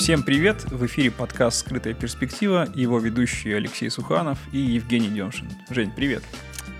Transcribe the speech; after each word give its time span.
Всем 0.00 0.22
привет! 0.22 0.64
В 0.64 0.86
эфире 0.86 1.10
подкаст 1.10 1.58
«Скрытая 1.58 1.92
перспектива», 1.92 2.66
его 2.74 2.98
ведущие 2.98 3.56
Алексей 3.56 3.90
Суханов 3.90 4.38
и 4.50 4.56
Евгений 4.56 5.08
Демшин. 5.08 5.46
Жень, 5.68 5.92
привет! 5.94 6.22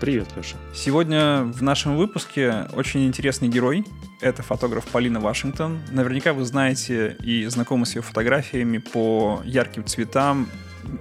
Привет, 0.01 0.29
Леша. 0.35 0.57
Сегодня 0.75 1.43
в 1.43 1.63
нашем 1.63 1.99
выпуске 1.99 2.67
очень 2.73 3.07
интересный 3.07 3.49
герой. 3.49 3.85
Это 4.23 4.43
фотограф 4.43 4.87
Полина 4.87 5.21
Вашингтон. 5.21 5.81
Наверняка 5.91 6.33
вы 6.33 6.47
знаете 6.47 7.15
и 7.23 7.45
знакомы 7.45 7.85
с 7.85 7.95
ее 7.95 8.01
фотографиями 8.01 8.79
по 8.79 9.43
ярким 9.45 9.85
цветам 9.85 10.49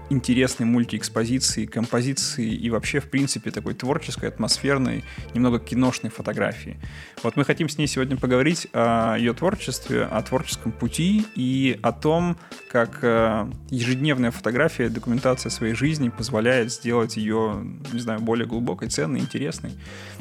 интересной 0.10 0.66
мультиэкспозиции, 0.66 1.66
композиции 1.66 2.54
и 2.54 2.70
вообще, 2.70 3.00
в 3.00 3.10
принципе, 3.10 3.52
такой 3.52 3.74
творческой, 3.74 4.30
атмосферной, 4.30 5.04
немного 5.34 5.60
киношной 5.60 6.12
фотографии. 6.12 6.80
Вот 7.24 7.36
мы 7.36 7.46
хотим 7.46 7.70
с 7.70 7.78
ней 7.78 7.88
сегодня 7.88 8.18
поговорить 8.18 8.68
о 8.74 9.16
ее 9.16 9.34
творчестве, 9.34 10.04
о 10.04 10.22
творческом 10.22 10.72
пути 10.72 11.26
и 11.36 11.80
о 11.82 11.92
том, 11.92 12.38
как 12.72 13.00
э, 13.04 13.50
ежедневная 13.70 14.32
фотография, 14.32 14.90
документация 14.90 15.50
своей 15.50 15.74
жизни 15.74 16.10
позволяет 16.10 16.72
сделать 16.72 17.18
ее, 17.18 17.66
не 17.92 18.00
знаю, 18.00 18.20
более 18.20 18.48
глубокой, 18.48 18.90
ценной, 18.90 19.20
интересной. 19.20 19.72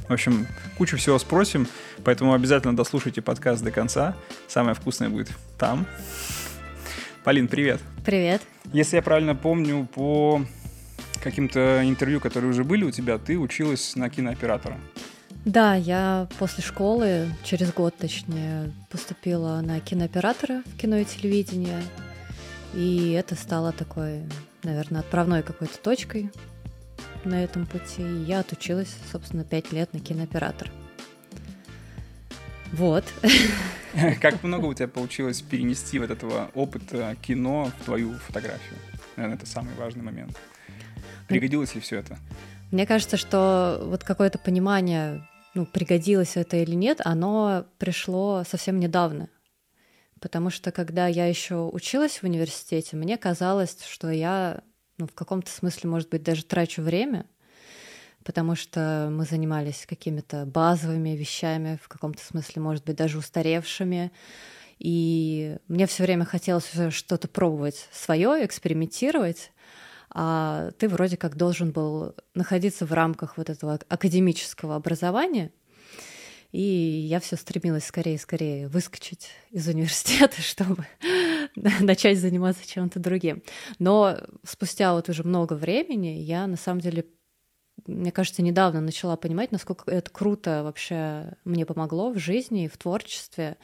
В 0.08 0.12
общем, 0.12 0.46
кучу 0.76 0.96
всего 0.96 1.18
спросим, 1.18 1.68
поэтому 2.04 2.32
обязательно 2.32 2.74
дослушайте 2.74 3.20
подкаст 3.20 3.62
до 3.62 3.70
конца. 3.70 4.16
Самое 4.46 4.74
вкусное 4.74 5.08
будет 5.08 5.28
там. 5.58 5.86
Полин, 7.28 7.46
привет. 7.46 7.78
Привет. 8.06 8.40
Если 8.72 8.96
я 8.96 9.02
правильно 9.02 9.34
помню, 9.34 9.86
по 9.94 10.40
каким-то 11.22 11.82
интервью, 11.84 12.20
которые 12.20 12.50
уже 12.50 12.64
были 12.64 12.84
у 12.84 12.90
тебя, 12.90 13.18
ты 13.18 13.38
училась 13.38 13.96
на 13.96 14.08
кинооператора. 14.08 14.78
Да, 15.44 15.74
я 15.74 16.26
после 16.38 16.64
школы, 16.64 17.28
через 17.44 17.70
год 17.74 17.94
точнее, 17.98 18.72
поступила 18.88 19.60
на 19.60 19.78
кинооператора 19.78 20.62
в 20.64 20.78
кино 20.78 20.96
и 20.96 21.04
телевидение. 21.04 21.82
И 22.72 23.10
это 23.10 23.34
стало 23.34 23.72
такой, 23.72 24.22
наверное, 24.62 25.02
отправной 25.02 25.42
какой-то 25.42 25.76
точкой 25.82 26.30
на 27.24 27.44
этом 27.44 27.66
пути. 27.66 28.00
И 28.00 28.24
я 28.24 28.40
отучилась, 28.40 28.96
собственно, 29.12 29.44
пять 29.44 29.70
лет 29.70 29.92
на 29.92 30.00
кинооператора. 30.00 30.70
Вот. 32.72 33.04
Как 34.20 34.42
много 34.42 34.66
у 34.66 34.74
тебя 34.74 34.88
получилось 34.88 35.40
перенести 35.40 35.98
вот 35.98 36.10
этого 36.10 36.50
опыта 36.54 37.16
кино 37.22 37.72
в 37.80 37.84
твою 37.84 38.14
фотографию? 38.14 38.78
Наверное, 39.16 39.38
это 39.38 39.46
самый 39.46 39.74
важный 39.74 40.02
момент. 40.02 40.36
Пригодилось 41.26 41.74
ли 41.74 41.80
все 41.80 41.98
это? 41.98 42.18
Мне 42.70 42.86
кажется, 42.86 43.16
что 43.16 43.80
вот 43.84 44.04
какое-то 44.04 44.38
понимание, 44.38 45.26
ну, 45.54 45.66
пригодилось 45.66 46.36
это 46.36 46.58
или 46.58 46.74
нет, 46.74 47.00
оно 47.04 47.66
пришло 47.78 48.44
совсем 48.48 48.78
недавно. 48.78 49.28
Потому 50.20 50.50
что 50.50 50.72
когда 50.72 51.06
я 51.06 51.26
еще 51.26 51.56
училась 51.56 52.18
в 52.18 52.24
университете, 52.24 52.96
мне 52.96 53.16
казалось, 53.16 53.78
что 53.88 54.10
я 54.10 54.62
ну, 54.98 55.06
в 55.06 55.14
каком-то 55.14 55.50
смысле, 55.50 55.90
может 55.90 56.10
быть, 56.10 56.22
даже 56.22 56.44
трачу 56.44 56.82
время— 56.82 57.24
потому 58.28 58.56
что 58.56 59.08
мы 59.10 59.24
занимались 59.24 59.86
какими-то 59.88 60.44
базовыми 60.44 61.16
вещами, 61.16 61.78
в 61.82 61.88
каком-то 61.88 62.22
смысле, 62.22 62.60
может 62.60 62.84
быть, 62.84 62.94
даже 62.94 63.16
устаревшими. 63.16 64.12
И 64.78 65.56
мне 65.66 65.86
все 65.86 66.02
время 66.02 66.26
хотелось 66.26 66.70
что-то 66.90 67.26
пробовать 67.26 67.88
свое, 67.90 68.44
экспериментировать, 68.44 69.50
а 70.10 70.72
ты 70.72 70.90
вроде 70.90 71.16
как 71.16 71.38
должен 71.38 71.70
был 71.70 72.14
находиться 72.34 72.84
в 72.84 72.92
рамках 72.92 73.38
вот 73.38 73.48
этого 73.48 73.80
академического 73.88 74.76
образования. 74.76 75.50
И 76.52 76.60
я 76.60 77.20
все 77.20 77.36
стремилась 77.36 77.86
скорее 77.86 78.16
и 78.16 78.18
скорее 78.18 78.68
выскочить 78.68 79.30
из 79.52 79.66
университета, 79.68 80.42
чтобы 80.42 80.86
начать 81.56 82.18
заниматься 82.18 82.68
чем-то 82.68 83.00
другим. 83.00 83.42
Но 83.78 84.18
спустя 84.44 84.92
вот 84.92 85.08
уже 85.08 85.22
много 85.24 85.54
времени 85.54 86.08
я 86.08 86.46
на 86.46 86.58
самом 86.58 86.82
деле 86.82 87.06
мне 87.88 88.12
кажется, 88.12 88.42
недавно 88.42 88.80
начала 88.80 89.16
понимать, 89.16 89.50
насколько 89.50 89.90
это 89.90 90.10
круто 90.10 90.62
вообще 90.62 91.32
мне 91.44 91.66
помогло 91.66 92.10
в 92.10 92.18
жизни 92.18 92.64
и 92.64 92.68
в 92.68 92.76
творчестве. 92.76 93.56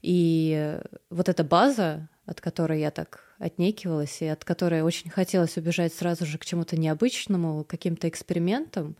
И 0.00 0.80
вот 1.10 1.28
эта 1.28 1.44
база, 1.44 2.08
от 2.26 2.40
которой 2.40 2.80
я 2.80 2.90
так 2.90 3.20
отнекивалась, 3.38 4.22
и 4.22 4.26
от 4.26 4.44
которой 4.44 4.82
очень 4.82 5.10
хотелось 5.10 5.56
убежать 5.56 5.92
сразу 5.92 6.24
же 6.24 6.38
к 6.38 6.44
чему-то 6.44 6.76
необычному, 6.76 7.64
каким-то 7.64 8.08
экспериментам, 8.08 8.96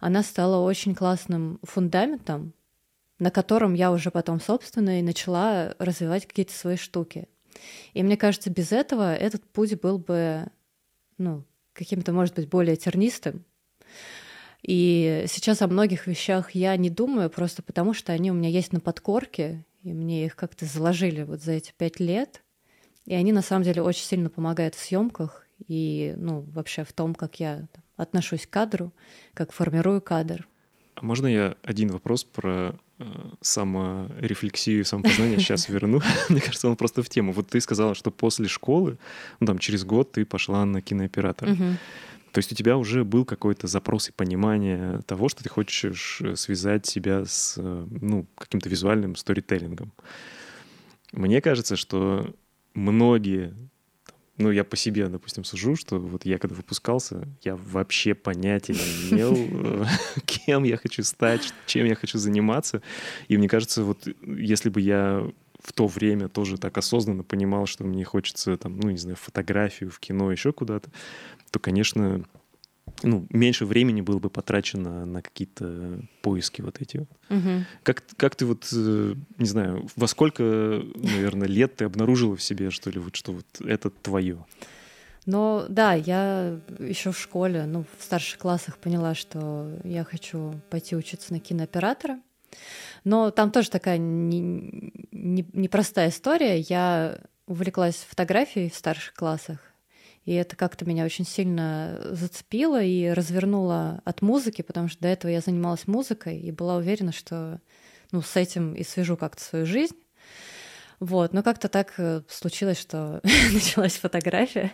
она 0.00 0.22
стала 0.22 0.62
очень 0.62 0.94
классным 0.94 1.58
фундаментом, 1.62 2.52
на 3.18 3.30
котором 3.30 3.74
я 3.74 3.92
уже 3.92 4.10
потом, 4.10 4.40
собственно, 4.40 4.98
и 4.98 5.02
начала 5.02 5.74
развивать 5.78 6.26
какие-то 6.26 6.52
свои 6.52 6.76
штуки. 6.76 7.28
И 7.94 8.02
мне 8.02 8.16
кажется, 8.16 8.50
без 8.50 8.72
этого 8.72 9.14
этот 9.14 9.42
путь 9.44 9.80
был 9.80 9.98
бы, 9.98 10.46
ну, 11.16 11.44
каким-то, 11.72 12.12
может 12.12 12.34
быть, 12.34 12.48
более 12.48 12.76
тернистым, 12.76 13.44
и 14.62 15.24
сейчас 15.28 15.62
о 15.62 15.68
многих 15.68 16.06
вещах 16.06 16.50
я 16.52 16.76
не 16.76 16.90
думаю, 16.90 17.30
просто 17.30 17.62
потому 17.62 17.94
что 17.94 18.12
они 18.12 18.30
у 18.30 18.34
меня 18.34 18.48
есть 18.48 18.72
на 18.72 18.80
подкорке, 18.80 19.64
и 19.82 19.92
мне 19.92 20.26
их 20.26 20.34
как-то 20.34 20.64
заложили 20.64 21.22
вот 21.22 21.40
за 21.40 21.52
эти 21.52 21.72
пять 21.76 22.00
лет. 22.00 22.42
И 23.04 23.14
они 23.14 23.32
на 23.32 23.42
самом 23.42 23.62
деле 23.62 23.82
очень 23.82 24.04
сильно 24.04 24.28
помогают 24.28 24.74
в 24.74 24.80
съемках 24.80 25.46
и 25.68 26.14
ну, 26.16 26.40
вообще 26.40 26.82
в 26.82 26.92
том, 26.92 27.14
как 27.14 27.38
я 27.38 27.68
отношусь 27.96 28.46
к 28.46 28.50
кадру, 28.50 28.92
как 29.34 29.52
формирую 29.52 30.00
кадр. 30.00 30.48
А 30.96 31.04
можно 31.04 31.26
я 31.26 31.56
один 31.62 31.90
вопрос 31.90 32.24
про 32.24 32.74
э, 32.98 33.04
саморефлексию 33.40 34.80
и 34.80 34.84
самопознание 34.84 35.38
сейчас 35.38 35.68
верну? 35.68 36.00
Мне 36.28 36.40
кажется, 36.40 36.68
он 36.68 36.76
просто 36.76 37.02
в 37.04 37.08
тему. 37.08 37.32
Вот 37.32 37.48
ты 37.48 37.60
сказала, 37.60 37.94
что 37.94 38.10
после 38.10 38.48
школы, 38.48 38.98
ну 39.38 39.46
там 39.46 39.58
через 39.58 39.84
год 39.84 40.12
ты 40.12 40.24
пошла 40.24 40.64
на 40.64 40.82
кинооператора. 40.82 41.56
То 42.36 42.40
есть 42.40 42.52
у 42.52 42.54
тебя 42.54 42.76
уже 42.76 43.02
был 43.02 43.24
какой-то 43.24 43.66
запрос 43.66 44.10
и 44.10 44.12
понимание 44.12 45.00
того, 45.06 45.30
что 45.30 45.42
ты 45.42 45.48
хочешь 45.48 46.20
э, 46.20 46.36
связать 46.36 46.84
себя 46.84 47.24
с 47.24 47.54
э, 47.56 47.86
ну, 47.88 48.26
каким-то 48.36 48.68
визуальным 48.68 49.16
сторителлингом. 49.16 49.90
Мне 51.12 51.40
кажется, 51.40 51.76
что 51.76 52.34
многие, 52.74 53.54
ну, 54.36 54.50
я 54.50 54.64
по 54.64 54.76
себе, 54.76 55.08
допустим, 55.08 55.44
сужу, 55.44 55.76
что 55.76 55.98
вот 55.98 56.26
я 56.26 56.36
когда 56.36 56.54
выпускался, 56.54 57.26
я 57.42 57.56
вообще 57.56 58.12
понятия 58.12 58.74
не 58.74 59.14
имел, 59.14 59.34
э, 59.34 59.86
кем 60.26 60.64
я 60.64 60.76
хочу 60.76 61.04
стать, 61.04 61.54
чем 61.64 61.86
я 61.86 61.94
хочу 61.94 62.18
заниматься. 62.18 62.82
И 63.28 63.38
мне 63.38 63.48
кажется, 63.48 63.82
вот 63.82 64.06
если 64.22 64.68
бы 64.68 64.82
я 64.82 65.26
в 65.66 65.72
то 65.72 65.86
время 65.86 66.28
тоже 66.28 66.58
так 66.58 66.78
осознанно 66.78 67.24
понимал, 67.24 67.66
что 67.66 67.82
мне 67.82 68.04
хочется 68.04 68.56
там, 68.56 68.78
ну, 68.78 68.90
не 68.90 68.98
знаю, 68.98 69.16
фотографию, 69.16 69.90
в 69.90 69.98
кино, 69.98 70.30
еще 70.30 70.52
куда-то, 70.52 70.90
то, 71.56 71.58
конечно, 71.58 72.22
ну, 73.02 73.26
меньше 73.30 73.64
времени 73.64 74.02
было 74.02 74.18
бы 74.18 74.28
потрачено 74.28 75.06
на 75.06 75.22
какие-то 75.22 76.00
поиски 76.20 76.60
вот 76.60 76.82
эти. 76.82 77.06
Угу. 77.30 77.64
Как, 77.82 78.04
как 78.18 78.36
ты 78.36 78.44
вот, 78.44 78.68
э, 78.74 79.14
не 79.38 79.46
знаю, 79.46 79.88
во 79.96 80.06
сколько, 80.06 80.42
наверное, 80.42 81.48
лет 81.48 81.76
ты 81.76 81.86
обнаружила 81.86 82.36
в 82.36 82.42
себе, 82.42 82.70
что 82.70 82.90
ли, 82.90 82.98
вот, 82.98 83.16
что 83.16 83.32
вот 83.32 83.46
это 83.60 83.88
твое? 83.88 84.44
Ну, 85.24 85.64
да, 85.70 85.94
я 85.94 86.60
еще 86.78 87.10
в 87.10 87.18
школе, 87.18 87.64
ну, 87.64 87.86
в 87.98 88.04
старших 88.04 88.38
классах 88.38 88.76
поняла, 88.76 89.14
что 89.14 89.78
я 89.82 90.04
хочу 90.04 90.60
пойти 90.68 90.94
учиться 90.94 91.32
на 91.32 91.40
кинооператора. 91.40 92.20
Но 93.04 93.30
там 93.30 93.50
тоже 93.50 93.70
такая 93.70 93.96
непростая 93.96 95.00
не, 95.12 96.10
не 96.12 96.16
история. 96.16 96.58
Я 96.60 97.18
увлеклась 97.46 98.06
фотографией 98.08 98.68
в 98.68 98.74
старших 98.74 99.14
классах, 99.14 99.65
и 100.26 100.32
это 100.34 100.56
как-то 100.56 100.84
меня 100.84 101.04
очень 101.04 101.24
сильно 101.24 102.00
зацепило 102.10 102.82
и 102.82 103.08
развернуло 103.10 104.02
от 104.04 104.22
музыки, 104.22 104.62
потому 104.62 104.88
что 104.88 105.00
до 105.00 105.08
этого 105.08 105.30
я 105.30 105.40
занималась 105.40 105.86
музыкой 105.86 106.40
и 106.40 106.50
была 106.50 106.76
уверена, 106.76 107.12
что 107.12 107.60
ну, 108.10 108.22
с 108.22 108.36
этим 108.36 108.74
и 108.74 108.82
свяжу 108.82 109.16
как-то 109.16 109.42
свою 109.42 109.66
жизнь. 109.66 109.96
Вот, 110.98 111.32
но 111.32 111.44
как-то 111.44 111.68
так 111.68 111.94
э, 111.98 112.22
случилось, 112.28 112.80
что 112.80 113.20
началась 113.52 113.96
фотография. 113.96 114.72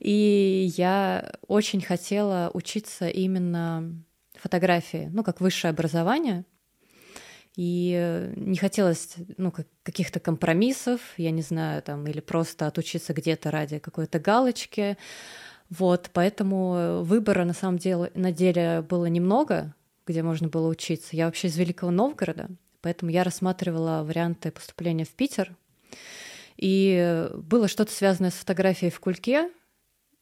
И 0.00 0.70
я 0.76 1.32
очень 1.46 1.80
хотела 1.80 2.50
учиться 2.52 3.08
именно 3.08 4.04
фотографии, 4.34 5.08
ну, 5.12 5.24
как 5.24 5.40
высшее 5.40 5.70
образование— 5.70 6.44
и 7.58 8.30
не 8.36 8.56
хотелось 8.56 9.16
ну, 9.36 9.52
каких-то 9.82 10.20
компромиссов, 10.20 11.00
я 11.16 11.32
не 11.32 11.42
знаю, 11.42 11.82
там, 11.82 12.06
или 12.06 12.20
просто 12.20 12.68
отучиться 12.68 13.12
где-то 13.12 13.50
ради 13.50 13.80
какой-то 13.80 14.20
галочки. 14.20 14.96
Вот, 15.68 16.10
поэтому 16.12 17.02
выбора 17.02 17.44
на 17.44 17.54
самом 17.54 17.78
деле, 17.78 18.12
на 18.14 18.30
деле 18.30 18.86
было 18.88 19.06
немного, 19.06 19.74
где 20.06 20.22
можно 20.22 20.46
было 20.46 20.68
учиться. 20.68 21.16
Я 21.16 21.26
вообще 21.26 21.48
из 21.48 21.56
Великого 21.56 21.90
Новгорода, 21.90 22.48
поэтому 22.80 23.10
я 23.10 23.24
рассматривала 23.24 24.04
варианты 24.04 24.52
поступления 24.52 25.04
в 25.04 25.10
Питер. 25.10 25.52
И 26.58 27.28
было 27.34 27.66
что-то 27.66 27.90
связанное 27.90 28.30
с 28.30 28.34
фотографией 28.34 28.92
в 28.92 29.00
Кульке, 29.00 29.50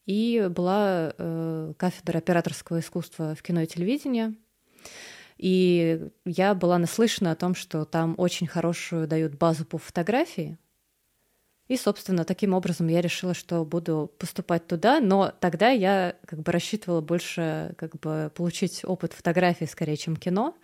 и 0.06 0.48
была 0.50 1.12
э, 1.18 1.74
кафедра 1.76 2.16
операторского 2.16 2.80
искусства 2.80 3.34
в 3.34 3.42
кино 3.42 3.60
и 3.60 3.66
телевидении— 3.66 4.34
и 5.36 6.08
я 6.24 6.54
была 6.54 6.78
наслышана 6.78 7.32
о 7.32 7.36
том, 7.36 7.54
что 7.54 7.84
там 7.84 8.14
очень 8.16 8.46
хорошую 8.46 9.06
дают 9.06 9.34
базу 9.34 9.64
по 9.64 9.78
фотографии. 9.78 10.58
И, 11.68 11.76
собственно, 11.76 12.24
таким 12.24 12.54
образом 12.54 12.86
я 12.86 13.00
решила, 13.00 13.34
что 13.34 13.64
буду 13.64 14.12
поступать 14.18 14.66
туда, 14.66 15.00
но 15.00 15.32
тогда 15.40 15.70
я 15.70 16.14
как 16.24 16.40
бы 16.40 16.52
рассчитывала 16.52 17.00
больше 17.00 17.74
как 17.76 17.98
бы 17.98 18.30
получить 18.34 18.82
опыт 18.84 19.12
фотографии 19.12 19.64
скорее, 19.64 19.96
чем 19.96 20.16
кино. 20.16 20.56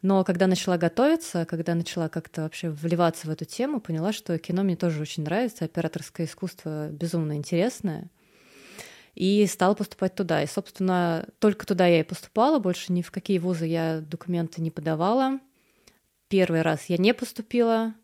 Но 0.00 0.24
когда 0.24 0.46
начала 0.46 0.78
готовиться, 0.78 1.44
когда 1.44 1.74
начала 1.74 2.08
как-то 2.08 2.42
вообще 2.42 2.70
вливаться 2.70 3.26
в 3.26 3.30
эту 3.30 3.44
тему, 3.44 3.80
поняла, 3.80 4.14
что 4.14 4.38
кино 4.38 4.62
мне 4.62 4.74
тоже 4.74 5.02
очень 5.02 5.24
нравится, 5.24 5.66
операторское 5.66 6.26
искусство 6.26 6.88
безумно 6.88 7.36
интересное. 7.36 8.08
И 9.14 9.46
стала 9.46 9.74
поступать 9.74 10.14
туда. 10.14 10.42
И, 10.42 10.46
собственно, 10.46 11.26
только 11.38 11.66
туда 11.66 11.86
я 11.86 12.00
и 12.00 12.04
поступала, 12.04 12.58
больше 12.58 12.92
ни 12.92 13.02
в 13.02 13.10
какие 13.10 13.38
вузы 13.38 13.66
я 13.66 14.00
документы 14.00 14.62
не 14.62 14.70
подавала. 14.70 15.40
Первый 16.28 16.62
раз 16.62 16.86
я 16.86 16.96
не 16.96 17.12
поступила, 17.12 17.94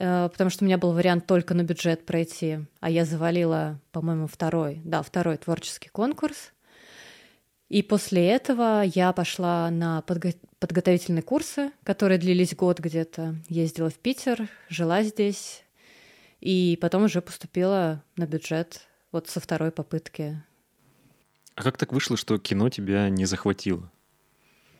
Э, 0.00 0.30
потому 0.32 0.50
что 0.50 0.64
у 0.64 0.66
меня 0.66 0.78
был 0.78 0.92
вариант 0.92 1.26
только 1.26 1.54
на 1.54 1.62
бюджет 1.62 2.06
пройти, 2.06 2.60
а 2.80 2.90
я 2.90 3.04
завалила, 3.04 3.78
по-моему, 3.92 4.26
второй, 4.26 4.80
да, 4.82 5.02
второй 5.02 5.36
творческий 5.36 5.90
конкурс. 5.90 6.52
И 7.68 7.82
после 7.82 8.26
этого 8.26 8.82
я 8.82 9.12
пошла 9.12 9.70
на 9.70 10.02
подго- 10.04 10.34
подготовительные 10.58 11.22
курсы, 11.22 11.70
которые 11.84 12.18
длились 12.18 12.56
год 12.56 12.80
где-то. 12.80 13.36
Ездила 13.48 13.90
в 13.90 13.94
Питер, 13.94 14.48
жила 14.68 15.02
здесь, 15.02 15.62
и 16.40 16.78
потом 16.80 17.04
уже 17.04 17.20
поступила 17.20 18.02
на 18.16 18.26
бюджет 18.26 18.88
вот 19.12 19.28
со 19.28 19.40
второй 19.40 19.70
попытки. 19.70 20.42
А 21.54 21.62
как 21.62 21.76
так 21.76 21.92
вышло, 21.92 22.16
что 22.16 22.38
кино 22.38 22.68
тебя 22.70 23.08
не 23.08 23.24
захватило? 23.24 23.90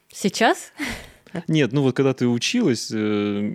Сейчас? 0.08 0.72
Нет, 1.48 1.72
ну 1.72 1.82
вот 1.82 1.94
когда 1.94 2.12
ты 2.14 2.26
училась, 2.26 2.90
э, 2.92 3.52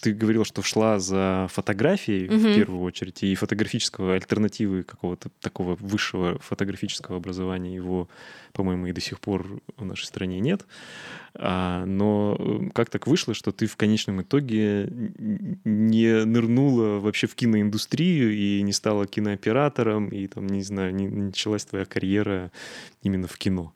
ты 0.00 0.12
говорила, 0.12 0.44
что 0.44 0.62
шла 0.62 0.98
за 0.98 1.48
фотографией 1.50 2.28
угу. 2.28 2.36
в 2.36 2.54
первую 2.54 2.82
очередь, 2.82 3.22
и 3.22 3.34
фотографического 3.34 4.14
альтернативы 4.14 4.82
какого-то 4.82 5.30
такого 5.40 5.76
высшего 5.76 6.38
фотографического 6.38 7.16
образования 7.16 7.74
его, 7.74 8.08
по-моему, 8.52 8.86
и 8.86 8.92
до 8.92 9.00
сих 9.00 9.20
пор 9.20 9.60
в 9.76 9.84
нашей 9.84 10.04
стране 10.04 10.40
нет. 10.40 10.66
А, 11.34 11.84
но 11.86 12.36
э, 12.38 12.70
как 12.74 12.90
так 12.90 13.06
вышло, 13.06 13.34
что 13.34 13.52
ты 13.52 13.66
в 13.66 13.76
конечном 13.76 14.22
итоге 14.22 14.88
не 15.64 16.24
нырнула 16.24 16.98
вообще 16.98 17.26
в 17.26 17.34
киноиндустрию 17.34 18.34
и 18.34 18.62
не 18.62 18.72
стала 18.72 19.06
кинооператором, 19.06 20.08
и 20.08 20.26
там, 20.26 20.46
не 20.46 20.62
знаю, 20.62 20.94
не 20.94 21.08
началась 21.08 21.64
твоя 21.64 21.84
карьера 21.84 22.50
именно 23.02 23.28
в 23.28 23.38
кино? 23.38 23.72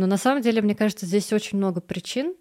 Но 0.00 0.06
на 0.06 0.16
самом 0.16 0.40
деле, 0.40 0.62
мне 0.62 0.74
кажется, 0.74 1.04
здесь 1.04 1.30
очень 1.30 1.58
много 1.58 1.82
причин, 1.82 2.34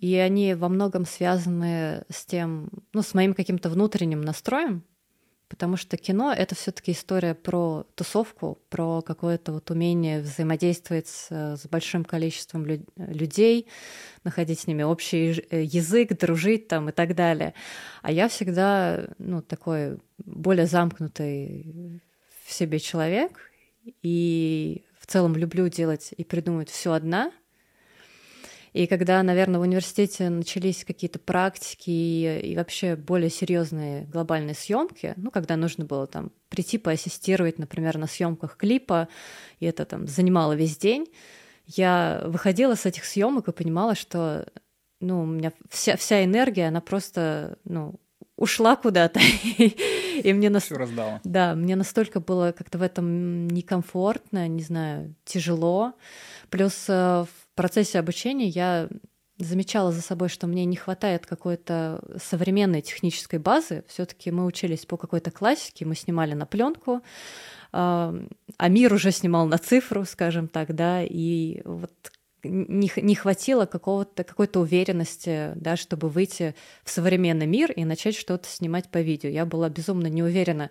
и 0.00 0.14
они 0.14 0.54
во 0.54 0.68
многом 0.68 1.06
связаны 1.06 2.04
с 2.08 2.24
тем, 2.24 2.70
ну, 2.92 3.02
с 3.02 3.14
моим 3.14 3.34
каким-то 3.34 3.68
внутренним 3.68 4.20
настроем, 4.20 4.84
потому 5.48 5.76
что 5.76 5.96
кино— 5.96 6.32
это 6.38 6.54
все 6.54 6.70
таки 6.70 6.92
история 6.92 7.34
про 7.34 7.84
тусовку, 7.96 8.60
про 8.68 9.02
какое-то 9.02 9.52
вот 9.52 9.72
умение 9.72 10.20
взаимодействовать 10.20 11.08
с, 11.08 11.32
с 11.32 11.66
большим 11.66 12.04
количеством 12.04 12.64
лю- 12.64 12.86
людей, 12.96 13.66
находить 14.22 14.60
с 14.60 14.68
ними 14.68 14.84
общий 14.84 15.44
э, 15.50 15.64
язык, 15.64 16.16
дружить 16.16 16.68
там 16.68 16.90
и 16.90 16.92
так 16.92 17.16
далее. 17.16 17.54
А 18.02 18.12
я 18.12 18.28
всегда, 18.28 19.08
ну, 19.18 19.42
такой 19.42 19.98
более 20.18 20.66
замкнутый 20.66 22.00
в 22.46 22.52
себе 22.52 22.78
человек, 22.78 23.50
и 24.02 24.84
в 25.04 25.06
целом 25.06 25.36
люблю 25.36 25.68
делать 25.68 26.14
и 26.16 26.24
придумывать 26.24 26.70
все 26.70 26.92
одна. 26.92 27.30
И 28.72 28.86
когда, 28.86 29.22
наверное, 29.22 29.60
в 29.60 29.62
университете 29.62 30.30
начались 30.30 30.82
какие-то 30.82 31.18
практики 31.18 31.90
и, 31.90 32.40
и 32.52 32.56
вообще 32.56 32.96
более 32.96 33.28
серьезные 33.28 34.06
глобальные 34.06 34.54
съемки, 34.54 35.12
ну, 35.16 35.30
когда 35.30 35.56
нужно 35.56 35.84
было 35.84 36.06
там 36.06 36.32
прийти 36.48 36.78
поассистировать, 36.78 37.58
например, 37.58 37.98
на 37.98 38.06
съемках 38.06 38.56
клипа, 38.56 39.08
и 39.60 39.66
это 39.66 39.84
там 39.84 40.08
занимало 40.08 40.54
весь 40.54 40.78
день, 40.78 41.06
я 41.66 42.22
выходила 42.24 42.74
с 42.74 42.86
этих 42.86 43.04
съемок 43.04 43.46
и 43.48 43.52
понимала, 43.52 43.94
что 43.94 44.46
ну, 45.00 45.22
у 45.24 45.26
меня 45.26 45.52
вся, 45.68 45.98
вся 45.98 46.24
энергия, 46.24 46.68
она 46.68 46.80
просто 46.80 47.58
ну, 47.64 48.00
ушла 48.36 48.76
куда-то. 48.76 49.20
И 49.58 50.32
мне 50.32 50.50
нас... 50.50 50.64
Все 50.64 50.76
раздала. 50.76 51.20
Да, 51.24 51.54
мне 51.54 51.76
настолько 51.76 52.20
было 52.20 52.52
как-то 52.52 52.78
в 52.78 52.82
этом 52.82 53.48
некомфортно, 53.48 54.48
не 54.48 54.62
знаю, 54.62 55.14
тяжело. 55.24 55.94
Плюс 56.50 56.86
э, 56.88 57.24
в 57.24 57.54
процессе 57.54 57.98
обучения 57.98 58.48
я 58.48 58.88
замечала 59.38 59.92
за 59.92 60.00
собой, 60.00 60.28
что 60.28 60.46
мне 60.46 60.64
не 60.64 60.76
хватает 60.76 61.26
какой-то 61.26 62.02
современной 62.22 62.82
технической 62.82 63.38
базы. 63.38 63.84
Все-таки 63.88 64.30
мы 64.30 64.44
учились 64.44 64.86
по 64.86 64.96
какой-то 64.96 65.30
классике, 65.30 65.84
мы 65.84 65.96
снимали 65.96 66.34
на 66.34 66.46
пленку, 66.46 67.02
а 67.72 68.14
мир 68.68 68.92
уже 68.92 69.10
снимал 69.10 69.46
на 69.46 69.58
цифру, 69.58 70.04
скажем 70.04 70.46
так, 70.46 70.74
да, 70.74 71.02
и 71.02 71.60
вот 71.64 71.92
не, 72.44 72.90
не 72.96 73.14
хватило 73.14 73.66
какого-то, 73.66 74.24
какой-то 74.24 74.60
уверенности, 74.60 75.52
да, 75.56 75.76
чтобы 75.76 76.08
выйти 76.08 76.54
в 76.84 76.90
современный 76.90 77.46
мир 77.46 77.72
и 77.72 77.84
начать 77.84 78.14
что-то 78.16 78.48
снимать 78.48 78.88
по 78.90 79.00
видео. 79.00 79.28
Я 79.28 79.46
была 79.46 79.68
безумно 79.68 80.06
не 80.06 80.22
уверена 80.22 80.70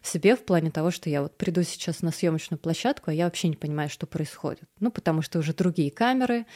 в 0.00 0.08
себе 0.08 0.36
в 0.36 0.44
плане 0.44 0.70
того, 0.70 0.90
что 0.90 1.08
я 1.08 1.22
вот 1.22 1.36
приду 1.36 1.62
сейчас 1.62 2.02
на 2.02 2.10
съемочную 2.10 2.58
площадку, 2.58 3.10
а 3.10 3.14
я 3.14 3.24
вообще 3.24 3.48
не 3.48 3.56
понимаю, 3.56 3.88
что 3.88 4.06
происходит. 4.06 4.64
Ну, 4.80 4.90
потому 4.90 5.22
что 5.22 5.38
уже 5.38 5.54
другие 5.54 5.90
камеры, 5.90 6.46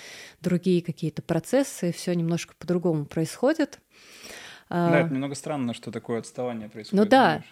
другие 0.41 0.83
какие-то 0.83 1.23
процессы, 1.23 1.93
все 1.93 2.15
немножко 2.15 2.55
по-другому 2.59 3.07
происходит. 3.07 3.79
Да, 4.69 4.93
а, 4.93 5.01
это 5.01 5.15
немного 5.15 5.35
странно, 5.35 5.75
что 5.75 5.93
такое 5.93 6.19
отставание 6.19 6.69
происходит. 6.69 7.05
Ну 7.05 7.09
да, 7.09 7.43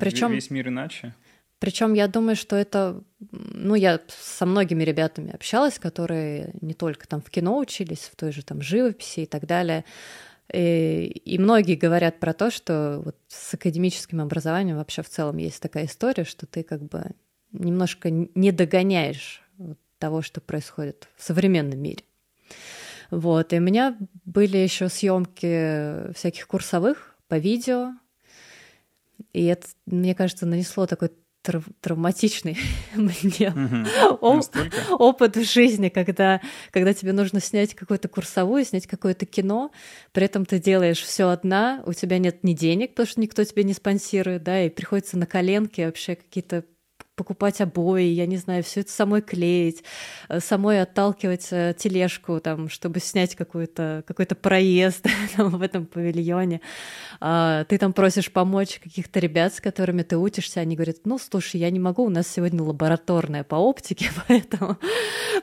причем 0.00 0.32
весь 0.32 0.50
мир 0.50 0.68
иначе. 0.68 1.14
Причем 1.58 1.94
я 1.94 2.08
думаю, 2.08 2.36
что 2.36 2.56
это, 2.56 3.02
ну, 3.30 3.74
я 3.74 4.00
со 4.08 4.44
многими 4.44 4.82
ребятами 4.82 5.32
общалась, 5.32 5.78
которые 5.78 6.52
не 6.60 6.74
только 6.74 7.08
там 7.08 7.22
в 7.22 7.30
кино 7.30 7.58
учились, 7.58 8.10
в 8.12 8.16
той 8.16 8.32
же 8.32 8.42
там 8.42 8.60
живописи 8.60 9.20
и 9.20 9.26
так 9.26 9.46
далее. 9.46 9.84
И, 10.52 11.06
и 11.24 11.38
многие 11.38 11.76
говорят 11.76 12.20
про 12.20 12.34
то, 12.34 12.50
что 12.50 13.00
вот 13.04 13.16
с 13.28 13.54
академическим 13.54 14.20
образованием 14.20 14.76
вообще 14.76 15.02
в 15.02 15.08
целом 15.08 15.38
есть 15.38 15.62
такая 15.62 15.86
история, 15.86 16.24
что 16.24 16.46
ты 16.46 16.62
как 16.62 16.82
бы 16.82 17.12
немножко 17.52 18.10
не 18.10 18.52
догоняешь 18.52 19.42
того, 19.98 20.20
что 20.20 20.40
происходит 20.40 21.08
в 21.16 21.22
современном 21.22 21.80
мире. 21.80 22.04
Вот. 23.10 23.52
И 23.52 23.58
у 23.58 23.60
меня 23.60 23.96
были 24.24 24.58
еще 24.58 24.88
съемки 24.88 26.12
всяких 26.12 26.46
курсовых 26.46 27.16
по 27.28 27.38
видео. 27.38 27.92
И 29.32 29.44
это, 29.46 29.66
мне 29.86 30.14
кажется, 30.14 30.46
нанесло 30.46 30.86
такой 30.86 31.10
трав 31.44 31.64
травматичный 31.82 32.58
мне 32.94 33.52
оп 34.20 34.44
опыт 34.90 35.36
в 35.36 35.44
жизни, 35.44 35.90
когда, 35.90 36.40
когда 36.72 36.94
тебе 36.94 37.12
нужно 37.12 37.40
снять 37.40 37.74
какую-то 37.74 38.08
курсовую, 38.08 38.64
снять 38.64 38.86
какое-то 38.86 39.26
кино, 39.26 39.70
при 40.12 40.24
этом 40.24 40.46
ты 40.46 40.58
делаешь 40.58 41.02
все 41.02 41.28
одна, 41.28 41.82
у 41.86 41.92
тебя 41.92 42.18
нет 42.18 42.42
ни 42.42 42.54
денег, 42.54 42.90
потому 42.90 43.06
что 43.06 43.20
никто 43.20 43.44
тебе 43.44 43.62
не 43.62 43.74
спонсирует, 43.74 44.42
да, 44.42 44.62
и 44.62 44.70
приходится 44.70 45.18
на 45.18 45.26
коленке 45.26 45.86
вообще 45.86 46.16
какие-то 46.16 46.64
покупать 47.16 47.60
обои, 47.60 48.04
я 48.04 48.26
не 48.26 48.36
знаю, 48.36 48.62
все 48.62 48.80
это 48.80 48.90
самой 48.90 49.22
клеить, 49.22 49.84
э, 50.28 50.40
самой 50.40 50.82
отталкивать 50.82 51.48
э, 51.50 51.74
тележку, 51.76 52.40
там, 52.40 52.68
чтобы 52.68 53.00
снять 53.00 53.34
какой-то 53.34 54.02
какой 54.06 54.26
проезд 54.26 55.06
там, 55.36 55.50
в 55.50 55.62
этом 55.62 55.86
павильоне. 55.86 56.60
А, 57.20 57.64
ты 57.64 57.78
там 57.78 57.92
просишь 57.92 58.32
помочь 58.32 58.80
каких-то 58.82 59.20
ребят, 59.20 59.54
с 59.54 59.60
которыми 59.60 60.02
ты 60.02 60.16
учишься, 60.16 60.60
они 60.60 60.74
говорят, 60.74 60.96
ну, 61.04 61.18
слушай, 61.18 61.60
я 61.60 61.70
не 61.70 61.80
могу, 61.80 62.04
у 62.04 62.10
нас 62.10 62.28
сегодня 62.28 62.62
лабораторная 62.62 63.44
по 63.44 63.56
оптике, 63.56 64.10
поэтому 64.28 64.78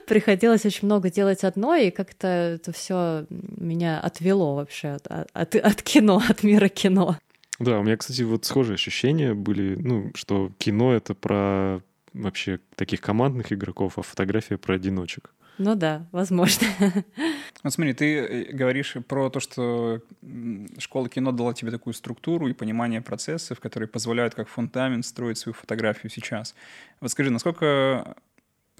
приходилось 0.06 0.64
очень 0.64 0.86
много 0.86 1.10
делать 1.10 1.44
одной, 1.44 1.88
и 1.88 1.90
как-то 1.90 2.28
это 2.28 2.72
все 2.72 3.26
меня 3.28 4.00
отвело 4.00 4.54
вообще 4.56 4.88
от, 4.88 5.06
от, 5.32 5.54
от 5.54 5.82
кино, 5.82 6.22
от 6.28 6.42
мира 6.42 6.68
кино. 6.68 7.16
Да, 7.62 7.78
у 7.78 7.84
меня, 7.84 7.96
кстати, 7.96 8.22
вот 8.22 8.44
схожие 8.44 8.74
ощущения 8.74 9.34
были, 9.34 9.76
ну, 9.76 10.10
что 10.14 10.50
кино— 10.58 10.92
это 10.94 11.14
про 11.14 11.80
вообще 12.12 12.58
таких 12.74 13.00
командных 13.00 13.52
игроков, 13.52 13.98
а 13.98 14.02
фотография 14.02 14.58
про 14.58 14.74
одиночек. 14.74 15.32
Ну 15.58 15.74
да, 15.74 16.06
возможно. 16.12 16.66
Вот 17.62 17.72
смотри, 17.72 17.92
ты 17.94 18.16
э, 18.16 18.52
говоришь 18.52 18.96
про 19.06 19.30
то, 19.30 19.38
что 19.38 20.00
школа 20.78 21.08
кино 21.08 21.30
дала 21.30 21.54
тебе 21.54 21.70
такую 21.70 21.94
структуру 21.94 22.48
и 22.48 22.52
понимание 22.52 23.00
процессов, 23.00 23.60
которые 23.60 23.88
позволяют 23.88 24.34
как 24.34 24.48
фундамент 24.48 25.06
строить 25.06 25.38
свою 25.38 25.54
фотографию 25.54 26.10
сейчас. 26.10 26.56
Вот 27.00 27.12
скажи, 27.12 27.30
насколько 27.30 28.16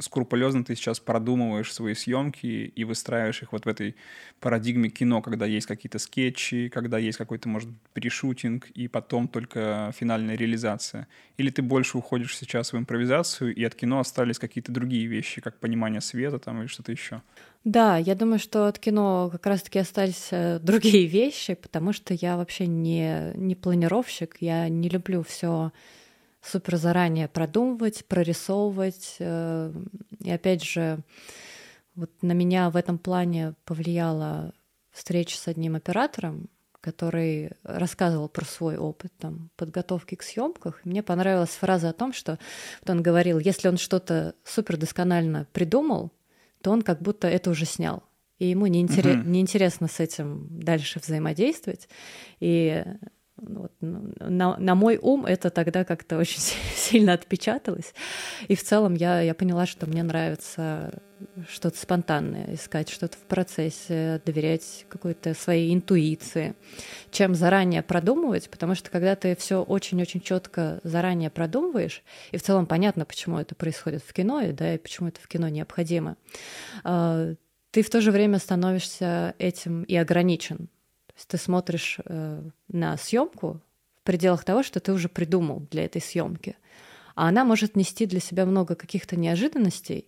скрупулезно 0.02 0.64
ты 0.64 0.74
сейчас 0.74 1.00
продумываешь 1.00 1.72
свои 1.72 1.94
съемки 1.94 2.46
и 2.46 2.84
выстраиваешь 2.84 3.42
их 3.42 3.52
вот 3.52 3.64
в 3.64 3.68
этой 3.68 3.96
парадигме 4.40 4.90
кино, 4.90 5.22
когда 5.22 5.46
есть 5.46 5.66
какие-то 5.66 5.98
скетчи, 5.98 6.68
когда 6.68 6.98
есть 6.98 7.18
какой-то, 7.18 7.48
может, 7.48 7.70
перешутинг, 7.94 8.68
и 8.70 8.88
потом 8.88 9.28
только 9.28 9.92
финальная 9.96 10.36
реализация? 10.36 11.08
Или 11.38 11.50
ты 11.50 11.62
больше 11.62 11.98
уходишь 11.98 12.36
сейчас 12.36 12.72
в 12.72 12.76
импровизацию, 12.76 13.54
и 13.54 13.64
от 13.64 13.74
кино 13.74 14.00
остались 14.00 14.38
какие-то 14.38 14.72
другие 14.72 15.06
вещи, 15.06 15.40
как 15.40 15.58
понимание 15.58 16.00
света 16.00 16.38
там 16.38 16.60
или 16.60 16.66
что-то 16.66 16.92
еще? 16.92 17.22
Да, 17.64 17.96
я 17.96 18.14
думаю, 18.16 18.40
что 18.40 18.66
от 18.66 18.78
кино 18.78 19.28
как 19.30 19.46
раз-таки 19.46 19.78
остались 19.78 20.28
э, 20.32 20.58
другие 20.58 21.06
вещи, 21.06 21.54
потому 21.54 21.92
что 21.92 22.12
я 22.12 22.36
вообще 22.36 22.66
не, 22.66 23.32
не 23.36 23.54
планировщик, 23.54 24.36
я 24.40 24.68
не 24.68 24.88
люблю 24.88 25.22
все 25.22 25.70
супер 26.42 26.76
заранее 26.76 27.28
продумывать, 27.28 28.04
прорисовывать. 28.06 29.16
Э, 29.18 29.72
и 30.20 30.30
опять 30.30 30.64
же, 30.64 30.98
вот 31.94 32.10
на 32.22 32.32
меня 32.32 32.70
в 32.70 32.76
этом 32.76 32.98
плане 32.98 33.54
повлияла 33.64 34.52
встреча 34.90 35.36
с 35.36 35.48
одним 35.48 35.76
оператором, 35.76 36.48
который 36.80 37.52
рассказывал 37.62 38.28
про 38.28 38.44
свой 38.44 38.76
опыт 38.76 39.12
там, 39.18 39.50
подготовки 39.56 40.16
к 40.16 40.22
съемках. 40.22 40.80
Мне 40.84 41.02
понравилась 41.02 41.50
фраза 41.50 41.90
о 41.90 41.92
том, 41.92 42.12
что 42.12 42.38
вот 42.80 42.90
он 42.90 43.02
говорил, 43.02 43.38
если 43.38 43.68
он 43.68 43.76
что-то 43.76 44.34
супер 44.44 44.76
досконально 44.76 45.46
придумал, 45.52 46.10
то 46.60 46.72
он 46.72 46.82
как 46.82 47.00
будто 47.00 47.28
это 47.28 47.50
уже 47.50 47.66
снял. 47.66 48.02
И 48.38 48.46
ему 48.46 48.66
неинтерес, 48.66 49.16
uh-huh. 49.16 49.24
неинтересно 49.24 49.86
с 49.86 50.00
этим 50.00 50.48
дальше 50.50 50.98
взаимодействовать. 50.98 51.88
И 52.40 52.84
вот, 53.42 53.72
на, 53.80 54.56
на 54.56 54.74
мой 54.74 54.98
ум 55.02 55.26
это 55.26 55.50
тогда 55.50 55.84
как-то 55.84 56.16
очень 56.16 56.40
сильно 56.76 57.12
отпечаталось. 57.12 57.92
И 58.48 58.54
в 58.54 58.62
целом 58.62 58.94
я, 58.94 59.20
я 59.20 59.34
поняла, 59.34 59.66
что 59.66 59.86
мне 59.86 60.02
нравится 60.02 60.92
что-то 61.48 61.78
спонтанное, 61.78 62.54
искать 62.54 62.88
что-то 62.88 63.16
в 63.16 63.22
процессе, 63.22 64.20
доверять 64.24 64.86
какой-то 64.88 65.34
своей 65.34 65.72
интуиции, 65.74 66.54
чем 67.10 67.34
заранее 67.34 67.82
продумывать, 67.82 68.50
потому 68.50 68.74
что 68.74 68.90
когда 68.90 69.14
ты 69.14 69.36
все 69.36 69.62
очень-очень 69.62 70.20
четко 70.20 70.80
заранее 70.82 71.30
продумываешь, 71.30 72.02
и 72.32 72.38
в 72.38 72.42
целом 72.42 72.66
понятно, 72.66 73.04
почему 73.04 73.38
это 73.38 73.54
происходит 73.54 74.02
в 74.04 74.12
кино, 74.12 74.40
и, 74.40 74.52
да, 74.52 74.74
и 74.74 74.78
почему 74.78 75.08
это 75.08 75.20
в 75.20 75.28
кино 75.28 75.48
необходимо, 75.48 76.16
а, 76.82 77.34
ты 77.70 77.82
в 77.82 77.90
то 77.90 78.00
же 78.00 78.10
время 78.10 78.38
становишься 78.38 79.34
этим 79.38 79.84
и 79.84 79.96
ограничен 79.96 80.68
то 81.16 81.26
ты 81.28 81.38
смотришь 81.38 81.98
э, 82.04 82.42
на 82.68 82.96
съемку 82.96 83.60
в 84.00 84.04
пределах 84.04 84.44
того, 84.44 84.62
что 84.62 84.80
ты 84.80 84.92
уже 84.92 85.08
придумал 85.08 85.66
для 85.70 85.84
этой 85.84 86.00
съемки. 86.00 86.56
А 87.14 87.28
она 87.28 87.44
может 87.44 87.76
нести 87.76 88.06
для 88.06 88.20
себя 88.20 88.46
много 88.46 88.74
каких-то 88.74 89.16
неожиданностей, 89.16 90.06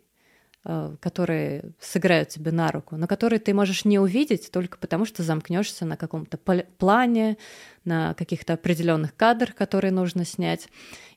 э, 0.64 0.96
которые 1.00 1.72
сыграют 1.78 2.30
тебе 2.30 2.50
на 2.50 2.72
руку, 2.72 2.96
но 2.96 3.06
которые 3.06 3.38
ты 3.38 3.52
можешь 3.52 3.84
не 3.84 3.98
увидеть 3.98 4.50
только 4.50 4.78
потому, 4.78 5.04
что 5.04 5.22
замкнешься 5.22 5.84
на 5.84 5.96
каком-то 5.96 6.38
плане, 6.38 7.36
на 7.84 8.14
каких-то 8.14 8.54
определенных 8.54 9.14
кадрах, 9.14 9.54
которые 9.54 9.92
нужно 9.92 10.24
снять. 10.24 10.68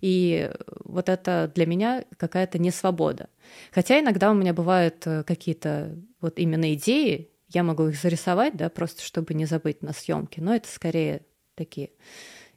И 0.01 0.51
вот 0.84 1.10
это 1.10 1.51
для 1.56 1.65
меня 1.65 2.03
какая-то 2.17 2.60
несвобода. 2.60 3.29
Хотя 3.72 4.00
иногда 4.00 4.32
у 4.32 4.34
меня 4.34 4.53
бывают 4.53 5.08
э, 5.08 5.24
какие-то 5.24 5.96
вот 6.20 6.39
именно 6.39 6.74
идеи, 6.74 7.29
я 7.50 7.63
могу 7.63 7.88
их 7.88 8.00
зарисовать, 8.00 8.56
да, 8.56 8.70
просто 8.70 9.01
чтобы 9.04 9.34
не 9.34 9.46
забыть 9.46 9.82
на 9.82 9.94
съемке, 9.94 10.42
но 10.42 10.56
это 10.56 10.70
скорее 10.70 11.25
такие 11.56 11.92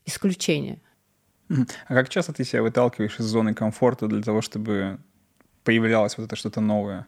исключения. 0.05 0.81
А 1.49 1.95
как 1.95 2.09
часто 2.09 2.33
ты 2.33 2.45
себя 2.45 2.63
выталкиваешь 2.63 3.19
из 3.19 3.25
зоны 3.25 3.55
комфорта 3.55 4.07
для 4.07 4.23
того, 4.23 4.41
чтобы 4.41 5.01
появлялось 5.65 6.17
вот 6.17 6.25
это 6.25 6.37
что-то 6.37 6.61
новое? 6.61 7.07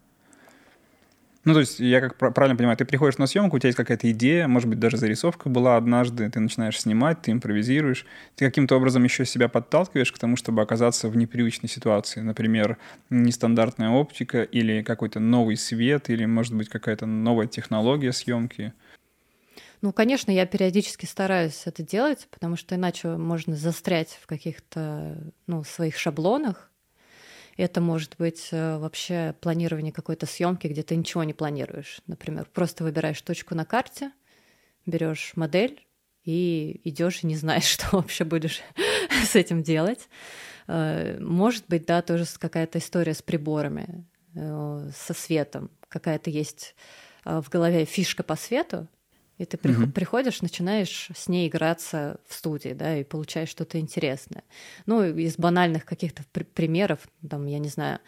Ну, 1.45 1.55
то 1.55 1.61
есть, 1.61 1.81
я 1.81 2.01
как 2.01 2.17
правильно 2.17 2.57
понимаю, 2.57 2.77
ты 2.77 2.85
приходишь 2.85 3.19
на 3.19 3.27
съемку, 3.27 3.57
у 3.57 3.59
тебя 3.59 3.69
есть 3.69 3.77
какая-то 3.77 4.09
идея, 4.13 4.47
может 4.47 4.69
быть, 4.69 4.79
даже 4.79 4.97
зарисовка 4.97 5.49
была 5.49 5.77
однажды, 5.77 6.31
ты 6.31 6.39
начинаешь 6.39 6.81
снимать, 6.81 7.23
ты 7.23 7.33
импровизируешь, 7.33 8.07
ты 8.37 8.45
каким-то 8.45 8.77
образом 8.77 9.03
еще 9.03 9.25
себя 9.25 9.49
подталкиваешь 9.49 10.13
к 10.13 10.19
тому, 10.19 10.37
чтобы 10.37 10.63
оказаться 10.63 11.09
в 11.09 11.17
непривычной 11.17 11.69
ситуации. 11.69 12.21
Например, 12.21 12.79
нестандартная 13.11 13.91
оптика 13.91 14.43
или 14.43 14.83
какой-то 14.83 15.19
новый 15.19 15.57
свет, 15.57 16.11
или, 16.11 16.27
может 16.27 16.55
быть, 16.55 16.69
какая-то 16.69 17.07
новая 17.07 17.49
технология 17.49 18.13
съемки. 18.13 18.73
Ну, 19.81 19.93
конечно, 19.93 20.31
я 20.31 20.47
периодически 20.47 21.07
стараюсь 21.07 21.63
это 21.65 21.83
делать, 21.83 22.29
потому 22.31 22.55
что 22.55 22.77
иначе 22.77 23.17
можно 23.17 23.57
застрять 23.57 24.17
в 24.23 24.27
каких-то 24.27 25.19
ну, 25.49 25.65
своих 25.65 25.97
шаблонах, 25.99 26.72
это 27.57 27.81
может 27.81 28.17
быть 28.19 28.49
э, 28.51 28.79
вообще 28.79 29.35
планирование 29.41 29.93
какой-то 29.93 30.27
съемки, 30.27 30.67
где 30.67 30.83
ты 30.83 30.97
ничего 30.97 31.25
не 31.25 31.35
планируешь. 31.35 32.01
Например, 32.07 32.49
просто 32.53 32.85
выбираешь 32.85 33.21
точку 33.21 33.55
на 33.55 33.65
карте, 33.65 34.13
берешь 34.87 35.33
модель 35.37 35.87
и 36.25 36.81
идешь 36.85 37.23
и 37.23 37.27
не 37.27 37.37
знаешь, 37.37 37.65
что 37.67 37.97
вообще 37.97 38.25
будешь 38.25 38.63
с 39.25 39.37
этим 39.37 39.63
делать. 39.63 40.09
Э, 40.67 41.19
может 41.21 41.65
быть, 41.69 41.87
да, 41.87 42.03
тоже 42.03 42.25
какая-то 42.39 42.79
история 42.79 43.15
с 43.15 43.23
приборами, 43.23 44.07
э, 44.35 44.91
со 44.97 45.15
светом. 45.15 45.71
Какая-то 45.89 46.31
есть 46.31 46.75
в 47.25 47.49
голове 47.51 47.85
фишка 47.85 48.25
по 48.25 48.35
свету, 48.35 48.89
и 49.43 49.45
ты 49.45 49.59
угу. 49.69 49.91
приходишь, 49.91 50.41
начинаешь 50.41 51.09
с 51.15 51.29
ней 51.29 51.49
играться 51.49 52.21
в 52.29 52.35
студии, 52.35 52.71
да, 52.71 52.97
и 52.97 53.05
получаешь 53.05 53.49
что-то 53.49 53.81
интересное. 53.81 54.45
Ну, 54.87 55.03
из 55.03 55.37
банальных 55.37 55.85
каких-то 55.85 56.23
пр- 56.33 56.45
примеров, 56.45 57.01
там, 57.29 57.47
я 57.47 57.59
не 57.59 57.69
знаю, 57.69 57.99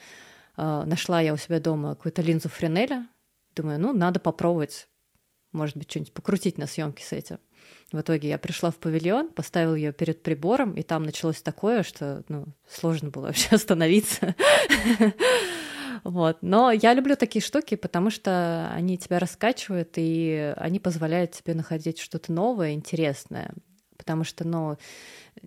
э, 0.56 0.82
нашла 0.86 1.20
я 1.20 1.34
у 1.34 1.36
себя 1.36 1.60
дома 1.60 1.96
какую-то 1.96 2.22
линзу 2.22 2.48
Френеля, 2.48 3.08
думаю, 3.56 3.80
ну, 3.80 3.92
надо 3.92 4.20
попробовать, 4.20 4.88
может 5.52 5.76
быть, 5.76 5.90
что-нибудь 5.90 6.12
покрутить 6.12 6.58
на 6.58 6.66
съемке 6.66 7.04
с 7.04 7.12
этим. 7.12 7.38
В 7.92 8.00
итоге 8.00 8.28
я 8.28 8.38
пришла 8.38 8.70
в 8.70 8.76
павильон, 8.76 9.28
поставила 9.28 9.74
ее 9.74 9.92
перед 9.92 10.22
прибором, 10.22 10.74
и 10.74 10.82
там 10.82 11.02
началось 11.02 11.42
такое, 11.42 11.82
что 11.82 12.22
ну, 12.28 12.46
сложно 12.68 13.10
было 13.10 13.22
вообще 13.26 13.48
остановиться. 13.56 14.34
Вот. 16.04 16.38
Но 16.42 16.70
я 16.70 16.92
люблю 16.92 17.16
такие 17.16 17.42
штуки, 17.42 17.76
потому 17.76 18.10
что 18.10 18.70
они 18.74 18.98
тебя 18.98 19.18
раскачивают, 19.18 19.94
и 19.96 20.54
они 20.56 20.78
позволяют 20.78 21.32
тебе 21.32 21.54
находить 21.54 21.98
что-то 21.98 22.30
новое, 22.30 22.72
интересное. 22.72 23.52
Потому 23.96 24.22
что, 24.22 24.46
ну, 24.46 24.76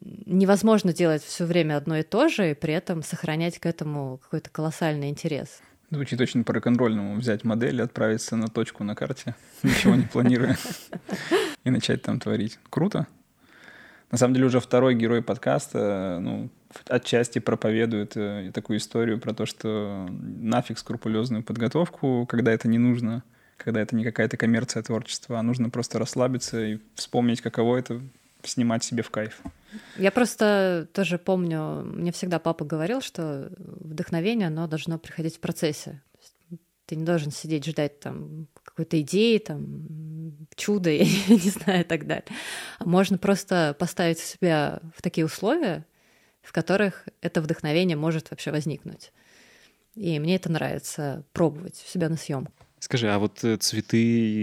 невозможно 0.02 0.94
делать 0.94 1.24
все 1.24 1.46
время 1.46 1.78
одно 1.78 1.98
и 1.98 2.04
то 2.04 2.28
же, 2.28 2.52
и 2.52 2.56
при 2.56 2.74
этом 2.74 3.04
сохранять 3.04 3.60
к 3.60 3.68
этому 3.68 4.18
какой-то 4.18 4.50
колоссальный 4.50 5.10
интерес. 5.10 5.62
Звучит 5.92 6.20
очень 6.20 6.44
по-рок-н-ролльному 6.44 7.16
взять 7.16 7.44
модель, 7.44 7.82
отправиться 7.82 8.36
на 8.36 8.48
точку 8.48 8.84
на 8.84 8.96
карте, 8.96 9.36
ничего 9.64 9.96
не 9.96 10.04
планируя, 10.04 10.58
и 11.64 11.70
начать 11.70 12.02
там 12.02 12.20
творить. 12.20 12.58
Круто. 12.72 13.06
На 14.10 14.18
самом 14.18 14.34
деле 14.34 14.48
уже 14.48 14.60
второй 14.60 14.96
герой 14.96 15.22
подкаста, 15.22 16.18
ну, 16.20 16.50
отчасти 16.88 17.40
проповедует 17.40 18.16
э, 18.16 18.52
такую 18.54 18.80
историю 18.80 19.20
про 19.20 19.34
то, 19.34 19.46
что 19.46 20.08
нафиг 20.10 20.78
скрупулезную 20.80 21.44
подготовку, 21.44 22.26
когда 22.28 22.52
это 22.52 22.68
не 22.68 22.78
нужно, 22.78 23.24
когда 23.58 23.82
это 23.82 23.96
не 23.96 24.04
какая-то 24.04 24.38
коммерция 24.38 24.84
творчества, 24.84 25.40
а 25.40 25.44
нужно 25.44 25.70
просто 25.70 26.00
расслабиться 26.00 26.64
и 26.64 26.80
вспомнить, 26.96 27.42
каково 27.42 27.78
это 27.78 28.02
снимать 28.44 28.84
себе 28.84 29.04
в 29.04 29.10
кайф. 29.10 29.42
Я 29.98 30.12
просто 30.12 30.88
тоже 30.94 31.18
помню, 31.18 31.84
мне 31.84 32.12
всегда 32.12 32.40
папа 32.40 32.66
говорил, 32.66 33.02
что 33.02 33.52
вдохновение, 33.58 34.48
оно 34.48 34.68
должно 34.68 34.98
приходить 34.98 35.38
в 35.38 35.40
процессе. 35.40 36.02
Ты 36.86 36.96
не 36.96 37.04
должен 37.04 37.32
сидеть 37.32 37.66
ждать 37.66 38.00
там 38.00 38.48
какой-то 38.64 39.02
идеи, 39.02 39.40
там 39.40 40.48
чуда, 40.56 40.90
я 40.92 41.04
не 41.04 41.50
знаю, 41.50 41.82
и 41.82 41.84
так 41.84 42.08
далее. 42.08 42.26
Можно 42.80 43.18
просто 43.18 43.76
поставить 43.78 44.20
себя 44.20 44.80
в 44.96 45.02
такие 45.02 45.26
условия, 45.26 45.86
в 46.48 46.54
которых 46.54 47.06
это 47.20 47.42
вдохновение 47.42 47.98
может 47.98 48.32
вообще 48.32 48.52
возникнуть. 48.52 49.12
И 49.96 50.18
мне 50.18 50.38
это 50.38 50.50
нравится 50.50 51.26
пробовать 51.34 51.84
у 51.86 51.92
себя 51.92 52.08
на 52.08 52.16
съемку. 52.16 52.54
Скажи, 52.80 53.12
а 53.12 53.20
вот 53.20 53.44
э, 53.44 53.58
цветы 53.58 53.98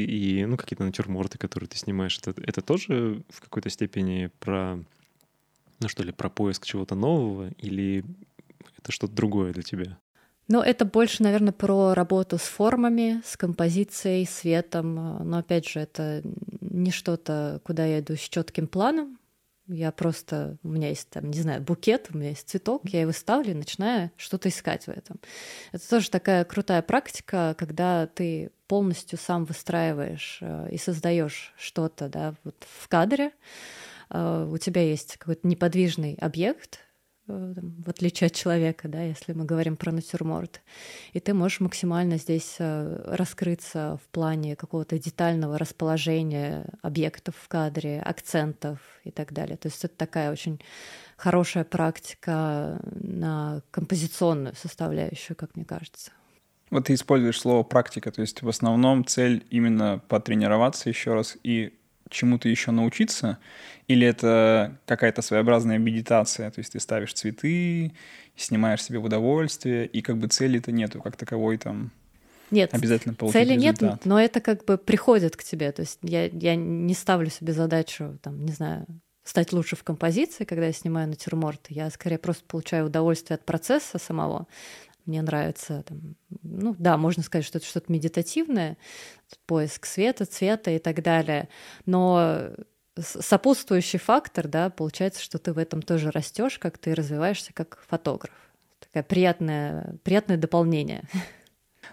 и 0.05 0.45
ну, 0.45 0.59
какие-то 0.59 0.85
натюрморты, 0.85 1.39
которые 1.39 1.67
ты 1.67 1.79
снимаешь, 1.79 2.19
это, 2.23 2.39
это 2.43 2.61
тоже 2.61 3.23
в 3.31 3.41
какой-то 3.41 3.71
степени 3.71 4.31
про, 4.39 4.79
ну 5.81 5.89
что 5.89 6.03
ли, 6.03 6.13
про 6.13 6.29
поиск 6.29 6.67
чего-то 6.67 6.95
нового 6.95 7.49
или 7.57 8.05
это 8.77 8.93
что-то 8.93 9.15
другое 9.15 9.55
для 9.55 9.63
тебя? 9.63 9.97
Ну, 10.47 10.61
это 10.61 10.85
больше, 10.85 11.23
наверное, 11.23 11.55
про 11.55 11.95
работу 11.95 12.37
с 12.37 12.43
формами, 12.43 13.23
с 13.25 13.39
композицией, 13.39 14.27
светом. 14.27 14.95
Но 15.27 15.39
опять 15.39 15.67
же, 15.67 15.81
это 15.81 16.21
не 16.61 16.91
что-то, 16.91 17.63
куда 17.65 17.87
я 17.87 18.01
иду 18.01 18.15
с 18.15 18.29
четким 18.29 18.67
планом. 18.67 19.17
Я 19.67 19.93
просто, 19.93 20.59
у 20.63 20.69
меня 20.69 20.89
есть 20.91 21.09
там, 21.09 21.31
не 21.31 21.41
знаю, 21.41 21.63
букет, 21.63 22.09
у 22.13 22.19
меня 22.19 22.31
есть 22.31 22.49
цветок, 22.49 22.83
я 22.85 23.01
его 23.01 23.13
ставлю 23.13 23.53
и 23.53 23.55
начинаю 23.55 24.11
что-то 24.17 24.51
искать 24.51 24.85
в 24.85 24.91
этом. 24.91 25.19
Это 25.73 25.89
тоже 25.89 26.11
такая 26.11 26.45
крутая 26.45 26.83
практика, 26.83 27.55
когда 27.59 28.07
ты 28.07 28.51
полностью 28.67 29.19
сам 29.19 29.47
выстраиваешь 29.47 30.39
э, 30.43 30.69
и 30.71 30.77
создаешь 30.77 31.55
что-то, 31.57 32.09
да, 32.09 32.35
вот 32.45 32.57
в 32.61 32.89
кадре. 32.89 33.33
Э, 34.11 34.47
у 34.51 34.59
тебя 34.59 34.83
есть 34.83 35.17
какой-то 35.17 35.47
неподвижный 35.47 36.19
объект, 36.21 36.81
э, 37.29 37.55
в 37.59 37.89
отличие 37.89 38.27
от 38.27 38.35
человека, 38.35 38.89
да, 38.89 39.03
если 39.03 39.33
мы 39.33 39.45
говорим 39.45 39.77
про 39.77 39.93
натюрморт. 39.93 40.63
И 41.13 41.21
ты 41.21 41.35
можешь 41.35 41.61
максимально 41.61 42.19
здесь 42.19 42.57
э, 42.59 43.03
раскрыться 43.07 43.99
в 44.03 44.09
плане 44.09 44.57
какого-то 44.57 44.99
детального 44.99 45.59
расположения 45.59 46.67
объектов 46.83 47.35
в 47.37 47.49
кадре, 47.49 48.01
акцентов 48.01 48.79
и 49.05 49.11
так 49.11 49.33
далее. 49.33 49.57
То 49.57 49.69
есть 49.69 49.85
это 49.85 49.97
такая 49.97 50.33
очень 50.33 50.61
хорошая 51.17 51.65
практика 51.65 52.81
на 52.95 53.63
композиционную 53.71 54.55
составляющую, 54.55 55.37
как 55.37 55.57
мне 55.57 55.65
кажется. 55.65 56.11
Вот 56.71 56.87
ты 56.87 56.95
используешь 56.95 57.41
слово 57.41 57.63
практика, 57.63 58.11
то 58.11 58.21
есть 58.21 58.43
в 58.43 58.49
основном 58.49 59.05
цель 59.05 59.47
именно 59.51 60.03
потренироваться 60.09 60.89
еще 60.89 61.15
раз 61.15 61.37
и 61.45 61.79
чему-то 62.11 62.49
еще 62.49 62.71
научиться, 62.71 63.39
или 63.89 64.07
это 64.07 64.79
какая-то 64.87 65.23
своеобразная 65.23 65.79
медитация, 65.79 66.51
то 66.51 66.61
есть 66.61 66.73
ты 66.73 66.81
ставишь 66.81 67.15
цветы, 67.15 67.93
снимаешь 68.37 68.83
себе 68.83 68.99
в 68.99 69.05
удовольствие, 69.05 69.87
и 69.87 70.03
как 70.03 70.19
бы 70.19 70.29
цели-то 70.29 70.73
нету, 70.73 71.01
как 71.01 71.17
таковой 71.17 71.59
там 71.59 71.91
нет, 72.51 72.73
обязательно 72.75 73.15
получить 73.15 73.41
цели 73.41 73.55
результат. 73.55 73.83
нет, 73.83 74.05
но 74.05 74.21
это 74.21 74.41
как 74.41 74.65
бы 74.65 74.79
приходит 74.79 75.37
к 75.37 75.43
тебе. 75.43 75.73
То 75.73 75.83
есть 75.83 75.99
я, 76.03 76.27
я 76.27 76.55
не 76.55 76.95
ставлю 76.95 77.31
себе 77.31 77.53
задачу, 77.53 78.19
там, 78.23 78.45
не 78.45 78.53
знаю, 78.53 78.87
стать 79.25 79.53
лучше 79.53 79.77
в 79.77 79.83
композиции, 79.83 80.45
когда 80.45 80.67
я 80.67 80.73
снимаю 80.73 81.09
натюрморт. 81.09 81.67
Я 81.69 81.91
скорее 81.91 82.19
просто 82.19 82.45
получаю 82.47 82.87
удовольствие 82.87 83.37
от 83.37 83.45
процесса 83.45 83.99
самого. 83.99 84.47
Мне 85.07 85.21
нравится, 85.21 85.83
там, 85.83 86.17
ну 86.43 86.75
да, 86.79 86.97
можно 86.97 87.23
сказать, 87.23 87.45
что 87.45 87.59
это 87.59 87.67
что-то 87.67 87.93
медитативное, 87.93 88.79
поиск 89.47 89.85
света, 89.85 90.25
цвета 90.25 90.71
и 90.71 90.79
так 90.79 91.03
далее. 91.03 91.49
Но 91.85 92.51
сопутствующий 92.99 93.99
фактор, 93.99 94.49
да, 94.49 94.71
получается, 94.71 95.23
что 95.23 95.39
ты 95.39 95.53
в 95.53 95.59
этом 95.59 95.83
тоже 95.83 96.11
растешь, 96.11 96.59
как 96.59 96.79
ты 96.79 96.95
развиваешься 96.95 97.53
как 97.53 97.83
фотограф. 97.87 98.35
Такое 98.79 99.03
приятное, 99.03 99.97
приятное 100.05 100.37
дополнение. 100.37 101.03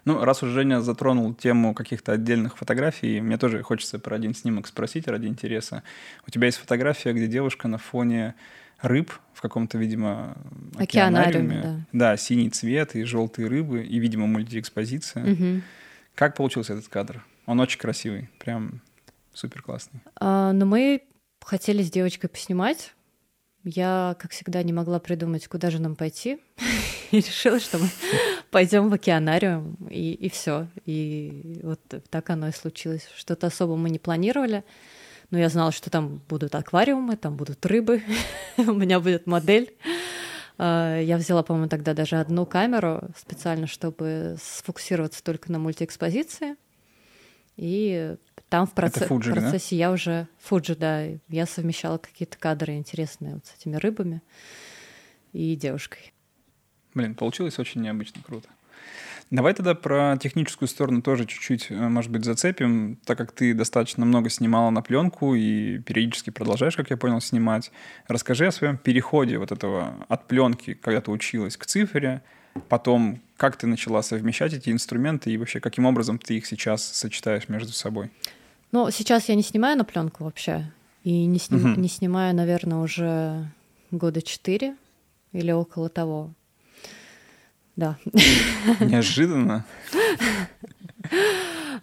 Ну, 0.05 0.23
раз 0.23 0.41
уж 0.41 0.49
Женя 0.49 0.81
затронул 0.81 1.33
тему 1.33 1.75
каких-то 1.75 2.13
отдельных 2.13 2.57
фотографий, 2.57 3.21
мне 3.21 3.37
тоже 3.37 3.61
хочется 3.61 3.99
про 3.99 4.15
один 4.15 4.33
снимок 4.33 4.67
спросить 4.67 5.07
ради 5.07 5.27
интереса. 5.27 5.83
У 6.25 6.31
тебя 6.31 6.47
есть 6.47 6.57
фотография, 6.57 7.13
где 7.13 7.27
девушка 7.27 7.67
на 7.67 7.77
фоне 7.77 8.35
рыб 8.81 9.11
в 9.33 9.41
каком-то, 9.41 9.77
видимо, 9.77 10.35
океанариуме. 10.77 11.59
океанариуме 11.59 11.61
да. 11.91 12.11
да, 12.11 12.17
синий 12.17 12.49
цвет 12.49 12.95
и 12.95 13.03
желтые 13.03 13.47
рыбы, 13.47 13.83
и, 13.83 13.99
видимо, 13.99 14.27
мультиэкспозиция. 14.27 15.33
Угу. 15.33 15.61
Как 16.15 16.35
получился 16.35 16.73
этот 16.73 16.87
кадр? 16.87 17.23
Он 17.45 17.59
очень 17.59 17.79
красивый, 17.79 18.29
прям 18.39 18.81
супер 19.33 19.61
классный. 19.61 20.01
А, 20.19 20.51
но 20.51 20.65
ну, 20.65 20.71
мы 20.71 21.01
хотели 21.41 21.81
с 21.83 21.91
девочкой 21.91 22.29
поснимать. 22.29 22.93
Я, 23.63 24.15
как 24.19 24.31
всегда, 24.31 24.63
не 24.63 24.73
могла 24.73 24.99
придумать, 24.99 25.47
куда 25.47 25.69
же 25.69 25.79
нам 25.79 25.95
пойти. 25.95 26.39
и 27.11 27.17
решила, 27.17 27.59
что 27.59 27.77
мы 27.77 27.89
пойдем 28.51 28.89
в 28.89 28.93
океанариум, 28.93 29.75
и, 29.89 30.13
и 30.13 30.29
все. 30.29 30.67
И 30.85 31.59
вот 31.63 31.79
так 32.09 32.29
оно 32.29 32.47
и 32.47 32.51
случилось. 32.51 33.07
Что-то 33.15 33.47
особо 33.47 33.75
мы 33.75 33.89
не 33.89 33.99
планировали. 33.99 34.63
Но 35.31 35.39
я 35.39 35.49
знала, 35.49 35.71
что 35.71 35.89
там 35.89 36.21
будут 36.27 36.53
аквариумы, 36.55 37.15
там 37.15 37.37
будут 37.37 37.65
рыбы, 37.65 38.03
у 38.57 38.73
меня 38.73 38.99
будет 38.99 39.27
модель. 39.27 39.73
А, 40.57 40.99
я 40.99 41.17
взяла, 41.17 41.41
по-моему, 41.41 41.69
тогда 41.69 41.93
даже 41.93 42.17
одну 42.17 42.45
камеру 42.45 43.01
специально, 43.17 43.65
чтобы 43.65 44.35
сфокусироваться 44.41 45.23
только 45.23 45.51
на 45.51 45.57
мультиэкспозиции. 45.57 46.55
И 47.55 48.15
там 48.49 48.67
в, 48.67 48.73
проце- 48.73 49.05
в 49.05 49.31
процессе 49.31 49.75
да? 49.75 49.79
я 49.79 49.91
уже... 49.91 50.27
Фуджи, 50.39 50.75
да. 50.75 51.05
Я 51.29 51.45
совмещала 51.45 51.97
какие-то 51.97 52.37
кадры 52.37 52.73
интересные 52.73 53.35
вот 53.35 53.45
с 53.45 53.55
этими 53.57 53.77
рыбами 53.77 54.21
и 55.31 55.55
девушкой. 55.55 56.13
Блин, 56.93 57.15
получилось 57.15 57.57
очень 57.57 57.81
необычно, 57.81 58.21
круто. 58.21 58.49
Давай 59.31 59.53
тогда 59.53 59.75
про 59.75 60.17
техническую 60.17 60.67
сторону 60.67 61.01
тоже 61.01 61.25
чуть-чуть, 61.25 61.67
э, 61.69 61.87
может 61.87 62.11
быть, 62.11 62.25
зацепим, 62.25 62.97
так 63.05 63.17
как 63.17 63.31
ты 63.31 63.53
достаточно 63.53 64.05
много 64.05 64.29
снимала 64.29 64.69
на 64.71 64.81
пленку 64.81 65.35
и 65.35 65.79
периодически 65.79 66.31
продолжаешь, 66.31 66.75
как 66.75 66.89
я 66.89 66.97
понял, 66.97 67.21
снимать. 67.21 67.71
Расскажи 68.09 68.47
о 68.47 68.51
своем 68.51 68.77
переходе 68.77 69.37
вот 69.37 69.53
этого 69.53 69.95
от 70.09 70.27
пленки, 70.27 70.73
когда 70.73 70.99
ты 70.99 71.11
училась, 71.11 71.55
к 71.55 71.65
цифре, 71.65 72.21
потом 72.67 73.21
как 73.37 73.55
ты 73.55 73.67
начала 73.67 74.03
совмещать 74.03 74.53
эти 74.53 74.69
инструменты 74.69 75.31
и 75.31 75.37
вообще 75.37 75.61
каким 75.61 75.85
образом 75.85 76.19
ты 76.19 76.37
их 76.37 76.45
сейчас 76.45 76.83
сочетаешь 76.83 77.47
между 77.47 77.71
собой? 77.71 78.11
Ну, 78.73 78.91
сейчас 78.91 79.29
я 79.29 79.35
не 79.35 79.43
снимаю 79.43 79.77
на 79.77 79.85
пленку 79.85 80.25
вообще. 80.25 80.69
И 81.05 81.25
не, 81.25 81.39
сни... 81.39 81.57
угу. 81.57 81.79
не 81.79 81.87
снимаю, 81.87 82.35
наверное, 82.35 82.79
уже 82.79 83.49
года 83.91 84.21
четыре 84.21 84.75
или 85.31 85.51
около 85.51 85.87
того. 85.87 86.31
Да. 87.75 87.97
Неожиданно. 88.79 89.65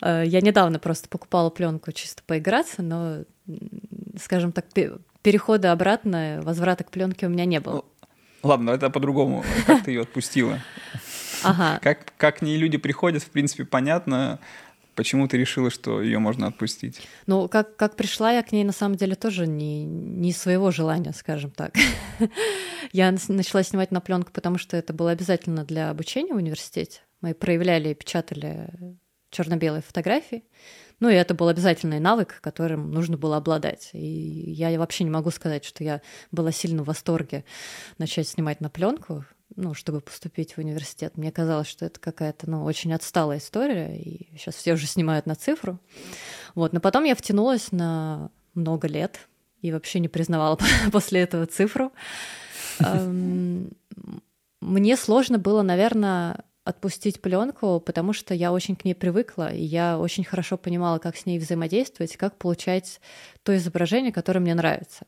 Э, 0.01 0.23
я 0.25 0.41
недавно 0.41 0.79
просто 0.79 1.09
покупала 1.09 1.51
пленку 1.51 1.93
чисто 1.93 2.23
поиграться, 2.25 2.83
но, 2.83 3.25
скажем 4.21 4.53
так, 4.53 4.67
перехода 5.23 5.73
обратно, 5.73 6.41
возврата 6.43 6.85
к 6.85 6.91
пленке 6.91 7.27
у 7.27 7.31
меня 7.31 7.45
не 7.45 7.61
было. 7.61 7.85
Ладно, 8.43 8.71
это 8.71 8.91
по-другому. 8.91 9.45
Как 9.67 9.85
ты 9.85 9.91
ее 9.91 10.03
отпустила? 10.03 10.61
Ага. 11.43 11.79
Как, 11.83 12.13
как 12.17 12.43
не 12.43 12.57
люди 12.57 12.79
приходят, 12.79 13.23
в 13.23 13.31
принципе, 13.31 13.65
понятно. 13.65 14.39
Почему 14.99 15.29
ты 15.29 15.37
решила, 15.37 15.71
что 15.71 16.03
ее 16.03 16.19
можно 16.19 16.49
отпустить? 16.49 17.01
Ну, 17.29 17.47
как, 17.47 17.77
как 17.77 17.95
пришла 17.95 18.33
я 18.33 18.43
к 18.43 18.51
ней, 18.51 18.65
на 18.65 18.73
самом 18.73 18.97
деле, 18.97 19.15
тоже 19.15 19.47
не, 19.47 19.85
не 19.85 20.33
своего 20.33 20.73
желания, 20.73 21.13
скажем 21.13 21.53
так. 21.53 21.73
я 22.93 23.13
начала 23.29 23.63
снимать 23.63 23.93
на 23.93 24.01
пленку, 24.01 24.33
потому 24.33 24.59
что 24.59 24.77
это 24.77 24.93
было 24.93 25.13
обязательно 25.13 25.65
для 25.65 25.91
обучения 25.91 26.33
в 26.33 26.39
университете. 26.39 27.03
Мы 27.21 27.35
проявляли 27.35 27.91
и 27.91 27.95
печатали 27.95 28.99
черно-белые 29.31 29.83
фотографии. 29.83 30.43
Ну, 30.99 31.09
и 31.09 31.15
это 31.15 31.33
был 31.33 31.47
обязательный 31.47 32.01
навык, 32.01 32.41
которым 32.41 32.91
нужно 32.91 33.17
было 33.17 33.37
обладать. 33.37 33.91
И 33.93 34.51
я 34.51 34.77
вообще 34.81 35.05
не 35.05 35.11
могу 35.11 35.31
сказать, 35.31 35.65
что 35.65 35.85
я 35.85 36.03
была 36.33 36.51
сильно 36.51 36.83
в 36.83 36.87
восторге 36.87 37.45
начать 37.99 38.27
снимать 38.27 38.61
на 38.61 38.69
пленку 38.69 39.25
ну, 39.57 39.75
чтобы 39.75 40.01
поступить 40.01 40.55
в 40.55 40.59
университет. 40.59 41.17
Мне 41.17 41.33
казалось, 41.33 41.69
что 41.69 41.87
это 41.87 41.99
какая-то, 41.99 42.49
ну, 42.51 42.65
очень 42.65 42.93
отсталая 42.93 43.39
история, 43.39 43.97
и 43.97 44.29
сейчас 44.37 44.55
все 44.57 44.75
уже 44.75 44.87
снимают 44.87 45.27
на 45.27 45.35
цифру. 45.35 45.79
Вот, 46.55 46.73
но 46.73 46.81
потом 46.81 47.05
я 47.05 47.15
втянулась 47.15 47.73
на 47.73 48.31
много 48.55 48.89
лет 48.89 49.29
и 49.63 49.73
вообще 49.73 50.01
не 50.01 50.09
признавала 50.09 50.59
после 50.93 51.21
этого 51.21 51.47
цифру. 51.47 51.93
Мне 54.61 54.97
сложно 54.97 55.39
было, 55.39 55.63
наверное, 55.63 56.45
отпустить 56.65 57.23
пленку, 57.23 57.81
потому 57.81 58.13
что 58.13 58.35
я 58.35 58.53
очень 58.53 58.77
к 58.77 58.85
ней 58.85 58.95
привыкла, 58.95 59.53
и 59.53 59.63
я 59.63 59.99
очень 59.99 60.25
хорошо 60.25 60.59
понимала, 60.59 60.99
как 60.99 61.17
с 61.17 61.25
ней 61.25 61.39
взаимодействовать, 61.39 62.17
как 62.17 62.37
получать 62.37 63.01
то 63.43 63.57
изображение, 63.57 64.13
которое 64.13 64.41
мне 64.41 64.55
нравится. 64.55 65.07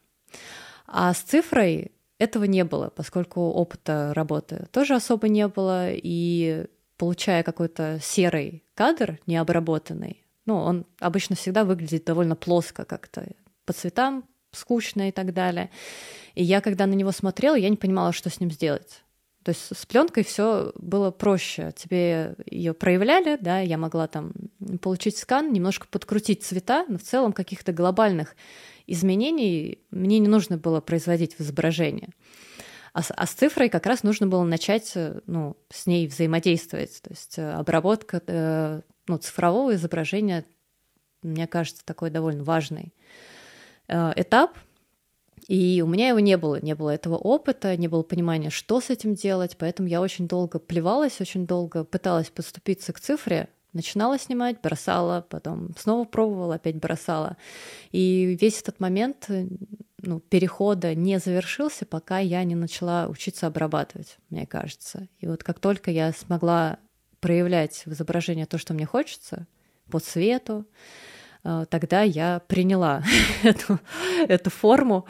А 0.86 1.12
с 1.12 1.18
цифрой 1.18 1.92
этого 2.20 2.44
не 2.44 2.64
было, 2.64 2.90
поскольку 2.90 3.40
опыта 3.40 4.12
работы 4.14 4.66
тоже 4.72 4.94
особо 4.94 5.28
не 5.28 5.48
было, 5.48 5.88
и 5.90 6.66
получая 6.98 7.42
какой-то 7.42 7.98
серый 8.02 8.62
кадр, 8.74 9.18
необработанный, 9.26 10.22
ну, 10.44 10.56
он 10.56 10.86
обычно 11.00 11.34
всегда 11.34 11.64
выглядит 11.64 12.04
довольно 12.04 12.36
плоско 12.36 12.84
как-то, 12.84 13.26
по 13.64 13.72
цветам 13.72 14.24
скучно 14.52 15.08
и 15.08 15.12
так 15.12 15.32
далее. 15.32 15.70
И 16.34 16.44
я, 16.44 16.60
когда 16.60 16.86
на 16.86 16.94
него 16.94 17.10
смотрела, 17.10 17.54
я 17.54 17.70
не 17.70 17.76
понимала, 17.76 18.12
что 18.12 18.28
с 18.28 18.38
ним 18.38 18.50
сделать. 18.50 19.02
То 19.42 19.50
есть 19.52 19.74
с 19.74 19.86
пленкой 19.86 20.22
все 20.22 20.72
было 20.76 21.10
проще. 21.10 21.72
Тебе 21.74 22.34
ее 22.44 22.74
проявляли, 22.74 23.38
да, 23.40 23.60
я 23.60 23.78
могла 23.78 24.06
там 24.06 24.32
получить 24.82 25.16
скан, 25.16 25.52
немножко 25.52 25.86
подкрутить 25.88 26.44
цвета, 26.44 26.84
но 26.88 26.98
в 26.98 27.02
целом 27.02 27.32
каких-то 27.32 27.72
глобальных 27.72 28.36
изменений 28.86 29.78
мне 29.90 30.18
не 30.18 30.28
нужно 30.28 30.58
было 30.58 30.80
производить 30.80 31.36
в 31.38 31.40
изображении. 31.40 32.10
А 32.92 33.02
с, 33.02 33.12
а 33.16 33.26
с 33.26 33.30
цифрой 33.30 33.68
как 33.68 33.86
раз 33.86 34.02
нужно 34.02 34.26
было 34.26 34.42
начать 34.42 34.92
э, 34.94 35.20
ну, 35.26 35.56
с 35.70 35.86
ней 35.86 36.06
взаимодействовать. 36.06 37.00
То 37.00 37.10
есть 37.10 37.38
э, 37.38 37.52
обработка 37.52 38.20
э, 38.26 38.80
ну, 39.06 39.16
цифрового 39.18 39.74
изображения, 39.74 40.44
мне 41.22 41.46
кажется, 41.46 41.84
такой 41.84 42.10
довольно 42.10 42.44
важный 42.44 42.94
этап. 43.88 44.56
И 45.50 45.82
у 45.84 45.88
меня 45.88 46.10
его 46.10 46.20
не 46.20 46.36
было, 46.36 46.60
не 46.60 46.76
было 46.76 46.90
этого 46.90 47.16
опыта, 47.16 47.76
не 47.76 47.88
было 47.88 48.04
понимания, 48.04 48.50
что 48.50 48.80
с 48.80 48.88
этим 48.88 49.16
делать, 49.16 49.56
поэтому 49.58 49.88
я 49.88 50.00
очень 50.00 50.28
долго 50.28 50.60
плевалась, 50.60 51.20
очень 51.20 51.44
долго 51.44 51.82
пыталась 51.82 52.30
подступиться 52.30 52.92
к 52.92 53.00
цифре, 53.00 53.48
Начинала 53.72 54.18
снимать, 54.18 54.60
бросала, 54.60 55.24
потом 55.28 55.70
снова 55.78 56.04
пробовала, 56.04 56.56
опять 56.56 56.74
бросала. 56.76 57.36
И 57.92 58.36
весь 58.40 58.60
этот 58.60 58.80
момент 58.80 59.28
ну, 59.98 60.18
перехода 60.18 60.94
не 60.96 61.20
завершился, 61.20 61.86
пока 61.86 62.18
я 62.18 62.42
не 62.42 62.56
начала 62.56 63.06
учиться 63.06 63.46
обрабатывать, 63.46 64.18
мне 64.28 64.44
кажется. 64.44 65.06
И 65.20 65.28
вот 65.28 65.44
как 65.44 65.60
только 65.60 65.92
я 65.92 66.12
смогла 66.12 66.78
проявлять 67.20 67.82
в 67.86 67.92
изображении 67.92 68.44
то, 68.44 68.58
что 68.58 68.74
мне 68.74 68.86
хочется, 68.86 69.46
по 69.88 70.00
цвету, 70.00 70.64
э, 70.64 71.09
тогда 71.42 72.02
я 72.02 72.42
приняла 72.46 73.02
эту, 73.42 73.80
эту 74.28 74.50
форму 74.50 75.06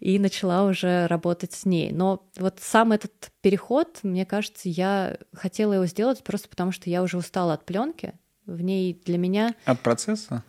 и 0.00 0.18
начала 0.18 0.64
уже 0.64 1.06
работать 1.06 1.52
с 1.52 1.64
ней. 1.64 1.92
Но 1.92 2.28
вот 2.38 2.58
сам 2.60 2.92
этот 2.92 3.30
переход, 3.40 4.00
мне 4.02 4.24
кажется, 4.24 4.68
я 4.68 5.16
хотела 5.32 5.74
его 5.74 5.86
сделать 5.86 6.22
просто 6.22 6.48
потому, 6.48 6.72
что 6.72 6.90
я 6.90 7.02
уже 7.02 7.18
устала 7.18 7.54
от 7.54 7.64
пленки. 7.64 8.14
В 8.46 8.60
ней 8.60 9.00
для 9.04 9.18
меня... 9.18 9.54
От 9.64 9.80
процесса? 9.80 10.42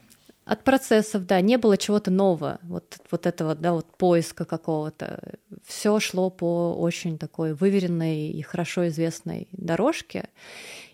От 0.45 0.65
процессов, 0.65 1.25
да, 1.25 1.39
не 1.39 1.57
было 1.57 1.77
чего-то 1.77 2.11
нового, 2.11 2.59
вот, 2.63 2.97
вот 3.09 3.25
этого, 3.25 3.55
да, 3.55 3.71
вот 3.71 3.85
поиска 3.97 4.43
какого-то. 4.43 5.37
Все 5.65 6.01
шло 6.01 6.29
по 6.29 6.73
очень 6.73 7.17
такой 7.17 7.53
выверенной 7.53 8.27
и 8.27 8.41
хорошо 8.41 8.89
известной 8.89 9.47
дорожке, 9.53 10.27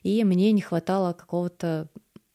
и 0.04 0.24
мне 0.24 0.52
не 0.52 0.62
хватало 0.62 1.14
какого-то 1.14 1.88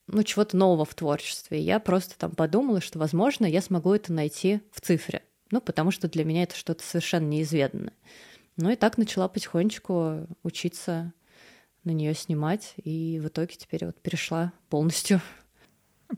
ну, 0.07 0.23
чего-то 0.23 0.57
нового 0.57 0.85
в 0.85 0.95
творчестве. 0.95 1.61
Я 1.61 1.79
просто 1.81 2.19
там 2.19 2.33
подумала, 2.33 2.81
что, 2.81 2.99
возможно, 2.99 3.47
я 3.47 3.63
смогу 3.63 3.95
это 3.95 4.13
найти 4.13 4.61
в 4.71 4.81
цифре. 4.81 5.23
Ну, 5.51 5.61
потому 5.61 5.91
что 5.91 6.09
для 6.09 6.25
меня 6.25 6.43
это 6.43 6.57
что-то 6.57 6.83
совершенно 6.83 7.27
неизведанное. 7.27 7.93
Ну 8.57 8.71
и 8.71 8.77
так 8.77 8.99
начала 8.99 9.29
потихонечку 9.29 10.27
учиться 10.43 11.13
на 11.85 11.91
нее 11.91 12.15
снимать, 12.15 12.75
и 12.83 13.21
в 13.23 13.29
итоге 13.29 13.55
теперь 13.57 13.87
вот 13.87 14.01
перешла 14.01 14.53
полностью. 14.71 15.21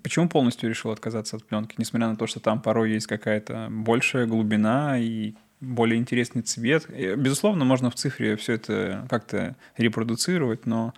Почему 0.02 0.28
полностью 0.28 0.68
решил 0.68 0.90
отказаться 0.90 1.36
от 1.36 1.44
пленки, 1.44 1.74
несмотря 1.78 2.08
на 2.08 2.16
то, 2.16 2.26
что 2.26 2.40
там 2.40 2.60
порой 2.60 2.92
есть 2.92 3.06
какая-то 3.06 3.68
большая 3.70 4.26
глубина 4.26 4.98
и 4.98 5.34
более 5.60 5.98
интересный 5.98 6.42
цвет? 6.42 6.86
Безусловно, 6.88 7.64
можно 7.64 7.90
в 7.90 7.94
цифре 7.94 8.36
все 8.36 8.54
это 8.54 9.06
как-то 9.08 9.56
репродуцировать, 9.76 10.66
но, 10.66 10.92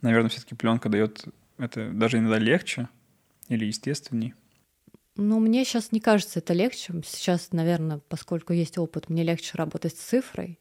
наверное, 0.00 0.30
все-таки 0.30 0.54
пленка 0.54 0.88
дает 0.88 1.24
это 1.58 1.90
даже 1.90 2.18
иногда 2.18 2.38
легче 2.38 2.88
или 3.48 3.66
естественней. 3.66 4.34
Ну, 5.16 5.40
мне 5.40 5.64
сейчас 5.64 5.92
не 5.92 6.00
кажется 6.00 6.38
это 6.38 6.54
легче. 6.54 6.94
Сейчас, 7.04 7.52
наверное, 7.52 8.00
поскольку 8.08 8.52
есть 8.52 8.78
опыт, 8.78 9.10
мне 9.10 9.22
легче 9.22 9.52
работать 9.54 9.94
с 9.94 10.00
цифрой, 10.00 10.58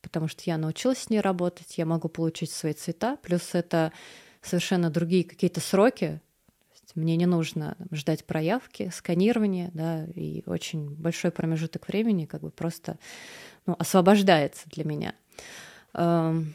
потому 0.00 0.28
что 0.28 0.42
я 0.46 0.56
научилась 0.56 0.98
с 0.98 1.10
ней 1.10 1.20
работать, 1.20 1.76
я 1.76 1.84
могу 1.84 2.08
получить 2.08 2.50
свои 2.50 2.72
цвета, 2.72 3.16
плюс 3.16 3.54
это 3.54 3.92
совершенно 4.40 4.88
другие 4.88 5.24
какие-то 5.24 5.60
сроки. 5.60 6.20
Мне 6.94 7.16
не 7.16 7.26
нужно 7.26 7.76
ждать 7.90 8.24
проявки, 8.24 8.90
сканирования, 8.94 9.70
да, 9.74 10.06
и 10.14 10.42
очень 10.46 10.88
большой 10.94 11.30
промежуток 11.30 11.88
времени 11.88 12.24
как 12.24 12.40
бы 12.40 12.50
просто 12.50 12.98
ну, 13.66 13.76
освобождается 13.78 14.66
для 14.70 14.84
меня. 14.84 15.14
Эм, 15.92 16.54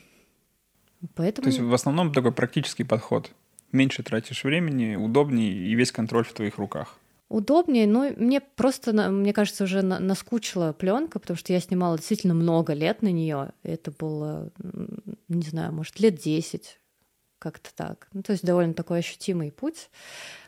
поэтому... 1.14 1.44
То 1.44 1.50
есть 1.50 1.60
в 1.60 1.74
основном 1.74 2.12
такой 2.12 2.32
практический 2.32 2.84
подход 2.84 3.32
меньше 3.72 4.04
тратишь 4.04 4.44
времени, 4.44 4.96
удобнее 4.96 5.52
и 5.52 5.74
весь 5.76 5.92
контроль 5.92 6.26
в 6.26 6.34
твоих 6.34 6.58
руках. 6.58 6.98
Удобнее, 7.30 7.88
но 7.88 8.10
мне 8.18 8.42
просто, 8.42 8.92
мне 9.10 9.32
кажется, 9.32 9.64
уже 9.64 9.82
наскучила 9.82 10.74
пленка, 10.74 11.18
потому 11.18 11.38
что 11.38 11.54
я 11.54 11.62
снимала 11.62 11.96
действительно 11.98 12.34
много 12.34 12.74
лет 12.74 13.02
на 13.02 13.10
нее. 13.10 13.52
Это 13.64 13.90
было, 13.92 14.52
не 15.30 15.44
знаю, 15.44 15.72
может, 15.72 16.02
лет 16.02 16.16
10, 16.16 16.82
как-то 17.40 17.74
так. 17.74 18.10
Ну, 18.12 18.22
то 18.22 18.34
есть 18.34 18.44
довольно 18.44 18.74
такой 18.74 19.00
ощутимый 19.00 19.52
путь 19.52 19.90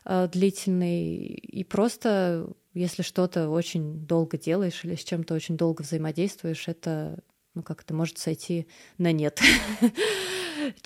э, 0.04 0.28
длительный. 0.32 1.24
И 1.24 1.64
просто, 1.64 2.50
если 2.74 3.02
что-то 3.02 3.50
очень 3.50 4.06
долго 4.06 4.38
делаешь 4.38 4.84
или 4.84 4.96
с 4.96 5.04
чем-то 5.06 5.34
очень 5.34 5.56
долго 5.56 5.82
взаимодействуешь, 5.84 6.68
это 6.68 7.18
ну, 7.56 7.64
как-то 7.64 7.94
может 7.94 8.18
сойти 8.18 8.68
на 8.98 9.12
нет. 9.12 9.40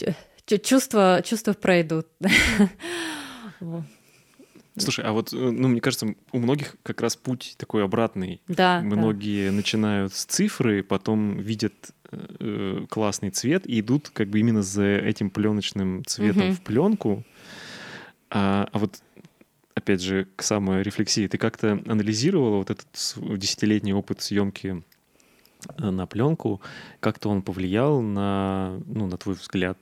чувства, 0.47 1.21
чувства 1.23 1.53
пройдут. 1.53 2.07
Слушай, 4.77 5.05
а 5.05 5.11
вот, 5.11 5.33
э, 5.33 5.35
ну, 5.35 5.67
мне 5.67 5.81
кажется, 5.81 6.13
у 6.31 6.39
многих 6.39 6.75
как 6.83 7.01
раз 7.01 7.15
путь 7.15 7.55
такой 7.57 7.83
обратный. 7.83 8.41
Да. 8.47 8.81
Многие 8.81 9.49
да. 9.49 9.55
начинают 9.55 10.13
с 10.13 10.25
цифры, 10.25 10.83
потом 10.83 11.39
видят 11.39 11.73
э, 12.11 12.85
классный 12.89 13.31
цвет 13.31 13.67
и 13.67 13.79
идут 13.79 14.09
как 14.09 14.27
бы 14.29 14.39
именно 14.39 14.61
за 14.61 14.85
этим 14.85 15.29
пленочным 15.31 16.05
цветом 16.05 16.49
угу. 16.49 16.53
в 16.53 16.61
пленку. 16.61 17.23
А, 18.29 18.69
а 18.71 18.77
вот 18.77 19.01
опять 19.73 20.01
же, 20.01 20.27
к 20.35 20.43
самой 20.43 20.83
рефлексии, 20.83 21.27
ты 21.27 21.37
как-то 21.37 21.81
анализировала 21.87 22.57
вот 22.57 22.69
этот 22.69 22.87
десятилетний 23.37 23.93
опыт 23.93 24.21
съемки 24.21 24.83
на 25.77 26.05
пленку, 26.05 26.61
как-то 26.99 27.29
он 27.29 27.41
повлиял 27.41 28.01
на, 28.01 28.79
ну, 28.85 29.07
на 29.07 29.17
твой 29.17 29.35
взгляд, 29.35 29.77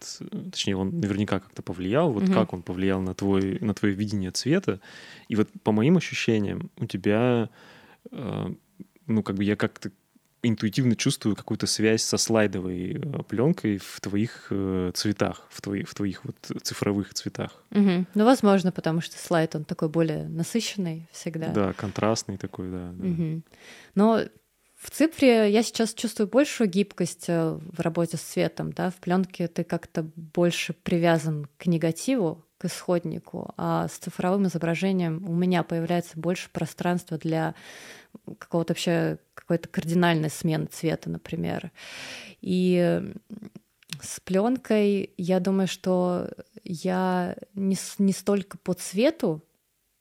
точнее, 0.52 0.78
он 0.78 1.00
наверняка 1.00 1.40
как-то 1.40 1.62
повлиял, 1.62 2.12
вот 2.12 2.24
mm-hmm. 2.24 2.34
как 2.34 2.54
он 2.54 2.64
повлиял 2.64 3.02
на, 3.02 3.14
твой, 3.14 3.60
на 3.60 3.74
твое 3.74 3.94
видение 3.94 4.32
цвета. 4.32 4.80
И 5.28 5.36
вот 5.36 5.50
по 5.64 5.72
моим 5.72 5.98
ощущениям 5.98 6.70
у 6.78 6.86
тебя, 6.86 7.50
э, 8.12 8.54
ну, 9.08 9.24
как 9.24 9.36
бы 9.36 9.44
я 9.44 9.56
как-то 9.56 9.92
интуитивно 10.48 10.96
чувствую 10.96 11.36
какую-то 11.36 11.68
связь 11.68 12.04
со 12.04 12.18
слайдовой 12.18 12.94
э, 12.94 13.24
пленкой 13.24 13.78
в 13.78 14.00
твоих 14.00 14.48
э, 14.52 14.92
цветах, 14.94 15.48
в 15.50 15.62
твоих, 15.62 15.90
в 15.90 15.96
твоих 15.96 16.24
вот 16.24 16.36
цифровых 16.62 17.14
цветах. 17.14 17.64
Угу. 17.72 18.06
Ну, 18.14 18.26
возможно, 18.26 18.72
потому 18.72 19.02
что 19.02 19.18
слайд, 19.18 19.56
он 19.56 19.66
такой 19.66 19.90
более 19.90 20.28
насыщенный 20.28 21.08
всегда. 21.12 21.50
Да, 21.50 21.74
контрастный 21.74 22.38
такой, 22.38 22.70
да. 22.70 22.92
да. 22.94 23.08
Угу. 23.08 23.42
Но 23.96 24.22
в 24.86 24.92
цифре 24.92 25.50
я 25.50 25.64
сейчас 25.64 25.96
чувствую 25.96 26.28
большую 26.28 26.70
гибкость 26.70 27.26
э, 27.28 27.58
в 27.60 27.80
работе 27.80 28.18
с 28.18 28.22
цветом, 28.22 28.72
да, 28.72 28.92
в 28.92 28.96
пленке 28.96 29.48
ты 29.48 29.64
как-то 29.64 30.04
больше 30.16 30.74
привязан 30.74 31.48
к 31.58 31.66
негативу, 31.66 32.46
к 32.60 32.66
исходнику, 32.66 33.52
а 33.58 33.88
с 33.88 33.94
цифровым 33.94 34.46
изображением 34.46 35.28
у 35.28 35.34
меня 35.34 35.64
появляется 35.64 36.20
больше 36.20 36.52
пространства 36.52 37.18
для 37.18 37.56
какого-то 38.38 38.74
вообще 38.74 39.18
какой-то 39.34 39.68
кардинальной 39.70 40.30
смены 40.30 40.68
цвета, 40.68 41.10
например. 41.10 41.72
И 42.42 43.02
с 44.00 44.20
пленкой 44.20 45.10
я 45.18 45.40
думаю, 45.40 45.68
что 45.68 46.30
я 46.64 47.36
не, 47.56 47.76
не 47.98 48.14
столько 48.14 48.60
по 48.60 48.74
цвету 48.74 49.42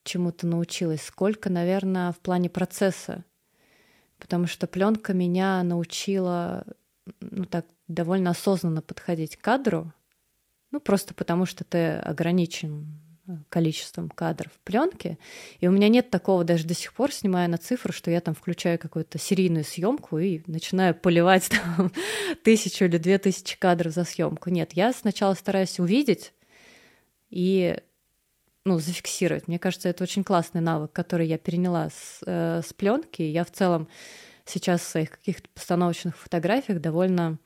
чему-то 0.02 0.46
научилась, 0.46 1.02
сколько, 1.02 1.48
наверное, 1.48 2.12
в 2.12 2.18
плане 2.18 2.50
процесса 2.50 3.24
потому 4.24 4.46
что 4.46 4.66
пленка 4.66 5.12
меня 5.12 5.62
научила 5.62 6.64
ну, 7.20 7.44
так 7.44 7.66
довольно 7.88 8.30
осознанно 8.30 8.80
подходить 8.80 9.36
к 9.36 9.42
кадру, 9.42 9.92
ну 10.70 10.80
просто 10.80 11.12
потому 11.12 11.44
что 11.44 11.62
ты 11.62 11.96
ограничен 11.96 12.86
э, 13.28 13.32
количеством 13.50 14.08
кадров 14.08 14.50
в 14.50 14.60
пленке. 14.60 15.18
И 15.60 15.68
у 15.68 15.72
меня 15.72 15.90
нет 15.90 16.08
такого 16.08 16.42
даже 16.42 16.64
до 16.64 16.72
сих 16.72 16.94
пор, 16.94 17.12
снимая 17.12 17.48
на 17.48 17.58
цифру, 17.58 17.92
что 17.92 18.10
я 18.10 18.22
там 18.22 18.34
включаю 18.34 18.78
какую-то 18.78 19.18
серийную 19.18 19.62
съемку 19.62 20.18
и 20.18 20.40
начинаю 20.46 20.94
поливать 20.94 21.50
там 21.76 21.92
тысячу 22.44 22.86
или 22.86 22.96
две 22.96 23.18
тысячи 23.18 23.58
кадров 23.58 23.92
за 23.92 24.04
съемку. 24.04 24.48
Нет, 24.48 24.72
я 24.72 24.94
сначала 24.94 25.34
стараюсь 25.34 25.78
увидеть 25.78 26.32
и 27.28 27.78
ну, 28.64 28.78
зафиксировать. 28.78 29.46
Мне 29.46 29.58
кажется, 29.58 29.88
это 29.88 30.04
очень 30.04 30.24
классный 30.24 30.60
навык, 30.60 30.92
который 30.92 31.26
я 31.26 31.38
переняла 31.38 31.90
с, 31.90 32.20
э, 32.26 32.62
с 32.66 32.72
пленки. 32.72 33.22
Я 33.22 33.44
в 33.44 33.50
целом 33.50 33.88
сейчас 34.46 34.80
в 34.80 34.88
своих 34.88 35.10
каких-то 35.10 35.48
постановочных 35.54 36.16
фотографиях 36.16 36.80
довольно 36.80 37.38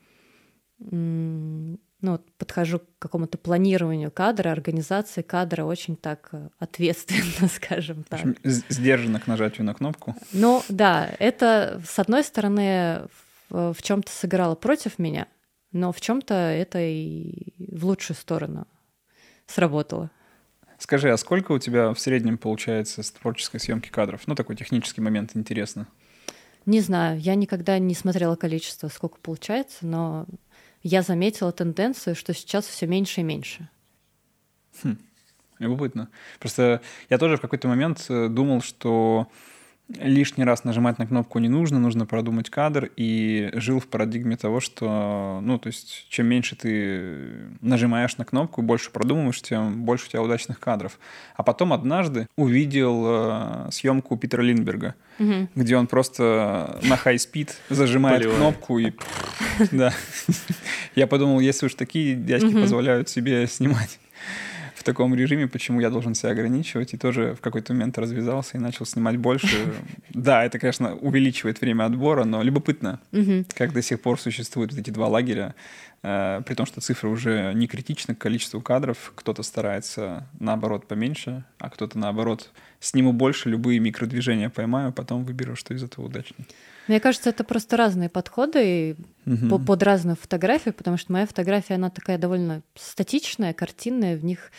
ну, 0.79 2.19
подхожу 2.37 2.79
к 2.79 2.85
какому-то 2.99 3.37
планированию 3.37 4.11
кадра, 4.11 4.51
организации 4.51 5.21
кадра 5.21 5.65
очень 5.65 5.97
так 5.97 6.29
э, 6.31 6.47
ответственно, 6.57 7.49
скажем 7.53 8.03
так. 8.03 8.21
Сдержанно 8.43 9.19
к 9.19 9.27
нажатию 9.27 9.65
на 9.65 9.73
кнопку. 9.73 10.15
Ну 10.31 10.63
да, 10.69 11.09
это 11.19 11.81
с 11.85 11.99
одной 11.99 12.23
стороны 12.23 13.01
в, 13.49 13.73
в 13.73 13.81
чем-то 13.81 14.09
сыграло 14.09 14.55
против 14.55 14.99
меня, 14.99 15.27
но 15.73 15.91
в 15.91 15.99
чем-то 15.99 16.33
это 16.33 16.79
и 16.79 17.53
в 17.57 17.85
лучшую 17.85 18.15
сторону 18.15 18.65
сработало. 19.45 20.09
Скажи, 20.79 21.11
а 21.11 21.17
сколько 21.17 21.51
у 21.51 21.59
тебя 21.59 21.93
в 21.93 21.99
среднем 21.99 22.37
получается 22.37 23.03
с 23.03 23.11
творческой 23.11 23.59
съемки 23.59 23.89
кадров? 23.89 24.21
Ну, 24.25 24.33
такой 24.33 24.55
технический 24.55 25.01
момент, 25.01 25.31
интересно. 25.35 25.87
Не 26.65 26.79
знаю, 26.79 27.19
я 27.19 27.35
никогда 27.35 27.77
не 27.79 27.93
смотрела 27.93 28.37
количество, 28.37 28.87
сколько 28.87 29.17
получается, 29.19 29.85
но 29.85 30.25
я 30.81 31.01
заметила 31.01 31.51
тенденцию, 31.51 32.15
что 32.15 32.33
сейчас 32.33 32.65
все 32.65 32.87
меньше 32.87 33.19
и 33.19 33.23
меньше. 33.25 33.69
Хм, 34.81 34.97
любопытно. 35.59 36.09
Просто 36.39 36.81
я 37.09 37.17
тоже 37.17 37.35
в 37.35 37.41
какой-то 37.41 37.67
момент 37.67 38.05
э, 38.07 38.29
думал, 38.29 38.61
что 38.61 39.27
лишний 39.97 40.43
раз 40.43 40.63
нажимать 40.63 40.99
на 40.99 41.07
кнопку 41.07 41.39
не 41.39 41.49
нужно, 41.49 41.79
нужно 41.79 42.05
продумать 42.05 42.49
кадр, 42.49 42.91
и 42.95 43.49
жил 43.53 43.79
в 43.79 43.87
парадигме 43.87 44.37
того, 44.37 44.59
что, 44.59 45.39
ну, 45.41 45.57
то 45.57 45.67
есть, 45.67 46.05
чем 46.09 46.27
меньше 46.27 46.55
ты 46.55 47.49
нажимаешь 47.61 48.17
на 48.17 48.25
кнопку, 48.25 48.61
больше 48.61 48.91
продумываешь, 48.91 49.41
тем 49.41 49.83
больше 49.83 50.05
у 50.07 50.09
тебя 50.09 50.21
удачных 50.21 50.59
кадров. 50.59 50.99
А 51.35 51.43
потом 51.43 51.73
однажды 51.73 52.27
увидел 52.35 53.05
э, 53.07 53.69
съемку 53.71 54.15
Питера 54.17 54.41
Линдберга, 54.41 54.95
угу. 55.17 55.49
где 55.55 55.75
он 55.75 55.87
просто 55.87 56.79
на 56.83 56.93
high-speed 56.93 57.49
зажимает 57.69 58.19
Поливает. 58.19 58.39
кнопку 58.39 58.79
и... 58.79 58.93
Да. 59.71 59.93
Я 60.95 61.07
подумал, 61.07 61.39
если 61.39 61.65
уж 61.65 61.73
такие 61.73 62.15
дядьки 62.15 62.53
позволяют 62.53 63.09
себе 63.09 63.47
снимать 63.47 63.99
в 64.79 64.83
таком 64.83 65.13
режиме, 65.13 65.47
почему 65.47 65.81
я 65.81 65.89
должен 65.89 66.15
себя 66.15 66.31
ограничивать, 66.31 66.93
и 66.93 66.97
тоже 66.97 67.35
в 67.35 67.41
какой-то 67.41 67.73
момент 67.73 67.97
развязался 67.97 68.57
и 68.57 68.61
начал 68.61 68.85
снимать 68.85 69.17
больше. 69.17 69.49
Да, 70.09 70.43
это, 70.43 70.59
конечно, 70.59 70.95
увеличивает 70.95 71.61
время 71.61 71.85
отбора, 71.85 72.25
но 72.25 72.41
любопытно, 72.43 72.99
как 73.53 73.73
до 73.73 73.81
сих 73.81 74.01
пор 74.01 74.19
существуют 74.19 74.73
эти 74.73 74.89
два 74.89 75.07
лагеря, 75.07 75.55
э, 76.03 76.41
при 76.45 76.55
том, 76.55 76.65
что 76.65 76.81
цифры 76.81 77.09
уже 77.09 77.53
не 77.53 77.67
критичны 77.67 78.15
к 78.15 78.17
количеству 78.17 78.61
кадров, 78.61 79.13
кто-то 79.15 79.43
старается 79.43 80.27
наоборот 80.39 80.87
поменьше, 80.87 81.43
а 81.57 81.69
кто-то 81.69 81.97
наоборот 81.97 82.51
сниму 82.79 83.13
больше, 83.13 83.49
любые 83.49 83.79
микродвижения 83.79 84.49
поймаю, 84.49 84.91
потом 84.91 85.23
выберу, 85.23 85.55
что 85.55 85.73
из 85.73 85.83
этого 85.83 86.05
удачнее. 86.05 86.45
Мне 86.87 86.99
кажется, 86.99 87.29
это 87.29 87.43
просто 87.43 87.77
разные 87.77 88.09
подходы 88.09 88.95
угу. 89.33 89.59
под 89.59 89.83
разную 89.83 90.15
фотографию, 90.15 90.73
потому 90.73 90.97
что 90.97 91.11
моя 91.11 91.25
фотография, 91.25 91.75
она 91.75 91.89
такая 91.89 92.17
довольно 92.17 92.61
статичная, 92.75 93.53
картинная, 93.53 94.17
в 94.17 94.23
них 94.23 94.51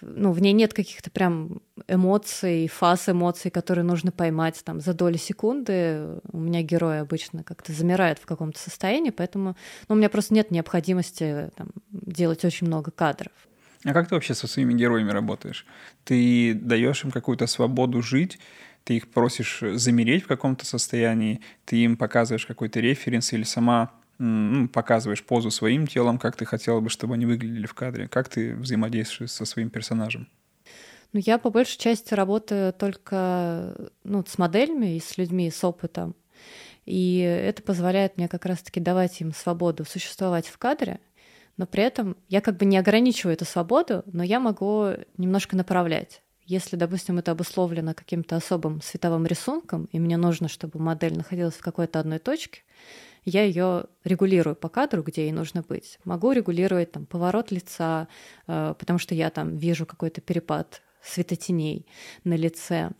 ну, 0.00 0.32
в 0.32 0.40
ней 0.40 0.52
нет 0.52 0.74
каких-то 0.74 1.10
прям 1.10 1.62
эмоций, 1.88 2.68
фаз 2.68 3.08
эмоций, 3.08 3.50
которые 3.50 3.84
нужно 3.84 4.12
поймать 4.12 4.60
там 4.64 4.80
за 4.80 4.92
доли 4.92 5.16
секунды. 5.16 6.20
У 6.32 6.38
меня 6.38 6.62
герой 6.62 7.00
обычно 7.00 7.42
как-то 7.42 7.72
замирает 7.72 8.18
в 8.18 8.26
каком-то 8.26 8.58
состоянии, 8.58 9.10
поэтому 9.10 9.56
ну, 9.88 9.94
у 9.94 9.98
меня 9.98 10.10
просто 10.10 10.34
нет 10.34 10.50
необходимости 10.50 11.50
там, 11.56 11.70
делать 11.90 12.44
очень 12.44 12.66
много 12.66 12.90
кадров. 12.90 13.32
А 13.84 13.92
как 13.92 14.08
ты 14.08 14.14
вообще 14.14 14.34
со 14.34 14.46
своими 14.46 14.74
героями 14.74 15.12
работаешь? 15.12 15.66
Ты 16.04 16.54
даешь 16.54 17.04
им 17.04 17.10
какую-то 17.10 17.46
свободу 17.46 18.02
жить, 18.02 18.38
ты 18.84 18.96
их 18.96 19.08
просишь 19.08 19.62
замереть 19.74 20.24
в 20.24 20.26
каком-то 20.26 20.66
состоянии, 20.66 21.40
ты 21.64 21.76
им 21.76 21.96
показываешь 21.96 22.46
какой-то 22.46 22.80
референс 22.80 23.32
или 23.32 23.44
сама 23.44 23.92
ну, 24.18 24.68
показываешь 24.68 25.24
позу 25.24 25.50
своим 25.50 25.86
телом, 25.86 26.18
как 26.18 26.36
ты 26.36 26.44
хотела 26.44 26.80
бы, 26.80 26.90
чтобы 26.90 27.14
они 27.14 27.26
выглядели 27.26 27.66
в 27.66 27.74
кадре, 27.74 28.08
как 28.08 28.28
ты 28.28 28.54
взаимодействуешь 28.54 29.32
со 29.32 29.44
своим 29.44 29.70
персонажем? 29.70 30.28
Ну, 31.12 31.20
я 31.24 31.38
по 31.38 31.50
большей 31.50 31.78
части 31.78 32.14
работаю 32.14 32.72
только 32.72 33.90
ну, 34.04 34.24
с 34.26 34.38
моделями 34.38 34.96
и 34.96 35.00
с 35.00 35.16
людьми 35.18 35.50
с 35.50 35.62
опытом. 35.64 36.14
И 36.84 37.18
это 37.18 37.62
позволяет 37.62 38.16
мне 38.16 38.28
как 38.28 38.46
раз-таки 38.46 38.80
давать 38.80 39.20
им 39.20 39.32
свободу 39.32 39.84
существовать 39.84 40.46
в 40.46 40.56
кадре, 40.58 41.00
но 41.56 41.66
при 41.66 41.82
этом 41.82 42.16
я 42.28 42.40
как 42.40 42.56
бы 42.56 42.64
не 42.64 42.78
ограничиваю 42.78 43.34
эту 43.34 43.44
свободу, 43.44 44.02
но 44.06 44.22
я 44.22 44.40
могу 44.40 44.90
немножко 45.16 45.56
направлять. 45.56 46.22
Если, 46.44 46.76
допустим, 46.76 47.18
это 47.18 47.32
обусловлено 47.32 47.92
каким-то 47.92 48.36
особым 48.36 48.80
световым 48.80 49.26
рисунком, 49.26 49.88
и 49.90 49.98
мне 49.98 50.16
нужно, 50.16 50.48
чтобы 50.48 50.78
модель 50.78 51.16
находилась 51.16 51.54
в 51.54 51.62
какой-то 51.62 51.98
одной 51.98 52.20
точке, 52.20 52.60
я 53.26 53.42
ее 53.42 53.86
регулирую 54.04 54.56
по 54.56 54.68
кадру, 54.68 55.02
где 55.02 55.22
ей 55.24 55.32
нужно 55.32 55.62
быть. 55.62 55.98
Могу 56.04 56.32
регулировать 56.32 56.92
там 56.92 57.06
поворот 57.06 57.50
лица, 57.50 58.08
э, 58.46 58.74
потому 58.78 58.98
что 58.98 59.14
я 59.14 59.30
там 59.30 59.56
вижу 59.56 59.84
какой-то 59.84 60.20
перепад 60.20 60.80
светотеней 61.02 61.86
на 62.24 62.34
лице. 62.34 62.92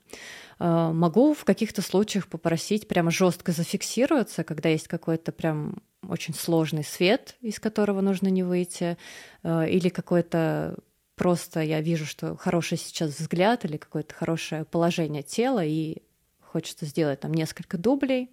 Э, 0.58 0.90
могу 0.92 1.32
в 1.32 1.44
каких-то 1.44 1.80
случаях 1.80 2.26
попросить 2.26 2.88
прямо 2.88 3.12
жестко 3.12 3.52
зафиксироваться, 3.52 4.42
когда 4.42 4.68
есть 4.68 4.88
какой-то 4.88 5.30
прям 5.30 5.82
очень 6.08 6.34
сложный 6.34 6.84
свет, 6.84 7.36
из 7.40 7.60
которого 7.60 8.00
нужно 8.00 8.26
не 8.26 8.42
выйти, 8.42 8.98
э, 9.44 9.70
или 9.70 9.88
какой-то 9.88 10.76
просто 11.14 11.60
я 11.60 11.80
вижу, 11.80 12.04
что 12.04 12.36
хороший 12.36 12.78
сейчас 12.78 13.18
взгляд 13.18 13.64
или 13.64 13.76
какое-то 13.76 14.12
хорошее 14.12 14.64
положение 14.64 15.22
тела, 15.22 15.64
и 15.64 16.02
хочется 16.46 16.87
сделать 16.87 17.20
там 17.20 17.35
несколько 17.35 17.78
дублей. 17.78 18.30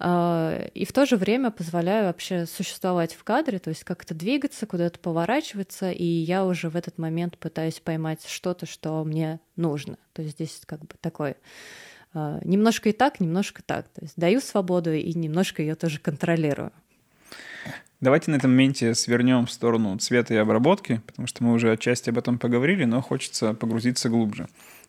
Э, 0.00 0.68
и 0.74 0.84
в 0.84 0.92
то 0.92 1.06
же 1.06 1.16
время 1.16 1.50
позволяю 1.50 2.06
вообще 2.06 2.46
существовать 2.46 3.14
в 3.14 3.24
кадре, 3.24 3.58
то 3.58 3.70
есть 3.70 3.84
как-то 3.84 4.14
двигаться, 4.14 4.66
куда-то 4.66 4.98
поворачиваться, 4.98 5.90
и 5.90 6.04
я 6.04 6.44
уже 6.44 6.68
в 6.68 6.76
этот 6.76 6.98
момент 6.98 7.38
пытаюсь 7.38 7.80
поймать 7.80 8.24
что-то, 8.26 8.66
что 8.66 9.04
мне 9.04 9.40
нужно. 9.56 9.98
То 10.12 10.22
есть 10.22 10.34
здесь 10.34 10.60
как 10.66 10.80
бы 10.80 10.94
такой 11.00 11.36
немножко 12.14 12.90
и 12.90 12.92
так, 12.92 13.18
немножко 13.18 13.60
так. 13.64 13.88
То 13.88 14.02
есть 14.02 14.14
даю 14.16 14.40
свободу 14.40 14.92
и 14.92 15.12
немножко 15.14 15.62
ее 15.62 15.74
тоже 15.74 15.98
контролирую. 15.98 16.70
Давайте 18.04 18.30
на 18.30 18.36
этом 18.36 18.50
моменте 18.50 18.94
свернем 18.94 19.46
в 19.46 19.50
сторону 19.50 19.96
цвета 19.96 20.34
и 20.34 20.36
обработки, 20.36 21.00
потому 21.06 21.26
что 21.26 21.42
мы 21.42 21.54
уже 21.54 21.72
отчасти 21.72 22.10
об 22.10 22.18
этом 22.18 22.38
поговорили, 22.38 22.84
но 22.84 23.00
хочется 23.00 23.54
погрузиться 23.54 24.10
глубже. 24.10 24.46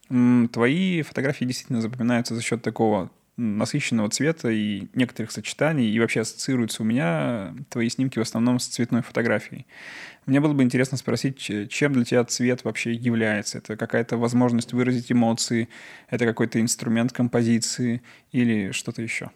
Твои 0.09 1.01
фотографии 1.01 1.45
действительно 1.45 1.81
запоминаются 1.81 2.35
за 2.35 2.41
счет 2.41 2.61
такого 2.61 3.09
насыщенного 3.37 4.09
цвета 4.09 4.49
и 4.49 4.87
некоторых 4.93 5.31
сочетаний, 5.31 5.89
и 5.89 5.99
вообще 5.99 6.21
ассоциируются 6.21 6.83
у 6.83 6.85
меня 6.85 7.53
твои 7.69 7.89
снимки 7.89 8.17
в 8.17 8.21
основном 8.21 8.59
с 8.59 8.67
цветной 8.67 9.01
фотографией. 9.01 9.65
Мне 10.25 10.39
было 10.39 10.53
бы 10.53 10.63
интересно 10.63 10.97
спросить, 10.97 11.37
чем 11.37 11.93
для 11.93 12.05
тебя 12.05 12.23
цвет 12.23 12.63
вообще 12.63 12.93
является? 12.93 13.57
Это 13.57 13.75
какая-то 13.75 14.17
возможность 14.17 14.73
выразить 14.73 15.11
эмоции, 15.11 15.67
это 16.09 16.25
какой-то 16.25 16.61
инструмент 16.61 17.11
композиции 17.11 18.01
или 18.31 18.71
что-то 18.71 19.01
еще? 19.01 19.31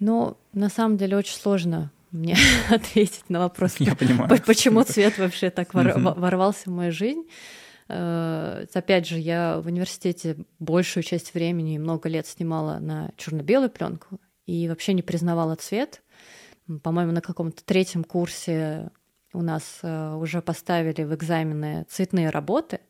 Ну, 0.00 0.36
на 0.52 0.70
самом 0.70 0.96
деле 0.96 1.16
очень 1.16 1.36
сложно 1.36 1.92
мне 2.10 2.36
ответить 2.70 3.28
на 3.28 3.40
вопрос, 3.40 3.76
Я 3.78 3.94
понимаю. 3.94 4.40
почему 4.46 4.82
цвет 4.84 5.18
вообще 5.18 5.50
так 5.50 5.74
ворвался 5.74 6.70
в 6.70 6.72
мою 6.72 6.92
жизнь. 6.92 7.24
Э, 7.88 8.66
опять 8.72 9.06
же, 9.06 9.18
я 9.18 9.60
в 9.60 9.66
университете 9.66 10.36
большую 10.58 11.02
часть 11.02 11.34
времени, 11.34 11.78
много 11.78 12.08
лет 12.08 12.26
снимала 12.26 12.78
на 12.78 13.10
черно-белую 13.16 13.70
пленку 13.70 14.20
и 14.46 14.68
вообще 14.68 14.92
не 14.92 15.02
признавала 15.02 15.56
цвет. 15.56 16.02
По-моему, 16.82 17.12
на 17.12 17.20
каком-то 17.20 17.64
третьем 17.64 18.04
курсе 18.04 18.90
у 19.34 19.42
нас 19.42 19.80
э, 19.82 20.14
уже 20.14 20.40
поставили 20.40 21.02
в 21.02 21.14
экзамены 21.14 21.84
цветные 21.88 22.30
работы, 22.30 22.80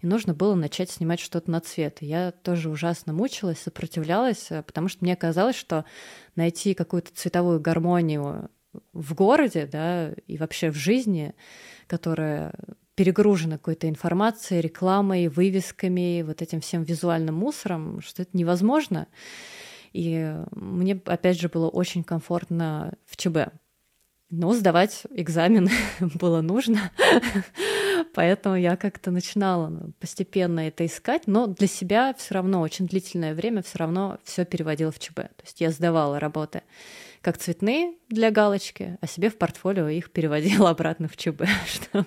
и 0.00 0.06
нужно 0.06 0.34
было 0.34 0.54
начать 0.54 0.90
снимать 0.90 1.20
что-то 1.20 1.50
на 1.50 1.60
цвет. 1.60 1.98
Я 2.00 2.32
тоже 2.32 2.70
ужасно 2.70 3.12
мучилась, 3.12 3.58
сопротивлялась, 3.58 4.50
э, 4.50 4.62
потому 4.62 4.88
что 4.88 5.04
мне 5.04 5.14
казалось, 5.14 5.56
что 5.56 5.84
найти 6.34 6.74
какую-то 6.74 7.14
цветовую 7.14 7.60
гармонию 7.60 8.50
в 8.92 9.14
городе, 9.14 9.66
да, 9.70 10.12
и 10.26 10.38
вообще 10.38 10.70
в 10.70 10.76
жизни, 10.76 11.34
которая 11.86 12.54
перегружена 13.00 13.56
какой-то 13.56 13.88
информацией, 13.88 14.60
рекламой, 14.60 15.28
вывесками, 15.28 16.20
вот 16.20 16.42
этим 16.42 16.60
всем 16.60 16.82
визуальным 16.82 17.34
мусором, 17.34 18.02
что 18.02 18.20
это 18.20 18.36
невозможно. 18.36 19.06
И 19.94 20.36
мне, 20.50 21.00
опять 21.06 21.40
же, 21.40 21.48
было 21.48 21.68
очень 21.70 22.04
комфортно 22.04 22.92
в 23.06 23.16
ЧБ. 23.16 23.54
Но 24.28 24.52
сдавать 24.52 25.04
экзамен 25.14 25.70
было 26.20 26.42
нужно, 26.42 26.92
поэтому 28.14 28.56
я 28.56 28.76
как-то 28.76 29.10
начинала 29.10 29.68
ну, 29.68 29.92
постепенно 29.98 30.60
это 30.60 30.84
искать, 30.84 31.22
но 31.26 31.46
для 31.46 31.68
себя 31.68 32.14
все 32.18 32.34
равно 32.34 32.60
очень 32.60 32.86
длительное 32.86 33.34
время 33.34 33.62
все 33.62 33.78
равно 33.78 34.18
все 34.24 34.44
переводила 34.44 34.92
в 34.92 34.98
ЧБ. 34.98 35.14
То 35.14 35.42
есть 35.44 35.62
я 35.62 35.70
сдавала 35.70 36.20
работы 36.20 36.60
как 37.22 37.38
цветные 37.38 37.94
для 38.08 38.30
галочки, 38.30 38.96
а 39.00 39.06
себе 39.06 39.28
в 39.30 39.36
портфолио 39.36 39.88
их 39.88 40.10
переводила 40.10 40.70
обратно 40.70 41.08
в 41.08 41.16
ЧБ, 41.16 41.42
чтобы 41.66 42.06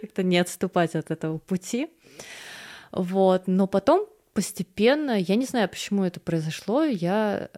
как-то 0.00 0.22
не 0.22 0.38
отступать 0.38 0.94
от 0.94 1.10
этого 1.10 1.38
пути. 1.38 1.88
Вот. 2.92 3.44
Но 3.46 3.66
потом 3.66 4.06
постепенно, 4.32 5.18
я 5.18 5.36
не 5.36 5.46
знаю, 5.46 5.68
почему 5.68 6.04
это 6.04 6.20
произошло, 6.20 6.84
я 6.84 7.50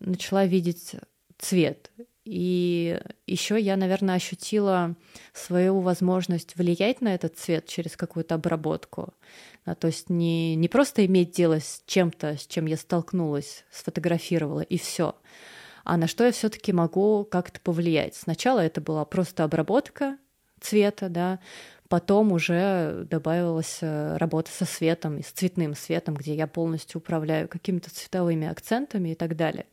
начала 0.00 0.44
видеть 0.44 0.92
цвет 1.38 1.90
и 2.24 2.98
еще 3.26 3.60
я, 3.60 3.76
наверное, 3.76 4.14
ощутила 4.14 4.96
свою 5.32 5.80
возможность 5.80 6.56
влиять 6.56 7.02
на 7.02 7.14
этот 7.14 7.36
цвет 7.36 7.66
через 7.66 7.96
какую-то 7.96 8.36
обработку. 8.36 9.12
А, 9.66 9.74
то 9.74 9.88
есть 9.88 10.08
не, 10.08 10.56
не 10.56 10.68
просто 10.68 11.04
иметь 11.04 11.32
дело 11.32 11.60
с 11.60 11.82
чем-то, 11.86 12.38
с 12.38 12.46
чем 12.46 12.66
я 12.66 12.76
столкнулась, 12.76 13.64
сфотографировала, 13.70 14.60
и 14.60 14.78
все, 14.78 15.16
а 15.84 15.98
на 15.98 16.06
что 16.06 16.24
я 16.24 16.32
все-таки 16.32 16.72
могу 16.72 17.24
как-то 17.24 17.60
повлиять. 17.60 18.14
Сначала 18.14 18.60
это 18.60 18.80
была 18.80 19.04
просто 19.04 19.44
обработка 19.44 20.16
цвета, 20.60 21.10
да, 21.10 21.40
потом 21.88 22.32
уже 22.32 23.06
добавилась 23.10 23.78
э, 23.80 24.16
работа 24.16 24.50
со 24.50 24.64
светом 24.64 25.18
и 25.18 25.22
с 25.22 25.26
цветным 25.26 25.74
светом, 25.74 26.14
где 26.14 26.34
я 26.34 26.46
полностью 26.46 27.00
управляю 27.00 27.48
какими-то 27.48 27.90
цветовыми 27.90 28.46
акцентами 28.46 29.10
и 29.10 29.14
так 29.14 29.36
далее. 29.36 29.66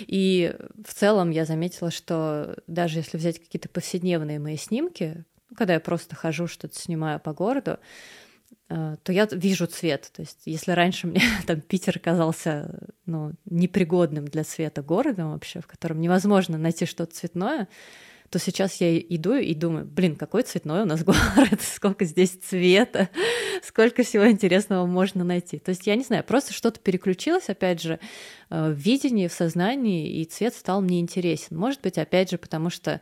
И 0.00 0.54
в 0.84 0.94
целом 0.94 1.30
я 1.30 1.44
заметила, 1.44 1.90
что 1.90 2.56
даже 2.66 2.98
если 2.98 3.16
взять 3.16 3.38
какие-то 3.38 3.68
повседневные 3.68 4.38
мои 4.38 4.56
снимки, 4.56 5.24
когда 5.56 5.74
я 5.74 5.80
просто 5.80 6.16
хожу, 6.16 6.46
что-то 6.46 6.78
снимаю 6.78 7.20
по 7.20 7.32
городу, 7.32 7.78
э, 8.68 8.96
то 9.02 9.12
я 9.12 9.26
вижу 9.30 9.66
цвет. 9.66 10.10
То 10.14 10.22
есть, 10.22 10.42
если 10.44 10.72
раньше 10.72 11.06
мне 11.06 11.22
там 11.46 11.60
Питер 11.60 11.98
казался 11.98 12.80
ну, 13.06 13.32
непригодным 13.44 14.26
для 14.26 14.44
цвета 14.44 14.82
городом 14.82 15.32
вообще, 15.32 15.60
в 15.60 15.66
котором 15.66 16.00
невозможно 16.00 16.58
найти 16.58 16.86
что-то 16.86 17.14
цветное, 17.14 17.68
то 18.30 18.38
сейчас 18.38 18.80
я 18.80 18.98
иду 18.98 19.34
и 19.34 19.54
думаю, 19.54 19.84
блин, 19.86 20.16
какой 20.16 20.42
цветной 20.42 20.82
у 20.82 20.84
нас 20.86 21.04
город, 21.04 21.60
сколько 21.60 22.04
здесь 22.04 22.30
цвета, 22.30 23.08
сколько 23.62 24.02
всего 24.02 24.28
интересного 24.30 24.86
можно 24.86 25.24
найти. 25.24 25.58
То 25.58 25.70
есть 25.70 25.86
я 25.86 25.94
не 25.96 26.02
знаю, 26.04 26.24
просто 26.24 26.52
что-то 26.52 26.80
переключилось, 26.80 27.48
опять 27.48 27.80
же, 27.80 28.00
э, 28.50 28.70
в 28.70 28.74
видении, 28.76 29.28
в 29.28 29.32
сознании, 29.32 30.20
и 30.20 30.24
цвет 30.24 30.54
стал 30.54 30.80
мне 30.80 31.00
интересен. 31.00 31.56
Может 31.56 31.82
быть, 31.82 31.98
опять 31.98 32.30
же, 32.30 32.38
потому 32.38 32.70
что 32.70 33.00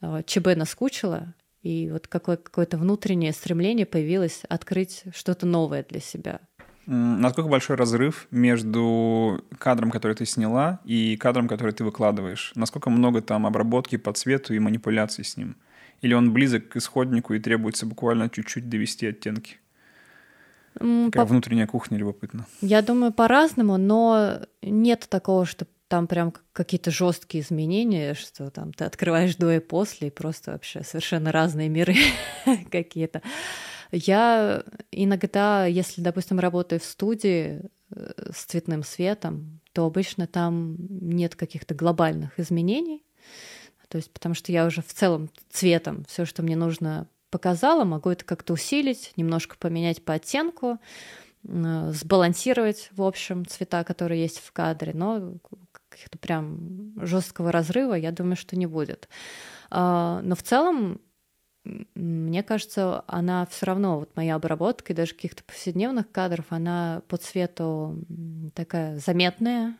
э, 0.00 0.22
ЧБ 0.26 0.56
наскучило, 0.56 1.34
И 1.62 1.90
вот 1.90 2.06
какое- 2.06 2.36
какое-то 2.36 2.78
внутреннее 2.78 3.32
стремление 3.32 3.84
появилось 3.84 4.42
открыть 4.48 5.02
что-то 5.12 5.44
новое 5.44 5.84
для 5.88 6.00
себя. 6.00 6.40
Насколько 6.90 7.50
большой 7.50 7.76
разрыв 7.76 8.26
между 8.30 9.44
кадром, 9.58 9.90
который 9.90 10.16
ты 10.16 10.24
сняла, 10.24 10.80
и 10.86 11.18
кадром, 11.18 11.46
который 11.46 11.72
ты 11.72 11.84
выкладываешь? 11.84 12.52
Насколько 12.54 12.88
много 12.88 13.20
там 13.20 13.46
обработки 13.46 13.96
по 13.96 14.10
цвету 14.14 14.54
и 14.54 14.58
манипуляций 14.58 15.22
с 15.22 15.36
ним? 15.36 15.56
Или 16.00 16.14
он 16.14 16.32
близок 16.32 16.70
к 16.70 16.76
исходнику 16.76 17.34
и 17.34 17.40
требуется 17.40 17.84
буквально 17.84 18.30
чуть-чуть 18.30 18.70
довести 18.70 19.06
оттенки? 19.06 19.58
Как 20.78 21.12
По- 21.12 21.24
внутренняя 21.26 21.66
кухня 21.66 21.98
любопытно. 21.98 22.46
Я 22.62 22.80
думаю, 22.80 23.12
по-разному, 23.12 23.76
но 23.76 24.40
нет 24.62 25.08
такого, 25.10 25.44
что 25.44 25.66
там 25.88 26.06
прям 26.06 26.32
какие-то 26.54 26.90
жесткие 26.90 27.44
изменения, 27.44 28.14
что 28.14 28.50
там 28.50 28.72
ты 28.72 28.84
открываешь 28.84 29.36
до 29.36 29.50
и 29.50 29.58
после, 29.58 30.08
и 30.08 30.10
просто 30.10 30.52
вообще 30.52 30.82
совершенно 30.84 31.32
разные 31.32 31.68
миры 31.68 31.96
какие-то. 32.70 33.20
Я 33.90 34.64
иногда, 34.90 35.66
если, 35.66 36.00
допустим, 36.00 36.38
работаю 36.38 36.80
в 36.80 36.84
студии 36.84 37.62
э, 37.90 38.30
с 38.32 38.44
цветным 38.44 38.82
светом, 38.82 39.60
то 39.72 39.86
обычно 39.86 40.26
там 40.26 40.76
нет 40.88 41.36
каких-то 41.36 41.74
глобальных 41.74 42.38
изменений. 42.38 43.04
То 43.88 43.96
есть, 43.96 44.12
потому 44.12 44.34
что 44.34 44.52
я 44.52 44.66
уже 44.66 44.82
в 44.82 44.92
целом 44.92 45.30
цветом 45.50 46.04
все, 46.08 46.24
что 46.24 46.42
мне 46.42 46.56
нужно, 46.56 47.08
показала, 47.30 47.84
могу 47.84 48.10
это 48.10 48.24
как-то 48.24 48.54
усилить, 48.54 49.12
немножко 49.16 49.56
поменять 49.58 50.04
по 50.04 50.14
оттенку, 50.14 50.78
э, 51.46 51.92
сбалансировать, 51.92 52.90
в 52.92 53.02
общем, 53.02 53.46
цвета, 53.46 53.84
которые 53.84 54.22
есть 54.22 54.38
в 54.38 54.52
кадре, 54.52 54.92
но 54.94 55.34
каких-то 55.88 56.18
прям 56.18 56.92
жесткого 56.96 57.50
разрыва, 57.50 57.94
я 57.94 58.12
думаю, 58.12 58.36
что 58.36 58.56
не 58.56 58.66
будет. 58.66 59.08
А, 59.70 60.20
Но 60.22 60.34
в 60.36 60.42
целом, 60.42 61.00
мне 61.94 62.42
кажется, 62.42 63.04
она 63.06 63.46
все 63.46 63.66
равно, 63.66 63.98
вот 64.00 64.10
моя 64.16 64.34
обработка 64.36 64.92
и 64.92 64.96
даже 64.96 65.14
каких-то 65.14 65.44
повседневных 65.44 66.10
кадров, 66.10 66.46
она 66.50 67.02
по 67.08 67.16
цвету 67.16 67.98
такая 68.54 68.98
заметная. 68.98 69.76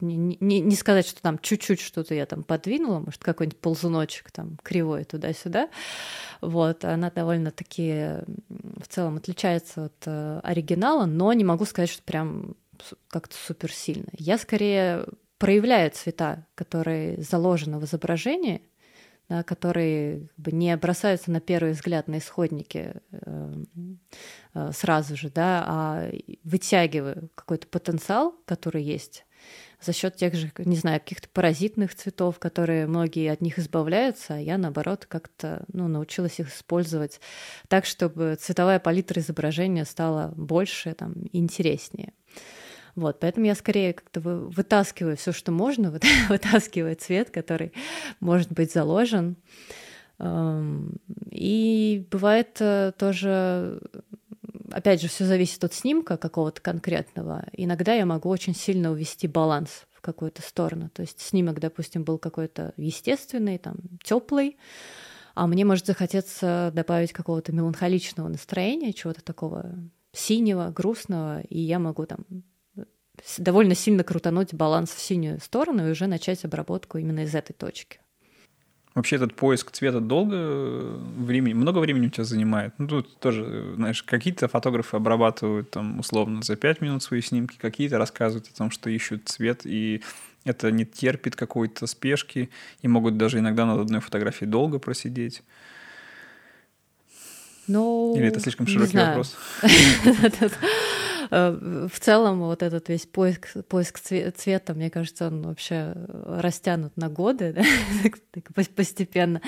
Не, 0.00 0.16
не- 0.16 0.60
не 0.60 0.74
сказать, 0.74 1.06
что 1.06 1.20
там 1.20 1.38
чуть-чуть 1.38 1.80
что-то 1.80 2.14
я 2.14 2.24
там 2.24 2.42
подвинула, 2.42 3.00
может, 3.00 3.22
какой-нибудь 3.22 3.60
ползуночек 3.60 4.30
там 4.30 4.56
кривой 4.62 5.04
туда-сюда. 5.04 5.68
Вот, 6.40 6.84
она 6.84 7.10
довольно-таки 7.10 8.24
в 8.48 8.88
целом 8.88 9.16
отличается 9.16 9.86
от 9.86 10.02
э, 10.06 10.40
оригинала, 10.42 11.04
но 11.04 11.30
не 11.34 11.44
могу 11.44 11.66
сказать, 11.66 11.90
что 11.90 12.02
прям 12.02 12.56
как-то 13.08 13.36
супер 13.36 13.70
сильно. 13.70 14.08
Я 14.16 14.38
скорее 14.38 15.04
проявляю 15.38 15.90
цвета, 15.90 16.46
которые 16.54 17.20
заложены 17.22 17.78
в 17.78 17.84
изображении, 17.84 18.62
да, 19.28 19.42
которые 19.42 20.28
как 20.28 20.38
бы 20.38 20.52
не 20.52 20.76
бросаются 20.76 21.30
на 21.30 21.40
первый 21.40 21.72
взгляд 21.72 22.08
на 22.08 22.18
исходники 22.18 22.94
э, 23.10 23.64
э, 24.54 24.70
сразу 24.72 25.16
же, 25.16 25.30
да, 25.30 25.64
а 25.66 26.10
вытягиваю 26.44 27.30
какой-то 27.34 27.66
потенциал, 27.66 28.34
который 28.46 28.82
есть 28.82 29.26
за 29.80 29.92
счет 29.92 30.16
тех 30.16 30.34
же, 30.34 30.50
не 30.58 30.76
знаю, 30.76 31.00
каких-то 31.00 31.28
паразитных 31.28 31.94
цветов, 31.94 32.38
которые 32.38 32.86
многие 32.86 33.30
от 33.30 33.40
них 33.40 33.58
избавляются, 33.58 34.34
а 34.34 34.38
я, 34.38 34.58
наоборот, 34.58 35.06
как-то 35.06 35.64
ну, 35.72 35.86
научилась 35.88 36.40
их 36.40 36.54
использовать 36.54 37.20
так, 37.68 37.84
чтобы 37.84 38.36
цветовая 38.40 38.80
палитра 38.80 39.20
изображения 39.20 39.84
стала 39.84 40.32
больше 40.36 40.94
там, 40.94 41.14
интереснее. 41.32 42.12
Вот, 42.96 43.20
поэтому 43.20 43.46
я 43.46 43.54
скорее 43.54 43.92
как-то 43.92 44.20
вы- 44.20 44.48
вытаскиваю 44.48 45.16
все, 45.16 45.32
что 45.32 45.52
можно, 45.52 45.90
вытаскиваю 46.28 46.96
цвет, 46.96 47.30
который 47.30 47.72
может 48.20 48.50
быть 48.50 48.72
заложен. 48.72 49.36
Эм, 50.18 50.96
И 51.30 52.06
бывает 52.10 52.56
э, 52.60 52.92
тоже, 52.98 53.80
опять 54.72 55.02
же, 55.02 55.08
все 55.08 55.26
зависит 55.26 55.62
от 55.62 55.74
снимка 55.74 56.16
какого-то 56.16 56.62
конкретного. 56.62 57.44
Иногда 57.52 57.92
я 57.92 58.06
могу 58.06 58.30
очень 58.30 58.54
сильно 58.54 58.90
увести 58.90 59.28
баланс 59.28 59.86
в 59.92 60.00
какую-то 60.00 60.40
сторону. 60.40 60.88
То 60.88 61.02
есть 61.02 61.20
снимок, 61.20 61.60
допустим, 61.60 62.02
был 62.02 62.16
какой-то 62.16 62.72
естественный, 62.78 63.58
там, 63.58 63.76
теплый, 64.02 64.56
а 65.34 65.46
мне 65.46 65.66
может 65.66 65.84
захотеться 65.84 66.70
добавить 66.74 67.12
какого-то 67.12 67.52
меланхоличного 67.52 68.28
настроения, 68.28 68.94
чего-то 68.94 69.22
такого 69.22 69.74
синего, 70.12 70.70
грустного, 70.70 71.42
и 71.42 71.60
я 71.60 71.78
могу 71.78 72.06
там 72.06 72.20
довольно 73.38 73.74
сильно 73.74 74.04
крутануть 74.04 74.54
баланс 74.54 74.90
в 74.90 75.00
синюю 75.00 75.40
сторону 75.40 75.86
и 75.86 75.90
уже 75.90 76.06
начать 76.06 76.44
обработку 76.44 76.98
именно 76.98 77.20
из 77.20 77.34
этой 77.34 77.52
точки. 77.52 77.98
Вообще 78.96 79.16
этот 79.16 79.34
поиск 79.34 79.72
цвета 79.72 80.00
долго 80.00 80.36
э, 80.38 80.98
времени, 81.18 81.52
много 81.52 81.80
времени 81.80 82.06
у 82.06 82.10
тебя 82.10 82.24
занимает? 82.24 82.72
Ну, 82.78 82.88
тут 82.88 83.18
тоже, 83.18 83.44
э, 83.46 83.74
знаешь, 83.76 84.02
какие-то 84.02 84.48
фотографы 84.48 84.96
обрабатывают 84.96 85.70
там 85.70 86.00
условно 86.00 86.40
за 86.42 86.56
5 86.56 86.80
минут 86.80 87.02
свои 87.02 87.20
снимки, 87.20 87.58
какие-то 87.58 87.98
рассказывают 87.98 88.48
о 88.48 88.56
том, 88.56 88.70
что 88.70 88.88
ищут 88.88 89.28
цвет, 89.28 89.66
и 89.66 90.02
это 90.44 90.70
не 90.70 90.86
терпит 90.86 91.36
какой-то 91.36 91.86
спешки, 91.86 92.48
и 92.80 92.88
могут 92.88 93.18
даже 93.18 93.38
иногда 93.38 93.66
над 93.66 93.80
одной 93.80 94.00
фотографией 94.00 94.48
долго 94.48 94.78
просидеть. 94.78 95.42
Ну, 97.66 98.14
Или 98.16 98.28
это 98.28 98.40
слишком 98.40 98.66
широкий 98.66 98.96
вопрос? 98.96 99.36
Э, 101.30 101.88
В 101.92 102.00
целом 102.00 102.40
вот 102.40 102.62
этот 102.62 102.88
весь 102.88 103.06
поиск, 103.06 103.48
поиск 103.68 103.98
цве- 103.98 104.30
цвета, 104.30 104.74
мне 104.74 104.90
кажется, 104.90 105.26
он 105.28 105.42
вообще 105.42 105.94
растянут 106.26 106.96
на 106.96 107.08
годы, 107.08 107.54
да, 108.34 108.62
постепенно. 108.74 109.40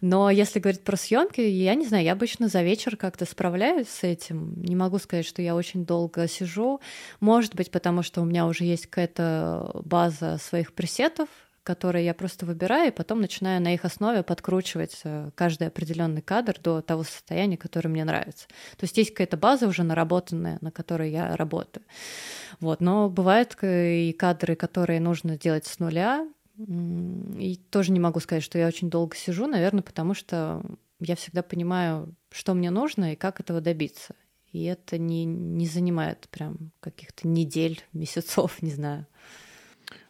Но 0.00 0.28
если 0.30 0.58
говорить 0.58 0.82
про 0.82 0.96
съемки, 0.96 1.40
я 1.40 1.74
не 1.74 1.86
знаю, 1.86 2.04
я 2.04 2.12
обычно 2.12 2.48
за 2.48 2.62
вечер 2.62 2.96
как-то 2.96 3.24
справляюсь 3.26 3.88
с 3.88 4.02
этим. 4.02 4.60
Не 4.62 4.76
могу 4.76 4.98
сказать, 4.98 5.26
что 5.26 5.40
я 5.40 5.54
очень 5.54 5.86
долго 5.86 6.26
сижу. 6.28 6.80
Может 7.20 7.54
быть, 7.54 7.70
потому 7.70 8.02
что 8.02 8.20
у 8.20 8.24
меня 8.24 8.46
уже 8.46 8.64
есть 8.64 8.86
какая-то 8.86 9.82
база 9.84 10.38
своих 10.38 10.72
пресетов, 10.74 11.28
которые 11.64 12.04
я 12.04 12.14
просто 12.14 12.46
выбираю, 12.46 12.88
и 12.88 12.94
потом 12.94 13.20
начинаю 13.20 13.60
на 13.60 13.74
их 13.74 13.84
основе 13.84 14.22
подкручивать 14.22 15.00
э, 15.04 15.30
каждый 15.34 15.68
определенный 15.68 16.22
кадр 16.22 16.56
до 16.62 16.82
того 16.82 17.02
состояния, 17.02 17.56
которое 17.56 17.88
мне 17.88 18.04
нравится. 18.04 18.46
То 18.76 18.84
есть 18.84 18.96
есть 18.98 19.10
какая-то 19.10 19.38
база 19.38 19.66
уже 19.66 19.82
наработанная, 19.82 20.58
на 20.60 20.70
которой 20.70 21.10
я 21.10 21.34
работаю. 21.36 21.84
Вот. 22.60 22.80
Но 22.80 23.08
бывают 23.08 23.56
и 23.62 24.14
кадры, 24.18 24.56
которые 24.56 25.00
нужно 25.00 25.38
делать 25.38 25.66
с 25.66 25.78
нуля, 25.78 26.28
и 26.56 27.58
тоже 27.70 27.90
не 27.90 27.98
могу 27.98 28.20
сказать, 28.20 28.44
что 28.44 28.58
я 28.58 28.68
очень 28.68 28.90
долго 28.90 29.16
сижу, 29.16 29.46
наверное, 29.46 29.82
потому 29.82 30.14
что 30.14 30.62
я 31.00 31.16
всегда 31.16 31.42
понимаю, 31.42 32.14
что 32.30 32.54
мне 32.54 32.70
нужно 32.70 33.14
и 33.14 33.16
как 33.16 33.40
этого 33.40 33.60
добиться. 33.60 34.14
И 34.52 34.64
это 34.64 34.98
не, 34.98 35.24
не 35.24 35.66
занимает 35.66 36.28
прям 36.30 36.70
каких-то 36.80 37.26
недель, 37.26 37.82
месяцев, 37.92 38.62
не 38.62 38.70
знаю. 38.70 39.06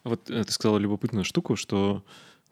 Вот 0.05 0.31
э, 0.31 0.45
ты 0.45 0.53
сказала 0.53 0.79
любопытную 0.79 1.25
штуку, 1.25 1.57
что 1.57 2.05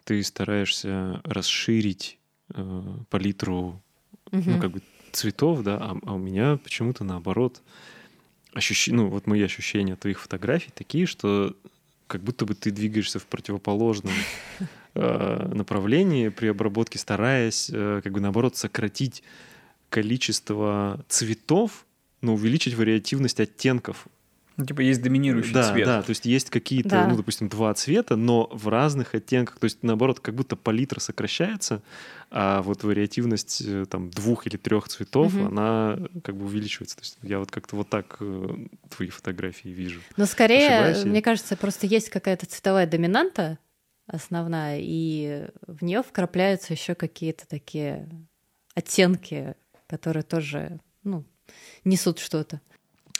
ты 0.03 0.21
стараешься 0.23 1.21
расширить 1.23 2.19
э, 2.53 2.97
палитру 3.09 3.81
ну, 4.31 4.39
Мгм. 4.39 4.59
как 4.59 4.71
бы 4.71 4.81
цветов, 5.11 5.61
да, 5.61 5.77
а, 5.77 5.97
а 6.05 6.13
у 6.13 6.17
меня 6.17 6.57
почему-то 6.57 7.03
наоборот 7.03 7.61
ощущ... 8.53 8.87
ну, 8.87 9.07
вот 9.07 9.27
мои 9.27 9.41
ощущения 9.43 9.93
от 9.93 9.99
твоих 9.99 10.19
фотографий 10.19 10.71
такие, 10.73 11.05
что 11.05 11.55
как 12.07 12.21
будто 12.21 12.45
бы 12.45 12.55
ты 12.55 12.71
двигаешься 12.71 13.19
в 13.19 13.25
противоположном 13.25 14.13
э, 14.95 15.51
направлении 15.53 16.29
при 16.29 16.47
обработке, 16.47 16.99
стараясь, 16.99 17.69
э, 17.71 18.01
как 18.03 18.11
бы 18.11 18.19
наоборот, 18.19 18.57
сократить 18.57 19.23
количество 19.89 21.03
цветов, 21.07 21.85
но 22.21 22.33
увеличить 22.33 22.73
вариативность 22.73 23.39
оттенков. 23.39 24.07
Ну, 24.57 24.65
типа 24.65 24.81
есть 24.81 25.01
доминирующий 25.01 25.53
да, 25.53 25.71
цвет. 25.71 25.85
да, 25.85 26.01
то 26.03 26.09
есть 26.11 26.25
есть 26.25 26.49
какие-то, 26.51 26.89
Да. 26.89 27.07
ну, 27.07 27.15
допустим, 27.17 27.49
два 27.49 27.73
цвета, 27.73 28.15
но 28.15 28.47
в 28.51 28.67
разных 28.67 29.15
оттенках. 29.15 29.57
То 29.59 29.65
есть, 29.65 29.79
наоборот, 29.81 30.19
как 30.19 30.35
будто 30.35 30.55
палитра 30.55 30.99
сокращается, 30.99 31.81
а 32.29 32.61
вот 32.61 32.83
вариативность 32.83 33.61
э, 33.65 33.85
там 33.89 34.09
двух 34.11 34.45
или 34.47 34.57
трех 34.57 34.87
цветов, 34.89 35.33
Мгм. 35.33 35.47
она 35.47 35.99
как 36.23 36.35
бы 36.35 36.45
увеличивается. 36.45 36.97
То 36.97 37.01
есть 37.01 37.17
я 37.23 37.39
вот 37.39 37.49
как-то 37.51 37.75
вот 37.75 37.89
так 37.89 38.17
э, 38.19 38.55
твои 38.95 39.09
фотографии 39.09 39.69
вижу. 39.69 40.01
Но 40.17 40.25
скорее, 40.25 40.67
Ошибаюсь 40.69 40.97
я? 41.03 41.05
мне 41.05 41.21
кажется, 41.21 41.55
просто 41.57 41.87
есть 41.87 42.09
какая-то 42.09 42.45
цветовая 42.45 42.85
доминанта 42.85 43.57
основная, 44.05 44.79
и 44.81 45.47
в 45.65 45.83
нее 45.83 46.03
вкрапляются 46.03 46.73
еще 46.73 46.93
какие-то 46.93 47.47
такие 47.47 48.09
оттенки, 48.75 49.55
которые 49.87 50.23
тоже 50.23 50.79
ну, 51.03 51.23
несут 51.85 52.19
что-то. 52.19 52.61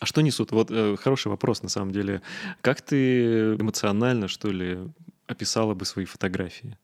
А 0.03 0.05
что 0.05 0.19
несут? 0.19 0.51
Вот 0.51 0.69
э, 0.69 0.97
хороший 0.97 1.29
вопрос 1.29 1.63
на 1.63 1.69
самом 1.69 1.91
деле. 1.91 2.21
Как 2.59 2.81
ты 2.81 3.55
эмоционально, 3.55 4.27
что 4.27 4.49
ли, 4.49 4.79
описала 5.27 5.75
бы 5.75 5.85
свои 5.85 6.03
фотографии? 6.03 6.77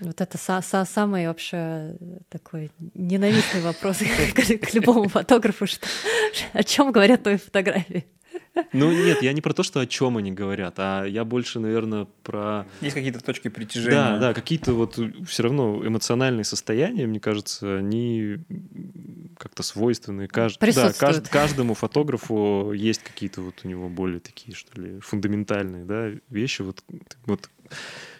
Вот 0.00 0.22
это 0.22 0.38
са- 0.38 0.62
са- 0.62 0.86
самый 0.86 1.26
вообще 1.28 1.98
такой 2.30 2.70
ненавистный 2.94 3.60
вопрос 3.60 3.98
к, 4.34 4.58
к 4.58 4.72
любому 4.74 5.10
фотографу, 5.10 5.66
что, 5.66 5.86
о 6.54 6.62
чем 6.64 6.92
говорят 6.92 7.24
твои 7.24 7.36
фотографии. 7.36 8.06
Ну 8.72 8.90
нет, 8.90 9.22
я 9.22 9.34
не 9.34 9.42
про 9.42 9.52
то, 9.52 9.62
что 9.62 9.80
о 9.80 9.86
чем 9.86 10.16
они 10.16 10.32
говорят, 10.32 10.74
а 10.78 11.04
я 11.04 11.24
больше, 11.24 11.60
наверное, 11.60 12.06
про... 12.22 12.64
Есть 12.80 12.94
какие-то 12.94 13.20
точки 13.22 13.48
притяжения. 13.48 13.96
Да, 13.96 14.18
да, 14.18 14.34
какие-то 14.34 14.72
вот 14.72 14.98
все 15.28 15.42
равно 15.42 15.86
эмоциональные 15.86 16.44
состояния, 16.44 17.06
мне 17.06 17.20
кажется, 17.20 17.76
они 17.76 18.38
как-то 19.38 19.62
свойственны. 19.62 20.28
Кажд... 20.28 20.60
Да, 20.60 20.92
кажд... 20.92 21.28
каждому 21.28 21.74
фотографу 21.74 22.72
есть 22.72 23.02
какие-то 23.02 23.42
вот 23.42 23.54
у 23.64 23.68
него 23.68 23.88
более 23.88 24.20
такие, 24.20 24.54
что 24.54 24.80
ли, 24.80 25.00
фундаментальные 25.00 25.84
да, 25.84 26.10
вещи. 26.28 26.62
Вот, 26.62 26.82
вот 27.26 27.50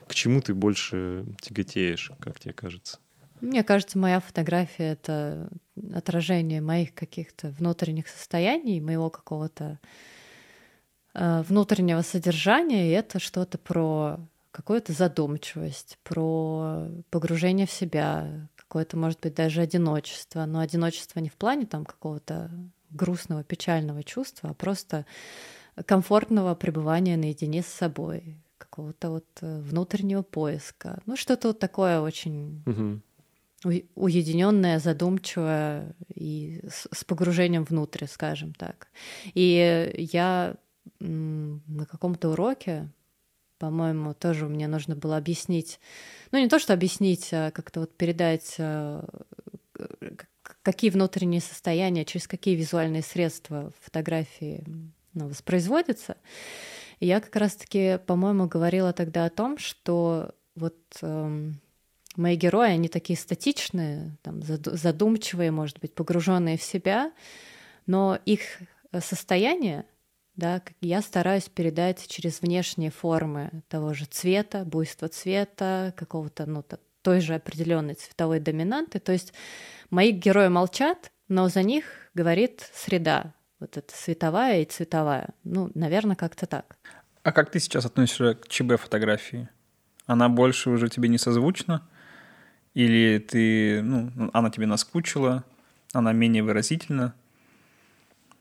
к 0.06 0.14
чему 0.14 0.40
ты 0.40 0.54
больше 0.54 1.26
тяготеешь, 1.40 2.12
как 2.20 2.38
тебе 2.38 2.52
кажется? 2.54 2.98
Мне 3.40 3.62
кажется, 3.64 3.98
моя 3.98 4.20
фотография— 4.20 4.92
это 4.92 5.48
отражение 5.92 6.60
моих 6.60 6.94
каких-то 6.94 7.48
внутренних 7.50 8.08
состояний, 8.08 8.80
моего 8.80 9.10
какого-то 9.10 9.78
э, 11.14 11.42
внутреннего 11.42 12.00
содержания, 12.00 12.88
и 12.88 12.92
это 12.92 13.18
что-то 13.18 13.58
про 13.58 14.18
какую-то 14.52 14.94
задумчивость, 14.94 15.98
про 16.02 16.88
погружение 17.10 17.66
в 17.66 17.70
себя, 17.70 18.48
какое-то, 18.68 18.96
может 18.96 19.20
быть, 19.20 19.34
даже 19.34 19.60
одиночество. 19.60 20.44
Но 20.46 20.60
одиночество 20.60 21.20
не 21.20 21.28
в 21.28 21.34
плане 21.34 21.66
там 21.66 21.84
какого-то 21.84 22.50
грустного, 22.90 23.44
печального 23.44 24.02
чувства, 24.02 24.50
а 24.50 24.54
просто 24.54 25.06
комфортного 25.84 26.54
пребывания 26.54 27.16
наедине 27.16 27.62
с 27.62 27.66
собой, 27.66 28.38
какого-то 28.58 29.10
вот 29.10 29.26
э, 29.42 29.60
внутреннего 29.60 30.22
поиска. 30.22 31.00
Ну, 31.06 31.16
что-то 31.16 31.48
вот 31.48 31.58
такое 31.58 32.00
очень 32.00 32.62
угу 32.66 33.00
уединенная, 33.94 34.78
задумчивая 34.78 35.94
и 36.14 36.62
с 36.68 37.04
погружением 37.04 37.64
внутрь, 37.64 38.06
скажем 38.06 38.52
так. 38.52 38.88
И 39.34 39.92
я 39.96 40.56
на 41.00 41.86
каком-то 41.86 42.30
уроке, 42.30 42.88
по-моему, 43.58 44.14
тоже 44.14 44.46
мне 44.46 44.68
нужно 44.68 44.96
было 44.96 45.16
объяснить, 45.16 45.80
ну 46.32 46.38
не 46.38 46.48
то, 46.48 46.58
что 46.58 46.72
объяснить, 46.72 47.30
а 47.32 47.50
как-то 47.50 47.80
вот 47.80 47.96
передать, 47.96 48.56
а, 48.58 49.04
какие 50.62 50.90
внутренние 50.90 51.40
состояния, 51.40 52.04
через 52.04 52.26
какие 52.26 52.54
визуальные 52.54 53.02
средства 53.02 53.72
фотографии 53.80 54.64
ну, 55.14 55.28
воспроизводятся. 55.28 56.16
И 57.00 57.06
я 57.06 57.20
как 57.20 57.34
раз-таки, 57.36 57.98
по-моему, 58.06 58.46
говорила 58.46 58.92
тогда 58.92 59.26
о 59.26 59.30
том, 59.30 59.58
что 59.58 60.34
вот 60.54 60.76
эм, 61.02 61.60
мои 62.16 62.36
герои, 62.36 62.70
они 62.70 62.88
такие 62.88 63.18
статичные, 63.18 64.16
там, 64.22 64.42
задумчивые, 64.42 65.50
может 65.50 65.78
быть, 65.80 65.94
погруженные 65.94 66.56
в 66.56 66.62
себя, 66.62 67.12
но 67.86 68.18
их 68.24 68.40
э, 68.92 69.00
состояние, 69.00 69.84
да, 70.36 70.62
я 70.80 71.02
стараюсь 71.02 71.48
передать 71.48 72.06
через 72.08 72.42
внешние 72.42 72.90
формы 72.90 73.62
того 73.68 73.94
же 73.94 74.04
цвета, 74.04 74.64
буйства 74.64 75.08
цвета, 75.08 75.94
какого-то, 75.96 76.46
ну, 76.46 76.64
той 77.02 77.20
же 77.20 77.34
определенной 77.34 77.94
цветовой 77.94 78.40
доминанты. 78.40 78.98
То 78.98 79.12
есть 79.12 79.32
мои 79.90 80.10
герои 80.10 80.48
молчат, 80.48 81.10
но 81.28 81.48
за 81.48 81.62
них 81.62 81.84
говорит 82.14 82.70
среда, 82.74 83.32
вот 83.60 83.76
эта 83.76 83.94
световая 83.96 84.62
и 84.62 84.64
цветовая. 84.64 85.30
Ну, 85.44 85.70
наверное, 85.74 86.16
как-то 86.16 86.46
так. 86.46 86.76
А 87.22 87.32
как 87.32 87.50
ты 87.50 87.58
сейчас 87.58 87.86
относишься 87.86 88.34
к 88.34 88.48
ЧБ-фотографии? 88.48 89.48
Она 90.06 90.28
больше 90.28 90.70
уже 90.70 90.88
тебе 90.88 91.08
не 91.08 91.18
созвучна? 91.18 91.88
Или 92.74 93.18
ты, 93.18 93.82
ну, 93.82 94.30
она 94.32 94.50
тебе 94.50 94.66
наскучила, 94.66 95.44
она 95.92 96.12
менее 96.12 96.42
выразительна? 96.42 97.14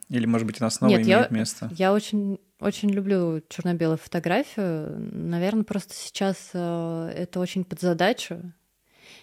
Или, 0.10 0.26
может 0.26 0.46
быть, 0.46 0.62
она 0.62 0.70
снова 0.70 0.92
Нет, 0.92 1.02
имеет 1.02 1.32
я, 1.32 1.36
место? 1.36 1.70
Я 1.76 1.94
очень, 1.94 2.40
очень 2.60 2.90
люблю 2.90 3.42
черно-белую 3.50 3.98
фотографию. 3.98 4.96
Наверное, 5.12 5.64
просто 5.64 5.94
сейчас 5.96 6.52
э, 6.54 7.14
это 7.16 7.40
очень 7.40 7.64
под 7.64 7.80
задачу. 7.80 8.54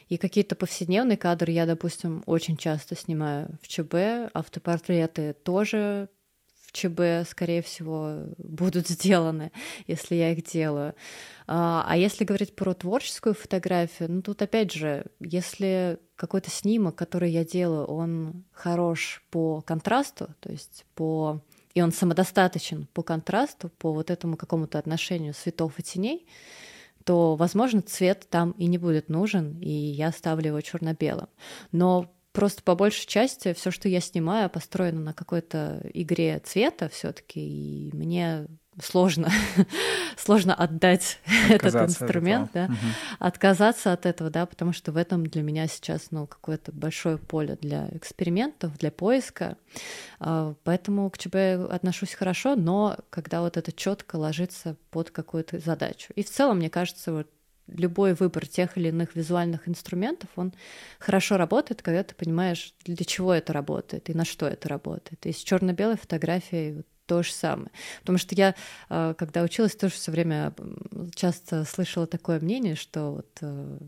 И 0.09 0.17
какие-то 0.17 0.55
повседневные 0.57 1.17
кадры 1.17 1.53
я, 1.53 1.67
допустим, 1.67 2.23
очень 2.27 2.57
часто 2.57 2.97
снимаю 2.97 3.49
в 3.63 3.69
ЧБ, 3.69 4.31
автопортреты 4.35 5.35
тоже 5.45 6.09
ЧБ, 6.73 7.29
скорее 7.29 7.63
всего, 7.63 8.25
будут 8.39 8.89
сделаны, 8.89 9.53
если 9.87 10.15
я 10.15 10.33
их 10.33 10.45
делаю. 10.45 10.95
А, 11.47 11.85
а 11.87 11.97
если 11.97 12.25
говорить 12.25 12.55
про 12.55 12.75
творческую 12.75 13.35
фотографию, 13.35 14.11
ну 14.11 14.23
тут 14.23 14.43
опять 14.43 14.73
же, 14.73 15.07
если 15.21 15.99
какой-то 16.17 16.51
снимок, 16.51 16.95
который 16.97 17.31
я 17.31 17.45
делаю, 17.45 17.85
он 17.87 18.45
хорош 18.53 19.25
по 19.31 19.61
контрасту, 19.61 20.29
то 20.41 20.51
есть 20.51 20.85
по 20.95 21.43
и 21.75 21.81
он 21.81 21.91
самодостаточен 21.91 22.87
по 22.93 23.03
контрасту, 23.03 23.71
по 23.71 23.93
вот 23.93 24.11
этому 24.11 24.37
какому-то 24.37 24.79
отношению 24.79 25.33
цветов 25.33 25.79
и 25.79 25.83
теней, 25.83 26.27
то, 27.05 27.35
возможно, 27.35 27.83
цвет 27.83 28.27
там 28.31 28.53
и 28.53 28.67
не 28.67 28.79
будет 28.79 29.09
нужен, 29.09 29.59
и 29.61 29.71
я 29.71 30.13
ставлю 30.13 30.49
его 30.49 30.61
черно-белым. 30.61 31.29
Но 31.73 32.13
Просто 32.33 32.63
по 32.63 32.75
большей 32.75 33.07
части 33.07 33.53
все, 33.53 33.71
что 33.71 33.89
я 33.89 34.01
снимаю, 34.01 34.49
построено 34.49 35.01
на 35.01 35.13
какой-то 35.13 35.83
игре 35.93 36.41
цвета 36.45 36.89
все-таки, 36.89 37.41
и 37.41 37.91
мне 37.95 38.47
сложно, 38.81 39.31
сложно 40.17 40.55
отдать 40.55 41.19
этот 41.51 41.75
инструмент, 41.75 42.51
да, 42.55 42.65
угу. 42.67 42.75
отказаться 43.19 43.93
от 43.93 44.07
этого, 44.07 44.31
да, 44.31 44.47
потому 44.47 44.73
что 44.73 44.93
в 44.93 44.97
этом 44.97 45.27
для 45.27 45.43
меня 45.43 45.67
сейчас, 45.67 46.11
ну, 46.11 46.27
какое-то 46.27 46.73
большое 46.73 47.19
поле 47.19 47.59
для 47.61 47.89
экспериментов, 47.93 48.77
для 48.79 48.91
поиска, 48.91 49.57
а, 50.19 50.55
поэтому 50.65 51.11
к 51.11 51.19
ЧБ 51.19 51.35
отношусь 51.71 52.15
хорошо, 52.15 52.57
но 52.57 52.97
когда 53.11 53.43
вот 53.43 53.57
это 53.57 53.73
четко 53.73 54.17
ложится 54.17 54.77
под 54.91 55.11
какую-то 55.11 55.59
задачу. 55.59 56.13
И 56.17 56.23
в 56.23 56.31
целом, 56.31 56.59
мне 56.59 56.71
кажется, 56.71 57.13
вот 57.13 57.29
любой 57.77 58.15
выбор 58.15 58.47
тех 58.47 58.77
или 58.77 58.89
иных 58.89 59.15
визуальных 59.17 59.69
инструментов, 59.69 60.31
он 60.37 60.53
хорошо 60.99 61.37
работает, 61.37 61.83
когда 61.83 62.03
ты 62.03 62.15
понимаешь, 62.15 62.75
для 62.85 63.05
чего 63.05 63.33
это 63.33 63.53
работает 63.53 64.11
и 64.11 64.15
на 64.15 64.25
что 64.25 64.47
это 64.47 64.69
работает. 64.69 65.25
И 65.27 65.33
с 65.33 65.39
черно-белой 65.39 65.97
фотографией 65.97 66.83
то 67.07 67.23
же 67.23 67.33
самое. 67.33 67.71
Потому 68.01 68.19
что 68.19 68.35
я, 68.35 68.55
а, 68.89 69.15
когда 69.15 69.43
училась, 69.43 69.75
тоже 69.75 69.95
все 69.95 70.11
время 70.13 70.55
часто 71.15 71.65
слышала 71.65 72.07
такое 72.07 72.41
мнение, 72.41 72.77
что 72.77 73.13
вот 73.13 73.29
э, 73.41 73.79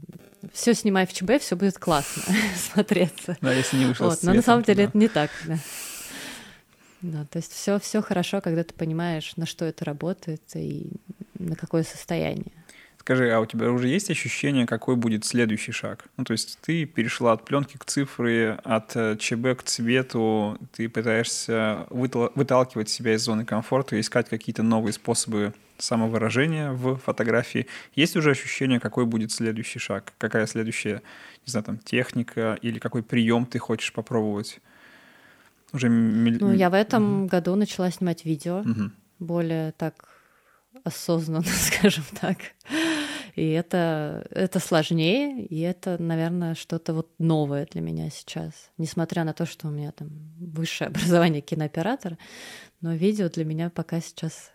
все 0.52 0.74
снимай 0.74 1.06
в 1.06 1.12
ЧБ, 1.12 1.40
все 1.40 1.56
будет 1.56 1.78
классно 1.78 2.22
смотреться. 2.72 3.38
Да, 3.40 3.52
если 3.52 3.78
не 3.78 3.86
вышло 3.86 4.06
вот. 4.06 4.22
Но 4.22 4.34
на 4.34 4.42
самом 4.42 4.62
деле 4.62 4.84
это 4.84 4.98
не 4.98 5.08
так. 5.08 5.30
Да. 5.46 5.58
Да, 7.02 7.26
то 7.26 7.36
есть 7.36 7.52
все, 7.52 7.78
все 7.78 8.00
хорошо, 8.00 8.40
когда 8.40 8.64
ты 8.64 8.72
понимаешь, 8.72 9.36
на 9.36 9.44
что 9.44 9.66
это 9.66 9.84
работает 9.84 10.42
и 10.54 10.90
на 11.38 11.54
какое 11.54 11.82
состояние. 11.82 12.52
Скажи, 13.04 13.30
а 13.30 13.38
у 13.40 13.44
тебя 13.44 13.70
уже 13.70 13.88
есть 13.88 14.10
ощущение, 14.10 14.66
какой 14.66 14.96
будет 14.96 15.26
следующий 15.26 15.72
шаг? 15.72 16.06
Ну, 16.16 16.24
то 16.24 16.32
есть 16.32 16.58
ты 16.62 16.86
перешла 16.86 17.32
от 17.32 17.44
пленки 17.44 17.76
к 17.76 17.84
цифре, 17.84 18.58
от 18.64 18.96
э, 18.96 19.18
ЧБ 19.18 19.58
к 19.58 19.62
цвету, 19.64 20.56
ты 20.72 20.88
пытаешься 20.88 21.86
выталкивать 21.90 22.88
себя 22.88 23.12
из 23.12 23.20
зоны 23.20 23.44
комфорта, 23.44 24.00
искать 24.00 24.30
какие-то 24.30 24.62
новые 24.62 24.94
способы 24.94 25.52
самовыражения 25.76 26.72
в 26.72 26.96
фотографии. 26.96 27.66
Есть 27.94 28.16
уже 28.16 28.30
ощущение, 28.30 28.80
какой 28.80 29.04
будет 29.04 29.32
следующий 29.32 29.78
шаг? 29.78 30.14
Какая 30.16 30.46
следующая, 30.46 31.02
не 31.46 31.50
знаю, 31.50 31.64
там, 31.64 31.76
техника 31.76 32.58
или 32.62 32.78
какой 32.78 33.02
прием 33.02 33.44
ты 33.44 33.58
хочешь 33.58 33.92
попробовать? 33.92 34.60
Уже... 35.74 35.90
Ну, 35.90 36.54
я 36.54 36.70
в 36.70 36.74
этом 36.74 37.24
угу. 37.24 37.28
году 37.28 37.54
начала 37.54 37.90
снимать 37.90 38.24
видео, 38.24 38.60
угу. 38.60 38.92
более 39.18 39.72
так 39.72 40.08
осознанно, 40.84 41.44
скажем 41.46 42.04
так. 42.18 42.38
И 43.34 43.50
это, 43.50 44.26
это 44.30 44.60
сложнее, 44.60 45.44
и 45.44 45.60
это, 45.60 46.00
наверное, 46.00 46.54
что-то 46.54 46.94
вот 46.94 47.10
новое 47.18 47.66
для 47.66 47.80
меня 47.80 48.08
сейчас. 48.10 48.70
Несмотря 48.78 49.24
на 49.24 49.32
то, 49.32 49.44
что 49.44 49.66
у 49.66 49.70
меня 49.70 49.90
там 49.90 50.08
высшее 50.38 50.88
образование 50.90 51.40
кинооператора, 51.40 52.16
но 52.80 52.94
видео 52.94 53.28
для 53.28 53.44
меня 53.44 53.70
пока 53.70 54.00
сейчас 54.00 54.52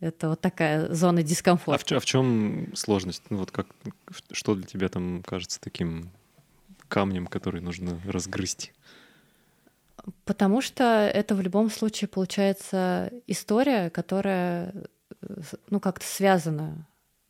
это 0.00 0.28
вот 0.28 0.40
такая 0.40 0.92
зона 0.92 1.22
дискомфорта. 1.22 1.94
А 1.94 1.98
в, 1.98 1.98
а 1.98 2.00
в 2.00 2.04
чем 2.04 2.72
сложность? 2.74 3.22
Ну 3.30 3.38
вот 3.38 3.50
как, 3.50 3.66
что 4.32 4.54
для 4.54 4.66
тебя 4.66 4.88
там 4.88 5.22
кажется 5.22 5.60
таким 5.60 6.10
камнем, 6.88 7.26
который 7.26 7.60
нужно 7.60 7.98
разгрызть? 8.04 8.72
Потому 10.24 10.60
что 10.60 10.84
это 10.84 11.34
в 11.34 11.40
любом 11.40 11.70
случае 11.70 12.08
получается 12.08 13.10
история, 13.26 13.88
которая 13.90 14.74
ну, 15.70 15.80
как-то 15.80 16.04
связана 16.04 16.86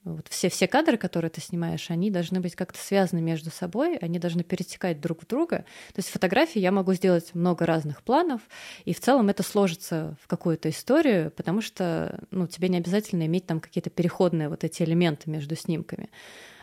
вот 0.07 0.28
все, 0.28 0.48
все 0.48 0.68
кадры, 0.68 0.96
которые 0.96 1.30
ты 1.30 1.40
снимаешь, 1.40 1.90
они 1.90 2.11
должны 2.11 2.40
быть 2.40 2.54
как-то 2.54 2.78
связаны 2.78 3.20
между 3.20 3.50
собой, 3.50 3.96
они 3.96 4.20
должны 4.20 4.44
перетекать 4.44 5.00
друг 5.00 5.22
в 5.22 5.26
друга. 5.26 5.59
То 5.92 5.98
есть 5.98 6.11
фотографии 6.11 6.61
я 6.61 6.70
могу 6.70 6.94
сделать 6.94 7.34
много 7.34 7.66
разных 7.66 8.04
планов, 8.04 8.40
и 8.84 8.94
в 8.94 9.00
целом 9.00 9.28
это 9.28 9.42
сложится 9.42 10.16
в 10.22 10.28
какую-то 10.28 10.70
историю, 10.70 11.32
потому 11.32 11.61
что 11.61 12.20
ну, 12.30 12.46
тебе 12.46 12.68
не 12.68 12.78
обязательно 12.78 13.26
иметь 13.26 13.46
там 13.46 13.61
какие-то 13.61 13.90
переходные 13.90 14.48
вот 14.48 14.62
эти 14.62 14.84
элементы 14.84 15.28
между 15.28 15.57
снимками. 15.57 16.09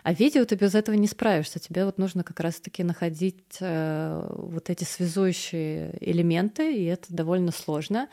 А 0.03 0.13
видео 0.13 0.43
ты 0.43 0.55
без 0.55 0.75
этого 0.75 0.95
не 0.95 1.07
справишься. 1.07 1.59
Тебе 1.59 1.85
вот 1.85 1.97
нужно 1.97 2.23
как 2.23 2.41
раз-таки 2.41 2.83
находить 2.83 3.57
э, 3.61 4.29
вот 4.35 4.69
эти 4.69 4.83
связующие 4.83 5.97
элементы, 6.01 6.75
и 6.75 6.83
это 6.85 7.05
довольно 7.09 7.51
сложно. 7.51 8.09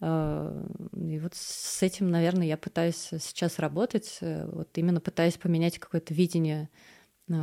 И 0.00 1.18
вот 1.18 1.34
с 1.34 1.82
этим, 1.82 2.10
наверное, 2.10 2.46
я 2.46 2.56
пытаюсь 2.56 2.96
сейчас 2.96 3.58
работать, 3.58 4.18
вот 4.20 4.68
именно 4.76 5.00
пытаясь 5.00 5.38
поменять 5.38 5.78
какое-то 5.78 6.12
видение 6.12 6.68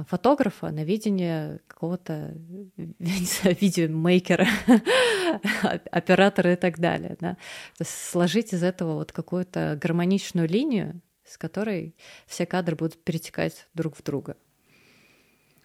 фотографа 0.08 0.70
на 0.70 0.84
видение 0.84 1.60
какого-то 1.68 2.36
видеомейкера, 2.78 4.48
оператора 5.92 6.54
и 6.54 6.56
так 6.56 6.80
далее. 6.80 7.18
Да? 7.20 7.38
Сложить 7.82 8.54
из 8.54 8.64
этого 8.64 8.94
вот 8.96 9.12
какую-то 9.12 9.78
гармоничную 9.82 10.48
линию, 10.48 11.02
с 11.26 11.38
которой 11.38 11.96
все 12.28 12.46
кадры 12.46 12.76
будут 12.76 13.04
перетекать 13.04 13.68
друг 13.74 13.98
в 13.98 14.04
друга. 14.04 14.38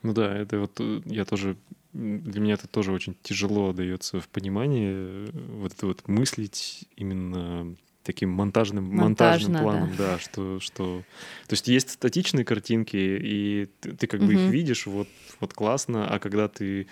Ну 0.03 0.13
да, 0.13 0.37
это 0.37 0.59
вот 0.61 0.81
э, 0.81 1.01
я 1.07 1.25
тоже 1.25 1.57
для 1.93 2.41
меня 2.41 2.55
это 2.55 2.67
тоже 2.67 2.93
очень 2.93 3.17
тяжело 3.23 3.73
дается 3.73 4.21
в 4.21 4.29
понимании 4.29 4.91
э, 4.93 5.31
вот 5.33 5.73
это 5.73 5.87
вот 5.87 6.07
мыслить 6.07 6.85
именно 6.97 7.75
таким 8.03 8.31
монтажным, 8.31 8.85
Монтажно, 8.85 9.05
монтажным 9.05 9.63
планом, 9.63 9.97
да. 9.99 10.13
да, 10.13 10.19
что, 10.19 10.61
что... 10.61 11.03
То 11.47 11.53
есть 11.53 11.69
есть 11.69 11.91
статичные 11.91 12.45
картинки, 12.45 12.97
и 12.97 13.69
ты, 13.81 13.93
ты 13.93 14.07
как 14.07 14.21
угу. 14.21 14.29
бы 14.29 14.35
их 14.35 14.51
видишь, 14.51 14.87
вот, 14.87 15.09
вот 15.41 15.53
классно, 15.53 16.09
а 16.09 16.19
когда 16.19 16.49
ты 16.49 16.87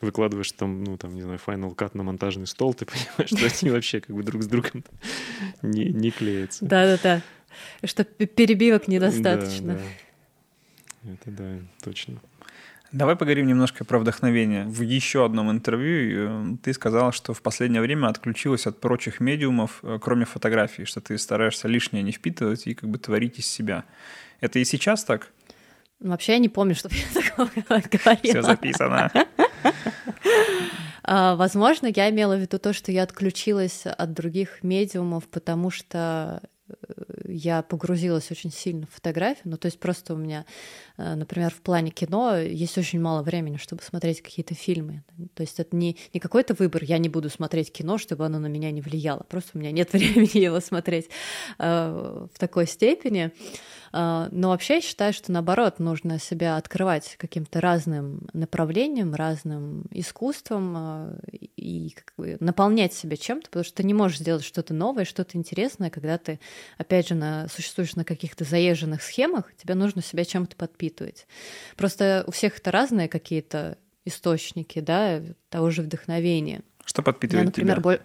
выкладываешь 0.00 0.50
там, 0.52 0.82
ну, 0.84 0.96
там, 0.96 1.14
не 1.14 1.22
знаю, 1.22 1.38
Final 1.44 1.74
Cut 1.74 1.90
на 1.92 2.04
монтажный 2.04 2.46
стол, 2.46 2.72
ты 2.72 2.86
понимаешь, 2.86 3.28
что 3.28 3.66
они 3.66 3.70
вообще 3.70 4.00
как 4.00 4.16
бы 4.16 4.22
друг 4.22 4.42
с 4.42 4.46
другом 4.46 4.84
не, 5.62 5.86
не 5.86 6.10
клеятся. 6.10 6.64
Да-да-да. 6.64 7.22
Что 7.84 8.04
перебивок 8.04 8.88
недостаточно. 8.88 9.74
Да, 9.74 9.80
да. 11.02 11.12
Это 11.12 11.30
да, 11.30 11.58
точно. 11.82 12.20
Давай 12.92 13.16
поговорим 13.16 13.46
немножко 13.46 13.84
про 13.84 13.98
вдохновение. 13.98 14.64
В 14.64 14.82
еще 14.82 15.24
одном 15.24 15.50
интервью 15.50 16.54
э, 16.54 16.56
ты 16.62 16.72
сказал, 16.72 17.12
что 17.12 17.34
в 17.34 17.42
последнее 17.42 17.80
время 17.80 18.06
отключилась 18.06 18.66
от 18.66 18.80
прочих 18.80 19.20
медиумов, 19.20 19.80
э, 19.82 19.98
кроме 20.00 20.24
фотографий, 20.24 20.84
что 20.84 21.00
ты 21.00 21.18
стараешься 21.18 21.68
лишнее 21.68 22.02
не 22.02 22.12
впитывать 22.12 22.66
и 22.66 22.74
как 22.74 22.88
бы 22.88 22.98
творить 22.98 23.38
из 23.38 23.46
себя. 23.46 23.84
Это 24.40 24.58
и 24.58 24.64
сейчас 24.64 25.04
так? 25.04 25.32
Вообще 26.00 26.32
я 26.32 26.38
не 26.38 26.48
помню, 26.48 26.74
чтобы 26.74 26.94
я 27.14 27.22
такого 27.22 27.50
говорила. 27.90 28.20
Все 28.22 28.42
записано. 28.42 29.10
А, 31.08 31.36
возможно, 31.36 31.86
я 31.94 32.10
имела 32.10 32.36
в 32.36 32.40
виду 32.40 32.58
то, 32.58 32.72
что 32.72 32.90
я 32.90 33.04
отключилась 33.04 33.86
от 33.86 34.12
других 34.12 34.64
медиумов, 34.64 35.28
потому 35.28 35.70
что 35.70 36.42
я 37.36 37.62
погрузилась 37.62 38.30
очень 38.30 38.50
сильно 38.50 38.86
в 38.86 38.94
фотографию. 38.94 39.44
Ну, 39.44 39.56
то 39.56 39.66
есть 39.66 39.78
просто 39.78 40.14
у 40.14 40.16
меня, 40.16 40.44
э, 40.96 41.14
например, 41.14 41.50
в 41.50 41.60
плане 41.60 41.90
кино 41.90 42.36
есть 42.36 42.76
очень 42.78 43.00
мало 43.00 43.22
времени, 43.22 43.56
чтобы 43.56 43.82
смотреть 43.82 44.22
какие-то 44.22 44.54
фильмы. 44.54 45.04
То 45.34 45.42
есть 45.42 45.60
это 45.60 45.76
не, 45.76 45.96
не 46.12 46.20
какой-то 46.20 46.54
выбор, 46.54 46.82
я 46.84 46.98
не 46.98 47.08
буду 47.08 47.30
смотреть 47.30 47.72
кино, 47.72 47.98
чтобы 47.98 48.26
оно 48.26 48.38
на 48.38 48.46
меня 48.46 48.70
не 48.70 48.80
влияло. 48.80 49.24
Просто 49.28 49.52
у 49.54 49.58
меня 49.58 49.70
нет 49.70 49.90
времени 49.92 50.38
его 50.38 50.60
смотреть 50.60 51.08
э, 51.58 52.26
в 52.32 52.38
такой 52.38 52.66
степени. 52.66 53.32
Э, 53.92 54.28
но 54.30 54.48
вообще 54.48 54.76
я 54.76 54.80
считаю, 54.80 55.12
что 55.12 55.32
наоборот, 55.32 55.78
нужно 55.78 56.18
себя 56.18 56.56
открывать 56.56 57.16
каким-то 57.18 57.60
разным 57.60 58.28
направлением, 58.32 59.14
разным 59.14 59.86
искусством 59.90 61.18
и 61.56 61.90
как 61.90 62.12
бы 62.16 62.36
наполнять 62.40 62.92
себя 62.94 63.16
чем-то, 63.16 63.48
потому 63.48 63.64
что 63.64 63.76
ты 63.76 63.84
не 63.84 63.94
можешь 63.94 64.18
сделать 64.18 64.44
что-то 64.44 64.74
новое, 64.74 65.04
что-то 65.04 65.36
интересное, 65.36 65.90
когда 65.90 66.18
ты, 66.18 66.40
опять 66.78 67.08
же, 67.08 67.14
на, 67.26 67.48
существуешь 67.48 67.96
на 67.96 68.04
каких-то 68.04 68.44
заезженных 68.44 69.02
схемах, 69.02 69.52
тебе 69.56 69.74
нужно 69.74 70.02
себя 70.02 70.24
чем-то 70.24 70.56
подпитывать. 70.56 71.26
Просто 71.76 72.24
у 72.26 72.30
всех 72.30 72.58
это 72.58 72.70
разные 72.70 73.08
какие-то 73.08 73.78
источники, 74.04 74.80
да, 74.80 75.22
того 75.48 75.70
же 75.70 75.82
вдохновения. 75.82 76.62
Что 76.84 77.02
подпитывает 77.02 77.44
я, 77.44 77.46
например, 77.46 77.74
тебя? 77.74 77.82
Боль... 77.82 78.00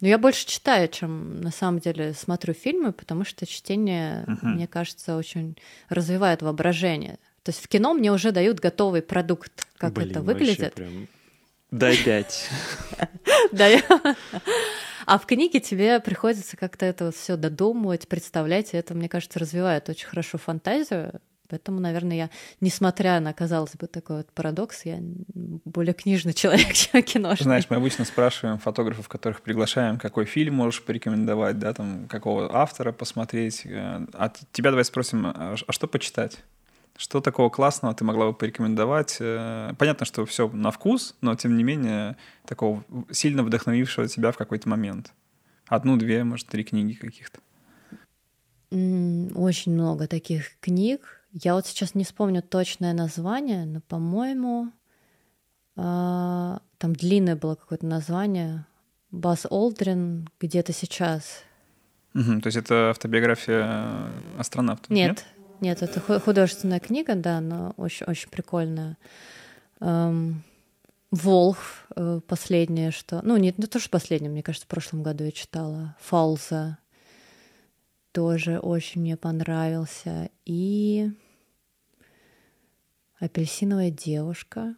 Ну, 0.00 0.08
я 0.08 0.18
больше 0.18 0.46
читаю, 0.46 0.88
чем 0.88 1.40
на 1.40 1.50
самом 1.50 1.80
деле 1.80 2.12
смотрю 2.12 2.52
фильмы, 2.52 2.92
потому 2.92 3.24
что 3.24 3.46
чтение, 3.46 4.24
uh-huh. 4.26 4.46
мне 4.46 4.66
кажется, 4.66 5.16
очень 5.16 5.56
развивает 5.88 6.42
воображение. 6.42 7.18
То 7.44 7.50
есть 7.50 7.62
в 7.62 7.68
кино 7.68 7.94
мне 7.94 8.12
уже 8.12 8.32
дают 8.32 8.58
готовый 8.58 9.00
продукт, 9.02 9.66
как 9.78 9.94
Блин, 9.94 10.10
это 10.10 10.20
выглядит. 10.20 10.74
Прям... 10.74 11.08
Дай 11.70 11.96
пять. 11.96 12.48
Да. 13.52 13.68
А 15.06 15.18
в 15.18 15.26
книге 15.26 15.60
тебе 15.60 16.00
приходится 16.00 16.56
как-то 16.56 16.84
это 16.84 17.12
все 17.12 17.36
додумывать, 17.36 18.08
представлять, 18.08 18.74
и 18.74 18.76
это, 18.76 18.92
мне 18.94 19.08
кажется, 19.08 19.38
развивает 19.38 19.88
очень 19.88 20.08
хорошо 20.08 20.36
фантазию. 20.36 21.20
Поэтому, 21.48 21.80
наверное, 21.80 22.16
я, 22.16 22.30
несмотря 22.60 23.20
на, 23.20 23.32
казалось 23.32 23.76
бы, 23.76 23.86
такой 23.86 24.18
вот 24.18 24.32
парадокс, 24.32 24.84
я 24.84 24.98
более 25.64 25.94
книжный 25.94 26.32
человек, 26.32 26.72
чем 26.72 27.02
киношный. 27.02 27.44
Знаешь, 27.44 27.66
мы 27.70 27.76
обычно 27.76 28.04
спрашиваем 28.04 28.58
фотографов, 28.58 29.08
которых 29.08 29.42
приглашаем, 29.42 29.98
какой 29.98 30.24
фильм 30.24 30.54
можешь 30.54 30.82
порекомендовать, 30.82 31.58
да, 31.58 31.72
там, 31.72 32.08
какого 32.08 32.52
автора 32.52 32.92
посмотреть. 32.92 33.64
А 33.64 34.32
тебя 34.52 34.70
давай 34.70 34.84
спросим, 34.84 35.26
а, 35.26 35.54
а 35.66 35.72
что 35.72 35.86
почитать? 35.86 36.38
Что 36.96 37.20
такого 37.20 37.50
классного 37.50 37.94
ты 37.94 38.04
могла 38.04 38.26
бы 38.26 38.34
порекомендовать? 38.34 39.18
Э, 39.20 39.72
понятно, 39.78 40.06
что 40.06 40.24
все 40.24 40.48
на 40.48 40.70
вкус, 40.70 41.14
но 41.20 41.34
тем 41.34 41.56
не 41.56 41.62
менее 41.62 42.16
такого 42.46 42.84
сильно 43.10 43.42
вдохновившего 43.42 44.08
тебя 44.08 44.32
в 44.32 44.36
какой-то 44.36 44.68
момент. 44.68 45.12
Одну, 45.66 45.96
две, 45.96 46.24
может, 46.24 46.46
три 46.46 46.64
книги 46.64 46.94
каких-то. 46.94 47.40
Очень 48.70 49.72
много 49.72 50.06
таких 50.06 50.58
книг. 50.60 51.22
Я 51.32 51.54
вот 51.54 51.66
сейчас 51.66 51.94
не 51.94 52.04
вспомню 52.04 52.42
точное 52.42 52.94
название, 52.94 53.66
но, 53.66 53.80
по-моему, 53.80 54.72
а, 55.76 56.60
там 56.78 56.94
длинное 56.94 57.36
было 57.36 57.54
какое-то 57.54 57.86
название. 57.86 58.64
Бас 59.10 59.46
Олдрин 59.48 60.28
где-то 60.40 60.72
сейчас. 60.72 61.44
Угу, 62.14 62.40
то 62.40 62.46
есть 62.46 62.56
это 62.56 62.90
автобиография 62.90 64.10
астронавта? 64.38 64.92
Нет, 64.92 65.08
нет, 65.08 65.24
нет, 65.60 65.82
это 65.82 66.00
художественная 66.20 66.80
книга, 66.80 67.14
да, 67.14 67.40
но 67.40 67.74
очень, 67.76 68.06
очень 68.06 68.30
прикольная. 68.30 68.96
Эм, 69.80 70.42
Волх, 71.10 71.86
э, 71.94 72.20
последнее, 72.26 72.90
что... 72.90 73.20
Ну, 73.22 73.36
нет, 73.36 73.58
не 73.58 73.66
то, 73.66 73.78
что 73.78 73.88
последнее, 73.90 74.30
мне 74.30 74.42
кажется, 74.42 74.66
в 74.66 74.68
прошлом 74.68 75.02
году 75.02 75.24
я 75.24 75.32
читала. 75.32 75.96
Фалза 76.00 76.78
тоже 78.12 78.58
очень 78.58 79.02
мне 79.02 79.16
понравился. 79.16 80.30
И 80.44 81.10
«Апельсиновая 83.18 83.90
девушка». 83.90 84.74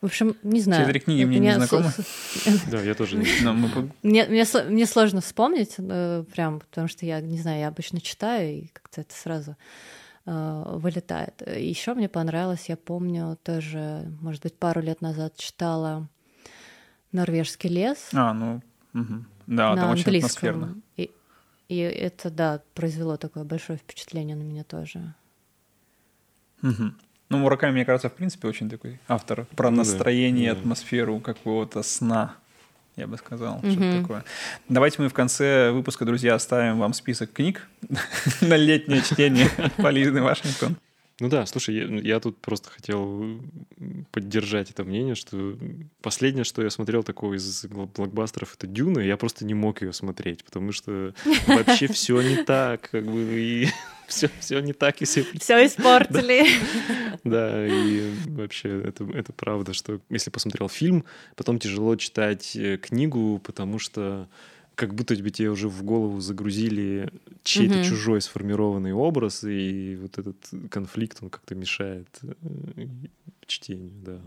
В 0.00 0.06
общем, 0.06 0.36
не 0.44 0.60
знаю. 0.60 0.84
Все 0.84 0.92
три 0.92 1.00
книги 1.00 1.24
мне 1.24 1.40
не 1.40 1.54
знакомы. 1.54 1.90
Да, 2.70 2.80
я 2.80 2.94
тоже 2.94 3.16
Мне, 3.16 4.26
мне, 4.26 4.44
мне 4.68 4.86
сложно 4.86 5.20
вспомнить, 5.20 5.74
э, 5.78 6.24
прям, 6.32 6.60
потому 6.60 6.86
что 6.86 7.04
я, 7.04 7.20
не 7.20 7.38
знаю, 7.38 7.60
я 7.60 7.68
обычно 7.68 8.00
читаю, 8.00 8.58
и 8.58 8.66
как-то 8.68 9.00
это 9.00 9.14
сразу 9.14 9.56
э, 10.24 10.62
вылетает. 10.76 11.42
Еще 11.46 11.94
мне 11.94 12.08
понравилось, 12.08 12.68
я 12.68 12.76
помню, 12.76 13.36
тоже, 13.42 14.08
может 14.20 14.42
быть, 14.42 14.54
пару 14.54 14.80
лет 14.80 15.00
назад 15.00 15.36
читала 15.36 16.08
«Норвежский 17.10 17.68
лес». 17.68 18.10
А, 18.12 18.32
ну, 18.32 18.62
угу. 18.94 19.24
да, 19.48 19.74
там 19.74 19.90
очень 19.90 20.16
атмосферно. 20.16 20.76
И, 20.96 21.10
и 21.68 21.76
это, 21.76 22.30
да, 22.30 22.62
произвело 22.74 23.16
такое 23.16 23.42
большое 23.42 23.78
впечатление 23.80 24.36
на 24.36 24.42
меня 24.42 24.62
тоже. 24.62 25.14
Угу. 26.62 26.92
Ну, 27.30 27.38
Мураками, 27.38 27.72
мне 27.72 27.84
кажется, 27.84 28.08
в 28.08 28.14
принципе, 28.14 28.48
очень 28.48 28.70
такой 28.70 28.98
автор 29.06 29.46
про 29.54 29.70
ну, 29.70 29.78
настроение, 29.78 30.54
да, 30.54 30.60
атмосферу 30.60 31.20
какого-то 31.20 31.82
сна, 31.82 32.36
я 32.96 33.06
бы 33.06 33.18
сказал, 33.18 33.60
mm-hmm. 33.60 33.72
что-то 33.72 34.00
такое. 34.00 34.24
Давайте 34.68 35.02
мы 35.02 35.08
в 35.08 35.14
конце 35.14 35.70
выпуска, 35.70 36.04
друзья, 36.04 36.34
оставим 36.34 36.78
вам 36.78 36.94
список 36.94 37.32
книг 37.32 37.68
на 38.40 38.56
летнее 38.56 39.02
чтение 39.02 39.48
Полины 39.76 40.22
Вашингтон. 40.22 40.76
Ну 41.20 41.28
да, 41.28 41.46
слушай, 41.46 41.74
я, 41.74 42.14
я 42.14 42.20
тут 42.20 42.38
просто 42.38 42.70
хотел 42.70 43.40
поддержать 44.12 44.70
это 44.70 44.84
мнение, 44.84 45.16
что 45.16 45.56
последнее, 46.00 46.44
что 46.44 46.62
я 46.62 46.70
смотрел 46.70 47.02
такого 47.02 47.34
из 47.34 47.66
блокбастеров, 47.66 48.54
это 48.54 48.68
Дюна, 48.68 49.00
я 49.00 49.16
просто 49.16 49.44
не 49.44 49.54
мог 49.54 49.82
ее 49.82 49.92
смотреть, 49.92 50.44
потому 50.44 50.70
что 50.70 51.12
вообще 51.48 51.88
все 51.88 52.22
не 52.22 52.44
так, 52.44 52.88
как 52.90 53.04
бы, 53.04 53.20
и 53.20 53.68
все, 54.08 54.30
все 54.40 54.60
не 54.60 54.72
так, 54.72 55.00
и 55.00 55.04
все... 55.04 55.24
Все 55.38 55.64
испортили. 55.66 56.46
Да, 57.24 57.66
и 57.66 58.12
вообще 58.26 58.80
это, 58.82 59.04
это 59.12 59.32
правда, 59.32 59.72
что 59.72 60.00
если 60.08 60.30
посмотрел 60.30 60.68
фильм, 60.68 61.04
потом 61.36 61.58
тяжело 61.58 61.96
читать 61.96 62.56
э, 62.56 62.76
книгу, 62.76 63.40
потому 63.44 63.78
что 63.78 64.28
как 64.74 64.94
будто 64.94 65.16
тебе, 65.16 65.30
тебе 65.30 65.50
уже 65.50 65.68
в 65.68 65.82
голову 65.82 66.20
загрузили 66.20 67.10
чей-то 67.42 67.80
угу. 67.80 67.84
чужой 67.84 68.20
сформированный 68.20 68.92
образ, 68.92 69.42
и 69.44 69.98
вот 70.00 70.18
этот 70.18 70.36
конфликт, 70.70 71.18
он 71.20 71.30
как-то 71.30 71.54
мешает 71.54 72.08
э, 72.22 72.86
чтению, 73.46 73.92
да. 74.04 74.20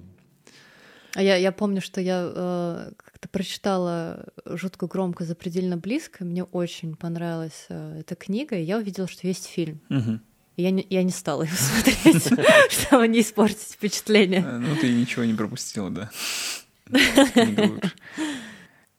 А 1.14 1.22
я, 1.22 1.36
я 1.36 1.51
помню, 1.51 1.82
что 1.82 1.99
я 1.99 2.32
э, 2.34 2.91
как-то 2.97 3.28
прочитала 3.28 4.26
жутко 4.45 4.88
громко 4.88 5.26
«Запредельно 5.26 5.78
близко», 5.78 6.24
мне 6.24 6.43
очень 6.43 6.95
понравилась 6.95 7.66
э, 7.70 7.99
эта 7.99 8.16
книга, 8.16 8.55
и 8.55 8.64
я 8.64 8.78
увидела, 8.78 9.07
что 9.07 9.28
есть 9.28 9.47
фильм. 9.47 9.82
Угу. 9.89 10.20
Я 10.57 10.72
не, 10.72 10.86
я 10.89 11.03
не 11.03 11.12
стала 11.12 11.43
его 11.43 11.55
смотреть, 11.57 12.30
чтобы 12.70 13.07
не 13.07 13.22
испортить 13.22 13.74
впечатление. 13.74 14.41
Ну, 14.41 14.76
ты 14.76 14.91
ничего 14.93 15.26
не 15.26 15.34
пропустила, 15.34 15.89
да. 15.89 16.09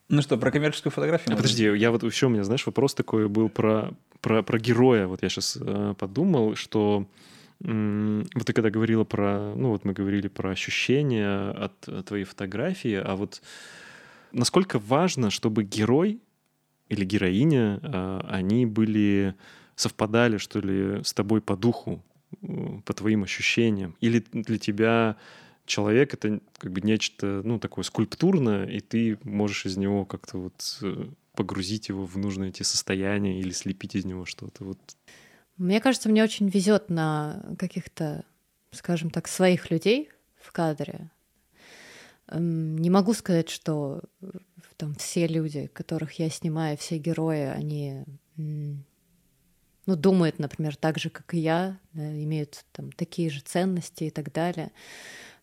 Ну 0.08 0.20
что, 0.20 0.36
про 0.36 0.50
коммерческую 0.50 0.92
фотографию? 0.92 1.32
А 1.32 1.36
подожди, 1.36 1.64
я 1.64 1.90
вот 1.90 2.02
еще 2.02 2.26
у 2.26 2.28
меня, 2.28 2.44
знаешь, 2.44 2.66
вопрос 2.66 2.92
такой 2.94 3.28
был 3.28 3.48
про, 3.48 3.94
про, 4.20 4.42
про 4.42 4.58
героя. 4.58 5.06
Вот 5.06 5.22
я 5.22 5.30
сейчас 5.30 5.56
э, 5.58 5.94
подумал, 5.98 6.54
что 6.54 7.06
вот 7.64 8.46
ты 8.46 8.52
когда 8.52 8.70
говорила 8.70 9.04
про, 9.04 9.54
ну 9.54 9.70
вот 9.70 9.84
мы 9.84 9.92
говорили 9.92 10.28
про 10.28 10.50
ощущения 10.50 11.50
от, 11.50 11.88
от 11.88 12.06
твоей 12.06 12.24
фотографии, 12.24 12.94
а 12.94 13.14
вот 13.14 13.42
насколько 14.32 14.78
важно, 14.78 15.30
чтобы 15.30 15.62
герой 15.62 16.20
или 16.88 17.04
героиня, 17.04 17.80
э, 17.82 18.20
они 18.28 18.66
были 18.66 19.34
совпадали, 19.76 20.38
что 20.38 20.60
ли, 20.60 21.02
с 21.04 21.12
тобой 21.12 21.40
по 21.40 21.56
духу, 21.56 22.02
по 22.84 22.92
твоим 22.92 23.22
ощущениям? 23.22 23.96
Или 24.00 24.24
для 24.32 24.58
тебя 24.58 25.16
человек— 25.66 26.14
это 26.14 26.40
как 26.58 26.72
бы 26.72 26.80
нечто, 26.80 27.42
ну, 27.44 27.58
такое 27.58 27.84
скульптурное, 27.84 28.66
и 28.66 28.80
ты 28.80 29.18
можешь 29.22 29.66
из 29.66 29.76
него 29.76 30.04
как-то 30.04 30.38
вот 30.38 30.78
э, 30.82 31.06
погрузить 31.34 31.88
его 31.88 32.04
в 32.04 32.18
нужное 32.18 32.48
эти 32.48 32.62
состояния 32.62 33.40
или 33.40 33.50
слепить 33.50 33.94
из 33.94 34.04
него 34.04 34.24
что-то. 34.24 34.64
Вот. 34.64 34.78
Мне 35.56 35.80
кажется, 35.80 36.08
мне 36.08 36.22
очень 36.22 36.48
везет 36.48 36.90
на 36.90 37.42
каких-то, 37.58 38.24
скажем 38.70 39.10
так, 39.10 39.28
своих 39.28 39.70
людей 39.70 40.10
в 40.40 40.52
кадре. 40.52 41.10
Эм, 42.28 42.76
не 42.78 42.90
могу 42.90 43.12
сказать, 43.12 43.50
что 43.50 44.00
э, 44.20 44.30
там 44.76 44.94
все 44.94 45.26
люди, 45.26 45.68
которых 45.68 46.18
я 46.18 46.30
снимаю, 46.30 46.76
все 46.76 46.98
герои, 46.98 47.46
они 47.46 48.04
ну, 48.36 49.96
думают, 49.96 50.38
например, 50.38 50.76
так 50.76 50.98
же, 50.98 51.10
как 51.10 51.34
и 51.34 51.38
я, 51.38 51.78
да, 51.92 52.22
имеют 52.22 52.64
там 52.72 52.92
такие 52.92 53.30
же 53.30 53.40
ценности 53.40 54.04
и 54.04 54.10
так 54.10 54.32
далее. 54.32 54.72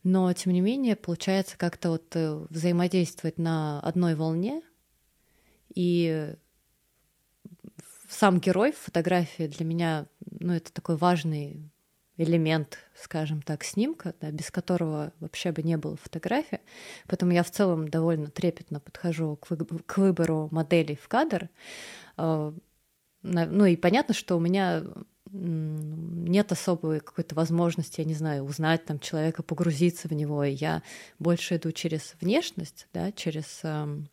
Но, 0.04 0.32
тем 0.34 0.54
не 0.54 0.62
менее, 0.62 0.96
получается 0.96 1.58
как-то 1.58 1.92
вот 1.92 2.16
э, 2.16 2.46
взаимодействовать 2.50 3.38
на 3.38 3.80
одной 3.82 4.16
волне, 4.16 4.62
и 5.76 6.34
сам 8.10 8.40
герой 8.40 8.72
в 8.72 8.78
фотографии 8.78 9.48
для 9.48 9.66
меня, 9.66 10.08
ну, 10.32 10.54
это 10.54 10.74
такой 10.74 10.98
важный 10.98 11.72
элемент, 12.18 12.80
скажем 12.96 13.42
так, 13.42 13.64
снимка, 13.64 14.14
да, 14.20 14.32
без 14.32 14.52
которого 14.52 15.14
вообще 15.20 15.54
бы 15.54 15.64
не 15.64 15.78
было 15.78 15.96
фотографии. 15.96 16.60
Поэтому 17.08 17.32
я 17.32 17.44
в 17.44 17.52
целом 17.52 17.88
довольно 17.88 18.28
трепетно 18.28 18.80
подхожу 18.82 19.38
к, 19.38 19.50
вы, 19.50 19.58
к 19.58 19.98
выбору 19.98 20.50
моделей 20.52 21.00
в 21.02 21.08
кадр. 21.08 21.50
А, 22.18 22.54
ну 23.22 23.66
и 23.66 23.76
понятно, 23.78 24.14
что 24.14 24.36
у 24.36 24.40
меня 24.40 24.84
нет 25.32 26.52
особой 26.52 27.00
какой-то 27.00 27.36
возможности, 27.36 28.02
я 28.02 28.06
не 28.06 28.16
знаю, 28.16 28.44
узнать 28.44 28.86
там 28.86 29.00
человека, 29.00 29.44
погрузиться 29.44 30.08
в 30.08 30.14
него, 30.14 30.44
и 30.44 30.52
я 30.52 30.82
больше 31.20 31.58
иду 31.58 31.72
через 31.72 32.16
внешность, 32.20 32.88
да, 32.94 33.12
через 33.12 33.60
эм, 33.64 34.10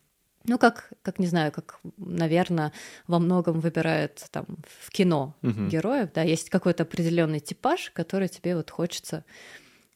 ну, 0.47 0.57
как, 0.57 0.93
как 1.01 1.19
не 1.19 1.27
знаю, 1.27 1.51
как, 1.51 1.79
наверное, 1.97 2.71
во 3.05 3.19
многом 3.19 3.59
выбирают 3.59 4.25
там 4.31 4.45
в 4.65 4.89
кино 4.91 5.35
uh-huh. 5.41 5.67
героев, 5.67 6.09
да, 6.13 6.21
есть 6.23 6.49
какой-то 6.49 6.83
определенный 6.83 7.41
типаж, 7.41 7.91
который 7.91 8.29
тебе 8.29 8.55
вот 8.55 8.71
хочется 8.71 9.25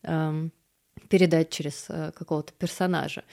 эм, 0.04 0.52
передать 1.10 1.50
через 1.50 1.86
э, 1.90 2.12
какого-то 2.14 2.54
персонажа. 2.54 3.24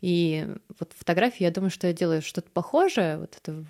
И 0.00 0.46
вот 0.78 0.92
фотографии, 0.96 1.42
я 1.42 1.50
думаю, 1.50 1.70
что 1.70 1.88
я 1.88 1.92
делаю 1.92 2.22
что-то 2.22 2.50
похожее, 2.50 3.18
вот 3.18 3.36
это 3.36 3.64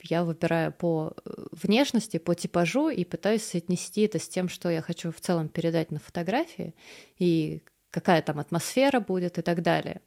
я 0.00 0.24
выбираю 0.24 0.72
по 0.72 1.14
э, 1.24 1.30
внешности, 1.52 2.18
по 2.18 2.34
типажу 2.34 2.88
и 2.88 3.04
пытаюсь 3.04 3.44
соотнести 3.44 4.02
это 4.02 4.18
с 4.18 4.28
тем, 4.28 4.48
что 4.48 4.70
я 4.70 4.82
хочу 4.82 5.12
в 5.12 5.20
целом 5.20 5.48
передать 5.48 5.90
на 5.90 5.98
фотографии 5.98 6.74
и 7.18 7.62
какая 7.90 8.22
там 8.22 8.38
атмосфера 8.38 9.00
будет 9.00 9.38
и 9.38 9.42
так 9.42 9.62
далее. 9.62 10.00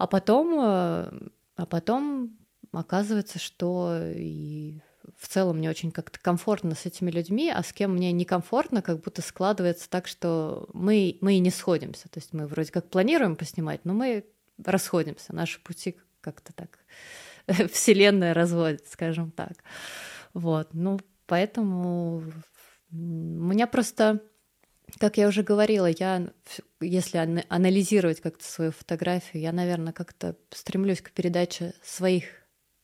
А 0.00 0.06
потом, 0.06 0.54
э, 0.58 1.28
а 1.56 1.66
потом 1.68 2.38
оказывается, 2.72 3.38
что 3.38 4.00
и 4.02 4.80
в 5.18 5.28
целом 5.28 5.58
мне 5.58 5.68
очень 5.68 5.90
как-то 5.90 6.18
комфортно 6.18 6.74
с 6.74 6.86
этими 6.86 7.10
людьми, 7.10 7.52
а 7.54 7.62
с 7.62 7.74
кем 7.74 7.92
мне 7.92 8.10
некомфортно, 8.10 8.80
как 8.80 9.02
будто 9.02 9.20
складывается 9.20 9.90
так, 9.90 10.06
что 10.06 10.70
мы, 10.72 11.18
мы 11.20 11.34
и 11.34 11.38
не 11.38 11.50
сходимся. 11.50 12.08
То 12.08 12.18
есть 12.18 12.32
мы 12.32 12.46
вроде 12.46 12.72
как 12.72 12.88
планируем 12.88 13.36
поснимать, 13.36 13.84
но 13.84 13.92
мы 13.92 14.24
расходимся, 14.64 15.34
наши 15.34 15.60
пути 15.60 15.98
как-то 16.22 16.54
так 16.54 16.78
вселенная 17.70 18.32
разводит, 18.32 18.86
скажем 18.88 19.30
так. 19.30 19.52
Вот, 20.32 20.68
ну, 20.72 20.98
поэтому 21.26 22.22
у 22.90 22.96
меня 22.96 23.66
просто, 23.66 24.20
как 24.98 25.16
я 25.16 25.28
уже 25.28 25.42
говорила, 25.42 25.86
я, 25.86 26.28
если 26.80 27.44
анализировать 27.48 28.20
как-то 28.20 28.44
свою 28.44 28.72
фотографию, 28.72 29.42
я, 29.42 29.52
наверное, 29.52 29.92
как-то 29.92 30.36
стремлюсь 30.50 31.00
к 31.00 31.10
передаче 31.12 31.74
своих 31.82 32.24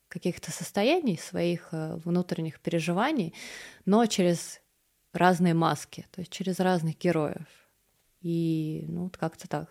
каких-то 0.08 0.50
состояний, 0.50 1.18
своих 1.18 1.68
э, 1.72 1.96
внутренних 1.96 2.60
переживаний, 2.60 3.34
но 3.84 4.06
через 4.06 4.60
разные 5.12 5.54
маски, 5.54 6.06
то 6.12 6.20
есть 6.20 6.32
через 6.32 6.60
разных 6.60 6.98
героев. 6.98 7.46
И 8.20 8.84
ну, 8.88 9.10
как-то 9.10 9.48
так. 9.48 9.68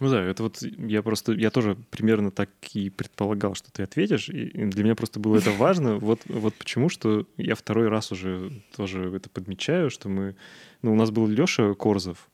Ну 0.00 0.08
да, 0.08 0.24
это 0.24 0.42
вот 0.42 0.62
я 0.62 1.02
просто, 1.02 1.32
я 1.32 1.50
тоже 1.50 1.76
примерно 1.90 2.30
так 2.30 2.48
и 2.72 2.88
предполагал, 2.88 3.54
что 3.54 3.70
ты 3.70 3.82
ответишь, 3.82 4.30
и 4.30 4.50
для 4.64 4.82
меня 4.82 4.94
просто 4.94 5.20
было 5.20 5.36
это 5.36 5.50
важно. 5.50 5.96
Вот, 5.96 6.20
вот 6.24 6.54
почему, 6.54 6.88
что 6.88 7.26
я 7.36 7.54
второй 7.54 7.88
раз 7.88 8.10
уже 8.10 8.50
тоже 8.74 9.14
это 9.14 9.28
подмечаю, 9.28 9.90
что 9.90 10.08
мы, 10.08 10.36
ну 10.80 10.94
у 10.94 10.96
нас 10.96 11.10
был 11.10 11.26
Лёша 11.26 11.74
Корзов, 11.74 12.30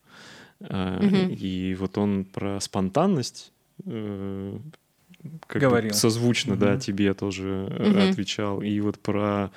mm 0.60 1.34
и 1.34 1.74
вот 1.74 1.98
он 1.98 2.24
про 2.24 2.60
спонтанность 2.60 3.52
э, 3.84 4.58
как 5.48 5.60
Говорил. 5.60 5.90
бы 5.90 5.94
созвучно, 5.94 6.52
mm 6.52 6.56
да, 6.58 6.76
тебе 6.76 7.14
тоже 7.14 7.66
mm 7.68 8.10
отвечал, 8.10 8.62
и 8.62 8.78
вот 8.78 9.00
про, 9.00 9.50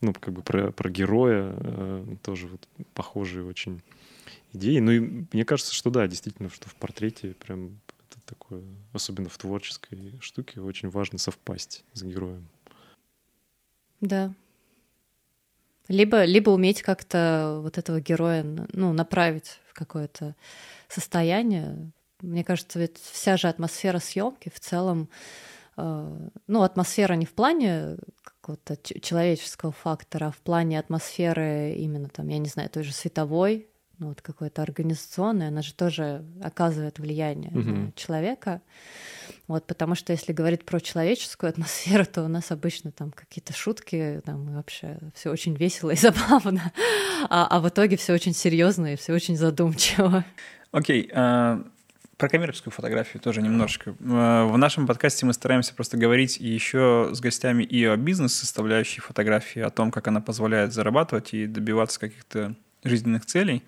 ну 0.00 0.12
как 0.12 0.32
бы 0.32 0.42
про 0.42 0.70
про 0.70 0.88
героя 0.88 1.52
тоже 2.22 2.46
вот 2.46 2.68
похожие 2.94 3.44
очень 3.44 3.82
идеи. 4.56 4.78
Ну 4.78 4.90
и 4.90 5.00
мне 5.32 5.44
кажется, 5.44 5.74
что 5.74 5.90
да, 5.90 6.06
действительно, 6.06 6.50
что 6.50 6.68
в 6.68 6.74
портрете 6.74 7.34
прям 7.34 7.80
это 8.10 8.20
такое, 8.26 8.62
особенно 8.92 9.28
в 9.28 9.38
творческой 9.38 10.18
штуке, 10.20 10.60
очень 10.60 10.90
важно 10.90 11.18
совпасть 11.18 11.84
с 11.92 12.02
героем. 12.02 12.48
Да. 14.00 14.32
Либо, 15.88 16.24
либо 16.24 16.50
уметь 16.50 16.82
как-то 16.82 17.60
вот 17.62 17.78
этого 17.78 18.00
героя 18.00 18.44
ну, 18.72 18.92
направить 18.92 19.60
в 19.68 19.74
какое-то 19.74 20.34
состояние. 20.88 21.92
Мне 22.20 22.44
кажется, 22.44 22.78
ведь 22.78 22.98
вся 22.98 23.36
же 23.36 23.48
атмосфера 23.48 23.98
съемки 24.00 24.50
в 24.52 24.58
целом, 24.58 25.08
э, 25.76 26.28
ну, 26.48 26.62
атмосфера 26.62 27.14
не 27.14 27.24
в 27.24 27.34
плане 27.34 27.98
какого-то 28.22 28.76
человеческого 29.00 29.72
фактора, 29.72 30.26
а 30.26 30.30
в 30.32 30.38
плане 30.38 30.80
атмосферы 30.80 31.74
именно 31.78 32.08
там, 32.08 32.28
я 32.28 32.38
не 32.38 32.48
знаю, 32.48 32.68
той 32.68 32.82
же 32.82 32.92
световой, 32.92 33.68
ну, 33.98 34.08
вот 34.08 34.20
какое-то 34.20 34.62
организационное, 34.62 35.48
она 35.48 35.62
же 35.62 35.72
тоже 35.74 36.24
оказывает 36.42 36.98
влияние 36.98 37.50
угу. 37.50 37.60
на 37.60 37.92
человека. 37.92 38.60
Вот, 39.48 39.66
потому 39.66 39.94
что 39.94 40.12
если 40.12 40.32
говорить 40.32 40.64
про 40.64 40.80
человеческую 40.80 41.50
атмосферу, 41.50 42.04
то 42.04 42.24
у 42.24 42.28
нас 42.28 42.50
обычно 42.50 42.92
там 42.92 43.10
какие-то 43.10 43.52
шутки, 43.52 44.20
там 44.24 44.54
вообще 44.54 44.98
все 45.14 45.30
очень 45.30 45.54
весело 45.54 45.90
и 45.90 45.96
забавно, 45.96 46.72
а, 47.28 47.46
а 47.48 47.60
в 47.60 47.68
итоге 47.68 47.96
все 47.96 48.12
очень 48.12 48.34
серьезно 48.34 48.92
и 48.92 48.96
все 48.96 49.12
очень 49.12 49.36
задумчиво. 49.36 50.24
Окей, 50.72 51.06
okay, 51.06 51.14
uh... 51.14 51.70
Про 52.16 52.30
коммерческую 52.30 52.72
фотографию 52.72 53.22
тоже 53.22 53.42
немножко. 53.42 53.94
В 54.00 54.56
нашем 54.56 54.86
подкасте 54.86 55.26
мы 55.26 55.34
стараемся 55.34 55.74
просто 55.74 55.98
говорить 55.98 56.38
еще 56.38 57.10
с 57.12 57.20
гостями 57.20 57.62
и 57.62 57.84
о 57.84 57.94
бизнес-составляющей 57.98 59.02
фотографии, 59.02 59.60
о 59.60 59.68
том, 59.68 59.90
как 59.90 60.08
она 60.08 60.22
позволяет 60.22 60.72
зарабатывать 60.72 61.34
и 61.34 61.46
добиваться 61.46 62.00
каких-то 62.00 62.56
жизненных 62.86 63.26
целей. 63.26 63.62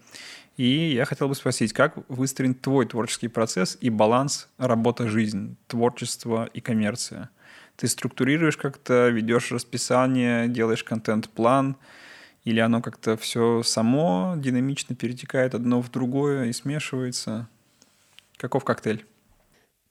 И 0.57 0.93
я 0.93 1.05
хотел 1.05 1.29
бы 1.29 1.35
спросить, 1.35 1.73
как 1.73 1.99
выстроен 2.09 2.55
твой 2.55 2.87
творческий 2.87 3.29
процесс 3.29 3.79
и 3.81 3.91
баланс 3.91 4.49
работа-жизнь, 4.59 5.57
творчество 5.69 6.51
и 6.53 6.61
коммерция? 6.61 7.31
Ты 7.77 7.87
структурируешь 7.87 8.57
как-то, 8.57 9.09
ведешь 9.09 9.53
расписание, 9.53 10.49
делаешь 10.49 10.83
контент-план, 10.83 11.77
или 12.43 12.59
оно 12.59 12.83
как-то 12.83 13.16
все 13.16 13.62
само 13.62 14.35
динамично 14.37 14.97
перетекает 14.97 15.55
одно 15.55 15.81
в 15.81 15.91
другое 15.91 16.47
и 16.47 16.53
смешивается? 16.53 17.49
Каков 18.37 18.64
коктейль? 18.64 19.07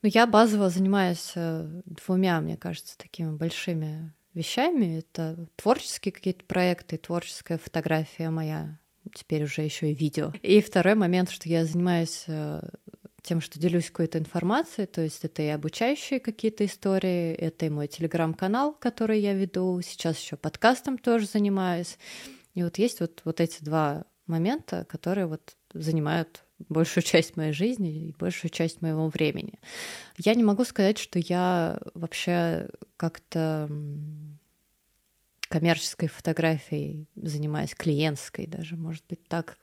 Ну, 0.03 0.09
я 0.09 0.27
базово 0.27 0.69
занимаюсь 0.69 1.31
э, 1.35 1.81
двумя, 1.85 2.39
мне 2.41 2.57
кажется, 2.57 2.97
такими 2.97 3.31
большими 3.31 4.13
вещами. 4.33 4.99
Это 4.99 5.47
творческие 5.55 6.11
какие-то 6.11 6.45
проекты, 6.45 6.97
творческая 6.97 7.57
фотография 7.57 8.29
моя, 8.29 8.79
теперь 9.13 9.43
уже 9.43 9.61
еще 9.61 9.91
и 9.91 9.95
видео. 9.95 10.33
И 10.41 10.61
второй 10.61 10.95
момент, 10.95 11.29
что 11.29 11.49
я 11.49 11.65
занимаюсь 11.65 12.23
э, 12.27 12.61
тем, 13.21 13.41
что 13.41 13.59
делюсь 13.59 13.91
какой-то 13.91 14.17
информацией, 14.19 14.87
то 14.87 15.01
есть 15.01 15.25
это 15.25 15.41
и 15.41 15.47
обучающие 15.47 16.19
какие-то 16.19 16.65
истории, 16.65 17.33
это 17.33 17.65
и 17.65 17.69
мой 17.69 17.87
телеграм-канал, 17.87 18.73
который 18.73 19.19
я 19.19 19.33
веду, 19.33 19.81
сейчас 19.81 20.17
еще 20.17 20.37
подкастом 20.37 20.97
тоже 20.97 21.25
занимаюсь. 21.25 21.97
И 22.53 22.63
вот 22.63 22.77
есть 22.77 23.01
вот, 23.01 23.21
вот 23.25 23.41
эти 23.41 23.63
два 23.63 24.05
момента, 24.27 24.85
которые 24.85 25.27
вот 25.27 25.55
занимают 25.73 26.43
большую 26.69 27.03
часть 27.03 27.35
моей 27.37 27.53
жизни 27.53 28.07
и 28.07 28.15
большую 28.17 28.49
часть 28.49 28.81
моего 28.81 29.09
времени. 29.09 29.59
Я 30.17 30.33
не 30.33 30.43
могу 30.43 30.63
сказать, 30.63 30.97
что 30.97 31.19
я 31.19 31.79
вообще 31.93 32.69
как-то 32.95 33.69
коммерческой 35.47 36.07
фотографией 36.07 37.07
занимаюсь, 37.15 37.75
клиентской 37.75 38.47
даже, 38.47 38.75
может 38.75 39.03
быть, 39.09 39.23
так. 39.27 39.57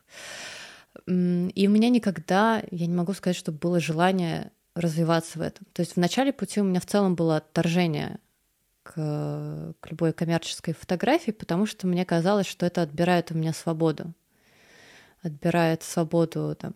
И 1.07 1.67
у 1.67 1.69
меня 1.69 1.89
никогда, 1.89 2.63
я 2.71 2.87
не 2.87 2.93
могу 2.93 3.13
сказать, 3.13 3.35
что 3.35 3.51
было 3.51 3.79
желание 3.79 4.51
развиваться 4.75 5.39
в 5.39 5.41
этом. 5.41 5.65
То 5.73 5.81
есть 5.81 5.93
в 5.93 5.97
начале 5.97 6.33
пути 6.33 6.61
у 6.61 6.65
меня 6.65 6.79
в 6.79 6.85
целом 6.85 7.15
было 7.15 7.37
отторжение 7.37 8.19
к, 8.83 9.73
к 9.79 9.89
любой 9.89 10.13
коммерческой 10.13 10.73
фотографии, 10.73 11.31
потому 11.31 11.65
что 11.65 11.87
мне 11.87 12.05
казалось, 12.05 12.45
что 12.47 12.65
это 12.65 12.81
отбирает 12.81 13.31
у 13.31 13.35
меня 13.35 13.53
свободу. 13.53 14.13
Отбирает 15.21 15.81
свободу 15.81 16.55
там, 16.59 16.73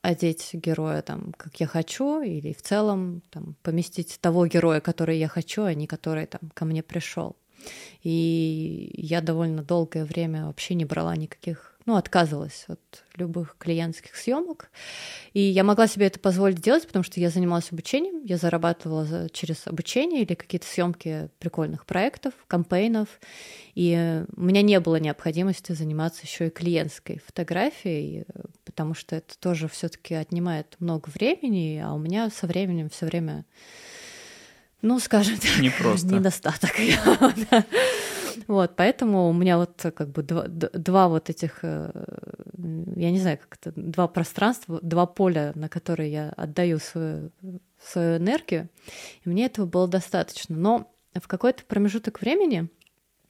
одеть 0.00 0.50
героя 0.54 1.02
там, 1.02 1.34
как 1.36 1.60
я 1.60 1.66
хочу, 1.66 2.22
или 2.22 2.54
в 2.54 2.62
целом 2.62 3.22
там, 3.30 3.56
поместить 3.62 4.18
того 4.20 4.46
героя, 4.46 4.80
который 4.80 5.18
я 5.18 5.28
хочу, 5.28 5.64
а 5.64 5.74
не 5.74 5.86
который 5.86 6.26
там, 6.26 6.40
ко 6.54 6.64
мне 6.64 6.82
пришел. 6.82 7.36
И 8.02 8.92
я 8.96 9.20
довольно 9.20 9.62
долгое 9.62 10.04
время 10.04 10.46
вообще 10.46 10.74
не 10.74 10.84
брала 10.84 11.14
никаких, 11.16 11.78
ну, 11.84 11.96
отказывалась 11.96 12.64
от 12.68 12.80
любых 13.16 13.56
клиентских 13.58 14.16
съемок. 14.16 14.70
И 15.34 15.40
я 15.40 15.64
могла 15.64 15.86
себе 15.86 16.06
это 16.06 16.18
позволить 16.18 16.60
делать, 16.60 16.86
потому 16.86 17.02
что 17.02 17.20
я 17.20 17.30
занималась 17.30 17.70
обучением, 17.72 18.24
я 18.24 18.38
зарабатывала 18.38 19.28
через 19.30 19.66
обучение 19.66 20.22
или 20.22 20.34
какие-то 20.34 20.66
съемки 20.66 21.28
прикольных 21.38 21.84
проектов, 21.84 22.32
кампейнов. 22.46 23.08
И 23.74 24.24
у 24.34 24.40
меня 24.40 24.62
не 24.62 24.80
было 24.80 24.96
необходимости 24.96 25.72
заниматься 25.72 26.22
еще 26.24 26.46
и 26.46 26.50
клиентской 26.50 27.20
фотографией, 27.24 28.24
потому 28.64 28.94
что 28.94 29.16
это 29.16 29.38
тоже 29.38 29.68
все-таки 29.68 30.14
отнимает 30.14 30.76
много 30.78 31.10
времени, 31.10 31.82
а 31.84 31.92
у 31.92 31.98
меня 31.98 32.30
со 32.30 32.46
временем 32.46 32.88
все 32.88 33.06
время 33.06 33.44
ну, 34.82 34.98
скажем 34.98 35.36
так, 35.38 35.58
не 35.60 35.70
просто. 35.70 36.08
недостаток. 36.08 36.70
Вот, 38.46 38.74
поэтому 38.74 39.28
у 39.28 39.32
меня 39.32 39.58
вот 39.58 39.80
как 39.94 40.10
бы 40.10 40.22
два, 40.22 40.44
два 40.48 41.08
вот 41.08 41.30
этих, 41.30 41.60
э, 41.62 41.92
я 42.96 43.10
не 43.12 43.20
знаю, 43.20 43.38
как 43.38 43.58
это, 43.60 43.72
два 43.80 44.08
пространства, 44.08 44.80
два 44.82 45.06
поля, 45.06 45.52
на 45.54 45.68
которые 45.68 46.10
я 46.10 46.28
отдаю 46.30 46.80
свою, 46.80 47.30
свою 47.80 48.16
энергию, 48.16 48.68
и 49.24 49.28
мне 49.28 49.46
этого 49.46 49.66
было 49.66 49.86
достаточно. 49.86 50.56
Но 50.56 50.92
в 51.14 51.28
какой-то 51.28 51.64
промежуток 51.64 52.20
времени, 52.20 52.68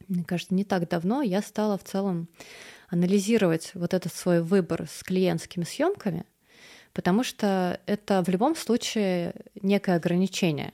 мне 0.09 0.25
кажется, 0.25 0.55
не 0.55 0.65
так 0.65 0.89
давно, 0.89 1.21
я 1.21 1.43
стала 1.43 1.77
в 1.77 1.85
целом 1.85 2.29
анализировать 2.89 3.73
вот 3.75 3.95
этот 3.95 4.15
свой 4.15 4.43
выбор 4.43 4.87
с 4.91 5.03
клиентскими 5.03 5.65
съемками, 5.65 6.25
потому 6.93 7.25
что 7.25 7.79
это 7.87 8.23
в 8.25 8.29
любом 8.29 8.57
случае 8.57 9.35
некое 9.61 9.97
ограничение. 9.97 10.73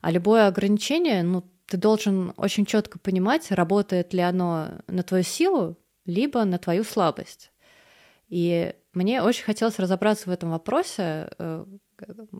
А 0.00 0.10
любое 0.10 0.46
ограничение, 0.46 1.22
ну, 1.22 1.44
ты 1.66 1.76
должен 1.76 2.32
очень 2.36 2.66
четко 2.66 2.98
понимать, 2.98 3.50
работает 3.50 4.12
ли 4.12 4.20
оно 4.20 4.70
на 4.88 5.02
твою 5.02 5.24
силу, 5.24 5.76
либо 6.04 6.44
на 6.44 6.58
твою 6.58 6.84
слабость. 6.84 7.52
И 8.28 8.74
мне 8.92 9.22
очень 9.22 9.44
хотелось 9.44 9.78
разобраться 9.78 10.28
в 10.28 10.32
этом 10.32 10.50
вопросе 10.50 11.30
э, 11.38 11.64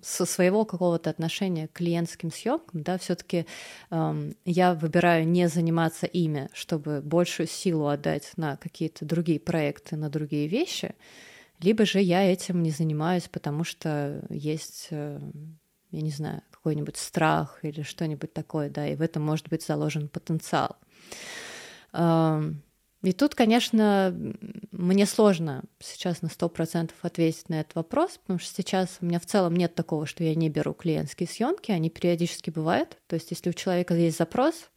со 0.03 0.25
своего 0.25 0.65
какого-то 0.65 1.11
отношения 1.11 1.69
к 1.69 1.73
клиентским 1.75 2.31
съемкам, 2.31 2.83
да, 2.83 2.99
все-таки 2.99 3.47
э, 3.91 4.33
я 4.45 4.75
выбираю 4.75 5.27
не 5.29 5.49
заниматься 5.49 6.07
ими, 6.07 6.49
чтобы 6.53 7.03
большую 7.03 7.47
силу 7.47 7.89
отдать 7.89 8.33
на 8.37 8.57
какие-то 8.57 9.05
другие 9.05 9.39
проекты, 9.39 9.97
на 9.97 10.09
другие 10.09 10.49
вещи, 10.49 10.95
либо 11.61 11.85
же 11.85 12.01
я 12.01 12.23
этим 12.23 12.63
не 12.63 12.71
занимаюсь, 12.71 13.29
потому 13.29 13.65
что 13.65 14.25
есть, 14.31 14.89
э, 14.91 15.21
я 15.91 16.01
не 16.01 16.11
знаю, 16.11 16.43
какой-нибудь 16.61 16.97
страх 16.97 17.59
или 17.63 17.83
что-нибудь 17.83 18.33
такое, 18.33 18.69
да, 18.69 18.87
и 18.87 18.95
в 18.95 19.03
этом 19.03 19.23
может 19.23 19.49
быть 19.49 19.65
заложен 19.65 20.09
потенциал. 20.09 20.77
И 23.03 23.13
тут, 23.13 23.35
конечно, 23.35 24.15
мне 24.73 25.07
сложно 25.07 25.65
сейчас 25.79 26.21
на 26.21 26.27
100% 26.27 26.91
ответить 27.01 27.49
на 27.49 27.61
этот 27.61 27.75
вопрос, 27.75 28.19
потому 28.19 28.39
что 28.39 28.53
сейчас 28.55 28.99
у 29.01 29.07
меня 29.07 29.19
в 29.19 29.25
целом 29.25 29.57
нет 29.57 29.75
такого, 29.75 30.05
что 30.05 30.23
я 30.23 30.35
не 30.35 30.51
беру 30.51 30.75
клиентские 30.75 31.27
съемки, 31.27 31.73
они 31.73 31.89
периодически 31.89 32.51
бывают. 32.51 32.99
То 33.07 33.15
есть 33.15 33.31
если 33.31 33.49
у 33.49 33.55
человека 33.55 33.95
есть 33.95 34.19
запрос, 34.19 34.69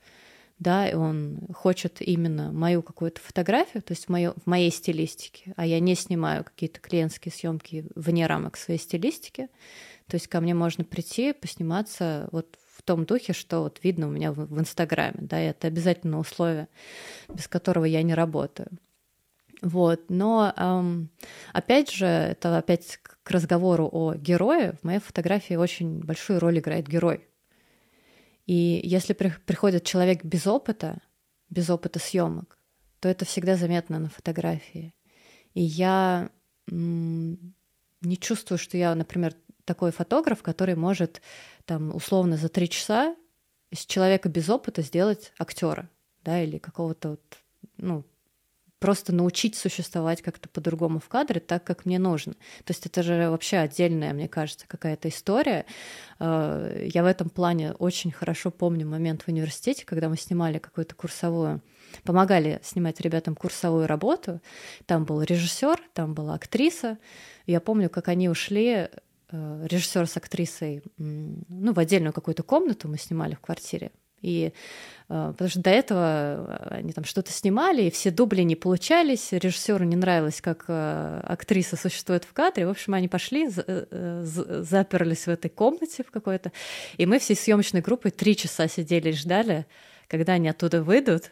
да, 0.57 0.87
и 0.87 0.93
он 0.93 1.39
хочет 1.53 2.01
именно 2.01 2.53
мою 2.53 2.81
какую-то 2.81 3.19
фотографию, 3.19 3.83
то 3.83 3.91
есть 3.91 4.05
в, 4.05 4.09
моё, 4.09 4.33
в 4.41 4.47
моей 4.47 4.71
стилистике, 4.71 5.53
а 5.57 5.65
я 5.65 5.81
не 5.81 5.95
снимаю 5.95 6.45
какие-то 6.45 6.79
клиентские 6.79 7.33
съемки 7.33 7.85
вне 7.95 8.25
рамок 8.25 8.55
своей 8.55 8.79
стилистики, 8.79 9.49
то 10.13 10.17
есть 10.17 10.27
ко 10.27 10.41
мне 10.41 10.53
можно 10.53 10.83
прийти, 10.83 11.33
посниматься 11.33 12.29
вот 12.31 12.55
в 12.75 12.83
том 12.83 13.03
духе, 13.03 13.33
что 13.33 13.63
вот 13.63 13.79
видно 13.81 14.05
у 14.05 14.11
меня 14.11 14.31
в, 14.31 14.45
в 14.45 14.59
Инстаграме, 14.59 15.17
да, 15.21 15.41
и 15.41 15.47
это 15.47 15.65
обязательно 15.65 16.19
условие, 16.19 16.67
без 17.29 17.47
которого 17.47 17.85
я 17.85 18.03
не 18.03 18.13
работаю. 18.13 18.67
Вот, 19.63 20.11
но 20.11 20.53
эм, 20.55 21.09
опять 21.51 21.89
же, 21.89 22.05
это 22.05 22.59
опять 22.59 22.99
к 23.01 23.31
разговору 23.31 23.89
о 23.91 24.13
герое. 24.13 24.73
В 24.73 24.83
моей 24.83 24.99
фотографии 24.99 25.55
очень 25.55 26.01
большую 26.01 26.39
роль 26.39 26.59
играет 26.59 26.87
герой. 26.87 27.27
И 28.45 28.81
если 28.83 29.13
при, 29.13 29.33
приходит 29.47 29.83
человек 29.83 30.23
без 30.23 30.45
опыта, 30.45 31.01
без 31.49 31.71
опыта 31.71 31.97
съемок, 31.97 32.59
то 32.99 33.09
это 33.09 33.25
всегда 33.25 33.55
заметно 33.55 33.97
на 33.97 34.09
фотографии. 34.09 34.93
И 35.55 35.63
я 35.63 36.29
м- 36.69 37.55
не 38.03 38.17
чувствую, 38.17 38.57
что 38.59 38.77
я, 38.77 38.93
например, 38.93 39.33
такой 39.65 39.91
фотограф, 39.91 40.41
который 40.41 40.75
может 40.75 41.21
там 41.65 41.95
условно 41.95 42.37
за 42.37 42.49
три 42.49 42.69
часа 42.69 43.15
из 43.71 43.85
человека 43.85 44.29
без 44.29 44.49
опыта 44.49 44.81
сделать 44.81 45.33
актера, 45.39 45.89
да, 46.23 46.41
или 46.41 46.57
какого-то 46.57 47.09
вот, 47.11 47.37
ну, 47.77 48.03
просто 48.83 49.15
научить 49.15 49.55
существовать 49.55 50.21
как-то 50.21 50.49
по-другому 50.49 50.99
в 50.99 51.07
кадре, 51.07 51.39
так, 51.39 51.63
как 51.63 51.85
мне 51.85 51.99
нужно. 51.99 52.33
То 52.65 52.71
есть 52.71 52.85
это 52.85 53.01
же 53.01 53.29
вообще 53.29 53.55
отдельная, 53.55 54.13
мне 54.13 54.27
кажется, 54.27 54.67
какая-то 54.67 55.07
история. 55.07 55.65
Э, 56.19 56.85
я 56.93 57.03
в 57.03 57.05
этом 57.05 57.29
плане 57.29 57.71
очень 57.71 58.11
хорошо 58.11 58.51
помню 58.51 58.85
момент 58.85 59.21
в 59.21 59.29
университете, 59.29 59.85
когда 59.85 60.09
мы 60.09 60.17
снимали 60.17 60.59
какую-то 60.59 60.95
курсовую, 60.95 61.61
помогали 62.03 62.59
снимать 62.61 62.99
ребятам 62.99 63.35
курсовую 63.35 63.87
работу. 63.87 64.41
Там 64.85 65.05
был 65.05 65.21
режиссер, 65.21 65.79
там 65.93 66.13
была 66.13 66.33
актриса. 66.33 66.97
Я 67.45 67.61
помню, 67.61 67.89
как 67.89 68.09
они 68.09 68.27
ушли 68.27 68.89
режиссер 69.33 70.07
с 70.07 70.17
актрисой 70.17 70.83
ну, 70.97 71.73
в 71.73 71.79
отдельную 71.79 72.13
какую-то 72.13 72.43
комнату 72.43 72.87
мы 72.87 72.97
снимали 72.97 73.35
в 73.35 73.39
квартире. 73.39 73.91
И 74.21 74.53
э, 75.09 75.29
потому 75.33 75.49
что 75.49 75.59
до 75.59 75.69
этого 75.69 76.69
они 76.71 76.93
там 76.93 77.03
что-то 77.03 77.31
снимали, 77.31 77.83
и 77.83 77.91
все 77.91 78.09
дубли 78.09 78.43
не 78.43 78.55
получались, 78.55 79.33
режиссеру 79.33 79.83
не 79.83 79.97
нравилось, 79.97 80.39
как 80.39 80.65
э, 80.69 81.21
актриса 81.25 81.75
существует 81.75 82.23
в 82.23 82.31
кадре. 82.31 82.65
В 82.65 82.69
общем, 82.69 82.93
они 82.93 83.09
пошли, 83.09 83.49
заперлись 83.49 85.27
в 85.27 85.29
этой 85.29 85.49
комнате 85.49 86.03
в 86.03 86.11
какой-то, 86.11 86.53
и 86.97 87.05
мы 87.05 87.19
всей 87.19 87.35
съемочной 87.35 87.81
группой 87.81 88.11
три 88.11 88.37
часа 88.37 88.69
сидели 88.69 89.09
и 89.09 89.13
ждали, 89.13 89.65
когда 90.07 90.33
они 90.33 90.47
оттуда 90.47 90.81
выйдут, 90.81 91.31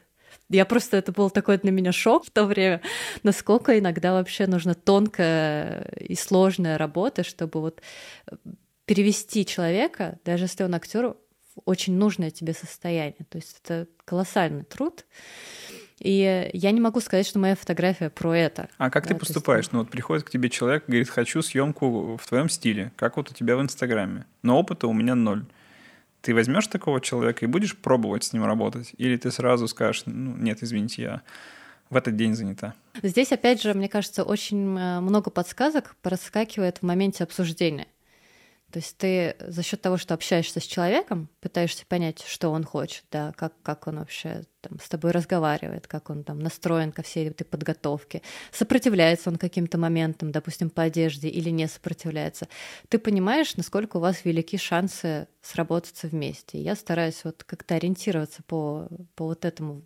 я 0.51 0.65
просто, 0.65 0.97
это 0.97 1.11
был 1.11 1.29
такой 1.29 1.57
для 1.57 1.71
меня 1.71 1.91
шок 1.91 2.25
в 2.25 2.31
то 2.31 2.45
время, 2.45 2.81
насколько 3.23 3.77
иногда 3.77 4.13
вообще 4.13 4.47
нужна 4.47 4.73
тонкая 4.73 5.83
и 5.99 6.15
сложная 6.15 6.77
работа, 6.77 7.23
чтобы 7.23 7.61
вот 7.61 7.81
э, 8.27 8.35
перевести 8.85 9.45
человека, 9.45 10.19
даже 10.25 10.45
если 10.45 10.63
он 10.63 10.75
актер, 10.75 11.07
в 11.07 11.61
очень 11.65 11.97
нужное 11.97 12.31
тебе 12.31 12.53
состояние. 12.53 13.25
То 13.29 13.37
есть 13.37 13.61
это 13.63 13.87
колоссальный 14.05 14.63
труд. 14.63 15.05
И 15.99 16.49
я 16.53 16.71
не 16.71 16.81
могу 16.81 16.99
сказать, 16.99 17.27
что 17.27 17.37
моя 17.37 17.55
фотография 17.55 18.09
про 18.09 18.35
это. 18.35 18.69
А 18.77 18.89
как 18.89 19.03
да, 19.03 19.09
ты 19.09 19.15
поступаешь? 19.15 19.65
Есть... 19.65 19.73
Ну 19.73 19.79
вот 19.79 19.89
приходит 19.89 20.23
к 20.23 20.31
тебе 20.31 20.49
человек, 20.49 20.85
говорит, 20.87 21.09
хочу 21.09 21.41
съемку 21.41 22.17
в 22.17 22.27
твоем 22.27 22.49
стиле, 22.49 22.91
как 22.95 23.17
вот 23.17 23.29
у 23.29 23.33
тебя 23.33 23.55
в 23.55 23.61
Инстаграме. 23.61 24.25
Но 24.41 24.59
опыта 24.59 24.87
у 24.87 24.93
меня 24.93 25.13
ноль 25.13 25.45
ты 26.21 26.33
возьмешь 26.33 26.67
такого 26.67 27.01
человека 27.01 27.45
и 27.45 27.47
будешь 27.47 27.77
пробовать 27.77 28.23
с 28.23 28.33
ним 28.33 28.45
работать? 28.45 28.93
Или 28.97 29.17
ты 29.17 29.31
сразу 29.31 29.67
скажешь, 29.67 30.03
ну, 30.05 30.35
нет, 30.37 30.59
извините, 30.61 31.01
я 31.01 31.21
в 31.89 31.97
этот 31.97 32.15
день 32.15 32.35
занята? 32.35 32.73
Здесь, 33.01 33.31
опять 33.31 33.61
же, 33.61 33.73
мне 33.73 33.89
кажется, 33.89 34.23
очень 34.23 34.77
э, 34.77 34.99
много 35.01 35.29
подсказок 35.29 35.95
проскакивает 36.01 36.77
в 36.77 36.83
моменте 36.83 37.23
обсуждения. 37.23 37.87
То 38.71 38.79
есть 38.79 38.97
ты 38.97 39.35
за 39.39 39.63
счет 39.63 39.81
того, 39.81 39.97
что 39.97 40.13
общаешься 40.13 40.59
с 40.59 40.63
человеком, 40.63 41.29
пытаешься 41.41 41.85
понять, 41.85 42.23
что 42.25 42.49
он 42.49 42.63
хочет, 42.63 43.03
да, 43.11 43.33
как, 43.35 43.53
как 43.63 43.87
он 43.87 43.99
вообще 43.99 44.43
там, 44.61 44.79
с 44.79 44.87
тобой 44.87 45.11
разговаривает, 45.11 45.87
как 45.87 46.09
он 46.09 46.23
там 46.23 46.39
настроен 46.39 46.91
ко 46.91 47.01
всей 47.01 47.29
этой 47.29 47.43
подготовке, 47.43 48.21
сопротивляется 48.51 49.29
он 49.29 49.37
каким-то 49.37 49.77
моментам, 49.77 50.31
допустим, 50.31 50.69
по 50.69 50.83
одежде 50.83 51.27
или 51.27 51.49
не 51.49 51.67
сопротивляется. 51.67 52.47
Ты 52.87 52.99
понимаешь, 52.99 53.57
насколько 53.57 53.97
у 53.97 53.99
вас 53.99 54.23
велики 54.23 54.57
шансы 54.57 55.27
сработаться 55.41 56.07
вместе. 56.07 56.61
Я 56.61 56.75
стараюсь 56.75 57.23
вот 57.23 57.43
как-то 57.43 57.75
ориентироваться 57.75 58.43
по, 58.43 58.87
по 59.15 59.25
вот 59.25 59.43
этому 59.43 59.81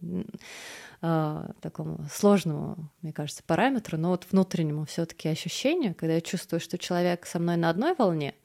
э, 1.02 1.50
такому 1.62 2.06
сложному, 2.12 2.92
мне 3.02 3.14
кажется, 3.14 3.42
параметру, 3.46 3.98
но 3.98 4.10
вот 4.10 4.28
внутреннему 4.30 4.86
все-таки 4.86 5.30
ощущению, 5.30 5.96
когда 5.96 6.16
я 6.16 6.22
чувствую, 6.22 6.60
что 6.60 6.78
человек 6.78 7.26
со 7.26 7.40
мной 7.40 7.56
на 7.56 7.70
одной 7.70 7.96
волне, 7.96 8.36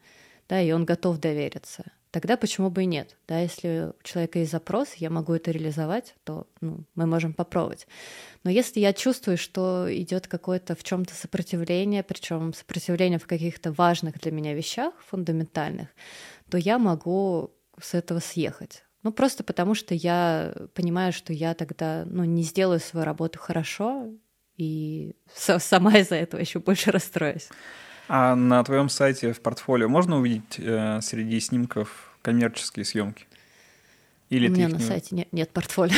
да, 0.51 0.61
и 0.61 0.73
он 0.73 0.85
готов 0.85 1.19
довериться. 1.19 1.85
Тогда 2.11 2.37
почему 2.37 2.71
бы 2.71 2.83
и 2.83 2.87
нет? 2.87 3.17
Да, 3.29 3.39
если 3.39 3.93
у 3.97 4.03
человека 4.03 4.41
есть 4.41 4.51
запрос, 4.51 4.95
я 4.95 5.09
могу 5.09 5.33
это 5.33 5.53
реализовать, 5.53 6.17
то 6.25 6.49
ну, 6.61 6.85
мы 6.97 7.07
можем 7.07 7.33
попробовать. 7.33 7.87
Но 8.43 8.51
если 8.51 8.81
я 8.81 8.93
чувствую, 8.93 9.39
что 9.39 9.87
идет 9.89 10.27
какое-то 10.27 10.75
в 10.75 10.83
чем-то 10.83 11.15
сопротивление, 11.15 12.03
причем 12.03 12.53
сопротивление 12.53 13.21
в 13.21 13.29
каких-то 13.29 13.71
важных 13.71 14.19
для 14.19 14.33
меня 14.33 14.53
вещах, 14.53 14.93
фундаментальных, 15.07 15.89
то 16.51 16.59
я 16.59 16.81
могу 16.81 17.53
с 17.81 17.95
этого 17.95 18.19
съехать. 18.19 18.83
Ну, 19.05 19.13
просто 19.13 19.45
потому 19.45 19.77
что 19.77 19.95
я 19.95 20.53
понимаю, 20.75 21.13
что 21.13 21.33
я 21.33 21.55
тогда 21.55 22.05
ну, 22.07 22.25
не 22.25 22.43
сделаю 22.43 22.81
свою 22.81 23.07
работу 23.07 23.39
хорошо, 23.39 24.09
и 24.57 25.15
сама 25.33 25.99
из-за 25.99 26.17
этого 26.17 26.41
еще 26.41 26.59
больше 26.59 26.91
расстроюсь. 26.91 27.49
А 28.13 28.35
на 28.35 28.65
твоем 28.65 28.89
сайте 28.89 29.33
в 29.33 29.41
портфолио 29.41 29.89
можно 29.89 30.19
увидеть 30.19 30.59
э, 30.59 31.01
среди 31.01 31.39
снимков 31.39 32.13
коммерческие 32.23 32.85
съемки? 32.85 33.25
Или 34.31 34.49
У 34.49 34.51
меня 34.51 34.67
на 34.67 34.79
не... 34.79 34.83
сайте 34.83 35.15
нет, 35.15 35.29
нет 35.31 35.51
портфолио. 35.51 35.95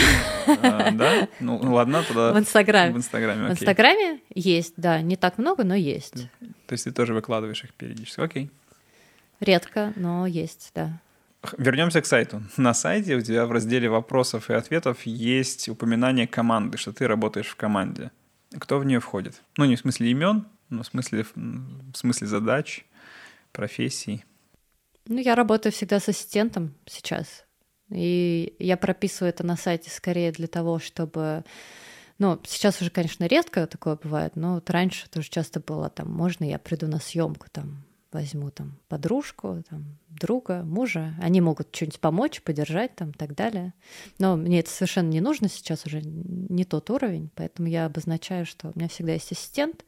А, 0.46 0.90
да? 0.90 1.26
Ну, 1.40 1.58
ну 1.62 1.72
ладно, 1.72 2.02
тогда... 2.06 2.34
В 2.34 2.38
Инстаграме. 2.38 2.92
В 2.92 2.98
Инстаграме, 2.98 3.48
В 3.48 3.52
Инстаграме 3.52 4.20
есть, 4.34 4.74
да. 4.76 5.00
Не 5.00 5.16
так 5.16 5.38
много, 5.38 5.64
но 5.64 5.74
есть. 5.74 6.28
То 6.66 6.72
есть 6.72 6.84
ты 6.84 6.92
тоже 6.92 7.14
выкладываешь 7.14 7.64
их 7.64 7.72
периодически. 7.72 8.20
Окей. 8.20 8.50
Редко, 9.40 9.94
но 9.96 10.26
есть, 10.26 10.70
да. 10.74 11.00
Вернемся 11.56 12.02
к 12.02 12.06
сайту. 12.06 12.42
На 12.58 12.74
сайте 12.74 13.16
у 13.16 13.22
тебя 13.22 13.46
в 13.46 13.52
разделе 13.52 13.88
вопросов 13.88 14.50
и 14.50 14.52
ответов 14.52 15.06
есть 15.06 15.70
упоминание 15.70 16.26
команды, 16.26 16.76
что 16.76 16.92
ты 16.92 17.06
работаешь 17.06 17.48
в 17.48 17.56
команде. 17.56 18.10
Кто 18.58 18.78
в 18.78 18.84
нее 18.84 19.00
входит? 19.00 19.40
Ну, 19.56 19.64
не 19.64 19.76
в 19.76 19.80
смысле 19.80 20.10
имен, 20.10 20.44
ну, 20.72 20.82
в 20.82 20.86
смысле, 20.86 21.24
в 21.34 21.94
смысле 21.94 22.26
задач, 22.26 22.84
профессий? 23.52 24.24
Ну, 25.06 25.18
я 25.18 25.34
работаю 25.34 25.72
всегда 25.72 26.00
с 26.00 26.08
ассистентом 26.08 26.74
сейчас. 26.86 27.44
И 27.90 28.54
я 28.58 28.76
прописываю 28.76 29.30
это 29.30 29.44
на 29.44 29.56
сайте 29.56 29.90
скорее 29.90 30.32
для 30.32 30.46
того, 30.46 30.78
чтобы... 30.78 31.44
Ну, 32.18 32.40
сейчас 32.46 32.80
уже, 32.80 32.90
конечно, 32.90 33.24
редко 33.26 33.66
такое 33.66 33.98
бывает, 34.02 34.36
но 34.36 34.54
вот 34.54 34.70
раньше 34.70 35.10
тоже 35.10 35.28
часто 35.28 35.60
было 35.60 35.90
там, 35.90 36.10
можно 36.10 36.44
я 36.44 36.58
приду 36.58 36.86
на 36.86 37.00
съемку, 37.00 37.48
там, 37.50 37.84
возьму 38.12 38.50
там 38.50 38.78
подружку, 38.88 39.64
там, 39.68 39.98
друга, 40.08 40.62
мужа, 40.62 41.14
они 41.20 41.40
могут 41.40 41.74
что-нибудь 41.74 42.00
помочь, 42.00 42.42
поддержать 42.42 42.94
там 42.94 43.10
и 43.10 43.14
так 43.14 43.34
далее. 43.34 43.74
Но 44.18 44.36
мне 44.36 44.60
это 44.60 44.70
совершенно 44.70 45.08
не 45.08 45.20
нужно 45.20 45.48
сейчас 45.48 45.84
уже 45.86 46.00
не 46.02 46.64
тот 46.64 46.90
уровень, 46.90 47.30
поэтому 47.34 47.68
я 47.68 47.86
обозначаю, 47.86 48.46
что 48.46 48.68
у 48.68 48.72
меня 48.78 48.88
всегда 48.88 49.14
есть 49.14 49.32
ассистент. 49.32 49.84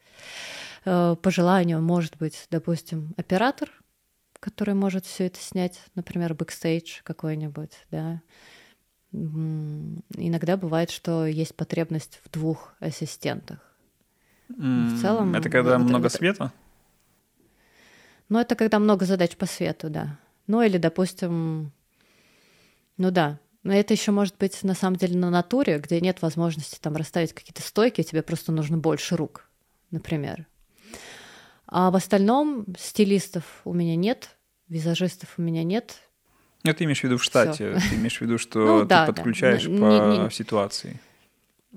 Э, 0.85 1.17
по 1.21 1.31
желанию 1.31 1.81
может 1.81 2.17
быть, 2.17 2.47
допустим, 2.51 3.15
оператор, 3.17 3.71
который 4.41 4.75
может 4.75 5.07
все 5.07 5.27
это 5.27 5.41
снять, 5.41 5.81
например, 5.95 6.35
бэкстейдж 6.35 7.01
какой-нибудь, 7.03 7.73
да. 7.91 8.21
Иногда 9.13 10.57
бывает, 10.57 10.91
что 10.91 11.25
есть 11.25 11.55
потребность 11.55 12.21
в 12.25 12.31
двух 12.31 12.75
ассистентах. 12.81 13.59
в 14.49 15.01
целом... 15.01 15.35
Это 15.35 15.49
когда 15.49 15.79
вот, 15.79 15.89
много 15.89 16.09
света? 16.09 16.53
Ну, 18.29 18.41
это 18.41 18.57
когда 18.57 18.81
много 18.81 19.07
задач 19.07 19.37
по 19.37 19.47
свету, 19.47 19.89
да. 19.89 20.19
Ну, 20.49 20.63
или, 20.63 20.79
допустим, 20.79 21.73
ну 22.97 23.11
да, 23.13 23.39
но 23.63 23.73
это 23.73 23.95
еще 23.95 24.11
может 24.11 24.37
быть 24.37 24.63
на 24.65 24.75
самом 24.75 24.97
деле 24.97 25.17
на 25.17 25.31
натуре, 25.31 25.79
где 25.79 26.01
нет 26.01 26.21
возможности 26.21 26.79
там 26.81 26.97
расставить 26.97 27.33
какие-то 27.33 27.63
стойки, 27.63 28.03
тебе 28.03 28.23
просто 28.23 28.51
нужно 28.51 28.77
больше 28.79 29.17
рук, 29.17 29.49
например. 29.91 30.47
А 31.77 31.91
в 31.91 31.97
остальном 31.97 32.67
стилистов 32.79 33.43
у 33.65 33.73
меня 33.73 33.97
нет, 33.97 34.37
визажистов 34.69 35.31
у 35.39 35.43
меня 35.43 35.65
нет. 35.65 35.97
Ну, 36.63 36.73
ты 36.73 36.85
имеешь 36.85 37.01
в 37.01 37.03
виду 37.03 37.19
в 37.19 37.25
штате, 37.25 37.77
Всё. 37.77 37.89
ты 37.91 37.97
имеешь 37.97 38.19
в 38.19 38.21
виду, 38.21 38.39
что 38.39 38.61
ну, 38.61 38.81
ты 38.83 38.87
да, 38.87 39.07
подключаешь 39.07 39.65
да. 39.65 39.71
по 39.71 40.13
не, 40.13 40.19
не, 40.19 40.31
ситуации. 40.31 41.01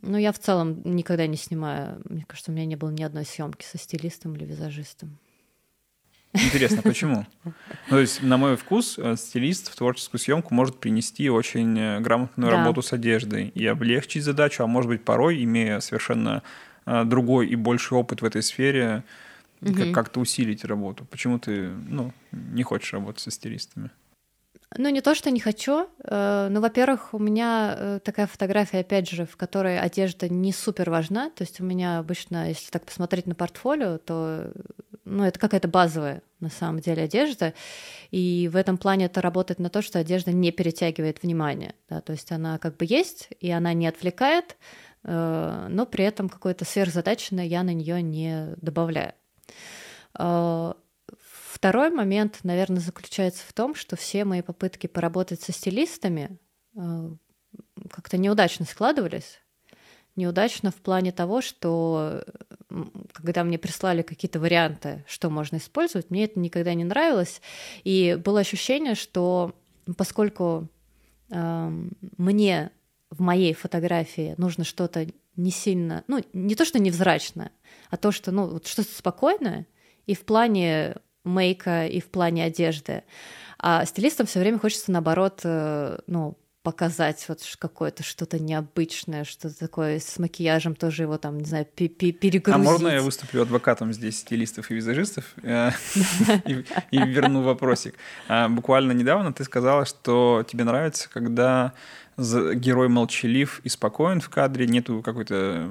Ну, 0.03 0.19
я 0.19 0.31
в 0.31 0.37
целом 0.37 0.83
никогда 0.83 1.25
не 1.25 1.35
снимаю. 1.35 1.99
Мне 2.07 2.25
кажется, 2.27 2.51
у 2.51 2.53
меня 2.53 2.67
не 2.67 2.75
было 2.75 2.91
ни 2.91 3.01
одной 3.01 3.25
съемки 3.25 3.65
со 3.65 3.79
стилистом 3.79 4.35
или 4.35 4.45
визажистом. 4.45 5.17
Интересно, 6.31 6.83
почему? 6.83 7.25
Ну, 7.43 7.53
то 7.89 7.99
есть, 7.99 8.21
на 8.21 8.37
мой 8.37 8.55
вкус, 8.55 8.99
э, 8.99 9.15
стилист 9.15 9.71
в 9.71 9.75
творческую 9.75 10.19
съемку 10.19 10.53
может 10.53 10.79
принести 10.79 11.27
очень 11.27 11.75
э, 11.75 11.99
грамотную 12.01 12.51
да. 12.51 12.57
работу 12.57 12.83
с 12.83 12.93
одеждой 12.93 13.47
и 13.47 13.65
облегчить 13.65 14.23
задачу, 14.23 14.63
а 14.63 14.67
может 14.67 14.89
быть, 14.89 15.03
порой, 15.03 15.43
имея 15.43 15.79
совершенно 15.79 16.43
э, 16.85 17.03
другой 17.03 17.47
и 17.47 17.55
больший 17.55 17.97
опыт 17.97 18.21
в 18.21 18.25
этой 18.25 18.43
сфере, 18.43 19.03
угу. 19.61 19.91
как-то 19.93 20.19
усилить 20.19 20.65
работу. 20.65 21.05
Почему 21.05 21.39
ты 21.39 21.69
ну, 21.69 22.13
не 22.31 22.63
хочешь 22.63 22.93
работать 22.93 23.21
со 23.21 23.31
стилистами? 23.31 23.91
Ну, 24.75 24.89
не 24.89 25.01
то, 25.01 25.15
что 25.15 25.31
не 25.31 25.39
хочу. 25.39 25.87
Ну, 26.03 26.59
во-первых, 26.61 27.13
у 27.13 27.19
меня 27.19 27.99
такая 28.03 28.27
фотография, 28.27 28.79
опять 28.79 29.09
же, 29.09 29.25
в 29.25 29.37
которой 29.37 29.79
одежда 29.79 30.27
не 30.27 30.51
супер 30.51 30.89
важна. 30.89 31.29
То 31.29 31.43
есть 31.43 31.61
у 31.61 31.63
меня 31.63 31.99
обычно, 31.99 32.49
если 32.49 32.69
так 32.69 32.85
посмотреть 32.85 33.27
на 33.27 33.33
портфолио, 33.33 33.97
то 33.97 34.51
ну, 35.05 35.23
это 35.23 35.39
какая-то 35.39 35.69
базовая, 35.69 36.21
на 36.41 36.49
самом 36.49 36.81
деле, 36.81 37.03
одежда. 37.03 37.53
И 38.11 38.49
в 38.51 38.57
этом 38.57 38.77
плане 38.77 39.05
это 39.05 39.21
работает 39.21 39.59
на 39.59 39.69
то, 39.69 39.81
что 39.81 39.99
одежда 39.99 40.31
не 40.31 40.51
перетягивает 40.51 41.23
внимание. 41.23 41.73
Да, 41.89 42.01
то 42.01 42.11
есть 42.11 42.31
она 42.31 42.57
как 42.57 42.75
бы 42.75 42.85
есть, 42.85 43.29
и 43.39 43.49
она 43.49 43.73
не 43.73 43.87
отвлекает, 43.87 44.57
э, 45.03 45.67
но 45.69 45.85
при 45.85 46.03
этом 46.03 46.27
какой-то 46.27 46.65
сверхзадачное 46.65 47.45
я 47.45 47.63
на 47.63 47.73
нее 47.73 48.01
не 48.01 48.53
добавляю. 48.57 49.13
Э, 50.17 50.73
второй 51.53 51.89
момент, 51.89 52.39
наверное, 52.43 52.79
заключается 52.79 53.43
в 53.47 53.53
том, 53.53 53.75
что 53.75 53.95
все 53.95 54.25
мои 54.25 54.41
попытки 54.41 54.87
поработать 54.87 55.41
со 55.41 55.51
стилистами 55.51 56.37
э, 56.75 57.09
как-то 57.89 58.17
неудачно 58.17 58.65
складывались 58.65 59.39
неудачно 60.17 60.71
в 60.71 60.75
плане 60.75 61.13
того, 61.13 61.41
что 61.41 62.25
когда 63.13 63.45
мне 63.45 63.57
прислали 63.57 64.01
какие-то 64.01 64.39
варианты, 64.39 65.05
что 65.07 65.29
можно 65.29 65.57
использовать, 65.57 66.09
мне 66.09 66.25
это 66.25 66.39
никогда 66.39 66.73
не 66.73 66.83
нравилось. 66.83 67.41
И 67.85 68.19
было 68.21 68.41
ощущение, 68.41 68.95
что 68.95 69.55
поскольку 69.95 70.67
э, 71.29 71.71
мне 72.17 72.71
в 73.09 73.21
моей 73.21 73.53
фотографии 73.53 74.35
нужно 74.37 74.65
что-то 74.65 75.07
не 75.38 75.51
сильно, 75.51 76.03
ну, 76.07 76.23
не 76.33 76.55
то, 76.55 76.65
что 76.65 76.79
невзрачное, 76.79 77.51
а 77.89 77.97
то, 77.97 78.11
что, 78.11 78.31
ну, 78.31 78.47
вот 78.47 78.67
что-то 78.67 78.89
спокойное, 78.91 79.67
и 80.05 80.15
в 80.15 80.25
плане 80.25 80.95
мейка, 81.23 81.85
и 81.88 81.99
в 81.99 82.09
плане 82.09 82.43
одежды. 82.43 83.03
А 83.59 83.85
стилистам 83.85 84.25
все 84.25 84.39
время 84.39 84.59
хочется, 84.59 84.91
наоборот, 84.91 85.41
э, 85.43 85.99
ну, 86.07 86.38
показать 86.67 87.23
вот 87.29 87.39
какое-то 87.59 88.03
что-то 88.03 88.39
необычное, 88.39 89.23
что-то 89.23 89.57
такое 89.57 89.99
с 89.99 90.19
макияжем 90.19 90.75
тоже 90.75 91.03
его 91.03 91.17
там, 91.17 91.38
не 91.38 91.45
знаю, 91.45 91.65
перегрузить. 91.65 92.53
А 92.53 92.57
можно 92.57 92.89
я 92.89 93.01
выступлю 93.01 93.43
адвокатом 93.43 93.93
здесь 93.93 94.19
стилистов 94.19 94.69
и 94.69 94.75
визажистов 94.75 95.33
э, 95.43 95.71
и 96.91 96.97
верну 96.97 97.43
вопросик? 97.43 97.95
А, 98.27 98.49
буквально 98.49 98.91
недавно 98.91 99.31
ты 99.31 99.45
сказала, 99.45 99.85
что 99.85 100.45
тебе 100.45 100.65
нравится, 100.65 101.09
когда 101.09 101.71
герой 102.18 102.89
молчалив 102.89 103.61
и 103.63 103.70
спокоен 103.70 104.22
в 104.22 104.30
кадре, 104.30 104.68
нету 104.68 105.01
какой-то 105.01 105.70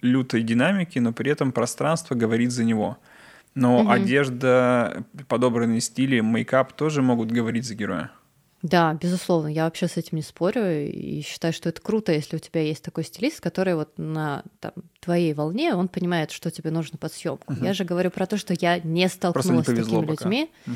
лютой 0.00 0.42
динамики, 0.42 0.98
но 0.98 1.12
при 1.12 1.30
этом 1.30 1.52
пространство 1.52 2.14
говорит 2.14 2.52
за 2.52 2.64
него. 2.64 2.98
Но 3.54 3.80
угу. 3.80 3.90
одежда, 3.90 5.04
подобранные 5.26 5.80
стили, 5.80 6.20
мейкап 6.20 6.72
тоже 6.72 7.02
могут 7.02 7.32
говорить 7.32 7.66
за 7.66 7.74
героя. 7.74 8.10
Да, 8.62 8.92
безусловно, 8.92 9.48
я 9.48 9.64
вообще 9.64 9.88
с 9.88 9.96
этим 9.96 10.16
не 10.16 10.22
спорю 10.22 10.86
и 10.86 11.22
считаю, 11.22 11.54
что 11.54 11.70
это 11.70 11.80
круто, 11.80 12.12
если 12.12 12.36
у 12.36 12.38
тебя 12.38 12.60
есть 12.60 12.84
такой 12.84 13.04
стилист, 13.04 13.40
который 13.40 13.74
вот 13.74 13.96
на 13.96 14.44
там, 14.60 14.72
твоей 15.00 15.32
волне, 15.32 15.74
он 15.74 15.88
понимает, 15.88 16.30
что 16.30 16.50
тебе 16.50 16.70
нужно 16.70 16.98
под 16.98 17.12
съемку. 17.12 17.54
Угу. 17.54 17.64
Я 17.64 17.72
же 17.72 17.84
говорю 17.84 18.10
про 18.10 18.26
то, 18.26 18.36
что 18.36 18.54
я 18.58 18.78
не 18.78 19.08
столкнулась 19.08 19.66
не 19.66 19.74
с 19.74 19.78
такими 19.78 20.04
пока. 20.04 20.24
людьми, 20.24 20.50
угу. 20.66 20.74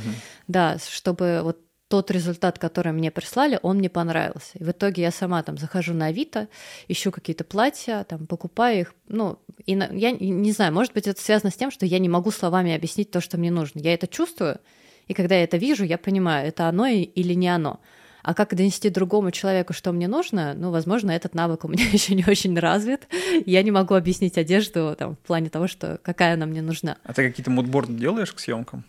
да, 0.49 0.79
чтобы 0.89 1.41
вот 1.43 1.59
тот 1.95 2.11
результат, 2.11 2.59
который 2.59 2.91
мне 2.91 3.13
прислали, 3.13 3.61
он 3.63 3.79
мне 3.79 3.89
понравился. 3.89 4.59
И 4.59 4.65
в 4.65 4.71
итоге 4.73 5.03
я 5.03 5.13
сама 5.13 5.41
там 5.45 5.57
захожу 5.57 5.95
на 5.95 6.07
Авито, 6.07 6.49
ищу 6.89 7.13
какие-то 7.13 7.45
платья, 7.45 8.05
там 8.09 8.27
покупаю 8.27 8.81
их. 8.81 8.95
Ну, 9.07 9.39
и 9.65 9.77
на, 9.77 9.85
я 9.93 10.11
не 10.11 10.51
знаю, 10.51 10.73
может 10.73 10.93
быть, 10.93 11.07
это 11.07 11.23
связано 11.23 11.53
с 11.53 11.55
тем, 11.55 11.71
что 11.71 11.87
я 11.87 12.01
не 12.01 12.09
могу 12.09 12.33
словами 12.33 12.75
объяснить 12.75 13.13
то, 13.13 13.21
что 13.21 13.39
мне 13.39 13.53
нужно. 13.53 13.79
Я 13.79 13.95
это 13.95 14.09
чувствую, 14.09 14.59
И 15.07 15.15
когда 15.15 15.37
я 15.37 15.45
это 15.45 15.57
вижу, 15.57 15.85
я 15.85 15.97
понимаю, 15.97 16.49
это 16.49 16.69
оно 16.69 16.87
или 16.87 17.35
не 17.35 17.47
оно. 17.47 17.79
А 18.25 18.35
как 18.35 18.57
донести 18.57 18.91
другому 18.91 19.31
человеку, 19.31 19.73
что 19.73 19.93
мне 19.93 20.09
нужно, 20.09 20.55
ну, 20.55 20.73
возможно, 20.73 21.13
этот 21.13 21.37
навык 21.37 21.65
у 21.65 21.69
меня 21.69 21.85
еще 21.93 22.17
не 22.17 22.25
очень 22.27 22.59
развит. 22.59 23.07
Я 23.47 23.63
не 23.63 23.71
могу 23.71 23.95
объяснить 23.95 24.37
одежду 24.37 24.97
там, 24.99 25.15
в 25.15 25.19
плане 25.19 25.49
того, 25.49 25.69
что 25.69 26.01
какая 26.03 26.35
она 26.35 26.47
мне 26.47 26.61
нужна. 26.61 26.97
А 27.05 27.13
ты 27.13 27.29
какие-то 27.29 27.53
мудборды 27.53 27.93
делаешь 27.93 28.33
к 28.33 28.41
съемкам? 28.41 28.83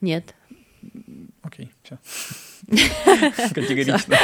Нет. 0.00 0.34
Окей, 1.44 1.70
все. 1.82 1.98
Категорично. 3.54 4.16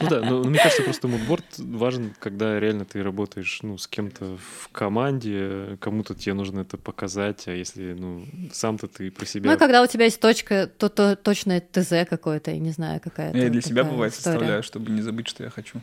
Ну 0.00 0.08
да, 0.08 0.20
но 0.22 0.42
мне 0.42 0.58
кажется, 0.58 0.82
просто 0.82 1.06
мудборд 1.06 1.44
важен, 1.56 2.12
когда 2.18 2.58
реально 2.58 2.84
ты 2.84 3.00
работаешь 3.00 3.60
ну, 3.62 3.78
с 3.78 3.86
кем-то 3.86 4.36
в 4.36 4.68
команде, 4.72 5.78
кому-то 5.80 6.16
тебе 6.16 6.34
нужно 6.34 6.60
это 6.60 6.76
показать, 6.76 7.46
а 7.46 7.52
если 7.52 7.92
ну, 7.92 8.26
сам-то 8.52 8.88
ты 8.88 9.12
про 9.12 9.24
себя... 9.24 9.52
Ну, 9.52 9.58
когда 9.58 9.82
у 9.82 9.86
тебя 9.86 10.06
есть 10.06 10.20
точка, 10.20 10.66
то, 10.66 10.88
то 10.88 11.14
точное 11.14 11.60
ТЗ 11.60 12.08
какое-то, 12.10 12.50
я 12.50 12.58
не 12.58 12.70
знаю, 12.70 13.00
какая-то. 13.00 13.38
Я 13.38 13.50
для 13.50 13.62
себя, 13.62 13.84
бывает, 13.84 14.12
история. 14.12 14.34
составляю, 14.34 14.62
чтобы 14.64 14.90
не 14.90 15.00
забыть, 15.00 15.28
что 15.28 15.44
я 15.44 15.50
хочу. 15.50 15.80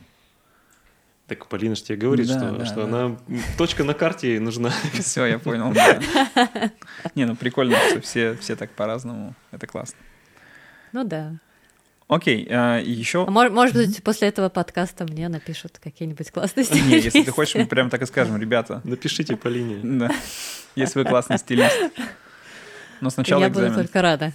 Так 1.28 1.48
Полина 1.48 1.76
же 1.76 1.84
тебе 1.84 1.98
говорит, 1.98 2.28
да, 2.28 2.38
что, 2.38 2.52
да, 2.52 2.66
что 2.66 2.76
да. 2.76 2.84
она 2.84 3.18
точка 3.58 3.86
на 3.86 3.94
карте 3.94 4.32
ей 4.32 4.40
нужна. 4.40 4.74
Все, 5.00 5.26
я 5.26 5.40
понял. 5.40 5.72
Да. 5.72 6.02
Не, 7.16 7.26
ну 7.26 7.38
прикольно, 7.38 7.78
что 7.90 8.02
все, 8.02 8.36
все 8.36 8.58
так 8.58 8.72
по-разному. 8.72 9.34
Это 9.52 9.66
классно. 9.66 9.98
Ну 10.94 11.04
да. 11.04 11.34
Окей, 12.08 12.46
а, 12.50 12.80
еще... 12.80 13.26
А 13.26 13.32
может, 13.32 13.54
может 13.54 13.74
быть, 13.74 14.04
после 14.04 14.28
этого 14.28 14.50
подкаста 14.50 15.06
мне 15.06 15.30
напишут 15.30 15.80
какие-нибудь 15.82 16.30
классные 16.32 16.66
стилисты. 16.66 16.90
Не, 16.90 17.00
если 17.00 17.24
ты 17.24 17.32
хочешь, 17.32 17.56
мы 17.56 17.66
прям 17.66 17.90
так 17.90 18.02
и 18.02 18.06
скажем, 18.06 18.38
ребята. 18.38 18.82
Напишите 18.84 19.38
по 19.38 19.48
линии. 19.48 19.80
Да, 19.82 20.12
если 20.76 21.00
вы 21.00 21.06
классный 21.06 21.38
стилист. 21.38 21.74
Но 23.00 23.10
сначала 23.10 23.44
Я 23.44 23.48
экзамен. 23.48 23.72
буду 23.72 23.84
только 23.84 24.02
рада. 24.02 24.34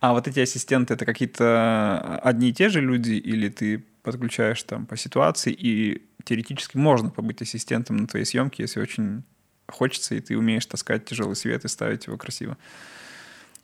А 0.00 0.12
вот 0.12 0.28
эти 0.28 0.40
ассистенты, 0.40 0.94
это 0.94 1.04
какие-то 1.04 2.18
одни 2.22 2.50
и 2.50 2.52
те 2.52 2.68
же 2.68 2.80
люди, 2.80 3.14
или 3.14 3.48
ты 3.48 3.84
подключаешь 4.02 4.62
там 4.62 4.86
по 4.86 4.96
ситуации, 4.96 5.52
и 5.52 6.06
теоретически 6.24 6.76
можно 6.76 7.10
побыть 7.10 7.42
ассистентом 7.42 7.96
на 7.96 8.06
твоей 8.06 8.26
съемке, 8.26 8.62
если 8.62 8.80
очень 8.80 9.24
хочется, 9.68 10.14
и 10.14 10.20
ты 10.20 10.38
умеешь 10.38 10.66
таскать 10.66 11.04
тяжелый 11.04 11.34
свет 11.34 11.64
и 11.64 11.68
ставить 11.68 12.06
его 12.06 12.16
красиво. 12.16 12.56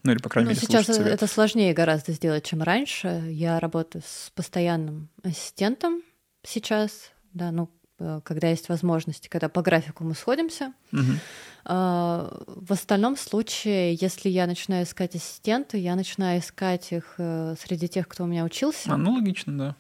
Ну 0.03 0.12
или, 0.12 0.18
по 0.18 0.28
крайней 0.28 0.50
ну, 0.50 0.55
мере, 0.55 0.61
сейчас 0.61 0.88
это 0.88 1.26
сложнее 1.26 1.74
гораздо 1.74 2.12
сделать, 2.12 2.44
чем 2.44 2.62
раньше. 2.62 3.22
Я 3.28 3.61
работаю 3.61 4.03
с 4.07 4.30
постоянным 4.34 5.09
ассистентом 5.22 6.03
сейчас, 6.42 7.12
да, 7.32 7.53
ну, 7.53 7.70
э, 7.98 8.20
когда 8.24 8.48
есть 8.48 8.68
возможности, 8.68 9.28
когда 9.28 9.48
по 9.48 9.62
графику 9.62 10.03
мы 10.05 10.14
сходимся. 10.14 10.72
Угу. 10.92 11.12
В 11.64 12.72
остальном 12.72 13.16
случае, 13.16 13.94
если 13.94 14.28
я 14.28 14.48
начинаю 14.48 14.84
искать 14.84 15.14
ассистента, 15.14 15.76
я 15.76 15.94
начинаю 15.94 16.40
искать 16.40 16.90
их 16.90 17.14
э, 17.18 17.55
среди 17.61 17.86
тех, 17.86 18.09
кто 18.09 18.24
у 18.24 18.26
меня 18.26 18.44
учился. 18.44 18.92
А, 18.92 18.96
ну 18.96 19.12
логично, 19.12 19.57
да. 19.57 19.76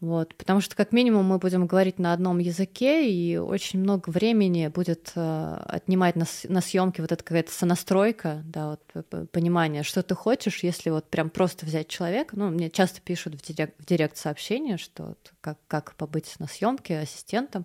Вот, 0.00 0.34
потому 0.34 0.60
что 0.60 0.76
как 0.76 0.92
минимум 0.92 1.24
мы 1.24 1.38
будем 1.38 1.66
говорить 1.66 1.98
на 1.98 2.12
одном 2.12 2.38
языке, 2.38 3.10
и 3.10 3.38
очень 3.38 3.80
много 3.80 4.10
времени 4.10 4.68
будет 4.68 5.12
э, 5.14 5.58
отнимать 5.64 6.16
на, 6.16 6.26
на 6.48 6.60
съемке 6.60 7.00
вот 7.00 7.12
эта 7.12 7.24
какая-то 7.24 7.50
сонастройка, 7.50 8.42
да, 8.44 8.76
вот 8.92 9.30
понимание, 9.30 9.82
что 9.82 10.02
ты 10.02 10.14
хочешь, 10.14 10.62
если 10.62 10.90
вот 10.90 11.08
прям 11.08 11.30
просто 11.30 11.64
взять 11.64 11.88
человека. 11.88 12.36
Ну, 12.36 12.50
мне 12.50 12.68
часто 12.68 13.00
пишут 13.00 13.36
в 13.36 13.42
директ, 13.42 13.74
в 13.78 13.86
директ 13.86 14.18
сообщения, 14.18 14.76
что 14.76 15.04
вот, 15.04 15.32
как, 15.40 15.58
как 15.66 15.94
побыть 15.94 16.34
на 16.38 16.46
съемке 16.46 16.98
ассистентом. 16.98 17.64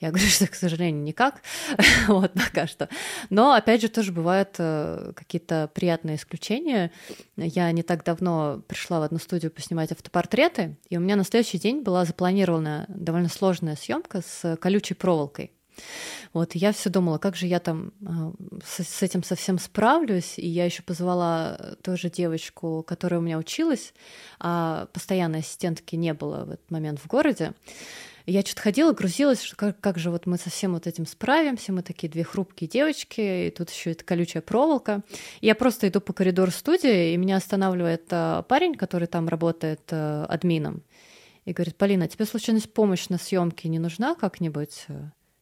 Я 0.00 0.10
говорю, 0.10 0.26
что, 0.28 0.46
к 0.46 0.54
сожалению, 0.54 1.02
никак, 1.02 1.42
вот 2.08 2.32
пока 2.32 2.66
что. 2.66 2.88
Но, 3.30 3.52
опять 3.52 3.80
же, 3.80 3.88
тоже 3.88 4.12
бывают 4.12 4.56
э, 4.58 5.12
какие-то 5.14 5.70
приятные 5.74 6.16
исключения. 6.16 6.90
Я 7.36 7.70
не 7.72 7.82
так 7.82 8.04
давно 8.04 8.62
пришла 8.66 9.00
в 9.00 9.02
одну 9.04 9.18
студию 9.18 9.50
поснимать 9.50 9.92
автопортреты, 9.92 10.76
и 10.88 10.96
у 10.96 11.00
меня 11.00 11.16
на 11.16 11.24
следующий 11.24 11.58
день 11.58 11.82
была 11.82 12.04
запланирована 12.04 12.84
довольно 12.88 13.28
сложная 13.28 13.76
съемка 13.76 14.22
с 14.22 14.56
колючей 14.56 14.94
проволокой. 14.94 15.52
Вот, 16.32 16.54
я 16.54 16.72
все 16.72 16.90
думала, 16.90 17.18
как 17.18 17.36
же 17.36 17.46
я 17.46 17.60
там 17.60 17.92
э, 18.00 18.32
с, 18.64 18.82
с 18.82 19.02
этим 19.02 19.22
совсем 19.22 19.58
справлюсь. 19.58 20.38
И 20.38 20.46
я 20.46 20.64
еще 20.64 20.82
позвала 20.82 21.76
тоже 21.82 22.10
девочку, 22.10 22.82
которая 22.86 23.20
у 23.20 23.22
меня 23.22 23.38
училась, 23.38 23.92
а 24.38 24.88
постоянной 24.92 25.40
ассистентки 25.40 25.96
не 25.96 26.14
было 26.14 26.44
в 26.44 26.50
этот 26.50 26.70
момент 26.70 27.00
в 27.00 27.06
городе. 27.06 27.52
И 28.26 28.32
я 28.32 28.42
что-то 28.42 28.62
ходила, 28.62 28.92
грузилась, 28.92 29.40
что 29.40 29.54
как, 29.54 29.80
как 29.80 29.98
же 29.98 30.10
вот 30.10 30.26
мы 30.26 30.36
со 30.36 30.50
всем 30.50 30.74
вот 30.74 30.88
этим 30.88 31.06
справимся, 31.06 31.72
мы 31.72 31.82
такие 31.82 32.08
две 32.10 32.24
хрупкие 32.24 32.68
девочки, 32.68 33.46
и 33.46 33.50
тут 33.50 33.70
еще 33.70 33.92
эта 33.92 34.04
колючая 34.04 34.42
проволока. 34.42 35.02
И 35.40 35.46
я 35.46 35.54
просто 35.54 35.88
иду 35.88 36.00
по 36.00 36.12
коридору 36.12 36.50
студии, 36.50 37.12
и 37.12 37.16
меня 37.16 37.36
останавливает 37.36 38.06
а, 38.10 38.42
парень, 38.42 38.74
который 38.74 39.06
там 39.06 39.28
работает 39.28 39.80
а, 39.92 40.26
админом, 40.26 40.82
и 41.44 41.52
говорит, 41.52 41.76
Полина, 41.76 42.08
тебе 42.08 42.24
случайно 42.24 42.60
помощь 42.60 43.08
на 43.08 43.18
съемке 43.18 43.68
не 43.68 43.78
нужна 43.78 44.16
как-нибудь? 44.16 44.86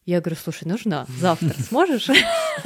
Я 0.05 0.21
говорю, 0.21 0.37
слушай, 0.37 0.69
нужна. 0.69 1.07
Завтра 1.09 1.55
сможешь? 1.63 2.11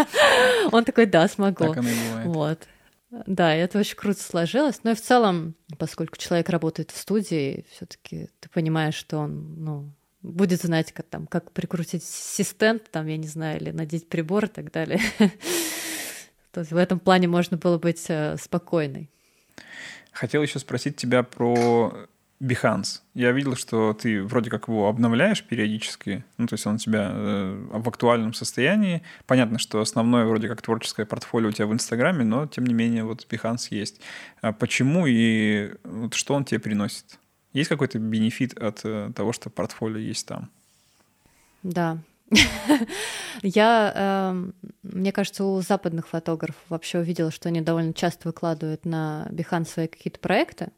Он 0.73 0.85
такой, 0.85 1.07
да, 1.07 1.29
смогу. 1.29 1.77
Вот. 2.25 2.67
Да, 3.11 3.55
это 3.55 3.79
очень 3.79 3.97
круто 3.97 4.21
сложилось. 4.21 4.81
Но 4.83 4.91
и 4.91 4.95
в 4.95 5.01
целом, 5.01 5.55
поскольку 5.79 6.17
человек 6.17 6.49
работает 6.51 6.91
в 6.91 6.97
студии, 6.97 7.65
все-таки 7.71 8.29
ты 8.41 8.49
понимаешь, 8.49 8.97
что 8.97 9.19
он, 9.19 9.65
ну, 9.65 9.93
будет 10.23 10.63
знать, 10.63 10.93
как, 10.93 11.07
там, 11.07 11.27
как 11.27 11.53
прикрутить 11.53 12.03
ассистент, 12.03 12.91
там, 12.91 13.07
я 13.07 13.17
не 13.17 13.29
знаю, 13.29 13.61
или 13.61 13.71
надеть 13.71 14.09
прибор 14.09 14.47
и 14.47 14.49
так 14.49 14.73
далее. 14.73 15.01
То 16.53 16.61
есть 16.61 16.73
в 16.73 16.77
этом 16.77 16.99
плане 16.99 17.29
можно 17.29 17.57
было 17.57 17.79
быть 17.79 18.05
э, 18.09 18.37
спокойной. 18.37 19.11
Хотел 20.13 20.43
еще 20.43 20.59
спросить 20.59 20.97
тебя 20.97 21.23
про 21.23 22.09
Behance. 22.41 23.01
Я 23.15 23.33
видел, 23.33 23.57
что 23.57 23.93
ты 23.93 24.23
вроде 24.23 24.49
как 24.49 24.69
его 24.69 24.89
обновляешь 24.89 25.43
периодически, 25.43 26.25
ну, 26.37 26.47
то 26.47 26.55
есть 26.55 26.67
он 26.67 26.77
у 26.77 26.79
тебя 26.79 27.11
э, 27.13 27.67
в 27.73 27.89
актуальном 27.89 28.33
состоянии. 28.33 29.03
Понятно, 29.27 29.59
что 29.59 29.81
основное 29.81 30.25
вроде 30.25 30.49
как 30.49 30.63
творческое 30.63 31.05
портфолио 31.05 31.49
у 31.49 31.53
тебя 31.53 31.67
в 31.67 31.73
Инстаграме, 31.73 32.25
но 32.25 32.47
тем 32.47 32.67
не 32.67 32.75
менее 32.75 33.05
вот 33.05 33.27
Behance 33.29 33.69
есть. 33.71 34.01
А 34.41 34.53
почему 34.53 35.07
и 35.07 35.75
вот 35.85 36.15
что 36.15 36.35
он 36.35 36.45
тебе 36.45 36.61
приносит? 36.61 37.19
Есть 37.53 37.69
какой-то 37.69 37.99
бенефит 37.99 38.57
от 38.59 38.81
э, 38.85 39.11
того, 39.15 39.33
что 39.33 39.51
портфолио 39.51 39.99
есть 39.99 40.27
там? 40.27 40.51
Да. 41.63 41.99
Я, 43.43 43.93
э, 43.95 44.51
мне 44.83 45.13
кажется, 45.13 45.45
у 45.45 45.61
западных 45.63 46.09
фотографов 46.09 46.63
вообще 46.69 46.99
увидела, 46.99 47.31
что 47.31 47.49
они 47.49 47.61
довольно 47.61 47.95
часто 47.95 48.29
выкладывают 48.29 48.85
на 48.85 49.29
Behance 49.31 49.69
свои 49.69 49.87
какие-то 49.87 50.21
проекты. 50.21 50.69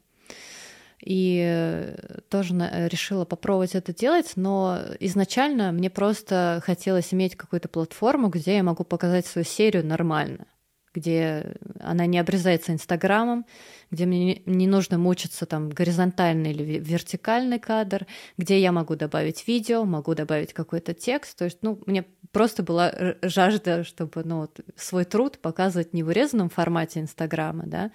И 1.03 1.41
э, 1.43 2.19
тоже 2.29 2.53
решила 2.89 3.25
попробовать 3.25 3.75
это 3.75 3.93
делать, 3.93 4.33
но 4.35 4.79
изначально 4.99 5.71
мне 5.71 5.89
просто 5.89 6.61
хотелось 6.63 7.13
иметь 7.13 7.35
какую-то 7.35 7.67
платформу, 7.67 8.29
где 8.29 8.57
я 8.57 8.63
могу 8.63 8.83
показать 8.83 9.25
свою 9.25 9.45
серию 9.45 9.85
нормально 9.85 10.45
где 10.93 11.55
она 11.79 12.05
не 12.05 12.19
обрезается 12.19 12.71
Инстаграмом, 12.71 13.45
где 13.91 14.05
мне 14.05 14.41
не 14.45 14.67
нужно 14.67 14.97
мучиться 14.97 15.45
там 15.45 15.69
горизонтальный 15.69 16.51
или 16.51 16.79
вертикальный 16.79 17.59
кадр, 17.59 18.05
где 18.37 18.59
я 18.59 18.71
могу 18.71 18.95
добавить 18.95 19.47
видео, 19.47 19.85
могу 19.85 20.15
добавить 20.15 20.53
какой-то 20.53 20.93
текст. 20.93 21.37
То 21.37 21.45
есть, 21.45 21.59
ну, 21.61 21.81
мне 21.85 22.05
просто 22.31 22.63
была 22.63 22.93
жажда, 23.21 23.83
чтобы 23.83 24.23
ну, 24.23 24.41
вот, 24.41 24.59
свой 24.75 25.05
труд 25.05 25.39
показывать 25.39 25.93
не 25.93 26.03
в 26.03 26.07
урезанном 26.07 26.49
формате 26.49 26.99
Инстаграма, 26.99 27.63
да, 27.65 27.91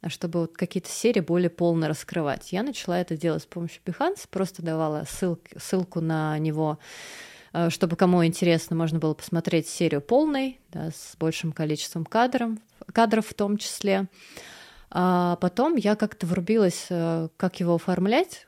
а 0.00 0.10
чтобы 0.10 0.40
вот 0.42 0.56
какие-то 0.56 0.88
серии 0.88 1.20
более 1.20 1.50
полно 1.50 1.88
раскрывать. 1.88 2.52
Я 2.52 2.62
начала 2.62 3.00
это 3.00 3.16
делать 3.16 3.42
с 3.42 3.46
помощью 3.46 3.82
Behance, 3.84 4.28
просто 4.30 4.62
давала 4.62 5.04
ссылки, 5.08 5.58
ссылку 5.58 6.00
на 6.00 6.38
него 6.38 6.78
чтобы 7.68 7.96
кому 7.96 8.24
интересно, 8.24 8.76
можно 8.76 8.98
было 8.98 9.14
посмотреть 9.14 9.68
серию 9.68 10.00
полной, 10.00 10.60
да, 10.70 10.90
с 10.90 11.16
большим 11.18 11.52
количеством 11.52 12.04
кадров, 12.04 12.52
кадров 12.92 13.26
в 13.26 13.34
том 13.34 13.56
числе. 13.56 14.08
А 14.90 15.36
потом 15.36 15.76
я 15.76 15.96
как-то 15.96 16.26
врубилась, 16.26 16.86
э, 16.88 17.28
как 17.36 17.60
его 17.60 17.74
оформлять, 17.74 18.46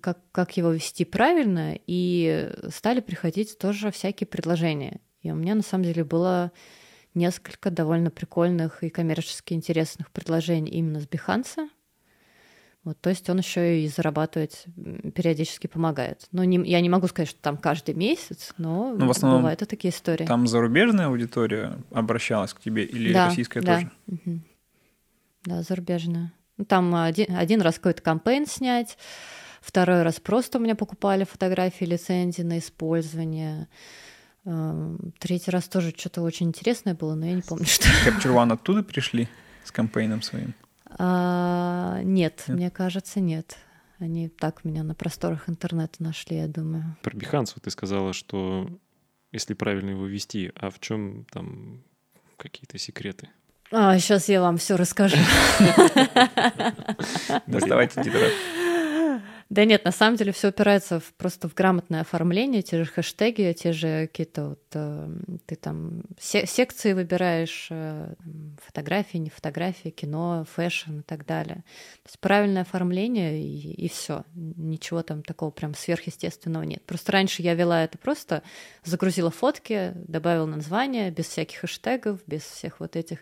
как, 0.00 0.18
как 0.32 0.56
его 0.56 0.70
вести 0.70 1.04
правильно, 1.04 1.78
и 1.86 2.50
стали 2.70 3.00
приходить 3.00 3.58
тоже 3.58 3.90
всякие 3.90 4.26
предложения. 4.26 5.00
И 5.20 5.30
у 5.30 5.34
меня 5.34 5.54
на 5.54 5.62
самом 5.62 5.84
деле 5.84 6.04
было 6.04 6.52
несколько 7.14 7.70
довольно 7.70 8.10
прикольных 8.10 8.82
и 8.82 8.90
коммерчески 8.90 9.52
интересных 9.52 10.10
предложений 10.10 10.70
именно 10.70 11.00
с 11.00 11.06
Behance. 11.06 11.68
Вот, 12.86 13.00
то 13.00 13.10
есть 13.10 13.28
он 13.28 13.38
еще 13.38 13.80
и 13.80 13.88
зарабатывать 13.88 14.64
периодически 15.12 15.66
помогает. 15.66 16.28
Но 16.30 16.44
не, 16.44 16.56
я 16.70 16.80
не 16.80 16.88
могу 16.88 17.08
сказать, 17.08 17.28
что 17.28 17.40
там 17.40 17.56
каждый 17.56 17.96
месяц, 17.96 18.54
но 18.58 18.94
ну, 18.96 19.08
в 19.08 19.10
основном 19.10 19.40
бывают 19.40 19.60
и 19.60 19.64
такие 19.64 19.92
истории. 19.92 20.24
Там 20.24 20.46
зарубежная 20.46 21.08
аудитория 21.08 21.78
обращалась 21.90 22.54
к 22.54 22.60
тебе 22.60 22.84
или 22.84 23.12
да, 23.12 23.26
российская 23.26 23.60
да. 23.60 23.74
тоже? 23.74 23.90
Угу. 24.06 24.40
Да, 25.46 25.62
зарубежная. 25.62 26.32
Ну, 26.58 26.64
там 26.64 26.94
один, 26.94 27.34
один 27.34 27.60
раз 27.60 27.74
какой-то 27.74 28.02
кампейн 28.02 28.46
снять, 28.46 28.96
второй 29.60 30.04
раз 30.04 30.20
просто 30.20 30.58
у 30.58 30.60
меня 30.60 30.76
покупали 30.76 31.24
фотографии 31.24 31.86
лицензии 31.86 32.42
на 32.42 32.60
использование. 32.60 33.66
Эм, 34.44 35.12
третий 35.18 35.50
раз 35.50 35.64
тоже 35.64 35.92
что-то 35.96 36.22
очень 36.22 36.46
интересное 36.46 36.94
было, 36.94 37.16
но 37.16 37.26
я 37.26 37.32
не 37.32 37.42
помню, 37.42 37.66
что. 37.66 37.88
Capture 38.06 38.32
One 38.32 38.52
оттуда 38.52 38.84
пришли 38.84 39.26
с 39.64 39.72
кампейном 39.72 40.22
своим? 40.22 40.54
А, 40.98 42.00
нет, 42.02 42.44
нет, 42.48 42.56
мне 42.56 42.70
кажется, 42.70 43.20
нет. 43.20 43.56
Они 43.98 44.28
так 44.28 44.64
меня 44.64 44.82
на 44.82 44.94
просторах 44.94 45.48
интернета 45.48 46.02
нашли, 46.02 46.36
я 46.38 46.48
думаю. 46.48 46.96
Про 47.02 47.16
Behance 47.16 47.56
ты 47.60 47.70
сказала, 47.70 48.12
что 48.12 48.68
если 49.32 49.54
правильно 49.54 49.90
его 49.90 50.06
вести, 50.06 50.52
а 50.54 50.70
в 50.70 50.80
чем 50.80 51.24
там 51.30 51.82
какие-то 52.36 52.78
секреты? 52.78 53.28
А, 53.72 53.98
сейчас 53.98 54.28
я 54.28 54.40
вам 54.40 54.58
все 54.58 54.76
расскажу. 54.76 55.16
Доставайте 57.46 58.02
тетрадь. 58.02 58.32
Да 59.48 59.64
нет, 59.64 59.84
на 59.84 59.92
самом 59.92 60.16
деле 60.16 60.32
все 60.32 60.48
упирается 60.48 61.00
в, 61.00 61.14
просто 61.14 61.48
в 61.48 61.54
грамотное 61.54 62.00
оформление, 62.00 62.62
те 62.62 62.82
же 62.82 62.90
хэштеги, 62.90 63.54
те 63.58 63.72
же 63.72 64.08
какие-то 64.08 64.48
вот 64.50 64.65
э, 64.76 65.08
ты 65.46 65.56
там 65.56 66.02
се- 66.18 66.46
секции 66.46 66.92
выбираешь, 66.92 67.68
э, 67.70 68.14
фотографии, 68.64 69.18
не 69.18 69.30
фотографии, 69.30 69.88
кино, 69.88 70.44
фэшн 70.54 71.00
и 71.00 71.02
так 71.02 71.26
далее. 71.26 71.64
То 72.02 72.08
есть 72.08 72.20
правильное 72.20 72.62
оформление 72.62 73.42
и, 73.42 73.72
и 73.72 73.88
все. 73.88 74.24
Ничего 74.34 75.02
там 75.02 75.22
такого 75.22 75.50
прям 75.50 75.74
сверхъестественного 75.74 76.62
нет. 76.62 76.82
Просто 76.84 77.12
раньше 77.12 77.42
я 77.42 77.54
вела 77.54 77.82
это 77.84 77.98
просто, 77.98 78.42
загрузила 78.84 79.30
фотки, 79.30 79.92
добавила 79.94 80.46
название, 80.46 81.10
без 81.10 81.26
всяких 81.26 81.60
хэштегов, 81.60 82.20
без 82.26 82.42
всех 82.42 82.80
вот 82.80 82.96
этих 82.96 83.18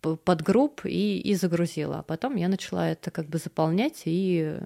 подгрупп 0.00 0.82
и, 0.84 1.18
и 1.18 1.34
загрузила. 1.34 2.00
А 2.00 2.02
потом 2.02 2.36
я 2.36 2.48
начала 2.48 2.88
это 2.88 3.10
как 3.10 3.26
бы 3.26 3.38
заполнять 3.38 4.02
и 4.04 4.58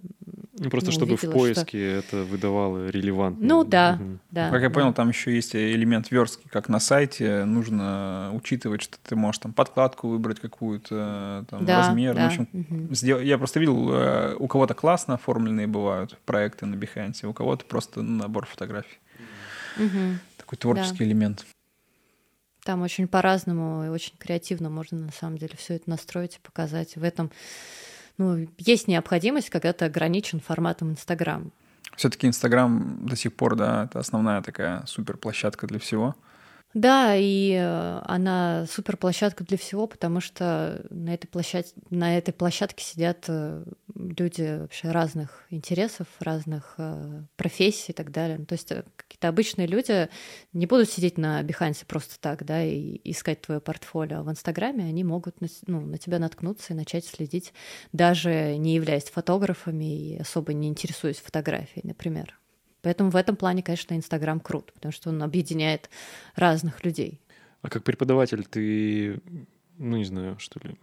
ну, 0.58 0.70
просто 0.70 0.90
ну, 0.90 0.96
чтобы 0.96 1.16
в 1.16 1.30
поиске 1.30 2.00
что... 2.00 2.16
это 2.16 2.24
выдавало 2.24 2.88
релевантно. 2.88 3.46
Ну 3.46 3.64
да, 3.64 3.98
угу. 4.00 4.18
да. 4.30 4.50
Как 4.50 4.62
я 4.62 4.68
да. 4.68 4.74
понял, 4.74 4.92
там 4.92 5.08
еще 5.08 5.34
есть 5.34 5.56
элемент 5.56 6.10
верстки, 6.32 6.48
как 6.48 6.68
на 6.68 6.80
сайте 6.80 7.44
нужно 7.44 8.30
учитывать, 8.34 8.82
что 8.82 8.98
ты 9.02 9.16
можешь 9.16 9.40
там 9.40 9.52
подкладку 9.52 10.08
выбрать 10.08 10.40
какую-то, 10.40 11.44
там, 11.48 11.64
да, 11.64 11.78
размер. 11.78 12.14
Да. 12.14 12.24
В 12.24 12.26
общем, 12.26 12.48
угу. 12.52 12.94
сдел... 12.94 13.20
я 13.20 13.38
просто 13.38 13.60
видел, 13.60 13.92
э, 13.92 14.36
у 14.38 14.46
кого-то 14.48 14.74
классно 14.74 15.14
оформленные 15.14 15.66
бывают 15.66 16.18
проекты 16.24 16.66
на 16.66 16.74
Behance, 16.74 17.26
у 17.26 17.32
кого-то 17.32 17.64
просто 17.64 18.02
набор 18.02 18.46
фотографий. 18.46 18.98
Угу. 19.76 20.18
Такой 20.38 20.58
творческий 20.58 20.98
да. 20.98 21.04
элемент. 21.04 21.46
Там 22.64 22.82
очень 22.82 23.08
по-разному 23.08 23.84
и 23.84 23.88
очень 23.88 24.14
креативно 24.18 24.70
можно 24.70 24.98
на 24.98 25.12
самом 25.12 25.36
деле 25.36 25.54
все 25.56 25.74
это 25.74 25.90
настроить 25.90 26.36
и 26.36 26.40
показать. 26.40 26.96
В 26.96 27.02
этом 27.02 27.30
ну, 28.18 28.46
есть 28.58 28.86
необходимость, 28.86 29.50
когда 29.50 29.72
ты 29.72 29.84
ограничен 29.86 30.38
форматом 30.38 30.92
Инстаграм. 30.92 31.50
Все-таки 31.96 32.26
Инстаграм 32.26 33.06
до 33.06 33.16
сих 33.16 33.34
пор, 33.34 33.56
да, 33.56 33.84
это 33.84 33.98
основная 33.98 34.42
такая 34.42 34.84
супер 34.86 35.16
площадка 35.16 35.66
для 35.66 35.78
всего. 35.78 36.16
Да, 36.74 37.14
и 37.16 37.52
э, 37.52 38.00
она 38.04 38.66
супер 38.66 38.96
площадка 38.96 39.44
для 39.44 39.58
всего, 39.58 39.86
потому 39.86 40.20
что 40.20 40.84
на 40.88 41.12
этой, 41.12 41.26
площадь... 41.26 41.74
на 41.90 42.16
этой 42.16 42.32
площадке 42.32 42.82
сидят 42.82 43.26
э, 43.28 43.64
люди 43.94 44.58
вообще 44.60 44.90
разных 44.90 45.44
интересов, 45.50 46.06
разных 46.18 46.74
э, 46.78 47.24
профессий 47.36 47.92
и 47.92 47.94
так 47.94 48.10
далее. 48.10 48.38
Ну, 48.38 48.46
то 48.46 48.54
есть 48.54 48.68
какие-то 48.96 49.28
обычные 49.28 49.66
люди 49.66 50.08
не 50.54 50.64
будут 50.66 50.90
сидеть 50.90 51.18
на 51.18 51.42
Бихансе 51.42 51.84
просто 51.84 52.18
так, 52.18 52.44
да, 52.46 52.64
и 52.64 53.00
искать 53.04 53.42
твое 53.42 53.60
портфолио. 53.60 54.20
А 54.20 54.22
в 54.22 54.30
Инстаграме 54.30 54.84
они 54.84 55.04
могут 55.04 55.42
на, 55.42 55.48
ну, 55.66 55.82
на 55.82 55.98
тебя 55.98 56.18
наткнуться 56.18 56.72
и 56.72 56.76
начать 56.76 57.04
следить, 57.04 57.52
даже 57.92 58.56
не 58.56 58.74
являясь 58.74 59.04
фотографами 59.04 60.14
и 60.14 60.18
особо 60.18 60.54
не 60.54 60.68
интересуясь 60.68 61.18
фотографией, 61.18 61.86
например. 61.86 62.38
Поэтому 62.82 63.10
в 63.10 63.16
этом 63.16 63.36
плане, 63.36 63.62
конечно, 63.62 63.94
Инстаграм 63.94 64.40
крут, 64.40 64.72
потому 64.72 64.92
что 64.92 65.10
он 65.10 65.22
объединяет 65.22 65.88
разных 66.34 66.84
людей. 66.84 67.20
А 67.62 67.68
как 67.68 67.84
преподаватель 67.84 68.44
ты, 68.44 69.20
ну 69.78 69.96
не 69.96 70.04
знаю, 70.04 70.38
что 70.38 70.60
ли, 70.60 70.76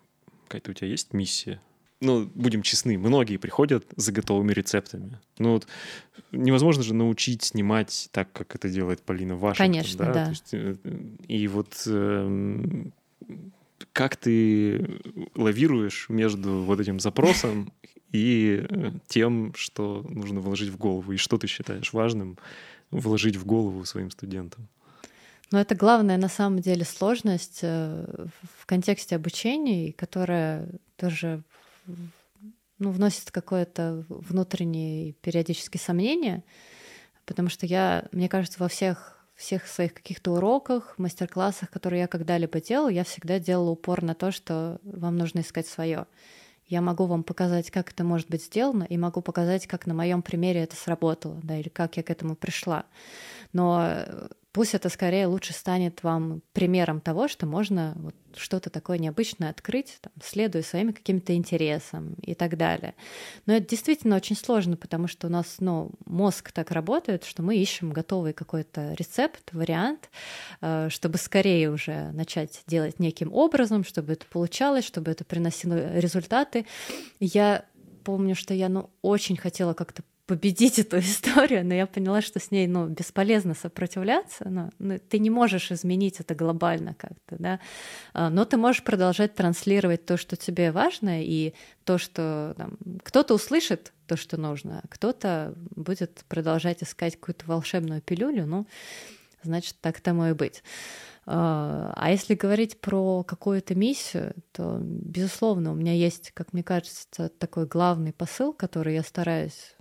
какая-то 0.48 0.72
у 0.72 0.74
тебя 0.74 0.88
есть 0.88 1.14
миссия? 1.14 1.62
Ну, 2.02 2.32
будем 2.34 2.62
честны, 2.62 2.98
многие 2.98 3.36
приходят 3.36 3.86
за 3.98 4.14
готовыми 4.14 4.54
рецептами. 4.54 5.20
Ну 5.38 5.54
вот 5.54 5.68
невозможно 6.32 6.82
же 6.82 6.94
научить 6.94 7.44
снимать 7.44 8.08
так, 8.14 8.32
как 8.32 8.56
это 8.56 8.70
делает 8.70 9.02
Полина 9.02 9.36
Вашингтон. 9.36 9.66
Конечно, 9.66 10.06
да. 10.06 10.14
да. 10.14 10.30
есть, 10.30 10.54
э, 10.54 10.76
и 11.28 11.48
вот 11.50 11.84
э, 11.86 12.86
как 13.92 14.16
ты 14.16 15.02
лавируешь 15.36 16.08
между 16.08 16.62
вот 16.62 16.80
этим 16.80 17.02
запросом 17.02 17.74
и 18.12 18.66
э, 18.68 18.92
тем, 19.08 19.54
что 19.56 20.06
нужно 20.10 20.40
вложить 20.40 20.70
в 20.70 20.78
голову, 20.78 21.12
и 21.12 21.18
что 21.18 21.38
ты 21.38 21.48
считаешь 21.48 21.94
важным 21.94 22.38
вложить 22.92 23.36
в 23.36 23.46
голову 23.46 23.86
своим 23.86 24.12
студентам? 24.12 24.68
Но 25.52 25.60
это 25.60 25.76
главная 25.76 26.18
на 26.18 26.30
самом 26.30 26.60
деле 26.60 26.86
сложность 26.86 27.60
э, 27.64 28.26
в 28.60 28.66
контексте 28.66 29.16
обучения, 29.16 29.94
которая 29.94 30.70
тоже 30.96 31.44
ну, 32.78 32.92
вносит 32.92 33.32
какое-то 33.32 34.06
внутреннее 34.10 35.14
периодически 35.14 35.78
сомнение, 35.78 36.44
потому 37.26 37.50
что 37.50 37.66
я, 37.66 38.08
мне 38.12 38.30
кажется, 38.30 38.60
во 38.60 38.68
всех 38.68 39.16
всех 39.40 39.68
своих 39.68 39.94
каких-то 39.94 40.34
уроках, 40.34 40.96
мастер-классах, 40.98 41.70
которые 41.70 42.02
я 42.02 42.08
когда-либо 42.08 42.60
делала, 42.60 42.90
я 42.90 43.06
всегда 43.06 43.40
делала 43.40 43.70
упор 43.70 44.04
на 44.04 44.14
то, 44.14 44.32
что 44.34 44.82
вам 44.84 45.16
нужно 45.16 45.40
искать 45.40 45.66
свое. 45.66 46.08
Я 46.70 46.82
могу 46.82 47.06
вам 47.06 47.24
показать, 47.24 47.72
как 47.72 47.92
это 47.92 48.04
может 48.04 48.30
быть 48.30 48.44
сделано, 48.44 48.84
и 48.84 48.96
могу 48.96 49.22
показать, 49.22 49.66
как 49.66 49.88
на 49.88 49.96
моем 49.96 50.22
примере 50.22 50.62
это 50.62 50.76
сработало, 50.76 51.40
да, 51.42 51.58
или 51.58 51.68
как 51.68 51.98
я 51.98 52.04
к 52.04 52.12
этому 52.12 52.36
пришла. 52.36 52.86
Но 53.54 53.80
э, 53.82 54.28
пусть 54.60 54.76
это 54.76 54.90
скорее 54.90 55.26
лучше 55.26 55.54
станет 55.54 56.04
вам 56.04 56.42
примером 56.52 57.00
того, 57.00 57.30
что 57.30 57.46
можно 57.46 57.94
вот 57.96 58.14
что-то 58.36 58.70
такое 58.70 58.98
необычное 58.98 59.52
открыть, 59.52 60.00
там, 60.02 60.12
следуя 60.22 60.64
своим 60.64 60.92
каким-то 60.92 61.34
интересам 61.34 62.16
и 62.22 62.34
так 62.34 62.58
далее. 62.58 62.94
Но 63.46 63.54
это 63.54 63.70
действительно 63.70 64.18
очень 64.18 64.36
сложно, 64.36 64.76
потому 64.76 65.08
что 65.08 65.28
у 65.28 65.30
нас 65.30 65.56
ну, 65.62 65.92
мозг 66.06 66.52
так 66.52 66.72
работает, 66.72 67.24
что 67.24 67.42
мы 67.42 67.56
ищем 67.56 67.92
готовый 67.92 68.34
какой-то 68.34 68.96
рецепт, 68.96 69.54
вариант, 69.54 70.10
э, 70.60 70.90
чтобы 70.90 71.20
скорее 71.20 71.72
уже 71.72 72.12
начать 72.12 72.62
делать 72.68 73.00
неким 73.00 73.32
образом, 73.32 73.86
чтобы 73.86 74.12
это 74.12 74.26
получалось, 74.26 74.84
чтобы 74.84 75.10
это 75.10 75.24
приносило 75.24 75.98
результаты. 75.98 76.66
Я 77.22 77.64
помню, 78.04 78.36
что 78.36 78.54
я 78.54 78.68
ну, 78.68 78.90
очень 79.02 79.38
хотела 79.38 79.74
как-то 79.74 80.04
победить 80.30 80.78
эту 80.78 81.00
историю, 81.00 81.66
но 81.66 81.74
я 81.74 81.88
поняла, 81.88 82.22
что 82.22 82.40
с 82.40 82.52
ней 82.52 82.68
ну, 82.68 82.86
бесполезно 82.88 83.56
сопротивляться. 83.56 84.48
Но, 84.48 84.70
ну, 84.78 85.00
ты 85.00 85.18
не 85.18 85.32
можешь 85.32 85.72
изменить 85.72 86.20
это 86.20 86.36
глобально 86.36 86.94
как-то, 86.94 87.36
да. 87.40 87.60
А, 88.14 88.30
но 88.30 88.46
ты 88.46 88.58
можешь 88.58 88.84
продолжать 88.84 89.34
транслировать 89.34 90.06
то, 90.06 90.18
что 90.18 90.36
тебе 90.36 90.72
важно, 90.72 91.24
и 91.24 91.56
то, 91.84 91.98
что 91.98 92.54
там, 92.58 92.78
кто-то 93.04 93.34
услышит 93.34 93.92
то, 94.06 94.18
что 94.18 94.38
нужно, 94.38 94.82
а 94.84 94.88
кто-то 94.88 95.56
будет 95.76 96.24
продолжать 96.28 96.84
искать 96.84 97.16
какую-то 97.16 97.46
волшебную 97.48 98.02
пилюлю, 98.02 98.46
ну, 98.46 98.68
значит, 99.42 99.78
так 99.82 100.00
тому 100.00 100.28
и 100.28 100.34
быть. 100.34 100.62
А, 101.26 101.92
а 101.96 102.12
если 102.12 102.36
говорить 102.36 102.80
про 102.82 103.24
какую-то 103.24 103.74
миссию, 103.74 104.36
то, 104.52 104.78
безусловно, 104.80 105.72
у 105.72 105.76
меня 105.76 105.94
есть, 105.94 106.30
как 106.36 106.54
мне 106.54 106.62
кажется, 106.62 107.30
такой 107.30 107.66
главный 107.66 108.14
посыл, 108.14 108.54
который 108.54 108.94
я 108.94 109.02
стараюсь 109.02 109.76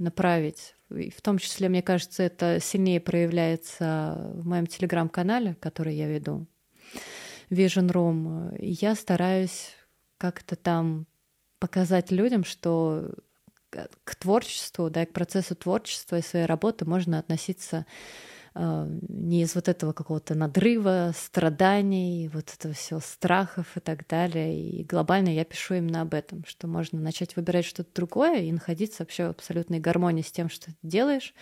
направить. 0.00 0.74
И 0.90 1.10
в 1.10 1.22
том 1.22 1.38
числе, 1.38 1.68
мне 1.68 1.82
кажется, 1.82 2.22
это 2.22 2.58
сильнее 2.60 3.00
проявляется 3.00 4.32
в 4.34 4.46
моем 4.46 4.66
телеграм-канале, 4.66 5.54
который 5.60 5.94
я 5.94 6.08
веду, 6.08 6.46
Vision 7.50 7.90
Room. 7.90 8.56
я 8.58 8.94
стараюсь 8.94 9.74
как-то 10.18 10.56
там 10.56 11.06
показать 11.58 12.10
людям, 12.10 12.44
что 12.44 13.10
к 13.70 14.14
творчеству, 14.16 14.90
да, 14.90 15.06
к 15.06 15.12
процессу 15.12 15.54
творчества 15.54 16.18
и 16.18 16.22
своей 16.22 16.46
работы 16.46 16.84
можно 16.84 17.18
относиться 17.18 17.86
не 18.54 19.42
из 19.42 19.54
вот 19.54 19.68
этого 19.68 19.92
какого-то 19.92 20.34
надрыва, 20.34 21.12
страданий, 21.16 22.28
вот 22.32 22.52
этого 22.52 22.74
всего 22.74 23.00
страхов 23.00 23.76
и 23.76 23.80
так 23.80 24.06
далее. 24.08 24.58
И 24.58 24.84
глобально 24.84 25.28
я 25.28 25.44
пишу 25.44 25.74
именно 25.74 26.00
об 26.00 26.14
этом, 26.14 26.44
что 26.46 26.66
можно 26.66 27.00
начать 27.00 27.36
выбирать 27.36 27.64
что-то 27.64 27.90
другое 27.94 28.40
и 28.40 28.52
находиться 28.52 29.02
вообще 29.02 29.26
в 29.26 29.30
абсолютной 29.30 29.78
гармонии 29.78 30.22
с 30.22 30.32
тем, 30.32 30.48
что 30.48 30.66
ты 30.66 30.76
делаешь, 30.82 31.32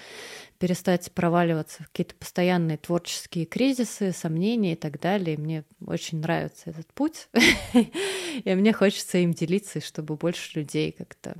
перестать 0.59 1.11
проваливаться 1.13 1.83
в 1.83 1.87
какие-то 1.87 2.15
постоянные 2.15 2.77
творческие 2.77 3.47
кризисы, 3.47 4.13
сомнения 4.13 4.73
и 4.73 4.77
так 4.77 5.01
далее. 5.01 5.37
И 5.37 5.41
мне 5.41 5.65
очень 5.87 6.21
нравится 6.21 6.71
этот 6.71 6.93
путь, 6.93 7.29
и 8.45 8.55
мне 8.55 8.73
хочется 8.75 9.19
им 9.19 9.33
делиться, 9.33 9.80
чтобы 9.80 10.17
больше 10.17 10.59
людей 10.59 10.93
как-то 10.93 11.35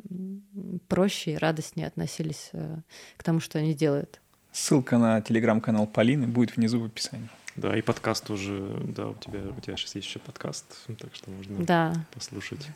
проще 0.89 1.32
и 1.32 1.36
радостнее 1.36 1.86
относились 1.86 2.51
э, 2.53 2.78
к 3.16 3.23
тому, 3.23 3.40
что 3.40 3.59
они 3.59 3.74
делают. 3.74 4.20
Ссылка 4.59 4.98
на 4.98 5.20
телеграм-канал 5.20 5.86
Полины 5.86 6.26
будет 6.26 6.56
внизу 6.56 6.80
в 6.80 6.85
описании. 6.85 7.28
Да, 7.55 7.78
и 7.78 7.80
подкаст 7.80 8.26
тоже, 8.26 8.76
да, 8.89 9.06
у 9.06 9.14
тебя, 9.14 9.39
у 9.56 9.60
тебя 9.60 9.76
сейчас 9.76 9.94
есть 9.94 10.09
еще 10.09 10.18
подкаст, 10.18 10.64
так 10.98 11.14
что 11.14 11.30
можно 11.30 11.64
да. 11.64 12.06
послушать. 12.12 12.66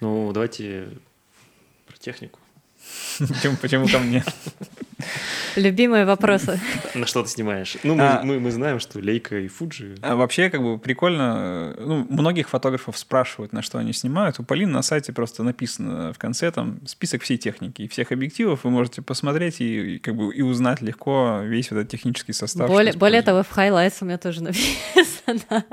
Ну, 0.00 0.32
давайте 0.32 0.88
про 1.86 1.96
технику. 1.96 2.40
Почему 3.62 3.86
ко 3.86 4.00
мне? 4.00 4.24
Любимые 5.56 6.04
вопросы. 6.04 6.58
На 6.94 7.06
что 7.06 7.22
ты 7.22 7.28
снимаешь? 7.28 7.76
Ну, 7.82 7.94
мы, 7.94 8.02
А. 8.04 8.20
мы, 8.22 8.40
мы 8.40 8.50
знаем, 8.50 8.80
что 8.80 8.98
Лейка 8.98 9.38
и 9.38 9.48
Фуджи. 9.48 9.96
А 10.02 10.16
вообще, 10.16 10.50
как 10.50 10.62
бы 10.62 10.78
прикольно. 10.78 11.74
э, 11.76 11.84
Ну, 11.84 12.06
многих 12.10 12.48
фотографов 12.48 12.98
спрашивают, 12.98 13.52
на 13.52 13.62
что 13.62 13.78
они 13.78 13.92
снимают. 13.92 14.38
У 14.40 14.42
Полины 14.44 14.72
на 14.72 14.82
сайте 14.82 15.12
просто 15.12 15.42
написано 15.42 16.12
в 16.12 16.18
конце 16.18 16.50
там 16.50 16.78
список 16.86 17.22
всей 17.22 17.38
техники 17.38 17.82
и 17.82 17.88
всех 17.88 18.10
объективов. 18.12 18.64
Вы 18.64 18.70
можете 18.70 19.02
посмотреть 19.02 19.60
и, 19.60 19.96
и 19.96 19.98
как 19.98 20.16
бы 20.16 20.34
и 20.34 20.42
узнать 20.42 20.80
легко 20.82 21.40
весь 21.44 21.70
вот 21.70 21.78
этот 21.78 21.90
технический 21.90 22.32
состав. 22.32 22.68
Более, 22.68 22.92
более 22.94 23.22
того, 23.22 23.42
в 23.42 23.56
highlights 23.56 23.98
у 24.00 24.04
меня 24.06 24.18
тоже 24.18 24.42
написано. 24.42 25.64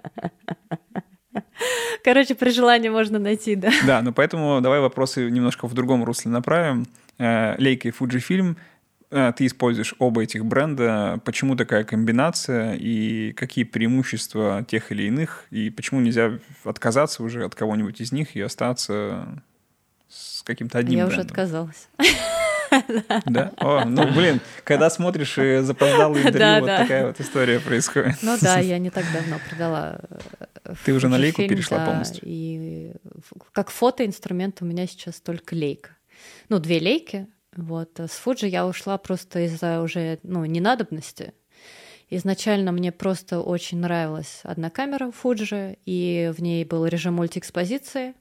Короче, 2.03 2.33
при 2.35 2.49
желании 2.49 2.89
можно 2.89 3.19
найти, 3.19 3.55
да. 3.55 3.71
Да, 3.85 4.01
ну 4.01 4.11
поэтому 4.11 4.59
давай 4.61 4.79
вопросы 4.79 5.29
немножко 5.29 5.67
в 5.67 5.73
другом 5.73 6.03
русле 6.03 6.31
направим. 6.31 6.87
Э, 7.19 7.55
Leica 7.57 7.87
и 7.87 7.91
Fujifilm. 7.91 8.55
Э, 8.55 8.55
Ты 9.11 9.45
используешь 9.45 9.93
оба 9.99 10.23
этих 10.23 10.45
бренда. 10.45 11.19
Почему 11.25 11.55
такая 11.57 11.83
комбинация 11.83 12.75
и 12.75 13.33
какие 13.33 13.65
преимущества 13.65 14.65
тех 14.67 14.91
или 14.93 15.03
иных? 15.03 15.45
И 15.51 15.69
почему 15.69 15.99
нельзя 15.99 16.39
отказаться 16.63 17.21
уже 17.21 17.43
от 17.43 17.53
кого-нибудь 17.53 17.99
из 17.99 18.11
них 18.13 18.35
и 18.37 18.41
остаться 18.41 19.43
с 20.07 20.43
каким-то 20.43 20.77
одним 20.79 20.99
Я 20.99 21.05
уже 21.07 21.17
брендом? 21.17 21.31
отказалась. 21.31 21.89
Да? 23.25 23.51
О, 23.57 23.83
ну, 23.83 24.09
блин, 24.13 24.39
когда 24.63 24.89
смотришь 24.89 25.37
э, 25.37 25.61
запоздалые 25.61 26.21
интервью, 26.27 26.39
Да, 26.39 26.59
вот 26.61 26.65
да. 26.67 26.77
такая 26.77 27.07
вот 27.07 27.19
история 27.19 27.59
происходит. 27.59 28.15
Ну 28.21 28.37
да, 28.39 28.59
я 28.59 28.77
не 28.77 28.89
так 28.89 29.03
давно 29.13 29.39
продала. 29.49 29.99
э, 30.63 30.73
Ты 30.85 30.93
уже 30.93 31.09
на 31.09 31.17
лейку 31.17 31.41
перешла 31.41 31.79
да, 31.79 31.85
полностью? 31.87 32.21
И 32.25 32.93
как 33.51 33.71
фотоинструмент 33.71 34.61
у 34.61 34.65
меня 34.65 34.87
сейчас 34.87 35.19
только 35.19 35.53
лейка. 35.53 35.89
Ну, 36.47 36.59
две 36.59 36.79
лейки. 36.79 37.27
Вот. 37.55 37.99
А 37.99 38.07
С 38.07 38.11
Фуджи 38.11 38.47
я 38.47 38.65
ушла 38.65 38.97
просто 38.97 39.45
из-за 39.45 39.81
уже 39.81 40.19
ну, 40.23 40.45
ненадобности. 40.45 41.33
Изначально 42.09 42.71
мне 42.71 42.91
просто 42.91 43.39
очень 43.39 43.79
нравилась 43.79 44.41
одна 44.43 44.69
камера 44.69 45.11
Фуджи, 45.11 45.77
и 45.85 46.31
в 46.35 46.41
ней 46.41 46.65
был 46.65 46.85
режим 46.85 47.15
мультиэкспозиции. 47.15 48.15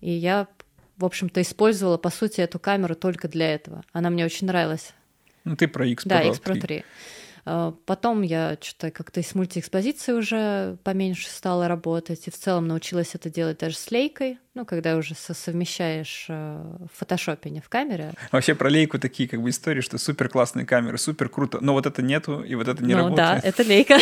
И 0.00 0.10
я, 0.10 0.48
в 0.96 1.04
общем-то, 1.04 1.42
использовала, 1.42 1.98
по 1.98 2.10
сути, 2.10 2.40
эту 2.40 2.58
камеру 2.58 2.94
только 2.94 3.28
для 3.28 3.54
этого. 3.54 3.82
Она 3.92 4.10
мне 4.10 4.24
очень 4.24 4.46
нравилась. 4.46 4.92
Ну, 5.44 5.56
ты 5.56 5.68
про 5.68 5.86
X 5.86 6.04
Да, 6.04 6.22
Pro 6.22 6.30
X 6.30 6.40
Pro 6.40 6.52
3. 6.52 6.60
3. 6.60 6.84
А, 7.44 7.74
Потом 7.86 8.22
я 8.22 8.56
что-то 8.60 8.90
как-то 8.90 9.22
с 9.22 9.34
мультиэкспозицией 9.34 10.18
уже 10.18 10.78
поменьше 10.84 11.28
стала 11.28 11.68
работать, 11.68 12.26
и 12.28 12.30
в 12.30 12.36
целом 12.36 12.66
научилась 12.66 13.14
это 13.14 13.30
делать 13.30 13.58
даже 13.58 13.76
с 13.76 13.90
лейкой, 13.90 14.38
ну, 14.58 14.64
когда 14.64 14.96
уже 14.96 15.14
со- 15.14 15.34
совмещаешь 15.34 16.26
э, 16.28 16.60
в 16.92 16.98
фотошопе, 16.98 17.48
не 17.48 17.60
в 17.60 17.68
камере. 17.68 18.12
Вообще 18.32 18.56
про 18.56 18.68
лейку 18.68 18.98
такие 18.98 19.28
как 19.28 19.40
бы 19.40 19.50
истории, 19.50 19.82
что 19.82 19.98
супер 19.98 20.28
классные 20.28 20.66
камеры, 20.66 20.98
супер 20.98 21.28
круто, 21.28 21.58
но 21.60 21.74
вот 21.74 21.86
это 21.86 22.02
нету, 22.02 22.42
и 22.42 22.56
вот 22.56 22.66
это 22.66 22.82
не 22.82 22.94
ну 22.94 23.04
работает. 23.04 23.42
да, 23.42 23.48
это 23.48 23.62
лейка. 23.62 23.98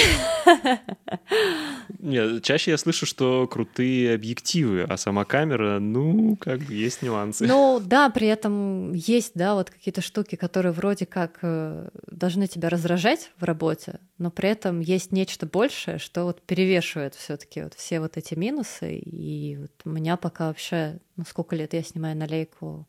Нет, 1.98 2.42
чаще 2.42 2.70
я 2.70 2.78
слышу, 2.78 3.04
что 3.04 3.46
крутые 3.46 4.14
объективы, 4.14 4.86
а 4.88 4.96
сама 4.96 5.26
камера, 5.26 5.78
ну, 5.78 6.36
как 6.36 6.60
бы 6.60 6.72
есть 6.72 7.02
нюансы. 7.02 7.46
Ну 7.46 7.78
да, 7.84 8.08
при 8.08 8.26
этом 8.26 8.92
есть, 8.94 9.32
да, 9.34 9.54
вот 9.54 9.70
какие-то 9.70 10.00
штуки, 10.00 10.36
которые 10.36 10.72
вроде 10.72 11.04
как 11.04 11.38
э, 11.42 11.88
должны 12.10 12.46
тебя 12.46 12.70
раздражать 12.70 13.30
в 13.38 13.44
работе, 13.44 14.00
но 14.18 14.30
при 14.30 14.48
этом 14.48 14.80
есть 14.80 15.12
нечто 15.12 15.46
большее, 15.46 15.98
что 15.98 16.24
вот 16.24 16.40
перевешивает 16.42 17.14
все-таки 17.14 17.62
вот 17.62 17.74
все 17.74 18.00
вот 18.00 18.16
эти 18.16 18.34
минусы. 18.34 18.96
И 18.96 19.56
вот 19.58 19.72
у 19.84 19.90
меня 19.90 20.16
пока 20.16 20.45
вообще, 20.48 20.98
ну 21.16 21.24
сколько 21.24 21.56
лет 21.56 21.74
я 21.74 21.82
снимаю 21.82 22.16
на 22.16 22.26
лейку, 22.26 22.86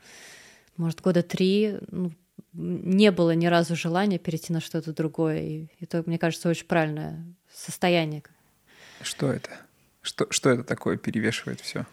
может 0.78 1.02
года 1.02 1.24
три, 1.24 1.78
ну, 1.90 2.12
не 2.54 3.12
было 3.12 3.36
ни 3.36 3.46
разу 3.48 3.76
желания 3.76 4.18
перейти 4.18 4.54
на 4.54 4.62
что-то 4.62 4.94
другое. 4.94 5.42
И 5.42 5.68
это, 5.80 6.04
мне 6.06 6.18
кажется, 6.18 6.50
очень 6.50 6.66
правильное 6.66 7.24
состояние. 7.54 8.24
Что 9.02 9.32
это? 9.32 9.50
Что, 10.02 10.28
что 10.32 10.50
это 10.50 10.64
такое 10.64 10.98
перевешивает 10.98 11.62
все? 11.62 11.86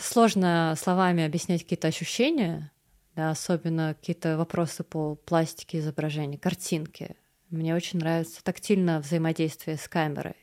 Сложно 0.00 0.74
словами 0.76 1.24
объяснять 1.24 1.62
какие-то 1.62 1.88
ощущения, 1.88 2.72
да, 3.14 3.30
особенно 3.30 3.94
какие-то 3.94 4.36
вопросы 4.36 4.82
по 4.82 5.14
пластике 5.14 5.78
изображения, 5.78 6.38
картинки. 6.38 7.16
Мне 7.50 7.74
очень 7.74 8.00
нравится 8.00 8.42
тактильное 8.42 9.00
взаимодействие 9.00 9.76
с 9.76 9.88
камерой. 9.88 10.36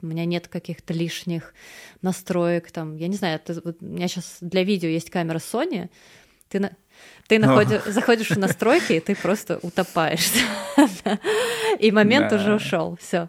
У 0.00 0.06
меня 0.06 0.24
нет 0.24 0.48
каких-то 0.48 0.92
лишних 0.94 1.54
настроек. 2.02 2.70
Там, 2.70 2.96
я 2.96 3.08
не 3.08 3.16
знаю, 3.16 3.36
это 3.36 3.60
вот 3.64 3.78
у 3.80 3.84
меня 3.84 4.06
сейчас 4.08 4.38
для 4.40 4.62
видео 4.62 4.88
есть 4.88 5.10
камера 5.10 5.38
Sony. 5.38 5.90
Ты, 6.48 6.60
на, 6.60 6.70
ты 7.26 7.36
находи- 7.38 7.90
заходишь 7.90 8.30
в 8.30 8.38
настройки, 8.38 8.92
и 8.94 9.00
ты 9.00 9.14
просто 9.16 9.58
утопаешь. 9.62 10.30
И 11.78 11.90
момент 11.90 12.32
уже 12.32 12.54
ушел. 12.54 12.96
Все. 13.00 13.28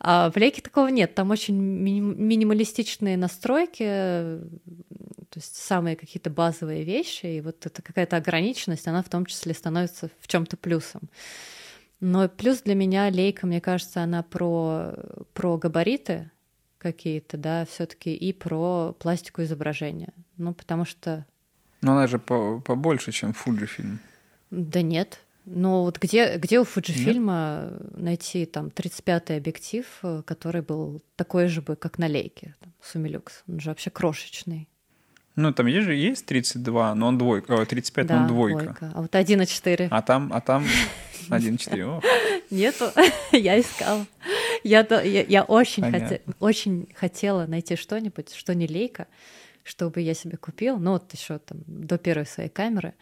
А 0.00 0.30
в 0.30 0.36
лейке 0.36 0.62
такого 0.62 0.88
нет. 0.88 1.14
Там 1.14 1.30
очень 1.30 1.56
мини- 1.60 2.14
минималистичные 2.16 3.16
настройки, 3.16 3.84
то 3.84 5.36
есть 5.36 5.56
самые 5.56 5.96
какие-то 5.96 6.30
базовые 6.30 6.84
вещи, 6.84 7.26
и 7.26 7.40
вот 7.40 7.66
эта 7.66 7.82
какая-то 7.82 8.16
ограниченность, 8.16 8.86
она 8.86 9.02
в 9.02 9.08
том 9.08 9.26
числе 9.26 9.52
становится 9.52 10.10
в 10.20 10.28
чем-то 10.28 10.56
плюсом. 10.56 11.02
Но 12.00 12.28
плюс 12.28 12.62
для 12.62 12.74
меня 12.74 13.08
лейка, 13.08 13.46
мне 13.46 13.60
кажется, 13.60 14.02
она 14.02 14.22
про, 14.22 14.94
про 15.32 15.56
габариты 15.58 16.30
какие-то, 16.78 17.36
да, 17.38 17.64
все-таки 17.64 18.14
и 18.14 18.32
про 18.32 18.94
пластику 18.98 19.42
изображения. 19.42 20.12
Ну, 20.36 20.52
потому 20.52 20.84
что 20.84 21.24
Но 21.80 21.92
она 21.92 22.06
же 22.06 22.18
по- 22.18 22.60
побольше, 22.60 23.10
чем 23.12 23.30
Fujifilm. 23.32 23.98
да 24.50 24.82
нет. 24.82 25.20
Но 25.46 25.82
вот 25.84 25.98
где, 25.98 26.38
где 26.38 26.58
у 26.58 26.64
Фуджифильма 26.64 27.72
найти 27.94 28.46
там 28.46 28.68
35-й 28.68 29.36
объектив, 29.36 29.86
э, 30.02 30.22
который 30.24 30.62
был 30.62 31.02
такой 31.16 31.48
же 31.48 31.60
бы, 31.60 31.76
как 31.76 31.98
на 31.98 32.06
лейке, 32.06 32.54
там, 32.60 32.72
Сумилюкс? 32.82 33.42
Он 33.46 33.60
же 33.60 33.68
вообще 33.68 33.90
крошечный. 33.90 34.68
Ну, 35.36 35.52
там 35.52 35.66
есть 35.66 35.84
же 35.86 35.94
есть 35.94 36.26
32, 36.26 36.94
но 36.94 37.08
он 37.08 37.18
двойка, 37.18 37.60
о, 37.60 37.64
35, 37.64 38.08
но 38.08 38.14
да, 38.14 38.20
он 38.20 38.26
двойка. 38.28 38.92
А 38.94 39.02
вот 39.02 39.14
1,4 39.14 39.88
А 39.90 40.02
там, 40.02 40.32
а 40.32 40.40
там 40.40 40.64
1.4. 41.28 41.82
О, 41.82 42.00
нету. 42.50 42.86
я 43.32 43.60
искала. 43.60 44.06
Я, 44.62 44.86
я, 45.02 45.22
я 45.22 45.42
очень, 45.42 45.84
хоте- 45.84 46.22
очень 46.38 46.88
хотела 46.94 47.46
найти 47.46 47.76
что-нибудь, 47.76 48.34
что 48.34 48.54
не 48.54 48.66
лейка, 48.66 49.08
чтобы 49.64 50.00
я 50.02 50.14
себе 50.14 50.36
купил, 50.36 50.78
ну 50.78 50.92
вот 50.92 51.12
еще 51.12 51.38
там 51.38 51.58
до 51.66 51.98
первой 51.98 52.26
своей 52.26 52.50
камеры, 52.50 52.94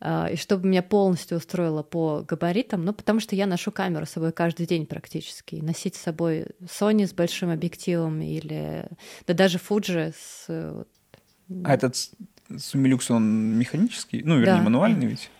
а, 0.00 0.26
и 0.26 0.36
чтобы 0.36 0.68
меня 0.68 0.82
полностью 0.82 1.38
устроило 1.38 1.82
по 1.82 2.22
габаритам, 2.22 2.84
ну 2.84 2.92
потому 2.92 3.20
что 3.20 3.34
я 3.36 3.46
ношу 3.46 3.70
камеру 3.70 4.04
с 4.04 4.10
собой 4.10 4.32
каждый 4.32 4.66
день 4.66 4.84
практически. 4.84 5.54
И 5.54 5.62
носить 5.62 5.94
с 5.94 6.02
собой 6.02 6.46
Sony 6.62 7.06
с 7.06 7.12
большим 7.12 7.50
объективом 7.50 8.20
или 8.20 8.88
да 9.26 9.34
даже 9.34 9.58
Fuji 9.58 10.12
с 10.12 10.46
э, 10.48 10.84
А 11.64 11.74
этот 11.74 11.96
Сумилюкс, 12.56 13.10
он 13.10 13.58
механический? 13.58 14.22
Ну, 14.22 14.38
вернее, 14.38 14.56
Да. 14.56 14.62
мануальный 14.62 15.06
ведь? 15.06 15.30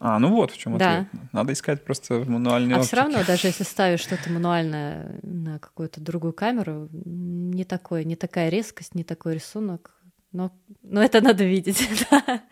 А, 0.00 0.18
ну 0.18 0.28
вот 0.30 0.52
в 0.52 0.58
чем 0.58 0.78
Да. 0.78 0.98
ответ. 1.00 1.22
Надо 1.32 1.52
искать 1.52 1.84
просто 1.84 2.20
в 2.20 2.28
мануальной 2.28 2.74
А 2.74 2.78
оптике. 2.78 2.86
все 2.88 2.96
равно, 3.02 3.24
даже 3.26 3.48
если 3.48 3.64
ставишь 3.64 4.00
что-то 4.00 4.30
мануальное 4.30 5.18
на 5.22 5.58
какую-то 5.58 6.00
другую 6.00 6.32
камеру, 6.32 6.88
не 6.92 7.64
такой, 7.64 8.04
не 8.04 8.14
такая 8.16 8.48
резкость, 8.48 8.94
не 8.94 9.02
такой 9.02 9.34
рисунок. 9.34 9.94
Но, 10.30 10.52
но 10.82 11.02
это 11.02 11.20
надо 11.20 11.44
видеть. 11.44 11.88
да. 12.10 12.42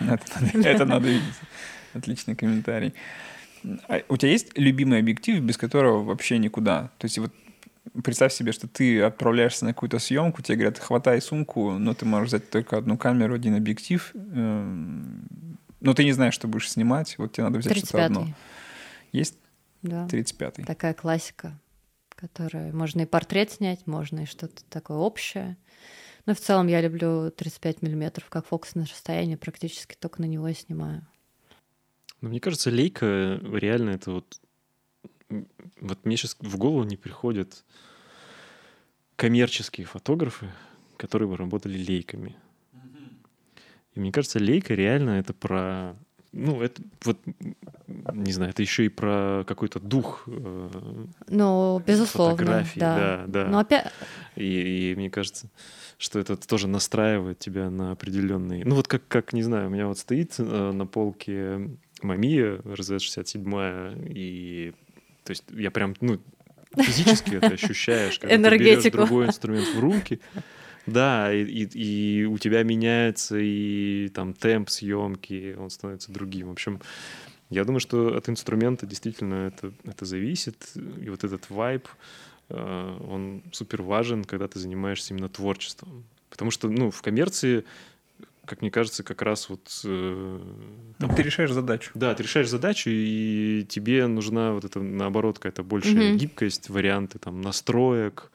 Это 0.00 0.24
надо, 0.40 0.68
это 0.68 0.84
надо 0.84 1.08
видеть. 1.08 1.34
Отличный 1.94 2.34
комментарий. 2.34 2.94
А 3.88 4.00
у 4.08 4.16
тебя 4.16 4.30
есть 4.32 4.56
любимый 4.56 5.00
объектив, 5.00 5.40
без 5.42 5.56
которого 5.56 6.02
вообще 6.02 6.38
никуда? 6.38 6.90
То 6.98 7.04
есть 7.06 7.18
вот 7.18 7.32
представь 8.02 8.32
себе, 8.32 8.52
что 8.52 8.68
ты 8.68 9.02
отправляешься 9.02 9.64
на 9.64 9.72
какую-то 9.72 9.98
съемку, 9.98 10.42
тебе 10.42 10.56
говорят, 10.56 10.78
хватай 10.78 11.20
сумку, 11.20 11.72
но 11.72 11.94
ты 11.94 12.04
можешь 12.04 12.28
взять 12.28 12.50
только 12.50 12.76
одну 12.76 12.96
камеру, 12.96 13.34
один 13.34 13.54
объектив, 13.54 14.10
эм, 14.14 15.58
но 15.80 15.94
ты 15.94 16.04
не 16.04 16.12
знаешь, 16.12 16.34
что 16.34 16.48
будешь 16.48 16.70
снимать, 16.70 17.16
вот 17.18 17.32
тебе 17.32 17.44
надо 17.44 17.58
взять 17.58 17.78
что-то 17.78 18.04
одно. 18.04 18.20
35-й, 18.22 18.34
Есть 19.12 19.38
да. 19.82 20.06
35-й? 20.06 20.64
Такая 20.64 20.94
классика, 20.94 21.58
которая 22.10 22.72
можно 22.72 23.02
и 23.02 23.06
портрет 23.06 23.52
снять, 23.52 23.86
можно 23.86 24.20
и 24.20 24.26
что-то 24.26 24.64
такое 24.68 24.98
общее. 24.98 25.56
Но 26.24 26.34
в 26.34 26.40
целом 26.40 26.66
я 26.66 26.80
люблю 26.80 27.30
35 27.30 27.82
миллиметров, 27.82 28.28
как 28.28 28.46
фокусное 28.46 28.86
расстояние, 28.86 29.36
практически 29.36 29.94
только 29.94 30.20
на 30.20 30.26
него 30.26 30.48
и 30.48 30.54
снимаю. 30.54 31.06
Но 32.20 32.30
мне 32.30 32.40
кажется, 32.40 32.70
лейка 32.70 33.40
реально 33.52 33.90
это 33.90 34.10
вот... 34.10 34.40
Вот 35.28 36.04
мне 36.04 36.16
сейчас 36.16 36.36
в 36.40 36.56
голову 36.56 36.84
не 36.84 36.96
приходят 36.96 37.64
коммерческие 39.16 39.86
фотографы, 39.86 40.48
которые 40.96 41.28
бы 41.28 41.36
работали 41.36 41.76
лейками. 41.76 42.36
И 43.94 44.00
мне 44.00 44.12
кажется, 44.12 44.38
лейка 44.38 44.74
реально 44.74 45.10
это 45.10 45.32
про 45.32 45.96
ну, 46.36 46.60
это 46.60 46.82
вот, 47.04 47.18
не 48.12 48.32
знаю, 48.32 48.50
это 48.50 48.60
еще 48.60 48.84
и 48.84 48.88
про 48.90 49.44
какой-то 49.46 49.80
дух 49.80 50.24
э, 50.26 50.70
Ну, 51.28 51.82
безусловно, 51.86 52.36
фотографии, 52.36 52.78
да. 52.78 52.96
да, 52.96 53.24
да. 53.26 53.46
Но 53.48 53.58
опять, 53.60 53.90
И, 54.34 54.90
и 54.92 54.94
мне 54.96 55.08
кажется, 55.08 55.48
что 55.96 56.18
это 56.18 56.36
тоже 56.36 56.68
настраивает 56.68 57.38
тебя 57.38 57.70
на 57.70 57.92
определенные... 57.92 58.66
Ну 58.66 58.74
вот 58.74 58.86
как, 58.86 59.08
как 59.08 59.32
не 59.32 59.42
знаю, 59.42 59.68
у 59.68 59.70
меня 59.70 59.86
вот 59.86 59.98
стоит 59.98 60.34
э, 60.38 60.72
на 60.72 60.86
полке 60.86 61.70
Мамия 62.02 62.56
RZ67, 62.58 64.12
и 64.12 64.74
то 65.26 65.32
есть 65.32 65.44
я 65.50 65.70
прям, 65.70 65.94
ну, 66.00 66.20
физически 66.76 67.34
это 67.34 67.48
ощущаешь, 67.48 68.18
когда 68.18 68.34
ты 68.34 68.42
берешь 68.42 68.68
Энергетику. 68.68 68.96
другой 68.98 69.26
инструмент 69.26 69.68
в 69.74 69.80
руки. 69.80 70.20
Да, 70.86 71.32
и, 71.32 71.42
и, 71.42 72.20
и 72.20 72.24
у 72.24 72.38
тебя 72.38 72.62
меняется 72.62 73.36
и 73.40 74.08
там 74.14 74.32
темп 74.34 74.70
съемки, 74.70 75.56
он 75.58 75.68
становится 75.68 76.12
другим. 76.12 76.46
В 76.48 76.52
общем, 76.52 76.80
я 77.50 77.64
думаю, 77.64 77.80
что 77.80 78.16
от 78.16 78.28
инструмента 78.28 78.86
действительно 78.86 79.48
это, 79.48 79.72
это 79.84 80.04
зависит. 80.04 80.72
И 81.02 81.08
вот 81.10 81.24
этот 81.24 81.50
вайб, 81.50 81.88
э, 82.50 82.98
он 83.08 83.42
супер 83.50 83.82
важен, 83.82 84.24
когда 84.24 84.46
ты 84.46 84.60
занимаешься 84.60 85.12
именно 85.12 85.28
творчеством. 85.28 86.04
Потому 86.30 86.52
что, 86.52 86.68
ну, 86.68 86.92
в 86.92 87.02
коммерции, 87.02 87.64
как 88.46 88.60
мне 88.62 88.70
кажется, 88.70 89.02
как 89.02 89.22
раз 89.22 89.48
вот... 89.50 89.80
э, 89.84 90.40
Ну, 90.98 91.08
ты 91.14 91.22
решаешь 91.22 91.50
задачу. 91.52 91.90
да, 91.94 92.14
ты 92.14 92.22
решаешь 92.22 92.48
задачу, 92.48 92.90
и 92.90 93.66
тебе 93.68 94.06
нужна 94.06 94.52
вот 94.52 94.64
это, 94.64 94.80
наоборот, 94.80 95.38
какая-то 95.38 95.62
большая 95.62 96.10
Мгм. 96.10 96.16
гибкость, 96.18 96.70
варианты 96.70 97.18
там 97.18 97.40
настроек, 97.40 98.30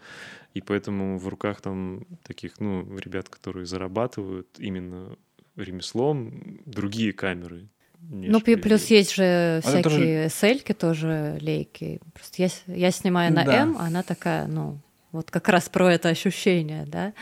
и 0.53 0.61
поэтому 0.61 1.17
в 1.17 1.27
руках 1.27 1.61
там 1.61 2.05
таких, 2.23 2.59
ну, 2.59 2.85
ребят, 2.97 3.29
которые 3.29 3.65
зарабатывают 3.65 4.47
именно 4.57 5.15
ремеслом, 5.55 6.59
другие 6.65 7.13
камеры. 7.13 7.67
ну, 8.09 8.41
пи- 8.41 8.55
плюс 8.55 8.85
есть 8.87 9.13
же 9.15 9.61
тоже- 9.63 9.81
всякие 9.81 10.29
сельки 10.29 10.73
тоже, 10.73 11.37
лейки. 11.41 11.99
Просто 12.13 12.41
я, 12.43 12.49
я 12.75 12.91
снимаю 12.91 13.31
на 13.33 13.45
Да. 13.45 13.61
М, 13.61 13.77
а 13.77 13.85
она 13.87 14.01
такая, 14.03 14.47
ну, 14.47 14.79
вот 15.11 15.29
как 15.31 15.47
раз 15.49 15.69
про 15.69 15.93
это 15.93 16.09
ощущение, 16.09 16.85
да. 16.87 17.13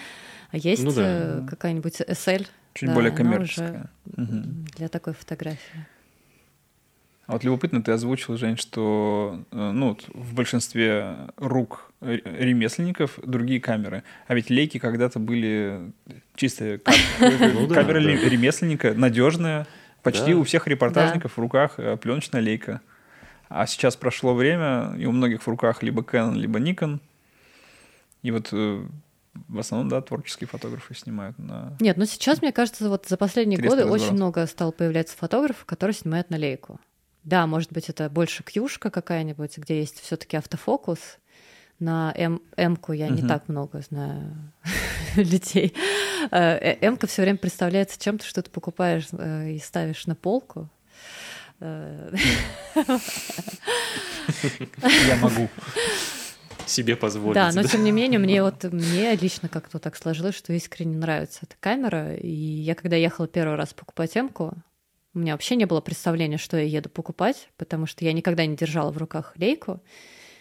А 0.52 0.58
есть 0.58 0.84
Ну 0.84 0.92
да. 0.94 1.04
э, 1.06 1.48
какая-нибудь 1.48 2.02
SL 2.02 2.48
Чуть 2.74 2.90
Да, 2.90 2.96
более 2.96 3.10
она 3.10 3.18
коммерческая. 3.18 3.90
Мгм. 4.16 4.66
для 4.78 4.88
такой 4.88 5.14
фотографии. 5.14 5.86
А 7.26 7.34
вот 7.34 7.44
любопытно, 7.44 7.84
ты 7.84 7.92
озвучил, 7.92 8.38
Жень, 8.38 8.58
что 8.58 9.44
э, 9.52 9.72
ну, 9.72 9.90
вот 9.90 10.06
в 10.08 10.34
большинстве 10.34 11.16
рук 11.38 11.92
ре- 12.02 12.24
ремесленников 12.26 13.20
другие 13.24 13.62
камеры. 13.62 14.04
А 14.28 14.34
ведь 14.34 14.50
лейки 14.50 14.80
когда-то 14.80 15.20
были 15.20 15.92
чистые 16.36 16.82
Ну 17.20 17.68
ле- 18.00 18.30
ремесленника, 18.30 18.94
надежная. 18.96 19.68
Почти 20.02 20.34
у 20.34 20.44
всех 20.44 20.66
репортажников 20.68 21.38
в 21.38 21.40
руках 21.40 21.76
пленочная 22.02 22.42
лейка. 22.42 22.82
А 23.48 23.68
сейчас 23.68 23.96
прошло 23.96 24.34
время, 24.34 24.96
и 24.98 25.06
у 25.06 25.12
многих 25.12 25.44
в 25.44 25.48
руках 25.48 25.84
либо 25.84 26.02
Canon, 26.02 26.36
либо 26.36 26.60
Nikon. 26.60 27.00
И 28.24 28.32
вот 28.32 28.50
э, 28.54 28.84
в 29.48 29.60
основном, 29.60 29.90
да, 29.90 30.02
творческие 30.02 30.48
фотографы 30.48 30.94
снимают 30.96 31.38
на... 31.40 31.76
Нет, 31.80 31.98
ну 31.98 32.06
сейчас, 32.06 32.42
мне 32.42 32.52
кажется, 32.52 32.90
вот 32.90 33.06
за 33.08 33.18
последние 33.18 33.58
годы 33.60 33.84
очень 33.86 33.94
разворот. 33.94 34.12
много 34.16 34.46
стало 34.48 34.72
появляться 34.72 35.16
фотографов, 35.18 35.66
которые 35.66 35.94
снимают 35.96 36.30
на 36.30 36.38
лейку. 36.38 36.80
Да, 37.24 37.46
может 37.48 37.72
быть, 37.72 37.90
это 37.90 38.10
больше 38.10 38.44
кьюшка 38.44 38.90
какая-нибудь, 38.90 39.58
где 39.58 39.80
есть 39.80 40.00
все-таки 40.02 40.38
автофокус. 40.38 41.00
На 41.80 42.12
М- 42.18 42.42
М-ку 42.58 42.92
я 42.94 43.08
не 43.08 43.20
Мгм. 43.22 43.28
так 43.28 43.48
много 43.48 43.82
знаю 43.82 44.36
людей. 45.16 45.74
Э, 46.32 46.76
М-ка 46.86 47.08
все 47.08 47.22
время 47.22 47.38
представляется 47.38 48.00
чем-то, 48.00 48.26
что 48.26 48.42
ты 48.42 48.50
покупаешь 48.50 49.08
э, 49.14 49.52
и 49.52 49.60
ставишь 49.60 50.06
на 50.08 50.16
полку. 50.16 50.70
Э, 51.62 52.14
Я 55.08 55.16
могу. 55.22 55.50
Себе 56.70 56.96
позволить. 56.96 57.36
Да, 57.36 57.52
но 57.52 57.64
тем 57.64 57.84
не 57.84 57.92
менее, 57.92 58.20
мне 58.20 58.42
вот 58.44 58.64
мне 58.64 59.16
лично 59.16 59.50
как-то 59.50 59.80
так 59.80 59.96
сложилось, 59.96 60.36
что 60.36 60.54
искренне 60.54 60.98
нравится 60.98 61.40
эта 61.44 61.56
камера. 61.60 62.16
И 62.16 62.30
я 62.30 62.76
когда 62.76 62.96
ехала 62.96 63.28
первый 63.28 63.56
раз 63.56 63.74
покупать 63.74 64.16
М-ку, 64.16 64.54
у 65.14 65.20
меня 65.20 65.34
вообще 65.34 65.56
не 65.56 65.66
было 65.66 65.82
представления, 65.82 66.38
что 66.38 66.58
я 66.58 66.64
еду 66.64 66.90
покупать, 66.90 67.50
потому 67.58 67.86
что 67.86 68.06
я 68.06 68.14
никогда 68.14 68.46
не 68.46 68.56
держала 68.56 68.92
в 68.92 68.98
руках 68.98 69.34
лейку. 69.38 69.82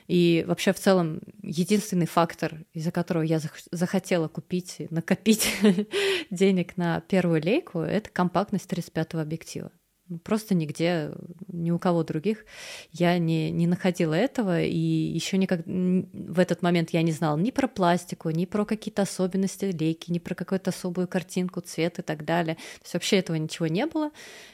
И 0.06 0.44
вообще 0.48 0.72
в 0.72 0.78
целом 0.78 1.20
единственный 1.42 2.06
фактор, 2.06 2.64
из-за 2.72 2.90
которого 2.90 3.22
я 3.22 3.36
зах- 3.36 3.68
захотела 3.70 4.28
купить, 4.28 4.76
и 4.78 4.88
накопить 4.90 5.54
денег 6.30 6.76
на 6.78 7.00
первую 7.02 7.42
лейку, 7.42 7.80
это 7.80 8.08
компактность 8.08 8.70
35-го 8.72 9.20
объектива. 9.20 9.70
Ну, 10.08 10.18
Просто 10.18 10.54
нигде, 10.54 11.12
ни 11.48 11.70
у 11.70 11.78
кого 11.78 12.02
других 12.02 12.46
я 12.92 13.18
не, 13.18 13.50
не 13.50 13.66
находила 13.66 14.14
этого, 14.14 14.62
и 14.62 14.76
еще 14.76 15.36
никак 15.36 15.60
в 15.66 16.38
этот 16.38 16.62
момент 16.62 16.90
я 16.90 17.02
не 17.02 17.12
знала 17.12 17.36
ни 17.36 17.50
про 17.50 17.68
пластику, 17.68 18.30
ни 18.30 18.46
про 18.46 18.64
какие-то 18.64 19.02
особенности 19.02 19.66
лейки, 19.66 20.10
ни 20.10 20.18
про 20.18 20.34
какую-то 20.34 20.70
особую 20.70 21.08
картинку, 21.08 21.60
цвет 21.60 21.98
и 21.98 22.02
так 22.02 22.24
далее. 22.24 22.54
То 22.54 22.84
есть 22.84 22.94
вообще 22.94 23.18
этого 23.18 23.36
ничего 23.36 23.66
не 23.66 23.86
было. 23.86 24.10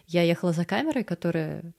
Я 0.06 0.22
ехала 0.22 0.52
за 0.52 0.64
камерой, 0.64 1.04
которая 1.04 1.72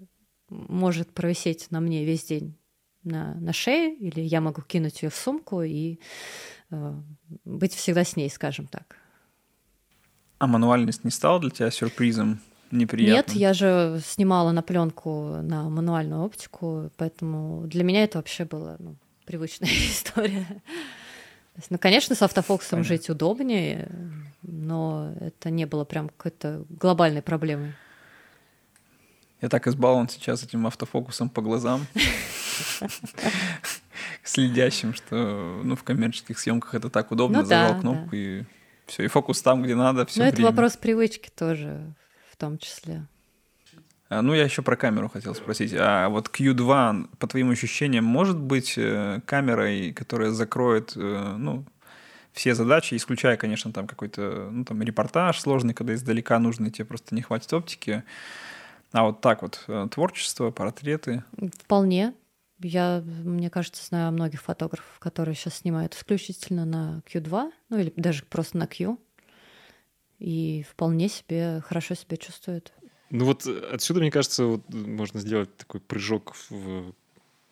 может 0.49 1.13
провисеть 1.13 1.69
на 1.71 1.81
мне 1.81 2.05
весь 2.05 2.23
день 2.23 2.57
на, 3.03 3.35
на 3.35 3.53
шее, 3.53 3.95
или 3.95 4.21
я 4.21 4.41
могу 4.41 4.61
кинуть 4.61 5.03
ее 5.03 5.09
в 5.09 5.15
сумку 5.15 5.61
и 5.61 5.99
э, 6.71 6.93
быть 7.43 7.73
всегда 7.73 8.03
с 8.03 8.15
ней, 8.15 8.29
скажем 8.29 8.67
так. 8.67 8.97
А 10.39 10.47
мануальность 10.47 11.03
не 11.03 11.11
стала 11.11 11.39
для 11.39 11.49
тебя 11.49 11.71
сюрпризом 11.71 12.39
неприятным? 12.71 13.15
Нет, 13.15 13.31
я 13.31 13.53
же 13.53 14.01
снимала 14.05 14.51
на 14.51 14.61
пленку 14.61 15.37
на 15.41 15.69
мануальную 15.69 16.23
оптику, 16.23 16.91
поэтому 16.97 17.67
для 17.67 17.83
меня 17.83 18.03
это 18.03 18.17
вообще 18.17 18.45
была 18.45 18.75
ну, 18.79 18.95
привычная 19.25 19.69
история. 19.89 20.45
Ну, 21.69 21.77
конечно, 21.77 22.15
с 22.15 22.21
автофокусом 22.21 22.79
Понятно. 22.79 22.95
жить 22.95 23.09
удобнее, 23.09 23.89
но 24.41 25.13
это 25.21 25.49
не 25.49 25.65
было 25.65 25.85
прям 25.85 26.09
какой-то 26.09 26.65
глобальной 26.69 27.21
проблемой. 27.21 27.73
Я 29.41 29.49
так 29.49 29.67
избалован 29.67 30.09
сейчас 30.09 30.43
этим 30.43 30.65
автофокусом 30.67 31.29
по 31.29 31.41
глазам. 31.41 31.85
Следящим, 34.23 34.93
что 34.93 35.61
ну, 35.63 35.75
в 35.75 35.83
коммерческих 35.83 36.39
съемках 36.39 36.73
это 36.73 36.89
так 36.89 37.11
удобно, 37.11 37.41
Ну 37.41 37.47
да, 37.47 37.67
зажал 37.67 37.79
кнопку 37.79 38.15
и 38.15 38.43
все, 38.85 39.03
и 39.03 39.07
фокус 39.07 39.41
там, 39.41 39.63
где 39.63 39.75
надо, 39.75 40.05
все 40.05 40.21
но 40.21 40.27
это 40.27 40.41
вопрос 40.41 40.77
привычки 40.77 41.29
тоже 41.29 41.93
в 42.35 42.37
том 42.37 42.57
числе. 42.57 43.07
А, 44.09 44.21
ну, 44.21 44.33
я 44.33 44.43
еще 44.43 44.61
про 44.61 44.75
камеру 44.75 45.07
хотел 45.07 45.33
спросить. 45.33 45.73
А 45.73 46.09
вот 46.09 46.27
Q2, 46.27 47.17
по 47.17 47.27
твоим 47.27 47.51
ощущениям, 47.51 48.03
может 48.03 48.37
быть 48.37 48.73
э, 48.77 49.21
камерой, 49.25 49.93
которая 49.93 50.31
закроет, 50.31 50.93
э, 50.97 51.35
ну, 51.37 51.63
все 52.33 52.53
задачи, 52.53 52.95
исключая, 52.95 53.37
конечно, 53.37 53.71
там 53.71 53.87
какой-то, 53.87 54.49
ну, 54.51 54.65
там, 54.65 54.81
репортаж 54.81 55.39
сложный, 55.39 55.73
когда 55.73 55.93
издалека 55.93 56.37
нужно, 56.39 56.69
тебе 56.69 56.83
просто 56.83 57.15
не 57.15 57.21
хватит 57.21 57.51
оптики. 57.53 58.03
А 58.91 59.03
вот 59.03 59.21
так 59.21 59.41
вот, 59.41 59.63
э, 59.67 59.87
творчество, 59.89 60.51
портреты. 60.51 61.23
Вполне. 61.63 62.13
Я, 62.59 63.01
мне 63.05 63.49
кажется, 63.49 63.85
знаю 63.85 64.11
многих 64.11 64.41
фотографов, 64.41 64.99
которые 64.99 65.35
сейчас 65.35 65.55
снимают 65.55 65.95
исключительно 65.95 66.65
на 66.65 67.01
Q2, 67.11 67.51
ну 67.69 67.77
или 67.77 67.93
даже 67.95 68.23
просто 68.23 68.57
на 68.57 68.67
Q, 68.67 68.97
и 70.19 70.65
вполне 70.69 71.09
себе 71.09 71.61
хорошо 71.65 71.95
себя 71.95 72.17
чувствуют. 72.17 72.73
Ну 73.09 73.25
вот 73.25 73.45
отсюда, 73.45 73.99
мне 73.99 74.11
кажется, 74.11 74.45
вот 74.45 74.73
можно 74.73 75.19
сделать 75.19 75.55
такой 75.57 75.79
прыжок 75.79 76.35
в 76.49 76.93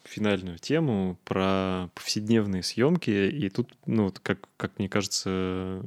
финальную 0.04 0.58
тему 0.58 1.18
про 1.24 1.90
повседневные 1.96 2.64
съемки. 2.64 3.10
И 3.10 3.50
тут, 3.50 3.74
ну 3.86 4.06
вот 4.06 4.20
как, 4.20 4.48
как 4.58 4.78
мне 4.80 4.90
кажется, 4.90 5.84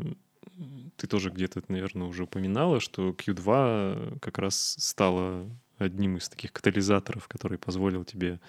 ты 0.96 1.06
тоже 1.06 1.30
где-то, 1.30 1.62
наверное, 1.68 2.06
уже 2.06 2.24
упоминала, 2.24 2.80
что 2.80 3.10
Q2 3.10 4.18
как 4.20 4.38
раз 4.38 4.76
стала 4.78 5.48
одним 5.78 6.16
из 6.16 6.28
таких 6.28 6.52
катализаторов, 6.52 7.28
который 7.28 7.58
позволил 7.58 8.04
тебе 8.04 8.40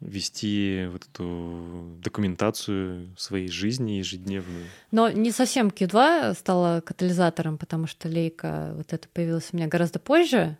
вести 0.00 0.88
вот 0.90 1.06
эту 1.12 1.96
документацию 2.02 3.14
своей 3.16 3.48
жизни 3.48 3.92
ежедневную. 3.92 4.66
Но 4.90 5.10
не 5.10 5.30
совсем 5.30 5.68
Q2 5.68 6.34
стала 6.34 6.80
катализатором, 6.80 7.58
потому 7.58 7.86
что 7.86 8.08
лейка 8.08 8.72
вот 8.76 8.92
это 8.92 9.08
появилась 9.08 9.48
у 9.52 9.56
меня 9.56 9.68
гораздо 9.68 9.98
позже. 9.98 10.56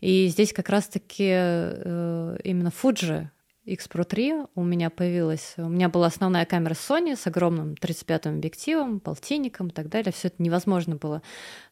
И 0.00 0.28
здесь 0.28 0.52
как 0.52 0.68
раз-таки 0.68 1.30
э, 1.30 2.36
именно 2.44 2.68
Fuji 2.68 3.28
X 3.64 3.88
Pro 3.88 4.04
3 4.04 4.34
у 4.54 4.62
меня 4.62 4.90
появилась. 4.90 5.54
У 5.56 5.68
меня 5.68 5.88
была 5.88 6.08
основная 6.08 6.44
камера 6.44 6.74
Sony 6.74 7.16
с 7.16 7.26
огромным 7.26 7.74
35-м 7.80 8.36
объективом, 8.36 9.00
полтинником 9.00 9.68
и 9.68 9.70
так 9.70 9.88
далее. 9.88 10.12
Все 10.12 10.28
это 10.28 10.42
невозможно 10.42 10.96
было 10.96 11.22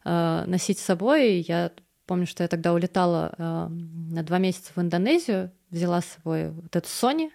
э, 0.03 0.43
носить 0.47 0.79
с 0.79 0.83
собой. 0.83 1.45
Я 1.47 1.71
помню, 2.05 2.27
что 2.27 2.43
я 2.43 2.47
тогда 2.47 2.73
улетала 2.73 3.33
э, 3.37 3.67
на 3.69 4.23
два 4.23 4.37
месяца 4.37 4.71
в 4.75 4.81
Индонезию, 4.81 5.51
взяла 5.69 6.01
с 6.01 6.05
собой 6.05 6.51
вот 6.51 6.75
эту 6.75 6.87
Sony 6.87 7.29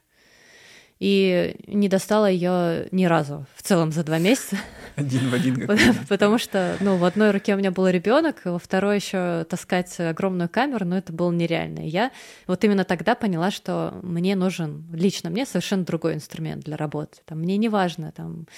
и 0.99 1.57
не 1.69 1.89
достала 1.89 2.29
ее 2.29 2.89
ни 2.91 3.05
разу 3.05 3.47
в 3.55 3.63
целом 3.63 3.93
за 3.93 4.03
два 4.03 4.19
месяца. 4.19 4.57
Один 4.97 5.31
в 5.31 5.35
один. 5.35 5.69
Потому 6.09 6.39
что, 6.39 6.77
ну, 6.81 6.97
в 6.97 7.05
одной 7.05 7.31
руке 7.31 7.55
у 7.55 7.57
меня 7.57 7.71
был 7.71 7.87
ребенок, 7.87 8.41
во 8.45 8.59
второй 8.59 8.97
еще 8.97 9.45
таскать 9.49 9.99
огромную 10.01 10.49
камеру, 10.49 10.85
но 10.85 10.99
это 10.99 11.13
было 11.13 11.31
нереально. 11.31 11.87
я 11.87 12.11
вот 12.49 12.65
именно 12.65 12.83
тогда 12.83 13.15
поняла, 13.15 13.53
что 13.53 13.95
мне 14.03 14.35
нужен, 14.35 14.85
лично 14.93 15.31
мне 15.31 15.47
совершенно 15.47 15.85
другой 15.85 16.15
инструмент 16.15 16.65
для 16.65 16.77
работы. 16.77 17.19
Там, 17.27 17.39
мне 17.39 17.57
не 17.59 17.69
важно 17.69 18.11
там 18.11 18.49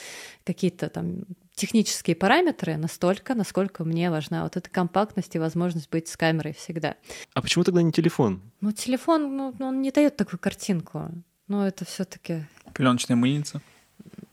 какие-то 0.45 0.89
там 0.89 1.25
технические 1.55 2.17
параметры 2.17 2.77
настолько, 2.77 3.35
насколько 3.35 3.85
мне 3.85 4.11
важна 4.11 4.45
вот 4.45 4.57
эта 4.57 4.71
компактность 4.71 5.35
и 5.37 5.39
возможность 5.39 5.91
быть 5.91 6.09
с 6.09 6.17
камерой 6.17 6.55
всегда. 6.55 6.97
А 7.35 7.43
почему 7.43 7.65
тогда 7.65 7.83
не 7.83 7.93
телефон? 7.93 8.41
Ну, 8.61 8.73
телефон, 8.73 9.37
ну, 9.37 9.55
он 9.59 9.83
не 9.83 9.91
дает 9.91 10.17
такую 10.17 10.41
картинку. 10.41 11.11
Но 11.49 11.67
это 11.67 11.85
все-таки. 11.85 12.45
Пленочная 12.75 13.17
мыльница. 13.17 13.61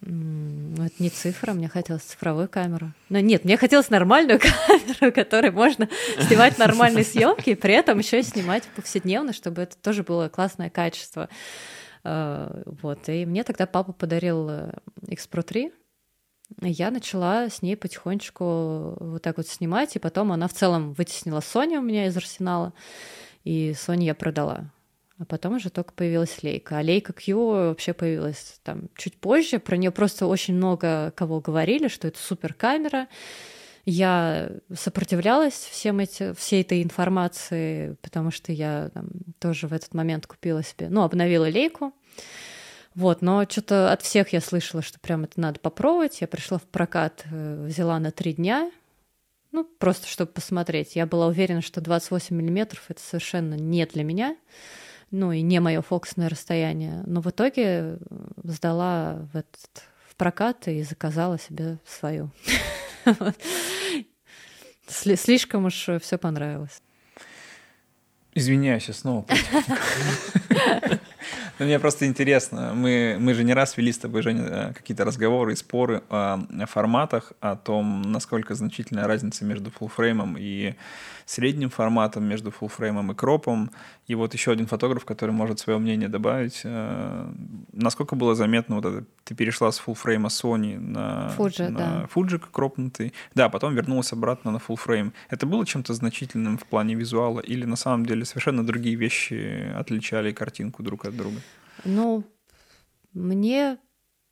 Ну, 0.02 0.84
это 0.84 0.96
не 1.00 1.10
цифра, 1.10 1.52
мне 1.54 1.68
хотелось 1.68 2.04
цифровую 2.04 2.48
камеру. 2.48 2.94
Но 3.10 3.20
нет, 3.20 3.44
мне 3.44 3.58
хотелось 3.58 3.90
нормальную 3.90 4.40
камеру, 4.68 5.12
которой 5.12 5.52
можно 5.52 5.90
снимать 6.28 6.58
нормальные 6.58 7.04
съемки, 7.04 7.50
и 7.50 7.56
при 7.56 7.74
этом 7.74 7.98
еще 7.98 8.24
снимать 8.24 8.64
повседневно, 8.76 9.34
чтобы 9.34 9.64
это 9.64 9.76
тоже 9.78 10.04
было 10.04 10.30
классное 10.30 10.70
качество. 10.70 11.28
А, 12.04 12.64
вот. 12.82 13.10
И 13.10 13.26
мне 13.26 13.44
тогда 13.44 13.66
папа 13.66 13.92
подарил 13.92 14.48
э, 14.50 14.72
X 15.10 15.28
Pro 15.30 15.42
3, 15.42 15.74
я 16.62 16.92
начала 16.92 17.50
с 17.50 17.62
ней 17.62 17.76
потихонечку 17.76 18.98
вот 19.00 19.22
так 19.22 19.38
вот 19.38 19.48
снимать, 19.48 19.96
и 19.96 20.00
потом 20.00 20.32
она 20.32 20.48
в 20.48 20.54
целом 20.54 20.94
вытеснила 20.94 21.40
Sony 21.40 21.78
у 21.78 21.82
меня 21.82 22.08
из 22.08 22.18
арсенала, 22.18 22.74
и 23.44 23.72
Sony 23.72 24.04
я 24.04 24.16
продала. 24.16 24.72
А 25.20 25.26
потом 25.26 25.56
уже 25.56 25.70
только 25.72 25.94
появилась 25.94 26.44
Лейка. 26.44 26.78
А 26.78 26.82
Лейка 26.82 27.12
Q 27.12 27.36
вообще 27.36 27.94
появилась 27.94 28.60
там 28.64 28.90
чуть 28.96 29.18
позже. 29.20 29.58
Про 29.58 29.76
нее 29.76 29.90
просто 29.90 30.28
очень 30.28 30.54
много 30.54 31.12
кого 31.16 31.40
говорили, 31.40 31.88
что 31.88 32.08
это 32.08 32.20
супер 32.20 32.54
камера. 32.54 33.08
Я 33.84 34.52
сопротивлялась 34.76 35.54
всем 35.54 36.00
эти, 36.00 36.34
всей 36.34 36.62
этой 36.62 36.84
информации, 36.84 37.96
потому 38.02 38.32
что 38.32 38.52
я 38.52 38.90
там, 38.94 39.10
тоже 39.40 39.68
в 39.68 39.74
этот 39.74 39.94
момент 39.94 40.28
купила 40.28 40.62
себе, 40.62 40.90
ну, 40.90 41.02
обновила 41.02 41.46
лейку. 41.50 41.94
Вот, 42.98 43.22
но 43.22 43.46
что-то 43.48 43.92
от 43.92 44.02
всех 44.02 44.34
я 44.34 44.42
слышала, 44.42 44.82
что 44.82 45.00
прям 45.00 45.24
это 45.24 45.40
надо 45.40 45.60
попробовать. 45.60 46.20
Я 46.20 46.28
пришла 46.28 46.58
в 46.58 46.64
прокат, 46.64 47.26
э, 47.30 47.66
взяла 47.68 48.00
на 48.00 48.10
три 48.10 48.34
дня, 48.34 48.72
ну, 49.52 49.66
просто 49.66 50.08
чтобы 50.08 50.32
посмотреть. 50.32 50.96
Я 50.96 51.06
была 51.06 51.28
уверена, 51.28 51.62
что 51.62 51.80
28 51.80 52.36
миллиметров— 52.36 52.86
это 52.88 53.00
совершенно 53.00 53.54
не 53.54 53.86
для 53.86 54.04
меня, 54.04 54.36
ну, 55.12 55.32
и 55.32 55.42
не 55.42 55.60
мое 55.60 55.84
фокусное 55.84 56.28
расстояние. 56.28 57.04
Но 57.06 57.22
в 57.22 57.30
итоге 57.30 57.62
э, 57.64 57.98
сдала 58.44 59.28
в, 59.32 59.38
этот, 59.38 59.84
в 60.10 60.16
прокат 60.16 60.68
и 60.68 60.82
заказала 60.82 61.38
себе 61.38 61.78
свою. 61.86 62.32
Слишком 64.88 65.66
уж 65.66 65.88
все 66.02 66.18
понравилось. 66.18 66.82
Извиняюсь, 68.34 68.88
я 68.88 68.96
снова. 68.96 69.28
Ну, 71.60 71.66
мне 71.66 71.80
просто 71.80 72.06
интересно. 72.06 72.74
Мы, 72.76 73.18
мы 73.20 73.34
же 73.34 73.44
не 73.44 73.54
раз 73.54 73.78
вели 73.78 73.92
с 73.92 73.98
тобой, 73.98 74.22
Женя, 74.22 74.44
э, 74.44 74.74
какие-то 74.74 75.06
разговоры 75.06 75.54
и 75.54 75.56
споры 75.56 76.04
о, 76.10 76.40
о 76.60 76.66
форматах, 76.68 77.34
о 77.40 77.56
том, 77.56 78.04
насколько 78.04 78.54
значительная 78.54 79.08
разница 79.08 79.44
между 79.44 79.72
фуллфреймом 79.72 80.36
и 80.38 80.76
средним 81.28 81.70
форматом, 81.70 82.24
между 82.24 82.52
фуллфреймом 82.52 83.12
и 83.12 83.16
кропом. 83.16 83.70
И 84.08 84.16
вот 84.16 84.34
еще 84.34 84.52
один 84.52 84.66
фотограф, 84.66 85.04
который 85.04 85.32
может 85.32 85.60
свое 85.60 85.78
мнение 85.78 86.08
добавить. 86.08 86.62
Э, 86.64 87.30
насколько 87.74 88.16
было 88.16 88.34
заметно, 88.34 88.76
вот 88.78 88.86
это, 88.86 89.06
ты 89.26 89.36
перешла 89.36 89.72
с 89.72 89.78
фуллфрейма 89.78 90.30
Sony 90.30 90.80
на 90.80 91.36
Fuji, 91.38 91.70
на 91.70 91.80
да. 91.80 92.10
Fuji 92.16 92.42
кропнутый. 92.50 93.14
Да, 93.36 93.50
потом 93.50 93.76
вернулась 93.76 94.14
обратно 94.14 94.52
на 94.52 94.60
фуллфрейм. 94.60 95.14
Это 95.30 95.46
было 95.46 95.66
чем-то 95.66 95.94
значительным 95.94 96.58
в 96.58 96.66
плане 96.66 96.96
визуала 96.96 97.42
или 97.42 97.66
на 97.66 97.76
самом 97.76 98.06
деле 98.06 98.24
совершенно 98.24 98.66
другие 98.66 98.96
вещи 98.96 99.70
отличали 99.76 100.32
картинку 100.32 100.82
друг 100.82 101.06
от 101.06 101.18
друга? 101.18 101.42
Ну, 101.84 102.24
мне 103.14 103.78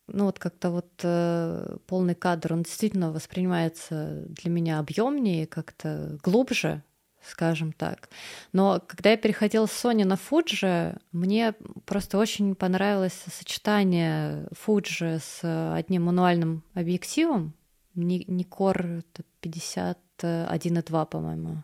ну 0.08 0.24
вот 0.26 0.38
как-то 0.38 0.70
вот 0.70 0.90
э, 1.02 1.76
полный 1.86 2.14
кадр, 2.14 2.52
он 2.52 2.62
действительно 2.62 3.12
воспринимается 3.12 4.24
для 4.28 4.50
меня 4.50 4.78
объемнее, 4.78 5.46
как-то 5.46 6.18
глубже, 6.22 6.82
скажем 7.28 7.72
так. 7.72 8.08
Но 8.52 8.80
когда 8.86 9.10
я 9.10 9.16
переходила 9.16 9.66
с 9.66 9.84
Sony 9.84 10.04
на 10.04 10.14
Fuji, 10.14 10.98
мне 11.12 11.54
просто 11.84 12.18
очень 12.18 12.54
понравилось 12.54 13.24
сочетание 13.30 14.46
Fuji 14.66 15.20
с 15.20 15.74
одним 15.74 16.04
мануальным 16.04 16.62
объективом, 16.74 17.54
Nikkor 17.94 19.02
51.2, 19.42 21.06
по-моему. 21.06 21.62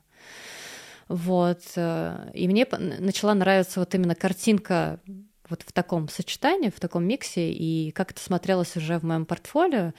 Вот. 1.09 1.60
И 1.76 2.48
мне 2.48 2.66
начала 2.70 3.34
нравиться 3.34 3.80
вот 3.80 3.94
именно 3.94 4.14
картинка 4.14 5.01
вот 5.52 5.62
в 5.62 5.72
таком 5.72 6.08
сочетании, 6.08 6.70
в 6.70 6.80
таком 6.80 7.04
миксе, 7.04 7.52
и 7.52 7.90
как 7.90 8.10
это 8.12 8.20
смотрелось 8.20 8.74
уже 8.76 8.98
в 8.98 9.02
моем 9.02 9.26
портфолио. 9.26 9.92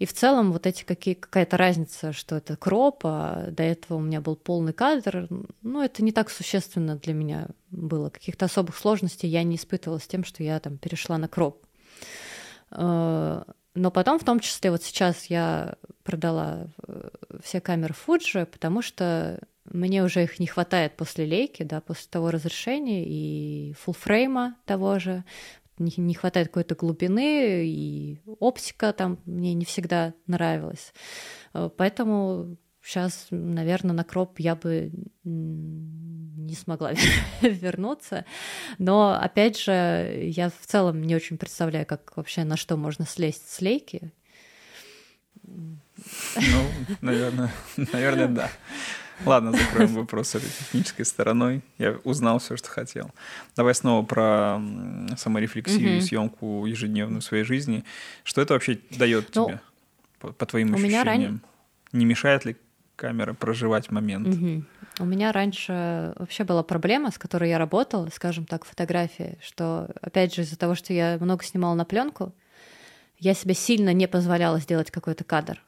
И 0.00 0.04
в 0.04 0.12
целом 0.12 0.52
вот 0.52 0.66
эти 0.66 0.82
какие, 0.82 1.14
какая-то 1.14 1.56
разница, 1.56 2.12
что 2.12 2.34
это 2.36 2.56
кроп, 2.56 3.02
а 3.04 3.50
до 3.52 3.62
этого 3.62 3.98
у 3.98 4.00
меня 4.00 4.20
был 4.20 4.34
полный 4.34 4.72
кадр, 4.72 5.28
ну, 5.62 5.80
это 5.80 6.02
не 6.02 6.10
так 6.10 6.28
существенно 6.28 6.96
для 6.96 7.14
меня 7.14 7.46
было. 7.70 8.10
Каких-то 8.10 8.46
особых 8.46 8.76
сложностей 8.76 9.28
я 9.28 9.44
не 9.44 9.54
испытывала 9.54 9.98
с 9.98 10.08
тем, 10.08 10.24
что 10.24 10.42
я 10.42 10.58
там 10.58 10.76
перешла 10.76 11.18
на 11.18 11.28
кроп. 11.28 11.64
Но 13.76 13.90
потом, 13.90 14.18
в 14.18 14.24
том 14.24 14.40
числе, 14.40 14.70
вот 14.70 14.82
сейчас 14.82 15.26
я 15.26 15.74
продала 16.02 16.68
э, 16.88 17.08
все 17.42 17.60
камеры 17.60 17.94
Fuji, 17.94 18.46
потому 18.46 18.80
что 18.80 19.38
мне 19.64 20.02
уже 20.02 20.22
их 20.24 20.40
не 20.40 20.46
хватает 20.46 20.96
после 20.96 21.26
лейки, 21.26 21.62
да, 21.62 21.82
после 21.82 22.08
того 22.10 22.30
разрешения 22.30 23.04
и 23.06 23.74
фулфрейма 23.74 24.56
того 24.64 24.98
же. 24.98 25.24
Не, 25.78 25.92
не 25.98 26.14
хватает 26.14 26.48
какой-то 26.48 26.74
глубины, 26.74 27.66
и 27.66 28.18
оптика 28.40 28.94
там 28.94 29.18
мне 29.26 29.52
не 29.52 29.66
всегда 29.66 30.14
нравилась. 30.26 30.94
Э, 31.52 31.68
поэтому 31.76 32.56
сейчас, 32.86 33.26
наверное, 33.30 33.94
на 33.94 34.04
кроп 34.04 34.38
я 34.38 34.54
бы 34.54 34.92
не 35.24 36.54
смогла 36.54 36.92
вернуться. 37.42 38.24
Но, 38.78 39.18
опять 39.20 39.58
же, 39.58 39.72
я 40.22 40.50
в 40.50 40.66
целом 40.66 41.02
не 41.02 41.16
очень 41.16 41.36
представляю, 41.36 41.84
как 41.84 42.16
вообще 42.16 42.44
на 42.44 42.56
что 42.56 42.76
можно 42.76 43.04
слезть 43.04 43.50
с 43.50 43.60
лейки. 43.60 44.12
Ну, 45.42 46.62
наверное, 47.00 47.52
наверное, 47.92 48.28
да. 48.28 48.50
Ладно, 49.24 49.52
закроем 49.52 49.94
вопрос 49.94 50.34
этой 50.34 50.48
технической 50.48 51.06
стороной. 51.06 51.62
Я 51.78 51.98
узнал 52.04 52.38
все, 52.38 52.56
что 52.56 52.68
хотел. 52.68 53.10
Давай 53.56 53.74
снова 53.74 54.04
про 54.04 54.60
саморефлексию 55.16 55.96
и 55.96 56.00
съемку 56.02 56.66
ежедневную 56.66 57.22
в 57.22 57.24
своей 57.24 57.44
жизни. 57.44 57.82
Что 58.24 58.42
это 58.42 58.52
вообще 58.52 58.78
дает 58.90 59.34
ну, 59.34 59.46
тебе, 59.46 59.60
по, 60.20 60.32
по 60.32 60.44
твоим 60.44 60.74
ощущениям? 60.74 61.04
Ран... 61.04 61.40
Не 61.92 62.04
мешает 62.04 62.44
ли 62.44 62.56
камера 62.96 63.34
проживать 63.34 63.90
момент? 63.90 64.28
Угу. 64.28 64.64
У 65.00 65.04
меня 65.04 65.30
раньше 65.32 66.14
вообще 66.16 66.44
была 66.44 66.62
проблема, 66.62 67.10
с 67.10 67.18
которой 67.18 67.50
я 67.50 67.58
работала, 67.58 68.08
скажем 68.12 68.46
так, 68.46 68.64
фотографии, 68.64 69.38
что, 69.42 69.90
опять 70.00 70.34
же, 70.34 70.42
из-за 70.42 70.58
того, 70.58 70.74
что 70.74 70.92
я 70.92 71.18
много 71.20 71.44
снимала 71.44 71.74
на 71.74 71.84
пленку, 71.84 72.34
я 73.18 73.34
себе 73.34 73.54
сильно 73.54 73.92
не 73.92 74.08
позволяла 74.08 74.58
сделать 74.58 74.90
какой-то 74.90 75.24
кадр. 75.24 75.62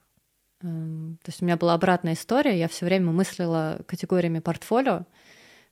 Эм, 0.63 1.19
то 1.23 1.29
есть 1.31 1.43
у 1.43 1.45
меня 1.45 1.57
была 1.57 1.75
обратная 1.75 2.15
история, 2.15 2.59
я 2.59 2.69
все 2.69 2.85
время 2.85 3.13
мыслила 3.13 3.81
категориями 3.87 4.41
портфолио, 4.41 5.05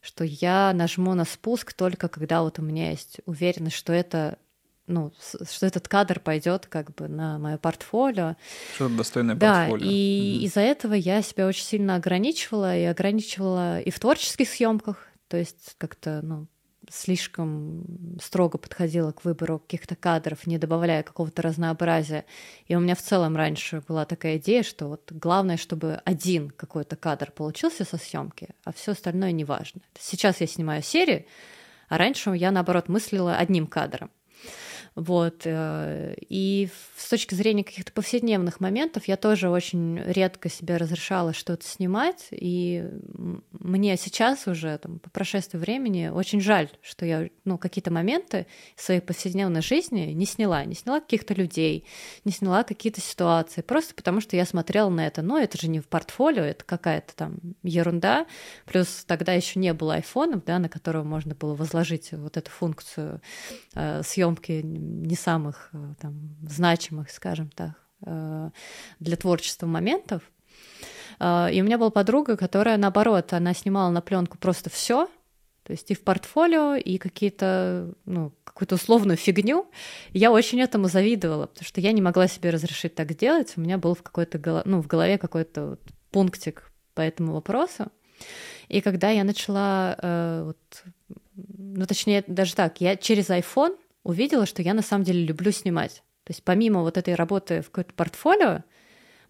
что 0.01 0.23
я 0.23 0.71
нажму 0.73 1.13
на 1.13 1.25
спуск 1.25 1.73
только 1.73 2.07
когда 2.07 2.41
вот 2.41 2.59
у 2.59 2.61
меня 2.61 2.91
есть 2.91 3.19
уверенность, 3.25 3.75
что 3.75 3.91
это 3.91 4.37
ну, 4.87 5.11
что 5.19 5.65
этот 5.65 5.87
кадр 5.87 6.19
пойдет 6.19 6.65
как 6.65 6.93
бы 6.95 7.07
на 7.07 7.37
мое 7.37 7.57
портфолио. 7.57 8.35
Что 8.75 8.85
это 8.85 8.95
достойное 8.95 9.35
да, 9.35 9.67
портфолио. 9.67 9.85
и 9.89 9.93
mm 9.93 10.45
из-за 10.47 10.61
этого 10.61 10.93
я 10.93 11.21
себя 11.21 11.47
очень 11.47 11.63
сильно 11.63 11.95
ограничивала, 11.95 12.77
и 12.77 12.83
ограничивала 12.83 13.81
и 13.81 13.91
в 13.91 13.99
творческих 13.99 14.47
съемках, 14.49 15.07
то 15.27 15.37
есть 15.37 15.75
как-то, 15.77 16.21
ну, 16.23 16.47
слишком 16.89 18.17
строго 18.21 18.57
подходила 18.57 19.11
к 19.11 19.25
выбору 19.25 19.59
каких-то 19.59 19.95
кадров, 19.95 20.47
не 20.47 20.57
добавляя 20.57 21.03
какого-то 21.03 21.41
разнообразия. 21.41 22.25
И 22.67 22.75
у 22.75 22.79
меня 22.79 22.95
в 22.95 23.01
целом 23.01 23.35
раньше 23.35 23.83
была 23.87 24.05
такая 24.05 24.37
идея, 24.37 24.63
что 24.63 24.87
вот 24.87 25.11
главное, 25.11 25.57
чтобы 25.57 26.01
один 26.05 26.49
какой-то 26.49 26.95
кадр 26.95 27.31
получился 27.31 27.83
со 27.83 27.97
съемки, 27.97 28.49
а 28.63 28.71
все 28.71 28.93
остальное 28.93 29.31
не 29.31 29.43
важно. 29.43 29.81
Сейчас 29.99 30.39
я 30.41 30.47
снимаю 30.47 30.81
серию, 30.81 31.25
а 31.89 31.97
раньше 31.97 32.31
я, 32.31 32.51
наоборот, 32.51 32.87
мыслила 32.87 33.35
одним 33.35 33.67
кадром. 33.67 34.09
Вот. 34.97 35.43
Э, 35.45 36.15
и 36.27 36.69
с 36.97 37.07
точки 37.07 37.35
зрения 37.35 37.63
каких-то 37.63 37.91
повседневных 37.93 38.59
моментов 38.59 39.07
я 39.07 39.15
тоже 39.15 39.47
очень 39.47 40.01
редко 40.03 40.49
себе 40.49 40.77
разрешала 40.77 41.33
что-то 41.33 41.67
снимать. 41.67 42.29
И 42.31 42.83
мне 43.51 43.95
сейчас 43.97 44.47
уже, 44.47 44.75
там, 44.79 44.97
по 44.97 45.11
прошествии 45.11 45.59
времени, 45.59 46.07
очень 46.07 46.41
жаль, 46.41 46.69
что 46.81 47.05
я 47.05 47.29
ну, 47.45 47.59
какие-то 47.59 47.91
моменты 47.91 48.47
своей 48.75 48.99
повседневной 48.99 49.61
жизни 49.61 50.13
не 50.13 50.25
сняла. 50.25 50.65
Не 50.65 50.73
сняла 50.73 50.99
каких-то 50.99 51.35
людей, 51.35 51.85
не 52.25 52.31
сняла 52.31 52.63
какие-то 52.63 52.99
ситуации. 52.99 53.61
Просто 53.61 53.93
потому, 53.93 54.19
что 54.19 54.35
я 54.35 54.45
смотрела 54.45 54.89
на 54.89 55.05
это. 55.05 55.21
Но 55.21 55.37
это 55.37 55.59
же 55.59 55.69
не 55.69 55.79
в 55.79 55.87
портфолио, 55.87 56.41
это 56.41 56.65
какая-то 56.65 57.15
там 57.15 57.37
ерунда. 57.61 58.25
Плюс 58.65 59.05
тогда 59.05 59.33
еще 59.33 59.59
не 59.59 59.75
было 59.75 59.93
айфонов, 59.93 60.43
да, 60.43 60.57
на 60.57 60.69
которого 60.69 61.03
можно 61.03 61.35
было 61.35 61.53
возложить 61.53 62.13
вот 62.13 62.35
эту 62.35 62.49
функцию 62.49 63.21
э, 63.75 64.01
съемки 64.01 64.86
не 64.87 65.15
самых 65.15 65.69
э, 65.73 65.93
там, 66.01 66.35
значимых, 66.47 67.11
скажем 67.11 67.49
так, 67.49 67.71
э, 68.05 68.49
для 68.99 69.17
творчества 69.17 69.67
моментов. 69.67 70.21
Э, 71.19 71.49
и 71.51 71.61
у 71.61 71.65
меня 71.65 71.77
была 71.77 71.89
подруга, 71.89 72.37
которая, 72.37 72.77
наоборот, 72.77 73.33
она 73.33 73.53
снимала 73.53 73.91
на 73.91 74.01
пленку 74.01 74.37
просто 74.37 74.69
все, 74.69 75.07
то 75.67 75.73
есть 75.73 75.91
и 75.91 75.95
в 75.95 76.01
портфолио, 76.01 76.75
и 76.75 76.97
какие-то, 76.97 77.93
ну, 78.05 78.31
какую-то 78.45 78.75
условную 78.75 79.17
фигню. 79.17 79.67
я 80.13 80.31
очень 80.31 80.61
этому 80.61 80.87
завидовала, 80.87 81.47
потому 81.47 81.65
что 81.65 81.81
я 81.81 81.91
не 81.91 82.01
могла 82.01 82.29
себе 82.29 82.51
разрешить 82.51 82.95
так 82.95 83.11
сделать. 83.11 83.53
У 83.57 83.61
меня 83.61 83.77
был 83.77 83.93
в, 83.93 84.01
какой-то, 84.01 84.63
ну, 84.63 84.81
в 84.81 84.87
голове 84.87 85.17
какой-то 85.17 85.71
вот 85.71 85.81
пунктик 86.09 86.71
по 86.93 87.01
этому 87.01 87.33
вопросу. 87.33 87.91
И 88.69 88.79
когда 88.79 89.09
я 89.09 89.25
начала, 89.25 89.97
э, 90.01 90.43
вот, 90.45 90.83
ну, 91.35 91.85
точнее, 91.85 92.23
даже 92.27 92.55
так, 92.55 92.79
я 92.79 92.95
через 92.95 93.29
iPhone 93.29 93.77
увидела, 94.07 94.45
что 94.45 94.61
я 94.61 94.73
на 94.73 94.81
самом 94.81 95.03
деле 95.03 95.25
люблю 95.25 95.51
снимать. 95.51 96.01
То 96.23 96.31
есть 96.31 96.43
помимо 96.43 96.81
вот 96.81 96.97
этой 96.97 97.13
работы 97.13 97.61
в 97.61 97.65
какое-то 97.65 97.93
портфолио, 97.93 98.63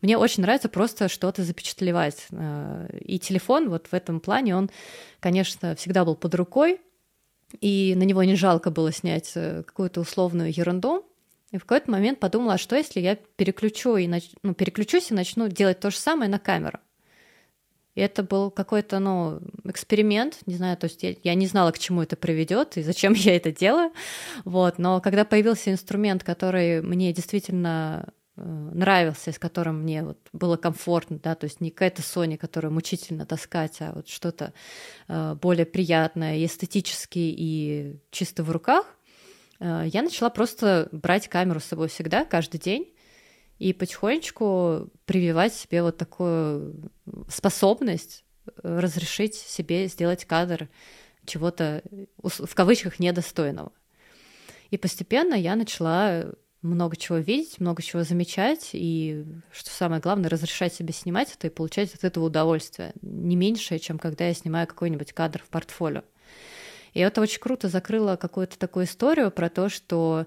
мне 0.01 0.17
очень 0.17 0.43
нравится 0.43 0.69
просто 0.69 1.09
что-то 1.09 1.43
запечатлевать. 1.43 2.27
Э, 2.31 2.87
и 2.99 3.17
телефон 3.17 3.69
вот 3.69 3.87
в 3.87 3.93
этом 3.93 4.19
плане, 4.19 4.55
он, 4.55 4.69
конечно, 5.19 5.75
всегда 5.75 6.05
был 6.05 6.15
под 6.15 6.35
рукой, 6.35 6.79
и 7.59 7.95
на 7.95 8.03
него 8.03 8.23
не 8.23 8.35
жалко 8.35 8.69
было 8.69 8.91
снять 8.91 9.31
э, 9.33 9.63
какую-то 9.63 10.01
условную 10.01 10.55
ерунду. 10.55 11.05
И 11.51 11.57
в 11.57 11.61
какой-то 11.61 11.89
момент 11.89 12.19
подумала, 12.19 12.53
а 12.53 12.57
что 12.59 12.75
если 12.75 12.99
я 12.99 13.15
переключу 13.15 13.95
и 13.95 14.07
нач... 14.07 14.29
ну, 14.43 14.53
переключусь 14.53 15.09
и 15.09 15.15
начну 15.15 15.47
делать 15.47 15.79
то 15.79 15.89
же 15.89 15.97
самое 15.97 16.29
на 16.29 16.37
камеру? 16.37 16.79
И 17.97 17.99
это 17.99 18.21
был 18.21 18.51
какой-то, 18.51 18.99
ну, 18.99 19.39
эксперимент, 19.63 20.37
не 20.45 20.53
знаю, 20.53 20.77
то 20.77 20.85
есть 20.85 21.01
я, 21.01 21.15
я 21.23 21.33
не 21.33 21.47
знала, 21.47 21.71
к 21.71 21.79
чему 21.79 22.03
это 22.03 22.15
приведет 22.15 22.77
и 22.77 22.83
зачем 22.83 23.13
я 23.15 23.35
это 23.35 23.51
делаю, 23.51 23.91
вот, 24.45 24.77
но 24.77 25.01
когда 25.01 25.25
появился 25.25 25.71
инструмент, 25.71 26.23
который 26.23 26.83
мне 26.83 27.11
действительно 27.11 28.13
э, 28.35 28.41
нравился, 28.43 29.31
с 29.31 29.39
которым 29.39 29.81
мне 29.81 30.03
вот 30.03 30.19
было 30.31 30.57
комфортно, 30.57 31.17
да, 31.17 31.33
то 31.33 31.45
есть 31.45 31.59
не 31.59 31.71
какая-то 31.71 32.03
Sony, 32.03 32.37
которую 32.37 32.71
мучительно 32.71 33.25
таскать, 33.25 33.77
а 33.79 33.93
вот 33.95 34.07
что-то 34.07 34.53
э, 35.07 35.35
более 35.41 35.65
приятное, 35.65 36.45
эстетически 36.45 37.17
и 37.17 37.99
чисто 38.11 38.43
в 38.43 38.51
руках, 38.51 38.85
э, 39.59 39.85
я 39.91 40.03
начала 40.03 40.29
просто 40.29 40.87
брать 40.91 41.29
камеру 41.29 41.59
с 41.59 41.65
собой 41.65 41.87
всегда, 41.87 42.25
каждый 42.25 42.59
день, 42.59 42.93
и 43.59 43.73
потихонечку 43.73 44.89
прививать 45.05 45.53
себе 45.53 45.83
вот 45.83 45.97
такую 45.97 46.91
способность 47.29 48.23
э, 48.45 48.79
разрешить 48.79 49.35
себе 49.35 49.87
сделать 49.87 50.25
кадр 50.25 50.69
чего-то 51.25 51.83
в 52.21 52.55
кавычках 52.55 52.99
недостойного. 52.99 53.71
И 54.69 54.77
постепенно 54.77 55.33
я 55.33 55.55
начала 55.55 56.31
много 56.61 56.95
чего 56.95 57.17
видеть, 57.17 57.59
много 57.59 57.81
чего 57.81 58.03
замечать, 58.03 58.71
и, 58.73 59.25
что 59.51 59.69
самое 59.69 60.01
главное, 60.01 60.29
разрешать 60.29 60.73
себе 60.73 60.93
снимать 60.93 61.33
это 61.33 61.47
и 61.47 61.51
получать 61.51 61.93
от 61.93 62.03
этого 62.03 62.25
удовольствие. 62.25 62.93
Не 63.01 63.35
меньшее, 63.35 63.79
чем 63.79 63.99
когда 63.99 64.27
я 64.27 64.33
снимаю 64.33 64.67
какой-нибудь 64.67 65.13
кадр 65.13 65.41
в 65.43 65.49
портфолио. 65.49 66.03
И 66.93 66.99
это 66.99 67.21
очень 67.21 67.39
круто 67.39 67.69
закрыло 67.69 68.15
какую-то 68.15 68.57
такую 68.57 68.85
историю 68.85 69.29
про 69.31 69.49
то, 69.49 69.69
что 69.69 70.25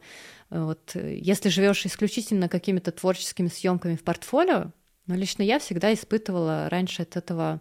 вот, 0.50 0.94
если 0.94 1.48
живешь 1.48 1.86
исключительно 1.86 2.48
какими-то 2.48 2.92
творческими 2.92 3.48
съемками 3.48 3.96
в 3.96 4.02
портфолио, 4.02 4.72
но 5.06 5.14
лично 5.14 5.42
я 5.42 5.58
всегда 5.58 5.92
испытывала 5.94 6.68
раньше 6.68 7.02
от 7.02 7.16
этого 7.16 7.60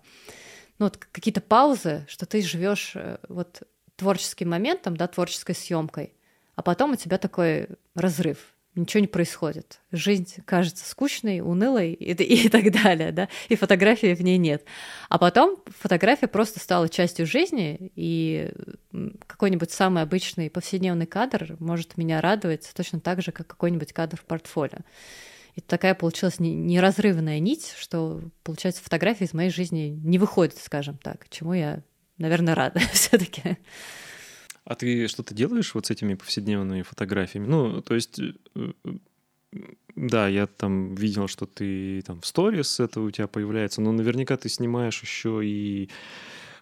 ну, 0.79 0.85
вот 0.85 0.97
какие-то 0.97 1.41
паузы, 1.41 2.05
что 2.07 2.25
ты 2.25 2.41
живешь 2.41 2.93
э, 2.95 3.17
вот 3.27 3.63
творческим 3.97 4.49
моментом, 4.49 4.95
да, 4.95 5.07
творческой 5.07 5.53
съемкой, 5.53 6.13
а 6.55 6.61
потом 6.61 6.91
у 6.91 6.95
тебя 6.95 7.17
такой 7.17 7.67
разрыв 7.95 8.55
ничего 8.79 9.01
не 9.01 9.07
происходит. 9.07 9.79
Жизнь 9.91 10.35
кажется 10.45 10.87
скучной, 10.87 11.41
унылой 11.41 11.93
и, 11.93 12.11
и, 12.45 12.49
так 12.49 12.71
далее, 12.71 13.11
да, 13.11 13.29
и 13.47 13.55
фотографии 13.55 14.13
в 14.13 14.21
ней 14.21 14.37
нет. 14.37 14.65
А 15.09 15.17
потом 15.17 15.57
фотография 15.67 16.27
просто 16.27 16.59
стала 16.59 16.89
частью 16.89 17.25
жизни, 17.25 17.91
и 17.95 18.51
какой-нибудь 19.27 19.71
самый 19.71 20.03
обычный 20.03 20.49
повседневный 20.49 21.05
кадр 21.05 21.55
может 21.59 21.97
меня 21.97 22.21
радовать 22.21 22.69
точно 22.75 22.99
так 22.99 23.21
же, 23.21 23.31
как 23.31 23.47
какой-нибудь 23.47 23.93
кадр 23.93 24.17
в 24.17 24.25
портфолио. 24.25 24.79
И 25.55 25.61
такая 25.61 25.95
получилась 25.95 26.39
неразрывная 26.39 27.39
нить, 27.39 27.73
что, 27.77 28.21
получается, 28.43 28.81
фотографии 28.83 29.25
из 29.25 29.33
моей 29.33 29.49
жизни 29.49 29.99
не 30.03 30.17
выходят, 30.17 30.57
скажем 30.57 30.97
так, 30.97 31.27
чему 31.29 31.53
я, 31.53 31.81
наверное, 32.17 32.55
рада 32.55 32.79
все-таки. 32.93 33.57
А 34.69 34.75
ты 34.75 35.07
что-то 35.07 35.33
делаешь 35.33 35.73
вот 35.73 35.87
с 35.87 35.89
этими 35.89 36.13
повседневными 36.13 36.83
фотографиями? 36.83 37.47
Ну, 37.47 37.81
то 37.81 37.95
есть, 37.95 38.19
э, 38.19 38.71
да, 39.95 40.27
я 40.27 40.45
там 40.45 40.93
видел, 40.93 41.27
что 41.27 41.47
ты 41.47 42.03
там 42.03 42.21
в 42.21 42.27
сторис 42.27 42.79
это 42.79 43.01
у 43.01 43.09
тебя 43.09 43.25
появляется, 43.25 43.81
но 43.81 43.91
наверняка 43.91 44.37
ты 44.37 44.47
снимаешь 44.47 45.01
еще 45.01 45.41
и 45.43 45.89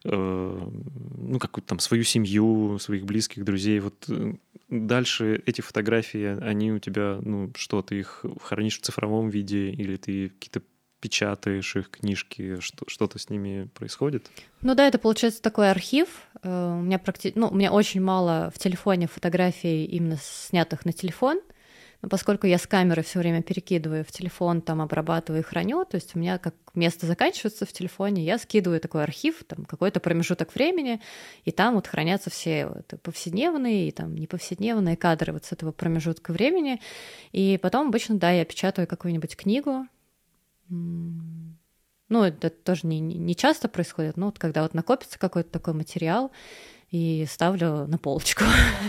э, 0.06 0.70
ну, 1.18 1.38
какую-то 1.38 1.68
там 1.68 1.80
свою 1.80 2.04
семью, 2.04 2.80
своих 2.80 3.04
близких, 3.04 3.44
друзей. 3.44 3.82
Вот 3.82 4.06
э, 4.08 4.36
дальше 4.70 5.44
эти 5.46 5.60
фотографии, 5.60 6.40
они 6.42 6.72
у 6.72 6.80
тебя, 6.80 7.20
ну, 7.22 7.52
что, 7.58 7.82
ты 7.82 8.00
их 8.00 8.24
хранишь 8.42 8.80
в 8.80 8.84
цифровом 8.84 9.30
виде 9.30 9.70
или 9.70 9.98
ты 9.98 10.30
какие-то 10.30 10.62
печатаешь 11.00 11.76
их 11.76 11.90
книжки, 11.90 12.60
что, 12.60 12.86
что-то 12.88 13.20
с 13.20 13.30
ними 13.30 13.70
происходит? 13.74 14.30
Ну 14.62 14.76
да, 14.76 14.88
это 14.88 14.98
получается 14.98 15.42
такой 15.42 15.70
архив. 15.70 16.08
Э, 16.44 16.78
у 16.80 16.82
меня, 16.82 17.00
практи... 17.00 17.32
ну, 17.36 17.48
у 17.48 17.56
меня 17.56 17.72
очень 17.72 18.02
мало 18.02 18.52
в 18.54 18.60
телефоне 18.60 19.08
фотографий 19.08 19.86
именно 19.86 20.18
снятых 20.22 20.86
на 20.86 20.94
телефон, 20.94 21.42
но 22.02 22.10
поскольку 22.10 22.46
я 22.46 22.58
с 22.58 22.68
камеры 22.68 23.02
все 23.02 23.20
время 23.20 23.42
перекидываю 23.42 24.06
в 24.06 24.12
телефон, 24.12 24.62
там 24.62 24.82
обрабатываю 24.82 25.42
и 25.42 25.46
храню, 25.46 25.84
то 25.84 25.96
есть 25.96 26.16
у 26.16 26.20
меня 26.20 26.38
как 26.38 26.54
место 26.76 27.08
заканчивается 27.08 27.66
в 27.66 27.74
телефоне, 27.74 28.24
я 28.24 28.38
скидываю 28.38 28.80
такой 28.80 29.04
архив, 29.04 29.44
там 29.48 29.66
какой-то 29.66 30.00
промежуток 30.00 30.54
времени, 30.54 31.02
и 31.44 31.52
там 31.52 31.74
вот 31.76 31.88
хранятся 31.88 32.30
все 32.30 32.68
вот 32.68 33.02
повседневные 33.02 33.88
и 33.88 33.92
там 33.92 34.14
неповседневные 34.16 34.96
кадры 34.96 35.34
вот 35.34 35.46
с 35.46 35.52
этого 35.52 35.72
промежутка 35.72 36.34
времени, 36.34 36.80
и 37.32 37.58
потом 37.62 37.88
обычно, 37.88 38.18
да, 38.18 38.32
я 38.32 38.46
печатаю 38.46 38.88
какую-нибудь 38.88 39.36
книгу, 39.36 39.88
ну, 40.70 42.24
это 42.24 42.50
тоже 42.50 42.88
не, 42.88 43.00
не 43.00 43.36
часто 43.36 43.68
происходит, 43.68 44.18
но 44.18 44.28
вот 44.28 44.40
когда 44.40 44.64
вот 44.64 44.74
накопится 44.74 45.20
какой-то 45.20 45.50
такой 45.50 45.74
материал, 45.74 46.32
и 46.90 47.26
ставлю 47.30 47.86
на 47.88 47.98
полочку, 47.98 48.46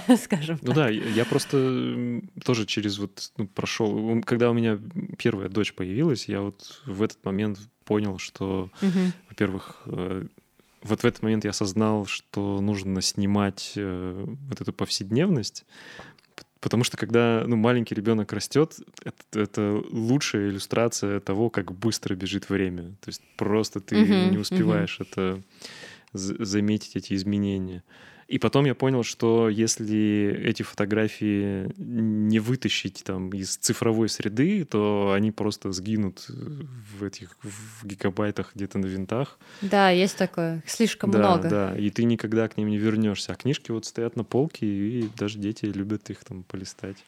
скажем 0.22 0.58
Ну 0.62 0.72
да, 0.72 0.88
я 0.88 1.24
просто 1.24 2.20
тоже 2.44 2.64
через 2.64 2.98
вот 2.98 3.32
ну, 3.36 3.48
прошел, 3.48 4.22
когда 4.22 4.50
у 4.50 4.54
меня 4.54 4.78
первая 5.18 5.48
дочь 5.48 5.74
появилась, 5.74 6.28
я 6.28 6.42
вот 6.42 6.80
в 6.86 7.02
этот 7.02 7.24
момент 7.24 7.58
понял, 7.84 8.18
что, 8.18 8.70
во-первых, 9.28 9.82
э, 9.86 10.26
вот 10.82 11.02
в 11.02 11.04
этот 11.04 11.22
момент 11.22 11.44
я 11.44 11.50
осознал, 11.50 12.06
что 12.06 12.60
нужно 12.60 13.02
снимать 13.02 13.72
э, 13.74 14.24
вот 14.26 14.60
эту 14.60 14.72
повседневность, 14.72 15.64
Потому 16.60 16.82
что 16.84 16.96
когда 16.96 17.44
ну, 17.46 17.56
маленький 17.56 17.94
ребенок 17.94 18.32
растет, 18.32 18.76
это, 19.04 19.40
это 19.40 19.82
лучшая 19.90 20.48
иллюстрация 20.48 21.20
того, 21.20 21.50
как 21.50 21.72
быстро 21.72 22.14
бежит 22.14 22.50
время. 22.50 22.94
То 23.00 23.08
есть 23.08 23.22
просто 23.36 23.80
ты 23.80 23.94
uh-huh, 23.94 24.30
не 24.30 24.38
успеваешь 24.38 24.98
uh-huh. 24.98 25.06
это 25.08 25.42
заметить 26.12 26.96
эти 26.96 27.14
изменения. 27.14 27.84
И 28.28 28.38
потом 28.38 28.66
я 28.66 28.74
понял, 28.74 29.02
что 29.04 29.48
если 29.48 30.38
эти 30.44 30.62
фотографии 30.62 31.72
не 31.78 32.38
вытащить 32.40 33.02
там 33.02 33.30
из 33.30 33.56
цифровой 33.56 34.10
среды, 34.10 34.66
то 34.66 35.12
они 35.16 35.32
просто 35.32 35.72
сгинут 35.72 36.26
в 36.28 37.02
этих 37.02 37.36
в 37.42 37.86
гигабайтах 37.86 38.52
где-то 38.54 38.78
на 38.78 38.84
винтах. 38.84 39.38
Да, 39.62 39.88
есть 39.88 40.18
такое. 40.18 40.62
Слишком 40.66 41.10
да, 41.10 41.18
много. 41.18 41.48
Да, 41.48 41.78
и 41.78 41.88
ты 41.88 42.04
никогда 42.04 42.48
к 42.48 42.58
ним 42.58 42.68
не 42.68 42.76
вернешься. 42.76 43.32
А 43.32 43.34
книжки 43.34 43.70
вот 43.70 43.86
стоят 43.86 44.14
на 44.14 44.24
полке, 44.24 44.66
и 44.66 45.08
даже 45.16 45.38
дети 45.38 45.64
любят 45.64 46.10
их 46.10 46.22
там 46.22 46.42
полистать. 46.42 46.98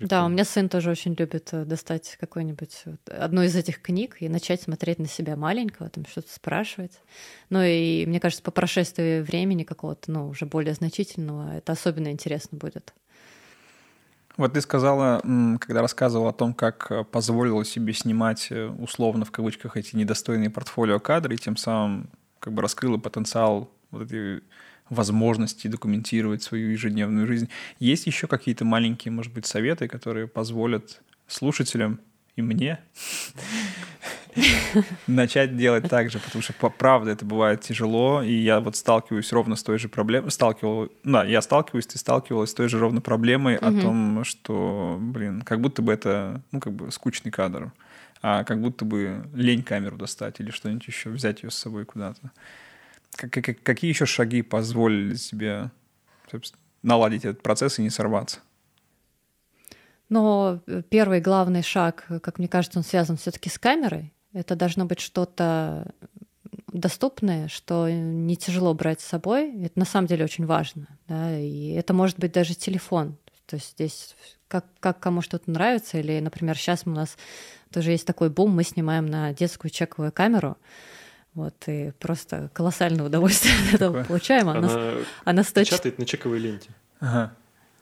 Да, 0.00 0.24
у 0.24 0.28
меня 0.28 0.44
сын 0.44 0.68
тоже 0.68 0.90
очень 0.90 1.14
любит 1.18 1.48
э, 1.52 1.64
достать 1.64 2.16
какой-нибудь 2.20 2.84
одну 3.06 3.42
из 3.42 3.56
этих 3.56 3.80
книг 3.82 4.16
и 4.20 4.28
начать 4.28 4.62
смотреть 4.62 4.98
на 4.98 5.06
себя 5.06 5.36
маленького, 5.36 5.88
там 5.88 6.06
что-то 6.06 6.32
спрашивать. 6.32 7.00
Ну 7.50 7.62
и 7.62 8.06
мне 8.06 8.20
кажется, 8.20 8.42
по 8.42 8.50
прошествии 8.50 9.20
времени 9.20 9.64
какого-то, 9.64 10.10
ну, 10.10 10.28
уже 10.28 10.46
более 10.46 10.74
значительного, 10.74 11.56
это 11.56 11.72
особенно 11.72 12.10
интересно 12.10 12.58
будет. 12.58 12.92
Вот 14.38 14.52
ты 14.52 14.60
сказала, 14.60 15.20
когда 15.58 15.82
рассказывала 15.82 16.30
о 16.30 16.32
том, 16.32 16.54
как 16.54 16.90
э, 16.90 17.02
позволила 17.02 17.64
себе 17.64 17.92
снимать 17.92 18.46
э, 18.50 18.66
условно 18.68 19.24
в 19.24 19.32
кавычках 19.32 19.76
эти 19.76 19.96
недостойные 19.96 20.48
портфолио 20.48 21.00
кадры, 21.00 21.34
и 21.34 21.38
тем 21.38 21.56
самым 21.56 22.08
как 22.38 22.52
бы 22.52 22.62
раскрыла 22.62 22.98
потенциал 22.98 23.68
вот 23.90 24.02
этой 24.02 24.42
возможности 24.90 25.68
документировать 25.68 26.42
свою 26.42 26.70
ежедневную 26.70 27.26
жизнь. 27.26 27.48
Есть 27.78 28.06
еще 28.06 28.26
какие-то 28.26 28.64
маленькие, 28.64 29.12
может 29.12 29.32
быть, 29.32 29.46
советы, 29.46 29.88
которые 29.88 30.26
позволят 30.26 31.00
слушателям 31.26 32.00
и 32.36 32.42
мне 32.42 32.78
начать 35.06 35.56
делать 35.56 35.88
так 35.88 36.10
же, 36.10 36.18
потому 36.20 36.42
что 36.42 36.52
правда 36.52 37.10
это 37.10 37.24
бывает 37.24 37.62
тяжело, 37.62 38.22
и 38.22 38.32
я 38.32 38.60
вот 38.60 38.76
сталкиваюсь 38.76 39.32
ровно 39.32 39.56
с 39.56 39.62
той 39.62 39.78
же 39.78 39.88
проблемой, 39.88 40.30
сталкивал, 40.30 40.88
да, 41.04 41.24
я 41.24 41.42
сталкиваюсь, 41.42 41.86
ты 41.86 41.98
сталкивалась 41.98 42.50
с 42.50 42.54
той 42.54 42.68
же 42.68 42.78
ровно 42.78 43.00
проблемой 43.00 43.56
о 43.56 43.72
том, 43.72 44.24
что, 44.24 44.98
блин, 45.00 45.42
как 45.42 45.60
будто 45.60 45.82
бы 45.82 45.92
это, 45.92 46.42
ну, 46.52 46.60
как 46.60 46.72
бы 46.74 46.92
скучный 46.92 47.32
кадр, 47.32 47.72
а 48.22 48.44
как 48.44 48.60
будто 48.60 48.84
бы 48.84 49.28
лень 49.34 49.62
камеру 49.62 49.96
достать 49.96 50.40
или 50.40 50.50
что-нибудь 50.50 50.86
еще, 50.86 51.10
взять 51.10 51.42
ее 51.42 51.50
с 51.50 51.54
собой 51.54 51.84
куда-то. 51.84 52.30
Какие 53.16 53.88
еще 53.88 54.06
шаги 54.06 54.42
позволили 54.42 55.14
себе 55.14 55.70
наладить 56.82 57.24
этот 57.24 57.42
процесс 57.42 57.78
и 57.78 57.82
не 57.82 57.90
сорваться? 57.90 58.40
Но 60.08 60.60
первый 60.88 61.20
главный 61.20 61.62
шаг, 61.62 62.06
как 62.22 62.38
мне 62.38 62.48
кажется, 62.48 62.78
он 62.78 62.84
связан 62.84 63.16
все-таки 63.16 63.50
с 63.50 63.58
камерой. 63.58 64.14
Это 64.32 64.56
должно 64.56 64.84
быть 64.84 65.00
что-то 65.00 65.92
доступное, 66.72 67.48
что 67.48 67.88
не 67.90 68.36
тяжело 68.36 68.72
брать 68.74 69.00
с 69.00 69.04
собой. 69.04 69.64
Это 69.64 69.78
на 69.78 69.84
самом 69.84 70.06
деле 70.06 70.24
очень 70.24 70.46
важно. 70.46 70.86
Да? 71.08 71.38
И 71.38 71.72
это 71.72 71.92
может 71.92 72.18
быть 72.18 72.32
даже 72.32 72.54
телефон. 72.54 73.16
То 73.46 73.56
есть 73.56 73.72
здесь 73.72 74.14
как, 74.46 74.64
как 74.80 75.00
кому 75.00 75.22
что-то 75.22 75.50
нравится. 75.50 75.98
Или, 75.98 76.20
например, 76.20 76.56
сейчас 76.56 76.82
у 76.84 76.90
нас 76.90 77.16
тоже 77.70 77.90
есть 77.90 78.06
такой 78.06 78.30
бум, 78.30 78.54
мы 78.54 78.64
снимаем 78.64 79.06
на 79.06 79.32
детскую 79.32 79.70
чековую 79.70 80.12
камеру. 80.12 80.56
Вот, 81.38 81.54
и 81.68 81.92
просто 82.00 82.50
колоссальное 82.52 83.06
удовольствие 83.06 83.54
от 83.68 83.74
этого 83.74 84.02
получаем. 84.02 84.48
Она, 84.48 84.58
она, 84.58 84.92
она 85.24 85.44
стоит... 85.44 85.68
печатает 85.68 85.96
на 85.96 86.04
чековой 86.04 86.40
ленте. 86.40 86.70
Ага. 86.98 87.32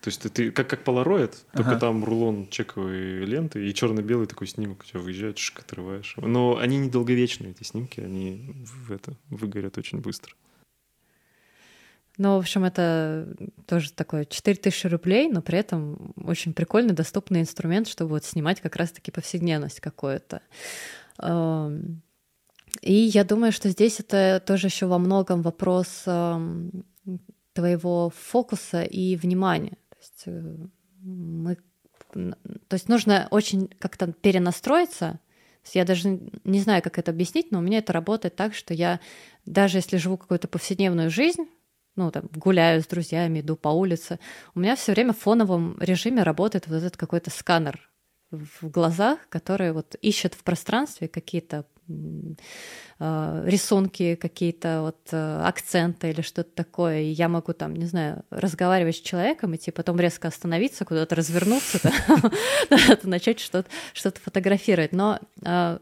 То 0.03 0.09
есть 0.09 0.21
ты, 0.21 0.29
ты 0.29 0.51
как, 0.51 0.69
как 0.69 0.85
полароид, 0.85 1.35
ага. 1.55 1.65
только 1.65 1.81
там 1.81 2.05
рулон 2.05 2.49
чековой 2.51 3.25
ленты 3.25 3.67
и 3.67 3.73
черно-белый 3.73 4.27
такой 4.27 4.47
снимок, 4.47 4.83
у 4.83 4.85
тебя 4.85 5.01
выезжает, 5.01 5.39
шик, 5.39 5.61
отрываешь. 5.61 6.17
Но 6.19 6.59
они 6.59 6.77
недолговечные, 6.77 7.53
эти 7.53 7.63
снимки, 7.63 8.01
они 8.01 8.55
в 8.67 8.93
это 8.93 9.15
выгорят 9.31 9.79
очень 9.79 10.01
быстро. 10.01 10.35
Ну, 12.19 12.37
в 12.37 12.41
общем, 12.41 12.65
это 12.65 13.27
тоже 13.67 13.91
такое 13.91 14.27
4000 14.27 14.87
рублей, 14.89 15.31
но 15.31 15.41
при 15.41 15.59
этом 15.59 16.13
очень 16.23 16.53
прикольный, 16.53 16.93
доступный 16.93 17.41
инструмент, 17.41 17.89
чтобы 17.89 18.11
вот 18.11 18.25
снимать 18.27 18.61
как 18.61 18.77
раз-таки 18.77 19.11
повседневность 19.11 19.81
какую-то. 19.81 20.43
И 22.83 22.93
я 22.93 23.25
думаю, 23.25 23.53
что 23.53 23.69
здесь 23.69 24.01
это 24.01 24.43
тоже 24.45 24.67
еще 24.69 24.87
во 24.87 24.99
многом 24.99 25.43
вопрос 25.43 26.03
эм, 26.07 26.85
твоего 27.53 28.13
фокуса 28.15 28.83
и 28.83 29.17
внимания 29.17 29.79
есть 30.07 30.23
э, 30.27 30.57
мы, 31.03 31.57
то 32.13 32.75
есть 32.75 32.89
нужно 32.89 33.29
очень 33.31 33.69
как-то 33.79 34.13
перенастроиться. 34.13 35.21
Я 35.73 35.85
даже 35.85 36.21
не 36.45 36.61
знаю, 36.61 36.81
как 36.83 36.99
это 36.99 37.11
объяснить, 37.11 37.51
но 37.51 37.59
у 37.59 37.63
меня 37.63 37.79
это 37.79 37.93
работает 37.93 38.37
так, 38.37 38.55
что 38.55 38.73
я 38.73 39.01
даже 39.45 39.79
если 39.79 39.97
живу 39.97 40.17
какую-то 40.17 40.47
повседневную 40.47 41.11
жизнь, 41.11 41.49
ну, 41.97 42.11
там, 42.11 42.29
гуляю 42.35 42.83
с 42.83 42.87
друзьями, 42.87 43.41
иду 43.41 43.57
по 43.57 43.69
улице, 43.69 44.21
у 44.55 44.61
меня 44.61 44.77
все 44.77 44.93
время 44.93 45.13
в 45.13 45.19
фоновом 45.19 45.77
режиме 45.81 46.23
работает 46.23 46.69
вот 46.69 46.77
этот 46.77 46.97
какой-то 46.97 47.31
сканер 47.31 47.91
в 48.31 48.69
глазах, 48.69 49.19
который 49.29 49.73
вот 49.73 49.97
ищет 50.03 50.35
в 50.35 50.45
пространстве 50.45 51.09
какие-то 51.09 51.65
рисунки 52.99 54.15
какие-то, 54.15 54.83
вот 54.83 55.09
э, 55.13 55.41
акценты 55.43 56.11
или 56.11 56.23
что-то 56.23 56.51
такое, 56.51 57.03
и 57.03 57.11
я 57.11 57.29
могу 57.29 57.53
там, 57.53 57.77
не 57.77 57.87
знаю, 57.87 58.25
разговаривать 58.31 58.97
с 58.97 59.01
человеком, 59.01 59.55
идти 59.55 59.71
потом 59.71 60.01
резко 60.01 60.29
остановиться, 60.29 60.85
куда-то 60.85 61.15
развернуться, 61.15 61.79
начать 63.03 63.41
что-то 63.41 63.69
что 63.93 64.11
фотографировать. 64.13 64.93
Но 64.93 65.21
э, 65.45 65.79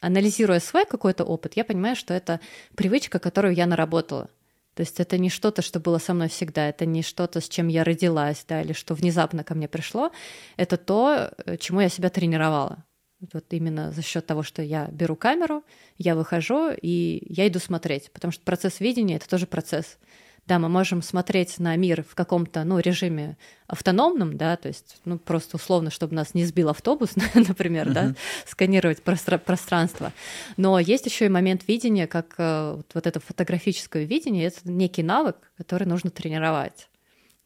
анализируя 0.00 0.60
свой 0.60 0.86
какой-то 0.86 1.24
опыт, 1.24 1.56
я 1.56 1.64
понимаю, 1.64 1.96
что 1.96 2.14
это 2.14 2.40
привычка, 2.74 3.18
которую 3.18 3.54
я 3.54 3.66
наработала. 3.66 4.28
То 4.74 4.82
есть 4.82 5.00
это 5.00 5.16
не 5.16 5.30
что-то, 5.30 5.62
что 5.62 5.80
было 5.80 5.98
со 5.98 6.12
мной 6.12 6.28
всегда, 6.28 6.68
это 6.68 6.84
не 6.84 7.02
что-то, 7.02 7.40
с 7.40 7.48
чем 7.48 7.68
я 7.68 7.82
родилась, 7.82 8.44
да, 8.46 8.60
или 8.60 8.74
что 8.74 8.94
внезапно 8.94 9.42
ко 9.42 9.54
мне 9.54 9.68
пришло. 9.68 10.10
Это 10.56 10.76
то, 10.76 11.32
чему 11.58 11.80
я 11.80 11.88
себя 11.88 12.10
тренировала. 12.10 12.84
Вот 13.20 13.44
именно 13.50 13.92
за 13.92 14.02
счет 14.02 14.26
того, 14.26 14.42
что 14.42 14.62
я 14.62 14.88
беру 14.92 15.16
камеру, 15.16 15.64
я 15.96 16.14
выхожу 16.14 16.70
и 16.70 17.22
я 17.28 17.48
иду 17.48 17.58
смотреть, 17.58 18.10
потому 18.12 18.30
что 18.30 18.42
процесс 18.44 18.80
видения 18.80 19.16
это 19.16 19.28
тоже 19.28 19.46
процесс. 19.46 19.98
Да, 20.46 20.60
мы 20.60 20.68
можем 20.68 21.02
смотреть 21.02 21.58
на 21.58 21.74
мир 21.74 22.04
в 22.04 22.14
каком-то 22.14 22.62
ну, 22.62 22.78
режиме 22.78 23.36
автономном, 23.66 24.36
да, 24.36 24.56
то 24.56 24.68
есть 24.68 24.98
ну, 25.04 25.18
просто 25.18 25.56
условно, 25.56 25.90
чтобы 25.90 26.14
нас 26.14 26.34
не 26.34 26.44
сбил 26.44 26.68
автобус, 26.68 27.14
например, 27.34 27.88
uh-huh. 27.88 27.92
да, 27.92 28.14
сканировать 28.46 29.02
простра- 29.02 29.38
пространство. 29.38 30.12
Но 30.56 30.78
есть 30.78 31.06
еще 31.06 31.26
и 31.26 31.30
момент 31.30 31.66
видения, 31.66 32.06
как 32.06 32.34
э, 32.38 32.74
вот, 32.76 32.86
вот 32.94 33.06
это 33.08 33.18
фотографическое 33.18 34.04
видение, 34.04 34.46
это 34.46 34.60
некий 34.70 35.02
навык, 35.02 35.36
который 35.56 35.88
нужно 35.88 36.10
тренировать. 36.10 36.88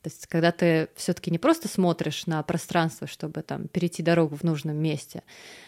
То 0.02 0.09
есть, 0.09 0.27
когда 0.27 0.51
ты 0.51 0.89
все-таки 0.97 1.31
не 1.31 1.39
просто 1.39 1.68
смотришь 1.68 2.27
на 2.27 2.43
пространство, 2.43 3.06
чтобы 3.06 3.43
там 3.43 3.68
перейти 3.68 4.02
дорогу 4.02 4.36
в 4.36 4.43
нужном 4.44 4.77
месте, 4.77 5.22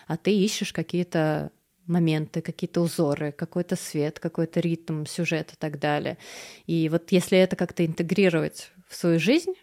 а 0.06 0.16
ты 0.16 0.32
ищешь 0.32 0.72
какие-то 0.72 1.50
моменты, 1.86 2.40
какие-то 2.40 2.80
узоры, 2.80 3.32
какой-то 3.32 3.76
свет, 3.76 4.20
какой-то 4.20 4.60
ритм, 4.60 5.04
сюжет 5.04 5.52
и 5.52 5.56
так 5.56 5.78
далее. 5.78 6.16
И 6.66 6.88
вот 6.88 7.12
если 7.12 7.38
это 7.38 7.56
как-то 7.56 7.84
интегрировать 7.84 8.72
в 8.88 8.94
свою 8.94 9.18
жизнь, 9.18 9.54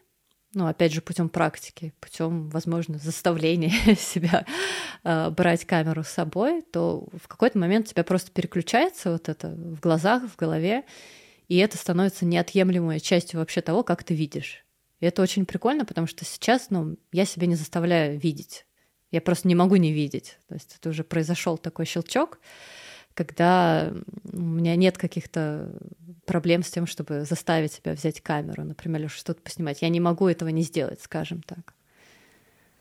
ну, 0.53 0.65
опять 0.65 0.93
же, 0.93 1.01
путем 1.01 1.29
практики, 1.29 1.93
путем, 1.99 2.49
возможно, 2.49 2.97
заставления 2.97 3.95
себя 3.95 4.45
э, 5.03 5.29
брать 5.29 5.65
камеру 5.65 6.03
с 6.03 6.09
собой, 6.09 6.63
то 6.63 7.07
в 7.13 7.27
какой-то 7.27 7.59
момент 7.59 7.87
тебя 7.87 8.03
просто 8.03 8.31
переключается 8.31 9.11
вот 9.11 9.29
это 9.29 9.49
в 9.49 9.79
глазах, 9.79 10.23
в 10.23 10.35
голове, 10.35 10.85
и 11.49 11.57
это 11.57 11.77
становится 11.77 12.26
неотъемлемой 12.26 12.99
частью 12.99 13.39
вообще 13.39 13.61
того, 13.61 13.84
как 13.84 14.03
ты 14.03 14.13
видишь. 14.13 14.63
И 14.99 15.05
это 15.05 15.21
очень 15.21 15.45
прикольно, 15.45 15.84
потому 15.84 16.07
что 16.07 16.23
сейчас, 16.23 16.69
ну, 16.69 16.97
я 17.11 17.26
себя 17.26 17.47
не 17.47 17.55
заставляю 17.55 18.17
видеть. 18.19 18.65
Я 19.11 19.19
просто 19.19 19.47
не 19.47 19.55
могу 19.55 19.76
не 19.76 19.91
видеть. 19.91 20.38
То 20.47 20.53
есть 20.53 20.76
это 20.80 20.89
уже 20.89 21.03
произошел 21.03 21.57
такой 21.57 21.85
щелчок, 21.85 22.39
когда 23.15 23.91
у 24.31 24.39
меня 24.39 24.76
нет 24.76 24.97
каких-то 24.97 25.71
проблем 26.26 26.61
с 26.61 26.69
тем, 26.69 26.85
чтобы 26.85 27.26
заставить 27.26 27.73
себя 27.73 27.93
взять 27.93 28.21
камеру, 28.21 28.63
например, 28.63 29.01
или 29.01 29.07
что-то 29.07 29.41
поснимать. 29.41 29.81
Я 29.81 29.89
не 29.89 29.99
могу 29.99 30.27
этого 30.27 30.49
не 30.49 30.61
сделать, 30.61 31.01
скажем 31.01 31.41
так. 31.41 31.73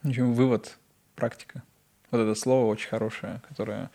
В 0.03 0.09
общем, 0.09 0.33
вывод, 0.33 0.77
практика. 1.15 1.63
Вот 2.11 2.19
это 2.19 2.35
слово 2.35 2.67
очень 2.67 2.89
хорошее, 2.89 3.41
которое... 3.47 3.89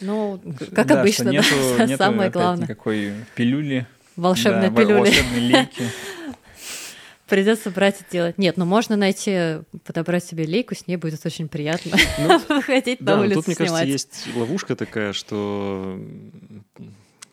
Ну, 0.00 0.40
как 0.74 0.86
да, 0.86 1.00
обычно, 1.00 1.28
нету, 1.28 1.48
да, 1.78 1.86
нету 1.86 1.98
самое 1.98 2.30
главное. 2.30 2.64
никакой 2.64 3.12
пилюли, 3.34 3.86
волшебной 4.18 4.70
да, 4.70 4.76
пилюли. 4.76 4.98
Волшебной 4.98 5.40
лейки. 5.40 5.82
Придется 7.28 7.70
брать 7.70 8.00
и 8.00 8.04
делать. 8.10 8.38
Нет, 8.38 8.56
но 8.56 8.64
ну 8.64 8.70
можно 8.70 8.96
найти, 8.96 9.58
подобрать 9.84 10.24
себе 10.24 10.44
лейку, 10.46 10.74
с 10.74 10.86
ней 10.86 10.96
будет 10.96 11.24
очень 11.26 11.48
приятно 11.48 11.96
ну, 12.18 12.38
выходить 12.56 12.98
да, 13.00 13.16
на 13.16 13.22
улицу 13.22 13.34
Тут, 13.40 13.46
мне 13.48 13.56
кажется, 13.56 13.84
есть 13.84 14.28
ловушка 14.34 14.76
такая, 14.76 15.12
что 15.12 16.00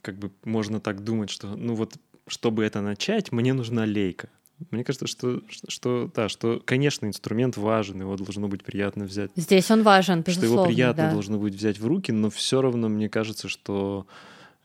как 0.02 0.18
бы 0.18 0.32
можно 0.44 0.82
так 0.82 1.04
думать, 1.04 1.30
что 1.30 1.48
ну 1.48 1.76
вот, 1.76 1.94
чтобы 2.28 2.66
это 2.66 2.82
начать, 2.82 3.32
мне 3.32 3.54
нужна 3.54 3.86
лейка. 3.86 4.30
Мне 4.72 4.84
кажется, 4.84 5.08
что, 5.08 5.42
что, 5.50 5.70
что, 5.70 6.12
да, 6.14 6.30
что, 6.30 6.62
конечно, 6.64 7.06
инструмент 7.06 7.58
важен, 7.58 8.00
его 8.00 8.16
должно 8.16 8.48
быть 8.48 8.64
приятно 8.64 9.06
взять. 9.06 9.32
Здесь 9.36 9.70
он 9.70 9.84
важен, 9.84 10.22
безусловно. 10.22 10.48
Что 10.48 10.56
его 10.56 10.66
приятно 10.66 11.04
да. 11.04 11.12
должно 11.12 11.38
быть 11.38 11.56
взять 11.56 11.80
в 11.80 11.86
руки, 11.86 12.12
но 12.12 12.30
все 12.30 12.62
равно 12.62 12.88
мне 12.88 13.10
кажется, 13.10 13.50
что 13.50 14.08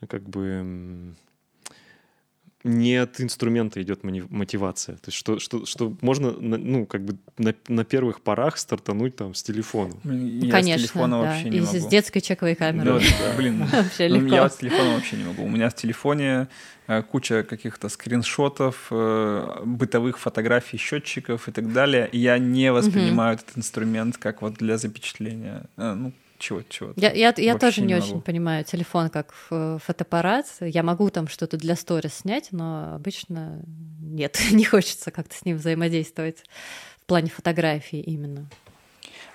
как 0.07 0.27
бы 0.27 1.13
не 2.63 2.95
от 2.95 3.19
инструмента 3.19 3.81
идет 3.81 4.03
мотивация. 4.03 4.95
То 4.95 5.07
есть 5.07 5.17
что, 5.17 5.39
что, 5.39 5.65
что 5.65 5.95
можно, 6.01 6.31
ну, 6.31 6.85
как 6.85 7.03
бы 7.03 7.17
на, 7.37 7.53
на 7.67 7.83
первых 7.83 8.21
порах 8.21 8.57
стартануть 8.57 9.15
там 9.15 9.33
с 9.33 9.43
телефона. 9.43 9.95
Я 10.03 10.51
Конечно, 10.51 10.87
с 10.87 10.91
телефона 10.91 11.21
да. 11.21 11.29
вообще 11.29 11.49
не 11.49 11.57
и 11.57 11.61
могу. 11.61 11.77
с 11.77 11.85
детской 11.87 12.21
чековой 12.21 12.55
камерой. 12.55 12.99
Да, 13.01 13.35
блин, 13.37 13.65
ну, 13.99 14.27
я 14.27 14.49
с 14.49 14.57
телефона 14.57 14.93
вообще 14.93 15.17
не 15.17 15.23
могу. 15.23 15.43
У 15.43 15.49
меня 15.49 15.69
в 15.69 15.75
телефоне 15.75 16.47
э, 16.87 17.01
куча 17.03 17.43
каких-то 17.43 17.89
скриншотов, 17.89 18.87
э, 18.91 19.61
бытовых 19.65 20.19
фотографий, 20.19 20.77
счетчиков 20.77 21.47
и 21.47 21.51
так 21.51 21.71
далее. 21.73 22.07
И 22.11 22.19
я 22.19 22.37
не 22.37 22.71
воспринимаю 22.71 23.35
этот 23.35 23.57
инструмент 23.57 24.17
как 24.17 24.41
вот 24.41 24.53
для 24.55 24.77
запечатления. 24.77 25.63
Э, 25.77 25.93
ну, 25.93 26.13
чего, 26.41 26.63
чего. 26.67 26.93
Я, 26.95 27.11
я, 27.11 27.33
я 27.37 27.57
тоже 27.57 27.81
не, 27.81 27.87
не 27.87 27.95
очень 27.95 28.21
понимаю 28.21 28.65
телефон 28.65 29.09
как 29.09 29.33
фотоаппарат. 29.33 30.47
Я 30.59 30.83
могу 30.83 31.09
там 31.09 31.27
что-то 31.27 31.57
для 31.57 31.75
сторис 31.75 32.15
снять, 32.15 32.49
но 32.51 32.95
обычно 32.95 33.61
нет, 34.01 34.39
не 34.51 34.65
хочется 34.65 35.11
как-то 35.11 35.35
с 35.35 35.45
ним 35.45 35.57
взаимодействовать 35.57 36.43
в 37.01 37.05
плане 37.05 37.29
фотографии 37.29 37.99
именно. 37.99 38.49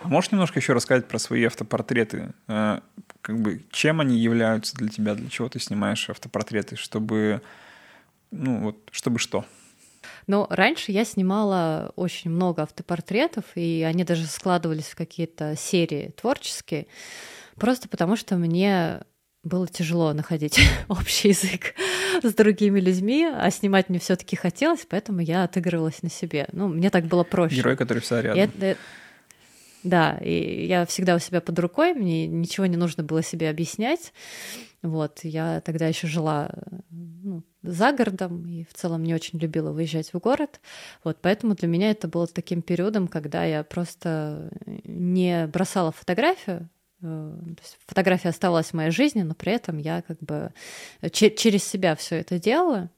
А 0.01 0.09
можешь 0.09 0.31
немножко 0.31 0.59
еще 0.59 0.73
рассказать 0.73 1.09
про 1.09 1.19
свои 1.19 1.45
автопортреты? 1.45 2.35
Э, 2.49 2.81
как 3.23 3.41
бы 3.41 3.63
чем 3.71 4.01
они 4.01 4.19
являются 4.19 4.77
для 4.77 4.89
тебя, 4.89 5.15
для 5.15 5.29
чего 5.31 5.49
ты 5.49 5.59
снимаешь 5.59 6.11
автопортреты, 6.11 6.77
чтобы, 6.77 7.41
ну 8.31 8.61
вот, 8.61 8.89
чтобы 8.91 9.19
что? 9.19 9.47
Но 10.27 10.47
раньше 10.51 10.93
я 10.93 11.05
снимала 11.05 11.93
очень 11.97 12.31
много 12.31 12.63
автопортретов, 12.63 13.45
и 13.55 13.85
они 13.87 14.05
даже 14.05 14.27
складывались 14.27 14.87
в 14.87 14.97
какие-то 14.97 15.55
серии 15.57 16.13
творческие, 16.17 16.87
просто 17.57 17.89
потому 17.89 18.17
что 18.17 18.37
мне 18.37 19.03
было 19.45 19.69
тяжело 19.69 20.13
находить 20.13 20.59
общий 20.89 21.29
язык 21.29 21.75
с 22.23 22.35
другими 22.35 22.81
людьми, 22.81 23.25
а 23.25 23.51
снимать 23.51 23.89
мне 23.89 23.99
все-таки 23.99 24.35
хотелось, 24.37 24.85
поэтому 24.89 25.21
я 25.21 25.45
отыгрывалась 25.45 26.03
на 26.03 26.11
себе. 26.11 26.49
Ну, 26.53 26.69
мне 26.69 26.91
так 26.91 27.05
было 27.05 27.23
проще. 27.23 27.57
Герой, 27.57 27.77
который 27.77 28.01
всегда 28.01 28.23
рядом. 28.23 28.43
Это, 28.43 28.77
да, 29.85 30.19
и 30.19 30.67
я 30.67 30.85
всегда 30.87 31.15
у 31.15 31.21
себя 31.21 31.41
под 31.41 31.57
рукой, 31.61 31.95
мне 31.95 32.27
ничего 32.27 32.67
не 32.67 32.77
нужно 32.77 33.05
было 33.05 33.23
себе 33.23 33.49
объяснять. 33.49 34.13
Вот, 34.83 35.21
я 35.23 35.61
тогда 35.61 35.87
еще 35.87 36.09
жила 36.09 36.51
ну, 36.91 37.45
за 37.67 37.93
городом 37.93 38.47
и 38.47 38.65
в 38.65 38.75
целом 38.75 39.03
не 39.03 39.15
очень 39.15 39.39
любила 39.39 39.73
выезжать 39.73 40.13
в 40.13 40.19
город. 40.19 40.61
Вот, 41.05 41.19
поэтому 41.21 41.55
для 41.55 41.69
меня 41.69 41.91
это 41.91 42.09
было 42.09 42.27
таким 42.27 42.63
периодом, 42.63 43.09
когда 43.09 43.45
я 43.45 43.65
просто 43.65 44.51
не 44.85 45.47
бросала 45.47 45.93
фотографию, 45.93 46.69
э, 47.03 47.33
фотография 47.87 48.31
оставалась 48.31 48.69
в 48.69 48.75
моей 48.75 48.91
жизни, 48.91 49.23
но 49.23 49.35
при 49.35 49.53
этом 49.53 49.79
я 49.79 50.03
как 50.03 50.19
бы 50.21 50.53
через 51.11 51.65
себя 51.65 51.97
все 51.97 52.17
это 52.17 52.39
делала. 52.39 52.91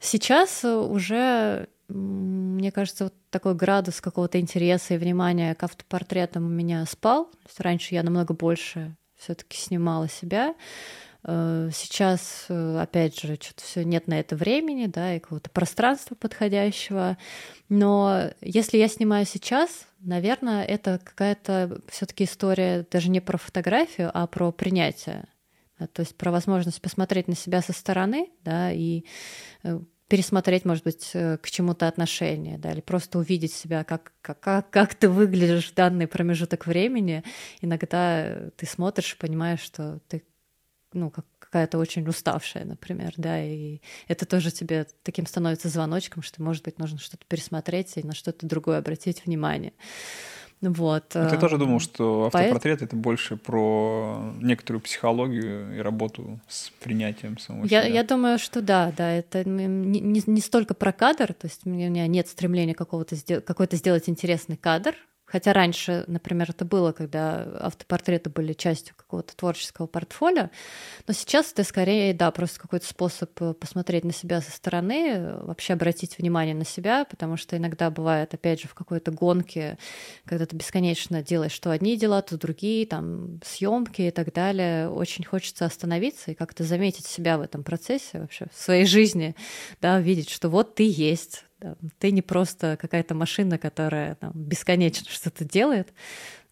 Сейчас 0.00 0.64
уже, 0.64 1.68
мне 1.88 2.70
кажется, 2.70 3.04
вот 3.04 3.14
такой 3.30 3.54
градус 3.54 4.00
какого-то 4.00 4.38
интереса 4.40 4.94
и 4.94 4.98
внимания 4.98 5.54
к 5.54 5.62
автопортретам 5.62 6.44
у 6.44 6.48
меня 6.48 6.84
спал. 6.86 7.30
раньше 7.58 7.94
я 7.94 8.02
намного 8.02 8.34
больше 8.34 8.94
все-таки 9.16 9.56
снимала 9.56 10.08
себя. 10.08 10.54
Э, 11.28 11.70
сейчас, 11.72 12.46
э, 12.48 12.78
опять 12.80 13.18
же, 13.18 13.34
что-то 13.34 13.64
все 13.64 13.84
нет 13.84 14.06
на 14.06 14.20
это 14.20 14.36
времени, 14.36 14.86
да, 14.86 15.16
и 15.16 15.18
какого-то 15.18 15.50
пространства 15.50 16.14
подходящего. 16.14 17.18
Но 17.68 18.30
если 18.40 18.78
я 18.78 18.86
снимаю 18.86 19.26
сейчас, 19.26 19.88
наверное, 19.98 20.64
это 20.64 21.00
какая-то 21.02 21.80
все-таки 21.88 22.24
история 22.24 22.86
даже 22.88 23.10
не 23.10 23.20
про 23.20 23.38
фотографию, 23.38 24.10
а 24.14 24.28
про 24.28 24.52
принятие. 24.52 25.26
То 25.78 26.00
есть 26.00 26.16
про 26.16 26.30
возможность 26.30 26.80
посмотреть 26.80 27.26
на 27.26 27.34
себя 27.34 27.60
со 27.60 27.72
стороны, 27.72 28.30
да, 28.44 28.70
и 28.70 29.04
э, 29.64 29.80
пересмотреть, 30.06 30.64
может 30.64 30.84
быть, 30.84 31.10
к 31.10 31.40
чему-то 31.50 31.88
отношение, 31.88 32.56
да, 32.56 32.70
или 32.70 32.80
просто 32.80 33.18
увидеть 33.18 33.52
себя, 33.52 33.82
как, 33.82 34.12
как, 34.22 34.70
как 34.70 34.94
ты 34.94 35.08
выглядишь 35.08 35.72
в 35.72 35.74
данный 35.74 36.06
промежуток 36.06 36.68
времени. 36.68 37.24
Иногда 37.60 38.48
ты 38.56 38.66
смотришь 38.66 39.18
понимаешь, 39.18 39.58
что 39.60 39.98
ты 40.06 40.22
ну, 40.96 41.10
как 41.10 41.24
какая-то 41.38 41.78
очень 41.78 42.06
уставшая, 42.08 42.64
например, 42.64 43.12
да, 43.16 43.42
и 43.42 43.80
это 44.08 44.26
тоже 44.26 44.50
тебе 44.50 44.86
таким 45.02 45.26
становится 45.26 45.68
звоночком, 45.68 46.22
что, 46.22 46.42
может 46.42 46.64
быть, 46.64 46.78
нужно 46.78 46.98
что-то 46.98 47.24
пересмотреть 47.28 47.96
и 47.96 48.02
на 48.02 48.14
что-то 48.14 48.46
другое 48.46 48.78
обратить 48.78 49.24
внимание. 49.24 49.72
Вот. 50.62 51.12
Но 51.14 51.28
ты 51.28 51.38
тоже 51.38 51.58
думал, 51.58 51.80
что 51.80 52.26
автопортрет 52.26 52.78
Поэт... 52.78 52.82
это 52.82 52.96
больше 52.96 53.36
про 53.36 54.32
некоторую 54.40 54.80
психологию 54.80 55.76
и 55.76 55.80
работу 55.80 56.40
с 56.48 56.70
принятием 56.80 57.38
самого 57.38 57.64
я, 57.64 57.82
себя? 57.82 57.94
Я 57.94 58.02
думаю, 58.04 58.38
что 58.38 58.62
да, 58.62 58.92
да, 58.96 59.12
это 59.12 59.44
не, 59.48 59.66
не, 59.66 60.22
не 60.26 60.40
столько 60.40 60.74
про 60.74 60.92
кадр, 60.92 61.34
то 61.34 61.46
есть 61.46 61.66
у 61.66 61.68
меня 61.68 62.06
нет 62.06 62.28
стремления 62.28 62.74
какого-то 62.74 63.16
какой-то 63.42 63.76
сделать 63.76 64.08
интересный 64.08 64.56
кадр, 64.56 64.94
Хотя 65.36 65.52
раньше, 65.52 66.02
например, 66.06 66.48
это 66.48 66.64
было, 66.64 66.92
когда 66.92 67.46
автопортреты 67.60 68.30
были 68.30 68.54
частью 68.54 68.96
какого-то 68.96 69.36
творческого 69.36 69.86
портфолио, 69.86 70.48
но 71.06 71.12
сейчас 71.12 71.52
это 71.52 71.62
скорее, 71.62 72.14
да, 72.14 72.30
просто 72.30 72.58
какой-то 72.58 72.86
способ 72.86 73.30
э, 73.42 73.52
посмотреть 73.52 74.04
на 74.04 74.14
себя 74.14 74.40
со 74.40 74.50
стороны, 74.50 75.34
вообще 75.42 75.74
обратить 75.74 76.16
внимание 76.16 76.54
на 76.54 76.64
себя, 76.64 77.04
потому 77.04 77.36
что 77.36 77.54
иногда 77.54 77.90
бывает, 77.90 78.32
опять 78.32 78.62
же, 78.62 78.68
в 78.68 78.72
какой-то 78.72 79.10
гонке, 79.10 79.76
когда 80.24 80.46
ты 80.46 80.56
бесконечно 80.56 81.22
делаешь 81.22 81.58
то 81.58 81.70
одни 81.70 81.98
дела, 81.98 82.22
то 82.22 82.38
другие, 82.38 82.86
там, 82.86 83.38
съемки 83.44 84.00
и 84.00 84.10
так 84.10 84.32
далее, 84.32 84.88
очень 84.88 85.26
хочется 85.26 85.66
остановиться 85.66 86.30
и 86.30 86.34
как-то 86.34 86.64
заметить 86.64 87.04
себя 87.04 87.36
в 87.36 87.42
этом 87.42 87.62
процессе 87.62 88.20
вообще, 88.20 88.46
в 88.50 88.58
своей 88.58 88.86
жизни, 88.86 89.36
да, 89.82 90.00
видеть, 90.00 90.30
что 90.30 90.48
вот 90.48 90.76
ты 90.76 90.90
есть, 90.90 91.44
ты 91.98 92.10
не 92.10 92.22
просто 92.22 92.76
какая-то 92.80 93.14
машина, 93.14 93.58
которая 93.58 94.14
там, 94.16 94.32
бесконечно 94.34 95.10
что-то 95.10 95.44
делает. 95.44 95.92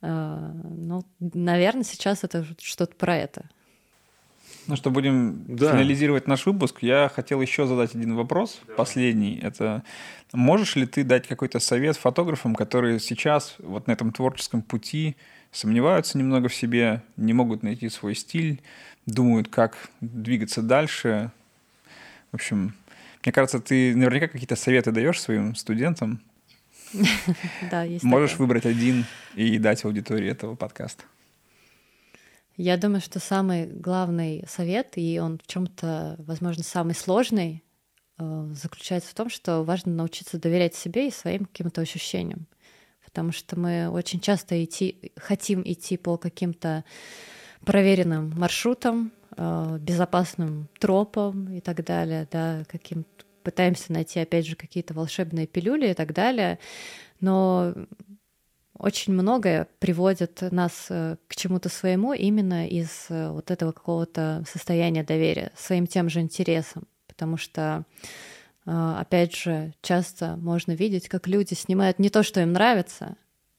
А, 0.02 0.52
ну, 0.64 1.04
наверное, 1.18 1.84
сейчас 1.84 2.24
это 2.24 2.46
что-то 2.58 2.94
про 2.94 3.16
это. 3.16 3.44
Ну 4.66 4.76
что, 4.76 4.90
будем 4.90 5.44
да. 5.46 5.72
финализировать 5.72 6.26
наш 6.26 6.46
выпуск. 6.46 6.78
Я 6.80 7.10
хотел 7.14 7.40
еще 7.40 7.66
задать 7.66 7.94
один 7.94 8.14
вопрос, 8.14 8.60
да. 8.66 8.74
последний. 8.74 9.38
Это 9.38 9.82
можешь 10.32 10.76
ли 10.76 10.86
ты 10.86 11.04
дать 11.04 11.28
какой-то 11.28 11.60
совет 11.60 11.96
фотографам, 11.96 12.54
которые 12.54 12.98
сейчас 12.98 13.56
вот 13.58 13.86
на 13.86 13.92
этом 13.92 14.12
творческом 14.12 14.62
пути 14.62 15.16
сомневаются 15.52 16.18
немного 16.18 16.48
в 16.48 16.54
себе, 16.54 17.02
не 17.16 17.32
могут 17.32 17.62
найти 17.62 17.88
свой 17.88 18.14
стиль, 18.14 18.62
думают, 19.06 19.48
как 19.48 19.76
двигаться 20.00 20.62
дальше? 20.62 21.30
В 22.32 22.34
общем, 22.34 22.74
мне 23.24 23.32
кажется, 23.32 23.58
ты 23.58 23.96
наверняка 23.96 24.28
какие-то 24.28 24.56
советы 24.56 24.92
даешь 24.92 25.20
своим 25.20 25.54
студентам. 25.54 26.20
Да, 27.70 27.82
есть. 27.82 28.04
Можешь 28.04 28.38
выбрать 28.38 28.66
один 28.66 29.04
и 29.34 29.58
дать 29.58 29.84
аудитории 29.84 30.30
этого 30.30 30.54
подкаста. 30.54 31.02
Я 32.56 32.76
думаю, 32.76 33.00
что 33.00 33.18
самый 33.18 33.66
главный 33.66 34.44
совет, 34.48 34.92
и 34.94 35.18
он 35.18 35.40
в 35.42 35.46
чем-то, 35.48 36.16
возможно, 36.18 36.62
самый 36.62 36.94
сложный, 36.94 37.64
э, 38.18 38.48
заключается 38.52 39.10
в 39.10 39.14
том, 39.14 39.28
что 39.28 39.64
важно 39.64 39.92
научиться 39.92 40.38
доверять 40.38 40.76
себе 40.76 41.08
и 41.08 41.10
своим 41.10 41.46
каким-то 41.46 41.80
ощущениям. 41.80 42.46
Потому 43.04 43.32
что 43.32 43.58
мы 43.58 43.88
очень 43.88 44.20
часто 44.20 44.62
идти, 44.62 45.12
хотим 45.16 45.62
идти 45.64 45.96
по 45.96 46.16
каким-то 46.16 46.84
проверенным 47.64 48.30
маршрутам, 48.36 49.10
безопасным 49.36 50.68
тропам 50.78 51.52
и 51.52 51.60
так 51.60 51.84
далее, 51.84 52.28
да, 52.30 52.64
каким 52.68 53.04
пытаемся 53.42 53.92
найти, 53.92 54.20
опять 54.20 54.46
же, 54.46 54.56
какие-то 54.56 54.94
волшебные 54.94 55.46
пилюли 55.46 55.88
и 55.88 55.94
так 55.94 56.12
далее, 56.12 56.58
но 57.20 57.74
очень 58.76 59.12
многое 59.12 59.68
приводит 59.78 60.42
нас 60.50 60.86
э, 60.90 61.16
к 61.28 61.36
чему-то 61.36 61.68
своему 61.68 62.12
именно 62.12 62.66
из 62.66 63.06
э, 63.08 63.30
вот 63.30 63.50
этого 63.50 63.72
какого-то 63.72 64.44
состояния 64.50 65.04
доверия 65.04 65.52
своим 65.56 65.86
тем 65.86 66.08
же 66.08 66.20
интересам, 66.20 66.84
потому 67.06 67.36
что 67.36 67.84
опять 68.66 69.36
же, 69.36 69.74
часто 69.82 70.36
можно 70.36 70.72
видеть, 70.72 71.10
как 71.10 71.26
люди 71.26 71.52
снимают 71.52 71.98
не 71.98 72.08
то, 72.08 72.22
что 72.22 72.40
им 72.40 72.52
нравится, 72.52 73.14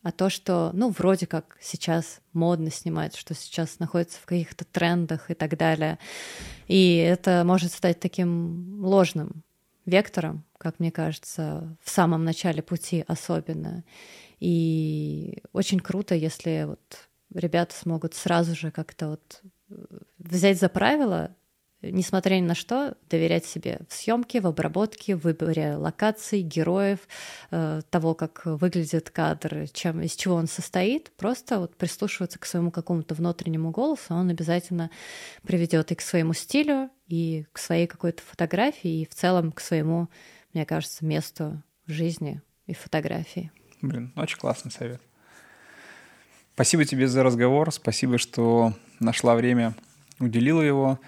а 0.05 0.11
то, 0.11 0.29
что, 0.29 0.69
ну, 0.73 0.91
вроде 0.91 1.25
как 1.25 1.57
сейчас 1.59 2.21
модно 2.31 2.69
снимать, 2.69 3.15
что 3.15 3.33
сейчас 3.33 3.79
находится 3.79 4.19
в 4.19 4.27
каких-то 4.27 4.63
трендах 4.63 5.31
и 5.31 5.33
так 5.33 5.57
далее. 5.57 5.97
И 6.67 6.97
это 6.97 7.41
может 7.43 7.71
стать 7.71 7.99
таким 7.99 8.85
ложным 8.85 9.41
вектором, 9.87 10.43
как 10.59 10.79
мне 10.79 10.91
кажется, 10.91 11.75
в 11.83 11.89
самом 11.89 12.23
начале 12.23 12.61
пути 12.61 13.03
особенно. 13.07 13.83
И 14.39 15.41
очень 15.53 15.79
круто, 15.79 16.13
если 16.13 16.65
вот 16.67 17.09
ребята 17.33 17.73
смогут 17.75 18.13
сразу 18.13 18.53
же 18.53 18.69
как-то 18.69 19.07
вот 19.07 19.41
э, 19.71 19.75
взять 20.19 20.59
за 20.59 20.69
правило 20.69 21.35
несмотря 21.91 22.35
ни 22.35 22.41
на 22.41 22.55
что, 22.55 22.95
доверять 23.09 23.45
себе 23.45 23.79
в 23.87 23.93
съемке, 23.93 24.41
в 24.41 24.47
обработке, 24.47 25.15
в 25.15 25.23
выборе 25.23 25.75
локаций, 25.75 26.41
героев, 26.41 26.99
э, 27.51 27.81
того, 27.89 28.13
как 28.13 28.41
выглядит 28.45 29.09
кадр, 29.09 29.67
чем, 29.73 30.01
из 30.01 30.15
чего 30.15 30.35
он 30.35 30.47
состоит, 30.47 31.11
просто 31.17 31.59
вот 31.59 31.75
прислушиваться 31.75 32.39
к 32.39 32.45
своему 32.45 32.71
какому-то 32.71 33.15
внутреннему 33.15 33.71
голосу, 33.71 34.13
он 34.13 34.29
обязательно 34.29 34.89
приведет 35.43 35.91
и 35.91 35.95
к 35.95 36.01
своему 36.01 36.33
стилю, 36.33 36.89
и 37.07 37.45
к 37.51 37.59
своей 37.59 37.87
какой-то 37.87 38.21
фотографии, 38.23 39.01
и 39.01 39.05
в 39.05 39.13
целом 39.13 39.51
к 39.51 39.59
своему, 39.59 40.09
мне 40.53 40.65
кажется, 40.65 41.05
месту 41.05 41.61
в 41.85 41.91
жизни 41.91 42.41
и 42.65 42.73
фотографии. 42.73 43.51
Блин, 43.81 44.11
очень 44.15 44.37
классный 44.37 44.71
совет. 44.71 45.01
Спасибо 46.53 46.85
тебе 46.85 47.07
за 47.07 47.21
разговор, 47.21 47.71
спасибо, 47.71 48.17
что 48.17 48.73
нашла 48.99 49.35
время, 49.35 49.75
уделила 50.19 50.61
его. 50.61 50.99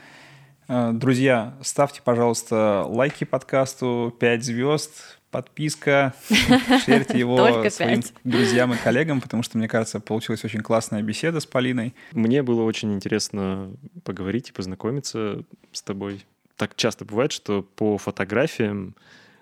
Э, 0.68 0.92
друзья, 0.94 1.58
ставьте, 1.62 2.02
пожалуйста, 2.04 2.84
лайки 2.88 3.24
подкасту, 3.24 4.14
5 4.20 4.44
звезд, 4.44 5.20
подписка, 5.32 6.14
шерьте 6.86 7.20
его 7.20 7.70
своим 7.70 8.02
друзьям 8.24 8.74
и 8.74 8.78
коллегам, 8.78 9.22
потому 9.22 9.44
что, 9.44 9.58
мне 9.58 9.68
кажется, 9.68 10.00
получилась 10.00 10.44
очень 10.44 10.62
классная 10.62 11.02
беседа 11.02 11.40
с 11.40 11.46
Полиной. 11.46 11.96
Мне 12.12 12.44
было 12.44 12.64
очень 12.64 12.94
интересно 12.94 13.72
поговорить 14.04 14.50
и 14.50 14.54
познакомиться 14.54 15.44
с 15.72 15.82
тобой. 15.82 16.26
Так 16.58 16.76
часто 16.76 17.06
бывает, 17.06 17.32
что 17.32 17.62
по 17.62 17.98
фотографиям 17.98 18.96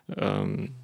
эм, 0.10 0.76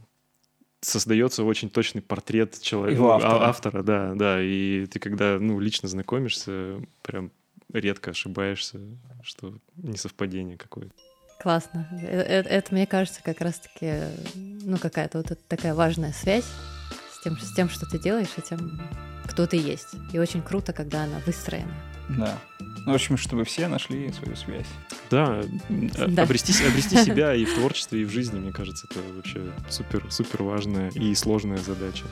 создается 0.80 1.44
очень 1.44 1.70
точный 1.70 2.02
портрет 2.02 2.60
человека, 2.62 3.16
автора. 3.16 3.48
автора, 3.48 3.84
да, 3.84 4.14
да. 4.16 4.42
И 4.42 4.86
ты 4.88 5.00
когда 5.00 5.38
ну, 5.40 5.60
лично 5.60 5.88
знакомишься, 5.88 6.82
прям 7.02 7.32
редко 7.74 8.12
ошибаешься, 8.12 8.80
что 9.24 9.58
не 9.78 9.98
совпадение 9.98 10.58
какое-то. 10.58 10.94
Классно. 11.42 11.88
Э- 11.92 12.22
э- 12.22 12.48
Это, 12.50 12.74
мне 12.74 12.86
кажется, 12.86 13.22
как 13.24 13.42
раз-таки, 13.42 13.94
ну, 14.36 14.78
какая-то 14.78 15.18
вот 15.20 15.40
такая 15.48 15.74
важная 15.74 16.14
связь 16.14 16.46
с 16.46 17.24
тем, 17.24 17.38
с 17.40 17.54
тем, 17.56 17.70
что 17.70 17.86
ты 17.88 17.98
делаешь, 18.00 18.30
и 18.38 18.42
тем, 18.42 18.80
кто 19.28 19.48
ты 19.48 19.58
есть. 19.58 19.88
И 20.14 20.20
очень 20.20 20.42
круто, 20.44 20.72
когда 20.74 21.04
она 21.04 21.20
выстроена. 21.26 21.74
Да. 22.10 22.38
Ну, 22.60 22.92
в 22.92 22.96
общем, 22.96 23.16
чтобы 23.18 23.44
все 23.46 23.68
нашли 23.68 24.12
свою 24.12 24.36
связь. 24.36 24.68
Да, 25.10 25.40
а- 25.40 26.08
Да. 26.08 26.24
Обрести, 26.24 26.52
с- 26.52 26.62
обрести 26.62 26.98
себя 26.98 27.34
и 27.34 27.46
в 27.46 27.54
творчестве, 27.56 28.02
и 28.02 28.06
в 28.06 28.12
жизни, 28.12 28.38
мне 28.40 28.52
кажется, 28.52 28.88
это 28.92 29.00
вообще 29.16 29.52
супер, 29.70 30.12
супер 30.12 30.44
важная 30.44 30.90
и 30.90 31.16
сложная 31.16 31.58
задача. 31.58 32.06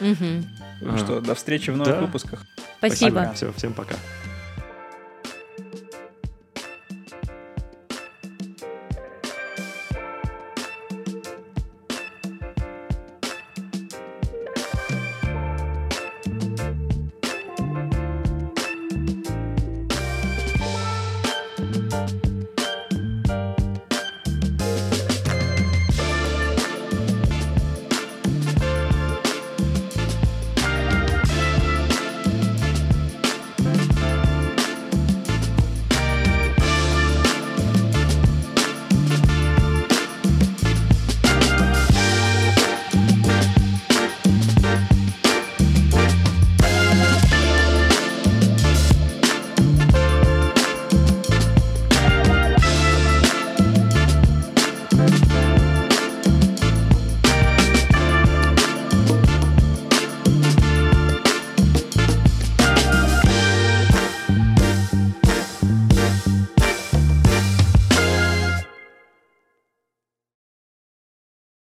Мгм. 0.00 0.46
Ну 0.80 0.96
что, 0.96 1.20
до 1.20 1.34
встречи 1.34 1.70
в 1.70 1.76
новых 1.76 1.92
да. 1.94 2.00
выпусках. 2.00 2.46
Спасибо. 2.78 3.20
Пока. 3.20 3.32
Все, 3.34 3.52
всем 3.52 3.74
пока. 3.74 3.96